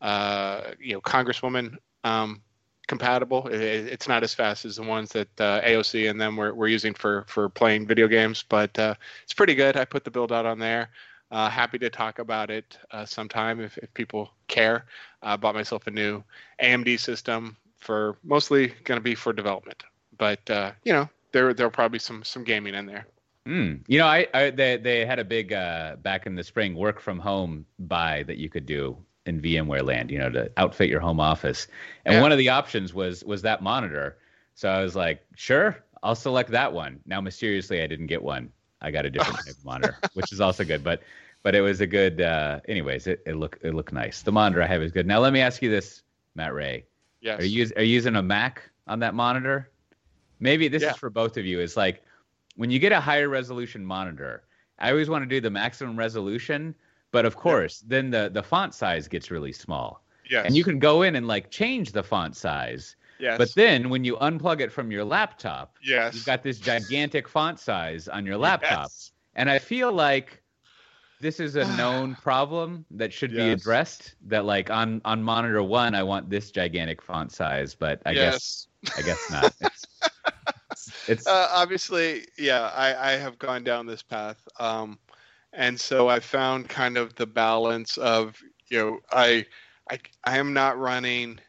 uh, 0.01 0.71
you 0.81 0.93
know, 0.93 1.01
Congresswoman 1.01 1.77
um, 2.03 2.41
compatible. 2.85 3.47
It, 3.47 3.61
it's 3.61 4.07
not 4.07 4.23
as 4.23 4.33
fast 4.33 4.65
as 4.65 4.75
the 4.77 4.83
ones 4.83 5.09
that 5.11 5.41
uh, 5.41 5.61
AOC 5.61 6.09
and 6.09 6.19
them 6.19 6.35
were, 6.35 6.53
were 6.53 6.67
using 6.67 6.93
for 6.93 7.25
for 7.27 7.49
playing 7.49 7.87
video 7.87 8.07
games, 8.07 8.43
but 8.47 8.77
uh, 8.79 8.95
it's 9.23 9.33
pretty 9.33 9.55
good. 9.55 9.77
I 9.77 9.85
put 9.85 10.03
the 10.03 10.11
build 10.11 10.31
out 10.31 10.45
on 10.45 10.59
there. 10.59 10.89
Uh, 11.31 11.49
happy 11.49 11.79
to 11.79 11.89
talk 11.89 12.19
about 12.19 12.51
it 12.51 12.77
uh, 12.91 13.05
sometime 13.05 13.59
if, 13.59 13.77
if 13.79 13.93
people 13.93 14.31
care. 14.47 14.85
I 15.21 15.35
bought 15.35 15.55
myself 15.55 15.87
a 15.87 15.91
new 15.91 16.23
AMD 16.61 16.99
system 16.99 17.57
for 17.77 18.17
mostly 18.23 18.67
going 18.83 18.97
to 18.99 19.03
be 19.03 19.15
for 19.15 19.33
development, 19.33 19.83
but 20.17 20.47
uh, 20.49 20.71
you 20.83 20.93
know 20.93 21.09
there 21.31 21.53
there'll 21.53 21.71
probably 21.71 21.99
some 21.99 22.23
some 22.23 22.43
gaming 22.43 22.75
in 22.75 22.85
there. 22.85 23.07
Mm. 23.47 23.81
You 23.87 23.99
know, 23.99 24.07
I, 24.07 24.27
I 24.33 24.49
they 24.49 24.77
they 24.77 25.05
had 25.05 25.19
a 25.19 25.25
big 25.25 25.53
uh, 25.53 25.97
back 25.97 26.25
in 26.25 26.35
the 26.35 26.43
spring 26.43 26.75
work 26.75 26.99
from 26.99 27.19
home 27.19 27.65
buy 27.79 28.23
that 28.23 28.37
you 28.37 28.49
could 28.49 28.65
do 28.65 28.97
in 29.25 29.41
VMware 29.41 29.83
land, 29.83 30.11
you 30.11 30.19
know, 30.19 30.29
to 30.29 30.51
outfit 30.57 30.89
your 30.89 30.99
home 30.99 31.19
office. 31.19 31.67
And 32.05 32.15
yeah. 32.15 32.21
one 32.21 32.31
of 32.31 32.37
the 32.37 32.49
options 32.49 32.93
was 32.93 33.23
was 33.23 33.41
that 33.41 33.61
monitor. 33.63 34.17
So 34.53 34.69
I 34.69 34.81
was 34.81 34.95
like, 34.95 35.25
sure, 35.35 35.83
I'll 36.03 36.15
select 36.15 36.51
that 36.51 36.71
one. 36.71 36.99
Now 37.05 37.21
mysteriously 37.21 37.81
I 37.81 37.87
didn't 37.87 38.07
get 38.07 38.21
one. 38.21 38.51
I 38.81 38.91
got 38.91 39.05
a 39.05 39.09
different 39.09 39.37
type 39.39 39.55
of 39.55 39.65
monitor, 39.65 39.97
which 40.13 40.31
is 40.31 40.39
also 40.39 40.63
good. 40.63 40.83
But 40.83 41.01
but 41.43 41.55
it 41.55 41.61
was 41.61 41.81
a 41.81 41.87
good 41.87 42.21
uh 42.21 42.59
anyways, 42.67 43.07
it, 43.07 43.21
it 43.25 43.35
looked 43.35 43.63
it 43.63 43.73
looked 43.73 43.93
nice. 43.93 44.21
The 44.21 44.31
monitor 44.31 44.61
I 44.61 44.67
have 44.67 44.81
is 44.81 44.91
good. 44.91 45.07
Now 45.07 45.19
let 45.19 45.33
me 45.33 45.41
ask 45.41 45.61
you 45.61 45.69
this, 45.69 46.03
Matt 46.35 46.53
Ray. 46.53 46.85
Yes. 47.21 47.41
Are 47.41 47.45
you 47.45 47.69
are 47.75 47.83
you 47.83 47.93
using 47.93 48.15
a 48.15 48.21
Mac 48.21 48.69
on 48.87 48.99
that 48.99 49.15
monitor? 49.15 49.69
Maybe 50.39 50.67
this 50.67 50.83
yeah. 50.83 50.91
is 50.91 50.97
for 50.97 51.09
both 51.09 51.37
of 51.37 51.45
you. 51.45 51.59
It's 51.59 51.77
like 51.77 52.03
when 52.55 52.69
you 52.69 52.79
get 52.79 52.91
a 52.91 52.99
higher 52.99 53.29
resolution 53.29 53.83
monitor, 53.83 54.43
I 54.77 54.91
always 54.91 55.09
want 55.09 55.23
to 55.23 55.25
do 55.27 55.41
the 55.41 55.49
maximum 55.49 55.97
resolution 55.97 56.75
but 57.15 57.23
of 57.23 57.37
course, 57.37 57.81
yeah. 57.81 57.87
then 57.93 58.09
the 58.09 58.29
the 58.29 58.43
font 58.43 58.73
size 58.73 59.07
gets 59.07 59.31
really 59.31 59.53
small. 59.53 60.03
Yes. 60.29 60.45
And 60.45 60.53
you 60.57 60.65
can 60.65 60.79
go 60.79 61.03
in 61.03 61.15
and 61.15 61.25
like 61.29 61.49
change 61.49 61.93
the 61.93 62.03
font 62.03 62.35
size. 62.35 62.97
Yes. 63.19 63.37
But 63.37 63.53
then 63.55 63.89
when 63.89 64.03
you 64.03 64.17
unplug 64.17 64.59
it 64.59 64.69
from 64.69 64.91
your 64.91 65.05
laptop, 65.05 65.77
yes. 65.81 66.13
you've 66.13 66.25
got 66.25 66.43
this 66.43 66.59
gigantic 66.59 67.29
font 67.29 67.57
size 67.57 68.09
on 68.09 68.25
your 68.25 68.35
laptop. 68.35 68.87
Yes. 68.87 69.13
And 69.35 69.49
I 69.49 69.59
feel 69.59 69.93
like 69.93 70.43
this 71.21 71.39
is 71.39 71.55
a 71.55 71.63
known 71.77 72.15
problem 72.15 72.85
that 72.91 73.13
should 73.13 73.31
yes. 73.31 73.45
be 73.45 73.51
addressed. 73.51 74.15
That 74.27 74.43
like 74.43 74.69
on 74.69 74.99
on 75.05 75.23
monitor 75.23 75.63
one, 75.63 75.95
I 75.95 76.03
want 76.03 76.29
this 76.29 76.51
gigantic 76.51 77.01
font 77.01 77.31
size, 77.31 77.75
but 77.75 78.01
I 78.05 78.11
yes. 78.11 78.67
guess 78.83 78.97
I 78.97 79.01
guess 79.03 79.31
not. 79.31 79.53
It's, 80.71 81.09
it's 81.09 81.27
uh, 81.27 81.47
obviously 81.51 82.25
yeah. 82.37 82.69
I 82.75 83.11
I 83.11 83.11
have 83.13 83.39
gone 83.39 83.63
down 83.63 83.85
this 83.85 84.03
path. 84.03 84.45
Um, 84.59 84.99
and 85.55 85.79
so 85.79 86.09
I 86.09 86.19
found 86.19 86.69
kind 86.69 86.97
of 86.97 87.15
the 87.15 87.25
balance 87.25 87.97
of 87.97 88.41
you 88.69 88.77
know 88.77 88.99
I 89.11 89.45
I 89.89 89.99
I 90.23 90.37
am 90.37 90.53
not 90.53 90.77
running 90.77 91.39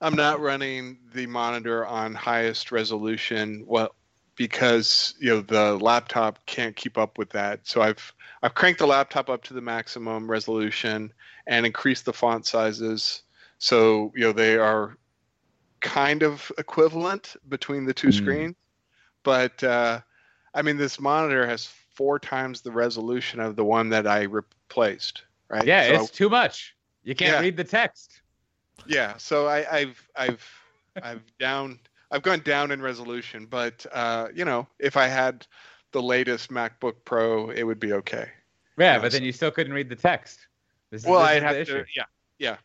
I'm 0.00 0.16
not 0.16 0.40
running 0.40 0.98
the 1.14 1.26
monitor 1.26 1.86
on 1.86 2.14
highest 2.14 2.72
resolution 2.72 3.64
well 3.66 3.94
because 4.36 5.14
you 5.20 5.30
know 5.30 5.40
the 5.40 5.76
laptop 5.76 6.44
can't 6.46 6.74
keep 6.74 6.98
up 6.98 7.18
with 7.18 7.30
that. 7.30 7.60
So 7.62 7.82
I've 7.82 8.12
I've 8.42 8.54
cranked 8.54 8.80
the 8.80 8.86
laptop 8.86 9.30
up 9.30 9.44
to 9.44 9.54
the 9.54 9.60
maximum 9.60 10.30
resolution 10.30 11.12
and 11.46 11.64
increased 11.64 12.04
the 12.04 12.12
font 12.12 12.46
sizes. 12.46 13.22
So 13.58 14.12
you 14.16 14.22
know 14.22 14.32
they 14.32 14.56
are 14.56 14.96
kind 15.80 16.22
of 16.22 16.50
equivalent 16.58 17.36
between 17.48 17.84
the 17.84 17.94
two 17.94 18.08
mm. 18.08 18.14
screens. 18.14 18.56
But 19.22 19.62
uh, 19.62 20.00
I 20.54 20.62
mean 20.62 20.76
this 20.76 20.98
monitor 20.98 21.46
has 21.46 21.72
four 22.02 22.18
times 22.18 22.62
the 22.62 22.72
resolution 22.72 23.38
of 23.38 23.54
the 23.54 23.64
one 23.64 23.88
that 23.88 24.08
I 24.08 24.22
replaced. 24.22 25.22
Right? 25.48 25.64
Yeah, 25.64 25.86
so, 25.86 26.02
it's 26.02 26.10
too 26.10 26.28
much. 26.28 26.74
You 27.04 27.14
can't 27.14 27.34
yeah. 27.34 27.40
read 27.40 27.56
the 27.56 27.62
text. 27.62 28.22
Yeah, 28.88 29.16
so 29.18 29.46
I, 29.46 29.62
have 29.62 30.08
I've 30.16 30.50
I've 31.00 31.22
down 31.38 31.78
I've 32.10 32.22
gone 32.22 32.40
down 32.40 32.72
in 32.72 32.82
resolution, 32.82 33.46
but 33.46 33.86
uh, 33.92 34.28
you 34.34 34.44
know, 34.44 34.66
if 34.80 34.96
I 34.96 35.06
had 35.06 35.46
the 35.92 36.02
latest 36.02 36.50
MacBook 36.50 36.94
Pro, 37.04 37.50
it 37.50 37.62
would 37.62 37.78
be 37.78 37.92
okay. 37.92 38.28
Yeah, 38.76 38.94
you 38.94 38.98
know, 38.98 39.02
but 39.02 39.12
so. 39.12 39.18
then 39.18 39.24
you 39.24 39.32
still 39.32 39.52
couldn't 39.52 39.72
read 39.72 39.88
the 39.88 39.94
text. 39.94 40.48
This, 40.90 41.04
well, 41.04 41.20
I'd 41.20 41.44
have 41.44 41.64
to. 41.68 41.84
Yeah, 41.94 42.02
yeah. 42.40 42.56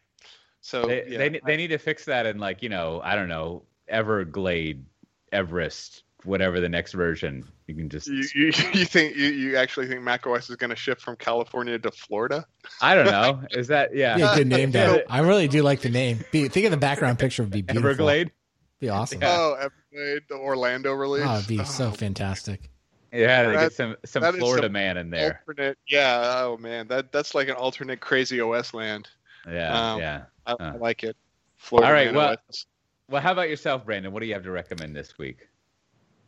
So 0.62 0.88
they, 0.88 1.06
yeah, 1.08 1.18
they 1.20 1.42
they 1.46 1.58
need 1.58 1.68
to 1.68 1.78
fix 1.78 2.06
that 2.06 2.26
in 2.26 2.40
like 2.40 2.64
you 2.64 2.70
know 2.70 3.02
I 3.04 3.14
don't 3.14 3.30
know 3.30 3.66
Everglade, 3.88 4.84
Everest, 5.32 6.02
whatever 6.24 6.60
the 6.60 6.70
next 6.70 6.94
version. 6.94 7.48
You 7.68 7.76
can 7.76 7.90
just 7.90 8.08
you, 8.08 8.24
you, 8.36 8.46
you 8.74 8.86
think 8.86 9.16
you, 9.16 9.28
you 9.28 9.58
actually 9.58 9.88
think 9.88 10.02
Mac 10.02 10.26
OS 10.28 10.50
is 10.50 10.56
going 10.56 10.70
to 10.70 10.76
shift 10.76 11.02
from 11.02 11.16
California 11.16 11.78
to 11.80 11.92
Florida? 11.92 12.46
I 12.82 12.96
don't 12.96 13.06
know. 13.06 13.44
Is 13.52 13.68
that 13.68 13.96
yeah? 13.96 14.18
yeah 14.18 14.36
good 14.36 14.48
name, 14.48 14.72
Dan. 14.72 15.02
I 15.10 15.20
really 15.20 15.48
do 15.48 15.64
like 15.64 15.82
the 15.82 15.90
name. 15.90 16.24
Be, 16.32 16.48
think 16.48 16.66
of 16.66 16.72
the 16.72 16.78
background 16.78 17.20
picture 17.20 17.44
would 17.44 17.52
be 17.52 17.62
beautiful. 17.62 17.90
Everglade. 17.90 18.32
Be 18.80 18.90
awesome. 18.90 19.22
Yeah. 19.22 19.36
Oh, 19.38 19.54
Everglade, 19.56 20.24
the 20.30 20.36
Orlando 20.36 20.94
release. 20.94 21.26
Oh, 21.26 21.38
it'd 21.38 21.48
be 21.48 21.60
oh. 21.60 21.64
so 21.64 21.92
fantastic. 21.92 22.70
Yeah, 23.12 23.44
to 23.44 23.54
get 23.54 23.74
some 23.74 23.96
some 24.06 24.22
Florida 24.36 24.66
some 24.66 24.74
man 24.74 24.98
in 24.98 25.10
there. 25.10 25.42
Alternate, 25.48 25.78
yeah. 25.88 26.42
Oh 26.44 26.58
man, 26.58 26.88
that 26.90 27.12
that's 27.12 27.34
like 27.34 27.48
an 27.48 27.56
alternate 27.56 28.02
crazy 28.02 28.42
OS 28.42 28.74
land. 28.74 29.08
Yeah, 29.50 29.94
um, 29.94 30.00
yeah. 30.00 30.24
I, 30.46 30.56
I, 30.60 30.72
like 30.76 31.04
it. 31.04 31.16
Florida 31.56 31.88
All 31.88 31.94
right. 31.94 32.14
well, 32.14 32.36
OS. 32.50 32.66
well, 33.10 33.22
how 33.22 33.32
about 33.32 33.50
yourself, 33.50 33.86
Brandon? 33.86 34.12
What 34.12 34.20
do 34.20 34.28
you 34.28 34.34
have 34.34 34.44
to 34.44 34.52
recommend 34.52 34.96
this 34.96 35.18
week? 35.18 35.48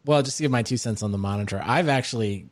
Well, 0.05 0.21
just 0.21 0.37
to 0.37 0.43
give 0.43 0.51
my 0.51 0.63
two 0.63 0.77
cents 0.77 1.03
on 1.03 1.11
the 1.11 1.17
monitor, 1.17 1.61
I've 1.63 1.89
actually 1.89 2.49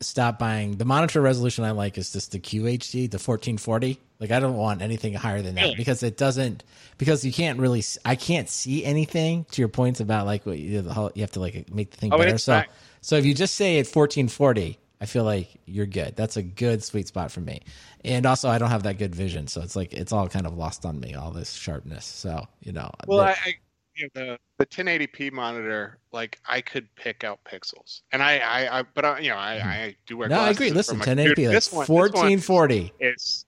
stopped 0.00 0.38
buying 0.38 0.76
the 0.76 0.84
monitor 0.84 1.20
resolution 1.20 1.64
I 1.64 1.70
like 1.70 1.98
is 1.98 2.12
just 2.12 2.32
the 2.32 2.38
QHD, 2.38 3.10
the 3.10 3.18
1440. 3.18 3.98
Like 4.20 4.30
I 4.30 4.40
don't 4.40 4.56
want 4.56 4.82
anything 4.82 5.14
higher 5.14 5.42
than 5.42 5.56
that 5.56 5.76
because 5.76 6.02
it 6.02 6.16
doesn't 6.16 6.62
because 6.98 7.24
you 7.24 7.32
can't 7.32 7.58
really 7.58 7.82
I 8.04 8.14
can't 8.14 8.48
see 8.48 8.84
anything 8.84 9.44
to 9.50 9.60
your 9.60 9.68
points 9.68 10.00
about 10.00 10.26
like 10.26 10.46
what 10.46 10.58
you, 10.58 10.82
you 11.14 11.20
have 11.20 11.32
to 11.32 11.40
like 11.40 11.72
make 11.72 11.90
the 11.90 11.96
thing 11.96 12.12
oh, 12.12 12.18
better. 12.18 12.38
So 12.38 12.62
so 13.00 13.16
if 13.16 13.26
you 13.26 13.34
just 13.34 13.54
say 13.54 13.78
at 13.78 13.86
1440, 13.86 14.78
I 15.00 15.06
feel 15.06 15.24
like 15.24 15.50
you're 15.66 15.86
good. 15.86 16.16
That's 16.16 16.36
a 16.36 16.42
good 16.42 16.82
sweet 16.82 17.08
spot 17.08 17.30
for 17.30 17.40
me. 17.40 17.62
And 18.04 18.24
also 18.24 18.48
I 18.48 18.58
don't 18.58 18.70
have 18.70 18.84
that 18.84 18.98
good 18.98 19.14
vision, 19.14 19.48
so 19.48 19.60
it's 19.60 19.76
like 19.76 19.92
it's 19.92 20.12
all 20.12 20.28
kind 20.28 20.46
of 20.46 20.56
lost 20.56 20.86
on 20.86 21.00
me 21.00 21.14
all 21.14 21.30
this 21.30 21.52
sharpness. 21.52 22.04
So, 22.04 22.46
you 22.62 22.72
know. 22.72 22.90
Well, 23.06 23.20
I, 23.20 23.36
I 23.44 23.54
you 23.96 24.08
know, 24.14 24.36
the 24.36 24.38
the 24.58 24.66
1080p 24.66 25.32
monitor, 25.32 25.98
like 26.12 26.40
I 26.46 26.60
could 26.60 26.92
pick 26.96 27.24
out 27.24 27.40
pixels, 27.44 28.02
and 28.12 28.22
I, 28.22 28.38
I, 28.38 28.80
I 28.80 28.82
but 28.82 29.04
I, 29.04 29.18
you 29.20 29.30
know, 29.30 29.36
I, 29.36 29.58
hmm. 29.58 29.68
I 29.68 29.96
do 30.06 30.16
wear. 30.16 30.28
No, 30.28 30.40
I 30.40 30.50
agree. 30.50 30.70
Listen, 30.70 30.98
1080p, 30.98 31.48
like 31.48 31.88
1440. 31.88 32.92
It's 33.00 33.46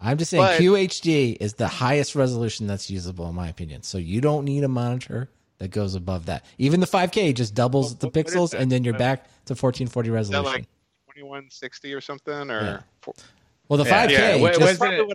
I'm 0.00 0.16
just 0.16 0.30
saying 0.30 0.42
but, 0.42 0.60
QHD 0.60 1.38
is 1.40 1.54
the 1.54 1.66
highest 1.66 2.14
resolution 2.14 2.66
that's 2.66 2.88
usable 2.88 3.28
in 3.28 3.34
my 3.34 3.48
opinion. 3.48 3.82
So 3.82 3.98
you 3.98 4.20
don't 4.20 4.44
need 4.44 4.62
a 4.64 4.68
monitor 4.68 5.28
that 5.58 5.70
goes 5.70 5.94
above 5.94 6.26
that. 6.26 6.44
Even 6.58 6.78
the 6.80 6.86
5K 6.86 7.34
just 7.34 7.54
doubles 7.54 7.96
well, 8.00 8.10
the 8.10 8.22
pixels, 8.22 8.54
and 8.54 8.70
then 8.70 8.84
you're 8.84 8.94
back 8.94 9.24
to 9.46 9.54
1440 9.54 10.10
resolution. 10.10 10.44
like 10.44 10.68
2160 11.16 11.94
or 11.94 12.00
something, 12.00 12.50
or 12.50 12.84
yeah. 13.06 13.12
Well, 13.68 13.76
the 13.76 13.84
five 13.84 14.10
yeah, 14.10 14.18
k. 14.18 14.40
Yeah. 14.40 14.52
That's, 14.58 14.78
probably 14.78 15.14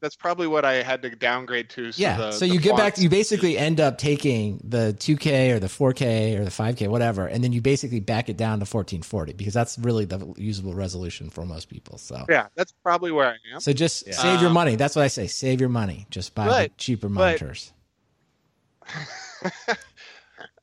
that's 0.00 0.16
probably 0.16 0.46
what 0.46 0.64
I 0.64 0.82
had 0.82 1.02
to 1.02 1.10
downgrade 1.10 1.68
to. 1.70 1.92
So 1.92 2.00
yeah. 2.00 2.16
The, 2.16 2.32
so 2.32 2.46
you 2.46 2.58
get 2.58 2.76
back. 2.78 2.96
You 2.96 3.10
basically 3.10 3.58
end 3.58 3.78
up 3.78 3.98
taking 3.98 4.58
the 4.64 4.94
two 4.94 5.18
k 5.18 5.50
or 5.50 5.58
the 5.58 5.68
four 5.68 5.92
k 5.92 6.36
or 6.36 6.44
the 6.44 6.50
five 6.50 6.76
k, 6.76 6.88
whatever, 6.88 7.26
and 7.26 7.44
then 7.44 7.52
you 7.52 7.60
basically 7.60 8.00
back 8.00 8.30
it 8.30 8.38
down 8.38 8.60
to 8.60 8.66
fourteen 8.66 9.02
forty 9.02 9.34
because 9.34 9.52
that's 9.52 9.78
really 9.78 10.06
the 10.06 10.32
usable 10.38 10.74
resolution 10.74 11.28
for 11.28 11.44
most 11.44 11.68
people. 11.68 11.98
So 11.98 12.24
yeah, 12.26 12.46
that's 12.54 12.72
probably 12.82 13.12
where 13.12 13.28
I 13.28 13.36
am. 13.54 13.60
So 13.60 13.74
just 13.74 14.06
yeah. 14.06 14.14
save 14.14 14.40
your 14.40 14.48
um, 14.48 14.54
money. 14.54 14.76
That's 14.76 14.96
what 14.96 15.02
I 15.02 15.08
say. 15.08 15.26
Save 15.26 15.60
your 15.60 15.68
money. 15.68 16.06
Just 16.08 16.34
buy 16.34 16.46
but, 16.46 16.78
cheaper 16.78 17.10
monitors. 17.10 17.74
But... 19.42 19.78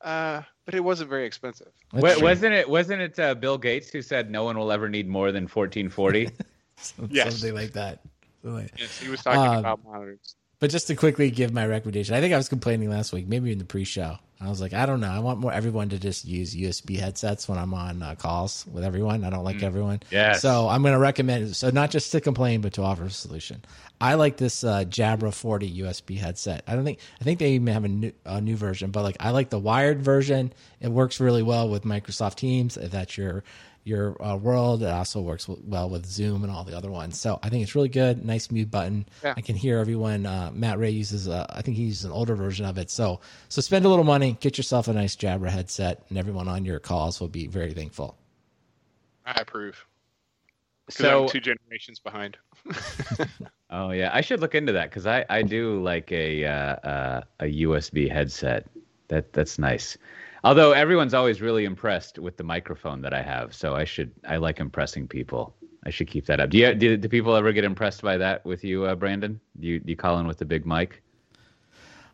uh, 0.00 0.42
but 0.64 0.74
it 0.74 0.82
wasn't 0.82 1.08
very 1.08 1.26
expensive. 1.26 1.68
Wasn't 1.92 2.52
it? 2.52 2.68
Wasn't 2.68 3.00
it 3.00 3.18
uh, 3.20 3.34
Bill 3.36 3.58
Gates 3.58 3.90
who 3.90 4.02
said 4.02 4.28
no 4.28 4.42
one 4.42 4.58
will 4.58 4.72
ever 4.72 4.88
need 4.88 5.08
more 5.08 5.30
than 5.30 5.44
1440? 5.44 6.30
Yes. 7.10 7.38
something 7.38 7.54
like 7.54 7.72
that. 7.72 8.00
Yes, 8.44 8.98
he 8.98 9.08
was 9.08 9.22
talking 9.22 9.40
um, 9.40 9.58
about 9.58 9.84
monitors. 9.84 10.34
But 10.58 10.70
just 10.70 10.86
to 10.88 10.94
quickly 10.94 11.30
give 11.30 11.52
my 11.52 11.66
recommendation, 11.66 12.14
I 12.14 12.20
think 12.20 12.32
I 12.32 12.36
was 12.36 12.48
complaining 12.48 12.88
last 12.90 13.12
week, 13.12 13.26
maybe 13.26 13.50
in 13.50 13.58
the 13.58 13.64
pre-show. 13.64 14.18
I 14.40 14.48
was 14.48 14.60
like, 14.60 14.72
I 14.72 14.86
don't 14.86 15.00
know, 15.00 15.10
I 15.10 15.20
want 15.20 15.38
more 15.38 15.52
everyone 15.52 15.88
to 15.90 15.98
just 15.98 16.24
use 16.24 16.54
USB 16.54 16.98
headsets 16.98 17.48
when 17.48 17.58
I'm 17.58 17.72
on 17.74 18.02
uh, 18.02 18.16
calls 18.16 18.66
with 18.66 18.82
everyone. 18.82 19.22
I 19.22 19.30
don't 19.30 19.44
like 19.44 19.58
mm. 19.58 19.62
everyone, 19.62 20.00
yeah. 20.10 20.32
So 20.32 20.68
I'm 20.68 20.82
going 20.82 20.94
to 20.94 20.98
recommend. 20.98 21.54
So 21.54 21.70
not 21.70 21.90
just 21.90 22.10
to 22.12 22.20
complain, 22.20 22.60
but 22.60 22.72
to 22.74 22.82
offer 22.82 23.04
a 23.04 23.10
solution. 23.10 23.64
I 24.00 24.14
like 24.14 24.36
this 24.36 24.64
uh, 24.64 24.82
Jabra 24.84 25.32
40 25.32 25.82
USB 25.82 26.18
headset. 26.18 26.64
I 26.66 26.74
don't 26.74 26.84
think 26.84 26.98
I 27.20 27.24
think 27.24 27.38
they 27.38 27.52
even 27.52 27.68
have 27.68 27.84
a 27.84 27.88
new, 27.88 28.12
a 28.24 28.40
new 28.40 28.56
version, 28.56 28.90
but 28.90 29.02
like 29.02 29.16
I 29.20 29.30
like 29.30 29.50
the 29.50 29.60
wired 29.60 30.02
version. 30.02 30.52
It 30.80 30.88
works 30.88 31.20
really 31.20 31.44
well 31.44 31.68
with 31.68 31.84
Microsoft 31.84 32.34
Teams 32.34 32.76
if 32.76 32.90
that's 32.90 33.16
your 33.16 33.44
your 33.84 34.20
uh, 34.22 34.36
world. 34.36 34.82
It 34.82 34.88
also 34.88 35.20
works 35.20 35.46
w- 35.46 35.62
well 35.66 35.88
with 35.88 36.06
Zoom 36.06 36.42
and 36.44 36.52
all 36.52 36.64
the 36.64 36.76
other 36.76 36.90
ones. 36.90 37.18
So 37.18 37.38
I 37.42 37.48
think 37.48 37.62
it's 37.62 37.74
really 37.74 37.88
good. 37.88 38.24
Nice 38.24 38.50
mute 38.50 38.70
button. 38.70 39.06
Yeah. 39.22 39.34
I 39.36 39.40
can 39.40 39.56
hear 39.56 39.78
everyone. 39.78 40.26
Uh, 40.26 40.50
Matt 40.52 40.78
Ray 40.78 40.90
uses, 40.90 41.28
uh, 41.28 41.46
I 41.50 41.62
think 41.62 41.76
he 41.76 41.84
uses 41.84 42.04
an 42.04 42.12
older 42.12 42.34
version 42.34 42.64
of 42.66 42.78
it. 42.78 42.90
So 42.90 43.20
so 43.48 43.60
spend 43.60 43.84
a 43.84 43.88
little 43.88 44.04
money, 44.04 44.36
get 44.40 44.56
yourself 44.56 44.88
a 44.88 44.92
nice 44.92 45.16
Jabra 45.16 45.48
headset, 45.50 46.04
and 46.08 46.18
everyone 46.18 46.48
on 46.48 46.64
your 46.64 46.78
calls 46.78 47.20
will 47.20 47.28
be 47.28 47.46
very 47.46 47.72
thankful. 47.72 48.16
I 49.24 49.40
approve. 49.40 49.84
So 50.90 51.22
I'm 51.24 51.28
two 51.28 51.40
generations 51.40 52.00
behind. 52.00 52.36
Oh 53.74 53.90
yeah, 53.90 54.10
I 54.12 54.20
should 54.20 54.40
look 54.40 54.54
into 54.54 54.72
that 54.72 54.90
because 54.90 55.06
I, 55.06 55.24
I 55.30 55.40
do 55.42 55.82
like 55.82 56.12
a 56.12 56.44
uh, 56.44 56.50
uh, 56.52 57.20
a 57.40 57.44
USB 57.62 58.10
headset. 58.12 58.68
That 59.08 59.32
that's 59.32 59.58
nice. 59.58 59.96
Although 60.44 60.72
everyone's 60.72 61.14
always 61.14 61.40
really 61.40 61.64
impressed 61.64 62.18
with 62.18 62.36
the 62.36 62.44
microphone 62.44 63.00
that 63.02 63.14
I 63.14 63.22
have, 63.22 63.54
so 63.54 63.74
I 63.74 63.84
should 63.84 64.12
I 64.28 64.38
like 64.38 64.58
impressing 64.60 65.06
people. 65.06 65.54
I 65.84 65.90
should 65.90 66.08
keep 66.08 66.26
that 66.26 66.40
up. 66.40 66.50
Do 66.50 66.58
you 66.58 66.74
do, 66.74 66.96
do 66.96 67.08
people 67.08 67.34
ever 67.34 67.52
get 67.52 67.64
impressed 67.64 68.02
by 68.02 68.16
that 68.18 68.44
with 68.44 68.64
you, 68.64 68.84
uh, 68.84 68.94
Brandon? 68.94 69.40
Do 69.60 69.66
you 69.66 69.80
do 69.80 69.90
you 69.90 69.96
call 69.96 70.18
in 70.18 70.26
with 70.26 70.38
the 70.38 70.44
big 70.44 70.66
mic? 70.66 71.01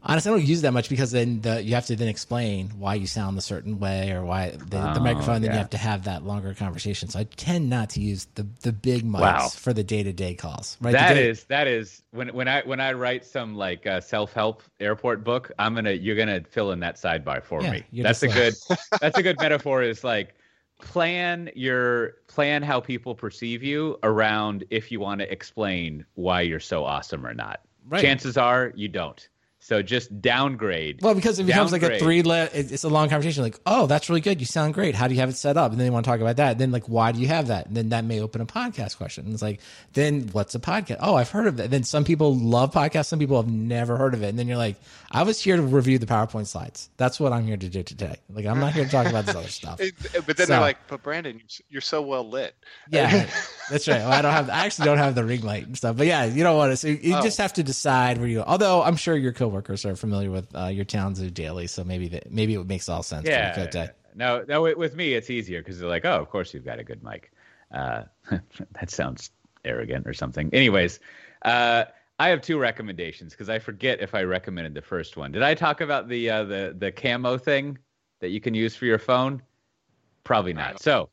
Honestly, 0.01 0.31
I 0.31 0.35
don't 0.37 0.47
use 0.47 0.63
that 0.63 0.73
much 0.73 0.89
because 0.89 1.11
then 1.11 1.41
the, 1.41 1.61
you 1.63 1.75
have 1.75 1.87
to 1.87 1.97
then 1.97 2.07
explain 2.07 2.69
why 2.79 2.95
you 2.95 3.07
sound 3.09 3.37
a 3.37 3.41
certain 3.41 3.81
way 3.81 4.13
or 4.13 4.25
why 4.25 4.51
the, 4.51 4.57
the 4.67 4.95
Oh, 4.97 5.01
microphone. 5.01 5.43
Then 5.43 5.51
you 5.53 5.59
have 5.59 5.71
to 5.71 5.77
have 5.79 6.05
that 6.05 6.25
longer 6.25 6.55
conversation. 6.55 7.09
So 7.09 7.19
I 7.19 7.25
tend 7.25 7.69
not 7.69 7.91
to 7.91 8.01
use 8.01 8.27
the 8.37 8.47
the 8.63 8.73
big 8.73 9.03
mics 9.05 9.21
Wow. 9.21 9.49
for 9.49 9.73
the 9.73 9.83
day 9.83 10.05
to 10.05 10.13
day 10.13 10.35
calls. 10.35 10.77
Right? 10.81 10.93
The 10.93 10.99
That 10.99 11.15
day- 11.15 11.29
is 11.29 11.45
that 11.45 11.67
is 11.67 12.03
when 12.13 12.29
when 12.29 12.47
I 12.47 12.63
when 12.63 12.79
I 12.81 12.93
write 12.93 13.25
some 13.25 13.57
like 13.57 13.87
uh, 13.89 14.01
self 14.01 14.33
help 14.33 14.63
airport 14.79 15.25
book, 15.25 15.51
I'm 15.59 15.75
gonna 15.75 15.93
you're 15.93 16.17
gonna 16.17 16.43
fill 16.49 16.71
in 16.71 16.79
that 16.81 16.95
sidebar 16.97 17.43
for 17.43 17.61
Yeah, 17.63 17.73
me. 17.73 17.85
That's 18.03 18.23
a 18.23 18.29
good 18.29 18.55
that's 19.01 19.19
a 19.19 19.23
good 19.23 19.39
metaphor. 19.41 19.83
Is 19.83 20.05
like 20.05 20.37
plan 20.81 21.51
your 21.57 22.15
plan 22.29 22.63
how 22.63 22.79
people 22.81 23.15
perceive 23.15 23.65
you 23.65 23.99
around 24.05 24.63
if 24.71 24.93
you 24.93 25.01
want 25.01 25.21
to 25.21 25.31
explain 25.33 26.05
why 26.15 26.43
you're 26.43 26.61
so 26.61 26.85
awesome 26.85 27.27
or 27.27 27.35
not. 27.35 27.63
Right. 27.89 28.01
Chances 28.03 28.37
are 28.37 28.73
you 28.77 28.87
don't. 28.89 29.29
So 29.61 29.83
just 29.83 30.23
downgrade. 30.23 31.01
Well, 31.03 31.15
because 31.15 31.39
it 31.39 31.45
becomes 31.45 31.73
like 31.73 31.83
a 31.83 31.99
three. 31.99 32.23
Le- 32.23 32.49
it's 32.55 32.85
a 32.85 32.89
long 32.89 33.09
conversation. 33.11 33.43
Like, 33.43 33.59
oh, 33.67 33.87
that's 33.87 34.09
really 34.09 34.21
good. 34.23 34.41
You 34.41 34.47
sound 34.47 34.73
great. 34.73 34.95
How 34.95 35.09
do 35.09 35.15
you 35.15 35.21
have 35.21 35.29
it 35.29 35.37
set 35.37 35.57
up? 35.59 35.73
And 35.73 35.81
then 35.81 35.87
you 35.87 35.93
want 35.93 36.07
to 36.07 36.11
talk 36.11 36.21
about 36.21 36.37
that. 36.37 36.57
Then, 36.59 36.71
like, 36.73 36.85
why 36.89 37.13
do 37.13 37.21
you 37.21 37.27
have 37.27 37.49
that? 37.49 37.67
And 37.67 37.77
then 37.77 37.89
that 37.91 38.05
may 38.05 38.21
open 38.21 38.41
a 38.41 38.47
podcast 38.47 38.97
question. 38.97 39.25
And 39.27 39.35
it's 39.35 39.43
like, 39.43 39.61
then 39.93 40.29
what's 40.33 40.55
a 40.55 40.59
podcast? 40.61 40.99
Oh, 41.01 41.17
I've 41.17 41.29
heard 41.31 41.47
of 41.49 41.59
it. 41.61 41.71
Then 41.71 41.83
some 41.83 42.05
people 42.05 42.35
love 42.35 42.73
podcasts. 42.73 43.07
Some 43.07 43.19
people 43.19 43.37
have 43.37 43.51
never 43.51 43.97
heard 43.99 44.15
of 44.15 44.23
it. 44.23 44.29
And 44.29 44.39
then 44.39 44.49
you're 44.49 44.57
like, 44.57 44.77
I 45.11 45.25
was 45.25 45.41
here 45.41 45.57
to 45.57 45.63
review 45.63 45.99
the 45.99 46.07
PowerPoint 46.07 46.47
slides. 46.47 46.89
That's 46.97 47.19
what 47.21 47.33
I'm 47.35 47.45
here 47.45 47.57
to 47.57 47.69
do 47.69 47.83
today. 47.83 48.17
Like, 48.31 48.47
I'm 48.47 48.61
not 48.61 48.73
here 48.73 48.85
to 48.85 48.91
talk 48.91 49.07
about 49.07 49.27
this 49.27 49.35
other 49.35 49.49
stuff. 49.49 49.81
But 50.25 50.37
then 50.39 50.47
So- 50.47 50.53
they're 50.53 50.61
like, 50.61 50.79
"But 50.87 51.03
Brandon, 51.03 51.43
you're, 51.69 51.81
so 51.83 52.01
well 52.01 52.27
lit." 52.29 52.55
Yeah, 52.91 53.29
that's 53.71 53.87
right. 53.87 53.99
Well, 53.99 54.13
I 54.13 54.23
don't 54.23 54.33
have. 54.33 54.49
I 54.49 54.65
actually 54.65 54.87
don't 54.87 54.97
have 54.99 55.15
the 55.15 55.25
ring 55.25 55.43
light 55.43 55.67
and 55.67 55.77
stuff. 55.77 55.97
But 55.99 56.07
yeah, 56.07 56.25
you 56.25 56.43
don't 56.43 56.57
want 56.57 56.73
to. 56.73 56.77
So 56.79 56.89
you 56.89 57.17
Oh. 57.17 57.23
just 57.23 57.37
have 57.37 57.53
to 57.55 57.63
decide 57.63 58.17
where 58.17 58.29
you. 58.29 58.41
Although 58.41 58.83
I'm 58.83 58.97
sure 58.97 59.15
your 59.15 59.33
coworkers 59.49 59.85
are 59.85 59.97
familiar 59.97 60.31
with 60.31 60.47
uh, 60.55 60.67
your 60.67 60.85
Townsend 60.85 61.35
daily, 61.35 61.67
so 61.67 61.85
maybe 61.85 62.09
that 62.09 62.31
maybe 62.31 62.55
it 62.55 62.67
makes 62.67 62.89
all 62.89 63.03
sense. 63.03 63.27
yeah. 63.27 63.55
For 63.55 63.61
you 63.61 63.67
to- 63.69 63.95
No, 64.15 64.45
no. 64.47 64.63
With 64.63 64.77
with 64.77 64.97
me, 64.97 65.15
it's 65.15 65.31
easier 65.31 65.61
because 65.61 65.79
they're 65.79 65.89
like, 65.89 66.05
oh, 66.05 66.21
of 66.21 66.29
course 66.29 66.53
you've 66.55 66.65
got 66.65 66.79
a 66.79 66.85
good 66.85 67.03
mic. 67.03 67.33
Uh, 67.73 68.05
that 68.31 68.91
sounds 68.91 69.31
arrogant 69.65 70.07
or 70.07 70.15
something. 70.15 70.51
Anyways, 70.53 71.01
uh, 71.43 71.85
I 72.19 72.29
have 72.29 72.41
two 72.41 72.59
recommendations 72.59 73.33
because 73.33 73.49
I 73.49 73.59
forget 73.59 74.01
if 74.01 74.15
I 74.15 74.23
recommended 74.23 74.75
the 74.75 74.83
first 74.83 75.17
one. 75.17 75.33
Did 75.33 75.43
I 75.43 75.55
talk 75.55 75.81
about 75.81 76.09
the 76.09 76.31
uh, 76.31 76.45
the 76.45 76.75
the 76.79 76.93
camo 76.93 77.39
thing 77.39 77.79
that 78.21 78.29
you 78.31 78.41
can 78.41 78.55
use 78.55 78.75
for 78.77 78.87
your 78.87 78.99
phone? 78.99 79.43
Probably 80.25 80.53
not. 80.53 80.71
don't 80.71 80.83
So. 80.83 81.11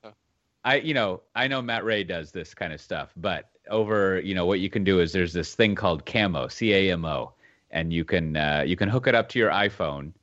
I 0.64 0.78
you 0.78 0.96
know 0.96 1.22
I 1.36 1.48
know 1.48 1.62
Matt 1.62 1.86
Ray 1.86 2.04
does 2.04 2.32
this 2.32 2.54
kind 2.56 2.74
of 2.74 2.82
stuff, 2.82 3.14
but 3.16 3.52
over 3.70 4.20
you 4.20 4.34
know 4.34 4.48
what 4.48 4.60
you 4.60 4.70
can 4.70 4.84
do 4.84 5.00
is 5.00 5.12
there's 5.14 5.32
this 5.32 5.54
thing 5.54 5.76
called 5.76 6.08
Camo 6.08 6.48
C 6.48 6.74
A 6.74 6.92
M 6.92 7.06
O, 7.06 7.34
and 7.76 7.92
you 7.92 8.06
can 8.06 8.36
uh, 8.38 8.64
you 8.66 8.76
can 8.76 8.90
hook 8.90 9.06
it 9.06 9.14
up 9.14 9.30
to 9.30 9.38
your 9.38 9.52
iPhone, 9.52 10.14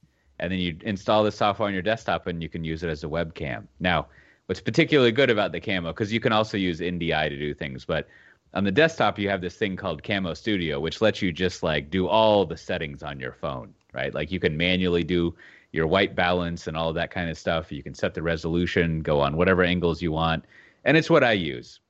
and 0.41 0.51
then 0.51 0.59
you 0.59 0.77
install 0.81 1.23
the 1.23 1.31
software 1.31 1.69
on 1.69 1.75
your 1.75 1.83
desktop, 1.83 2.27
and 2.27 2.43
you 2.43 2.49
can 2.49 2.65
use 2.65 2.83
it 2.83 2.89
as 2.89 3.05
a 3.05 3.07
webcam. 3.07 3.69
Now, 3.79 4.09
what's 4.47 4.61
particularly 4.61 5.13
good 5.13 5.31
about 5.31 5.53
the 5.53 5.61
Camo 5.61 5.93
because 5.93 6.13
you 6.13 6.19
can 6.19 6.33
also 6.33 6.57
use 6.57 6.81
NDI 6.81 7.29
to 7.29 7.39
do 7.39 7.55
things, 7.55 7.85
but 7.85 8.09
on 8.55 8.65
the 8.65 8.73
desktop 8.73 9.19
you 9.19 9.29
have 9.29 9.41
this 9.41 9.57
thing 9.57 9.77
called 9.77 10.03
Camo 10.03 10.35
Studio, 10.35 10.81
which 10.81 11.01
lets 11.01 11.23
you 11.23 11.31
just 11.31 11.63
like 11.63 11.91
do 11.91 12.09
all 12.09 12.45
the 12.45 12.57
settings 12.57 13.03
on 13.03 13.21
your 13.21 13.33
phone, 13.33 13.73
right? 13.93 14.13
Like 14.13 14.33
you 14.33 14.41
can 14.41 14.57
manually 14.57 15.05
do 15.05 15.35
your 15.73 15.87
white 15.87 16.15
balance 16.15 16.67
and 16.67 16.77
all 16.77 16.89
of 16.89 16.95
that 16.97 17.11
kind 17.11 17.31
of 17.31 17.39
stuff. 17.39 17.71
You 17.71 17.83
can 17.83 17.95
set 17.95 18.15
the 18.15 18.23
resolution, 18.23 19.03
go 19.03 19.21
on 19.21 19.37
whatever 19.37 19.63
angles 19.63 20.03
you 20.03 20.13
want, 20.13 20.45
and 20.85 20.97
it's 20.97 21.11
what 21.11 21.23
I 21.23 21.33
use. 21.33 21.81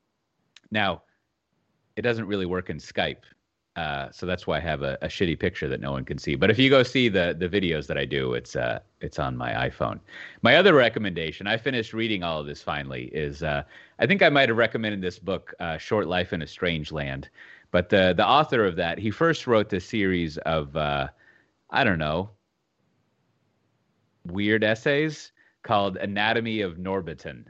Now, 0.71 1.03
it 1.97 2.03
doesn't 2.03 2.27
really 2.27 2.47
work 2.47 2.71
in 2.71 2.79
Skype, 2.79 3.25
uh, 3.77 4.11
so 4.11 4.27
that's 4.27 4.47
why 4.47 4.59
I 4.59 4.61
have 4.61 4.83
a, 4.83 4.99
a 5.03 5.09
shitty 5.09 5.39
picture 5.39 5.69
that 5.69 5.81
no 5.81 5.93
one 5.93 6.05
can 6.05 6.19
see. 6.19 6.35
But 6.35 6.51
if 6.51 6.59
you 6.59 6.69
go 6.69 6.83
see 6.83 7.09
the 7.09 7.35
the 7.39 7.49
videos 7.49 7.87
that 7.87 7.99
I 7.99 8.05
do, 8.05 8.35
it's 8.35 8.55
uh, 8.55 8.81
it's 9.01 9.19
on 9.19 9.37
my 9.37 9.69
iPhone. 9.69 10.01
My 10.43 10.57
other 10.57 10.75
recommendation, 10.75 11.47
I 11.47 11.57
finished 11.57 11.93
reading 11.93 12.23
all 12.23 12.41
of 12.41 12.47
this 12.47 12.63
finally, 12.63 13.05
is 13.15 13.43
uh, 13.43 13.63
I 13.99 14.07
think 14.07 14.23
I 14.23 14.29
might 14.29 14.49
have 14.49 14.59
recommended 14.59 15.01
this 15.01 15.19
book, 15.19 15.55
uh, 15.61 15.79
Short 15.79 16.07
Life 16.07 16.33
in 16.33 16.43
a 16.43 16.47
Strange 16.47 16.93
Land. 16.93 17.31
But 17.71 17.89
the 17.89 18.15
the 18.15 18.27
author 18.27 18.67
of 18.67 18.77
that, 18.77 18.99
he 18.99 19.11
first 19.11 19.47
wrote 19.47 19.71
this 19.71 19.87
series 19.87 20.37
of 20.39 20.77
uh, 20.77 21.09
I 21.71 21.85
don't 21.85 21.99
know 21.99 22.31
weird 24.27 24.65
essays 24.65 25.33
called 25.63 25.97
Anatomy 25.97 26.61
of 26.61 26.77
Norbiton. 26.77 27.45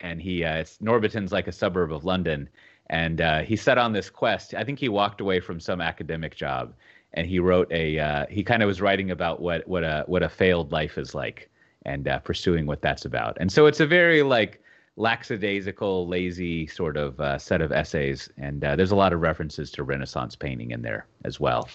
And 0.00 0.20
he, 0.20 0.44
uh, 0.44 0.56
it's, 0.56 0.78
Norbiton's 0.78 1.32
like 1.32 1.46
a 1.46 1.52
suburb 1.52 1.92
of 1.92 2.04
London. 2.04 2.48
And 2.92 3.22
uh, 3.22 3.40
he 3.40 3.56
set 3.56 3.78
on 3.78 3.94
this 3.94 4.10
quest. 4.10 4.52
I 4.52 4.62
think 4.64 4.78
he 4.78 4.90
walked 4.90 5.22
away 5.22 5.40
from 5.40 5.58
some 5.58 5.80
academic 5.80 6.36
job 6.36 6.74
and 7.14 7.26
he 7.26 7.38
wrote 7.38 7.72
a, 7.72 7.98
uh, 7.98 8.26
he 8.28 8.44
kind 8.44 8.62
of 8.62 8.66
was 8.66 8.82
writing 8.82 9.10
about 9.10 9.40
what, 9.40 9.66
what, 9.66 9.82
a, 9.82 10.04
what 10.06 10.22
a 10.22 10.28
failed 10.28 10.70
life 10.72 10.98
is 10.98 11.14
like 11.14 11.50
and 11.86 12.06
uh, 12.06 12.18
pursuing 12.18 12.66
what 12.66 12.82
that's 12.82 13.06
about. 13.06 13.38
And 13.40 13.50
so 13.50 13.64
it's 13.64 13.80
a 13.80 13.86
very 13.86 14.22
like 14.22 14.62
lackadaisical, 14.96 16.06
lazy 16.06 16.66
sort 16.66 16.98
of 16.98 17.18
uh, 17.18 17.38
set 17.38 17.62
of 17.62 17.72
essays. 17.72 18.28
And 18.36 18.62
uh, 18.62 18.76
there's 18.76 18.90
a 18.90 18.96
lot 18.96 19.14
of 19.14 19.22
references 19.22 19.70
to 19.72 19.84
Renaissance 19.84 20.36
painting 20.36 20.72
in 20.72 20.82
there 20.82 21.06
as 21.24 21.40
well. 21.40 21.70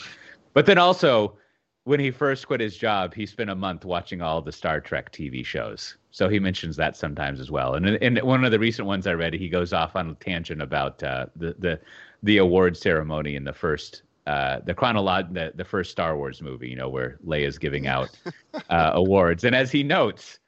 But 0.54 0.68
then 0.68 0.78
also, 0.78 1.34
when 1.88 2.02
he 2.02 2.12
first 2.12 2.48
quit 2.48 2.60
his 2.60 2.76
job, 2.76 3.14
he 3.14 3.26
spent 3.26 3.50
a 3.50 3.56
month 3.56 3.86
watching 3.86 4.22
all 4.22 4.42
the 4.42 4.52
Star 4.52 4.82
Trek 4.82 5.10
TV 5.14 5.46
shows. 5.46 5.96
So 6.12 6.28
he 6.28 6.38
mentions 6.38 6.76
that 6.76 6.98
sometimes 6.98 7.40
as 7.40 7.50
well. 7.50 7.76
And 7.76 7.88
in, 7.88 8.18
one 8.18 8.44
of 8.44 8.52
the 8.52 8.60
recent 8.60 8.86
ones 8.86 9.08
I 9.08 9.14
read, 9.14 9.34
he 9.34 9.48
goes 9.48 9.72
off 9.72 9.96
on 9.96 10.10
a 10.10 10.14
tangent 10.16 10.62
about 10.62 11.02
uh, 11.02 11.28
the 11.38 11.56
the 11.60 11.80
the 12.24 12.40
award 12.40 12.76
ceremony 12.76 13.38
in 13.38 13.46
the 13.46 13.54
first 13.54 14.02
uh, 14.26 14.60
the 14.66 14.74
chronolog 14.74 15.34
the, 15.34 15.54
the 15.56 15.64
first 15.64 15.90
Star 15.90 16.18
Wars 16.18 16.42
movie, 16.42 16.68
you 16.68 16.76
know, 16.76 16.90
where 16.90 17.20
Leia's 17.26 17.58
giving 17.58 17.88
out 17.88 18.10
uh, 18.70 18.92
awards. 18.94 19.46
And 19.46 19.56
as 19.56 19.72
he 19.72 19.82
notes, 19.82 20.40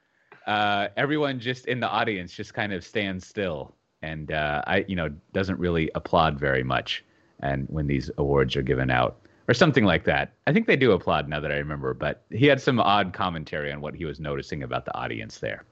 uh, 0.46 0.88
everyone 0.98 1.40
just 1.40 1.64
in 1.64 1.80
the 1.80 1.88
audience 1.88 2.34
just 2.34 2.52
kind 2.52 2.70
of 2.70 2.84
stands 2.84 3.26
still 3.26 3.74
and 4.02 4.30
uh, 4.30 4.60
I 4.66 4.84
you 4.88 4.96
know 4.96 5.08
doesn't 5.32 5.58
really 5.58 5.90
applaud 5.94 6.38
very 6.38 6.64
much. 6.64 7.02
And 7.42 7.66
when 7.70 7.86
these 7.86 8.10
awards 8.18 8.56
are 8.56 8.62
given 8.62 8.90
out 8.90 9.16
or 9.50 9.54
something 9.54 9.84
like 9.84 10.04
that. 10.04 10.34
I 10.46 10.52
think 10.52 10.68
they 10.68 10.76
do 10.76 10.92
applaud 10.92 11.28
now 11.28 11.40
that 11.40 11.50
I 11.50 11.56
remember, 11.56 11.92
but 11.92 12.24
he 12.30 12.46
had 12.46 12.60
some 12.60 12.78
odd 12.78 13.12
commentary 13.12 13.72
on 13.72 13.80
what 13.80 13.96
he 13.96 14.04
was 14.04 14.20
noticing 14.20 14.62
about 14.62 14.84
the 14.84 14.96
audience 14.96 15.40
there. 15.40 15.64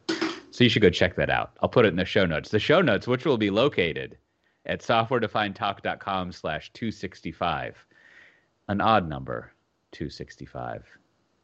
So 0.50 0.64
you 0.64 0.68
should 0.68 0.82
go 0.82 0.90
check 0.90 1.14
that 1.14 1.30
out. 1.30 1.52
I'll 1.62 1.68
put 1.68 1.84
it 1.84 1.90
in 1.90 1.96
the 1.96 2.04
show 2.04 2.26
notes. 2.26 2.50
The 2.50 2.58
show 2.58 2.80
notes, 2.80 3.06
which 3.06 3.24
will 3.24 3.38
be 3.38 3.50
located 3.50 4.18
at 4.66 4.80
softwaredefinedtalk.com 4.80 6.32
slash 6.32 6.72
265. 6.72 7.76
An 8.66 8.80
odd 8.80 9.08
number, 9.08 9.52
265. 9.92 10.84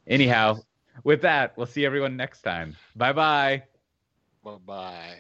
Anyhow, 0.09 0.57
with 1.05 1.23
that, 1.23 1.57
we'll 1.57 1.67
see 1.67 1.87
everyone 1.87 2.17
next 2.17 2.43
time. 2.43 2.75
Bye 2.97 3.13
bye. 3.13 3.63
Bye 4.43 4.57
bye. 4.67 5.15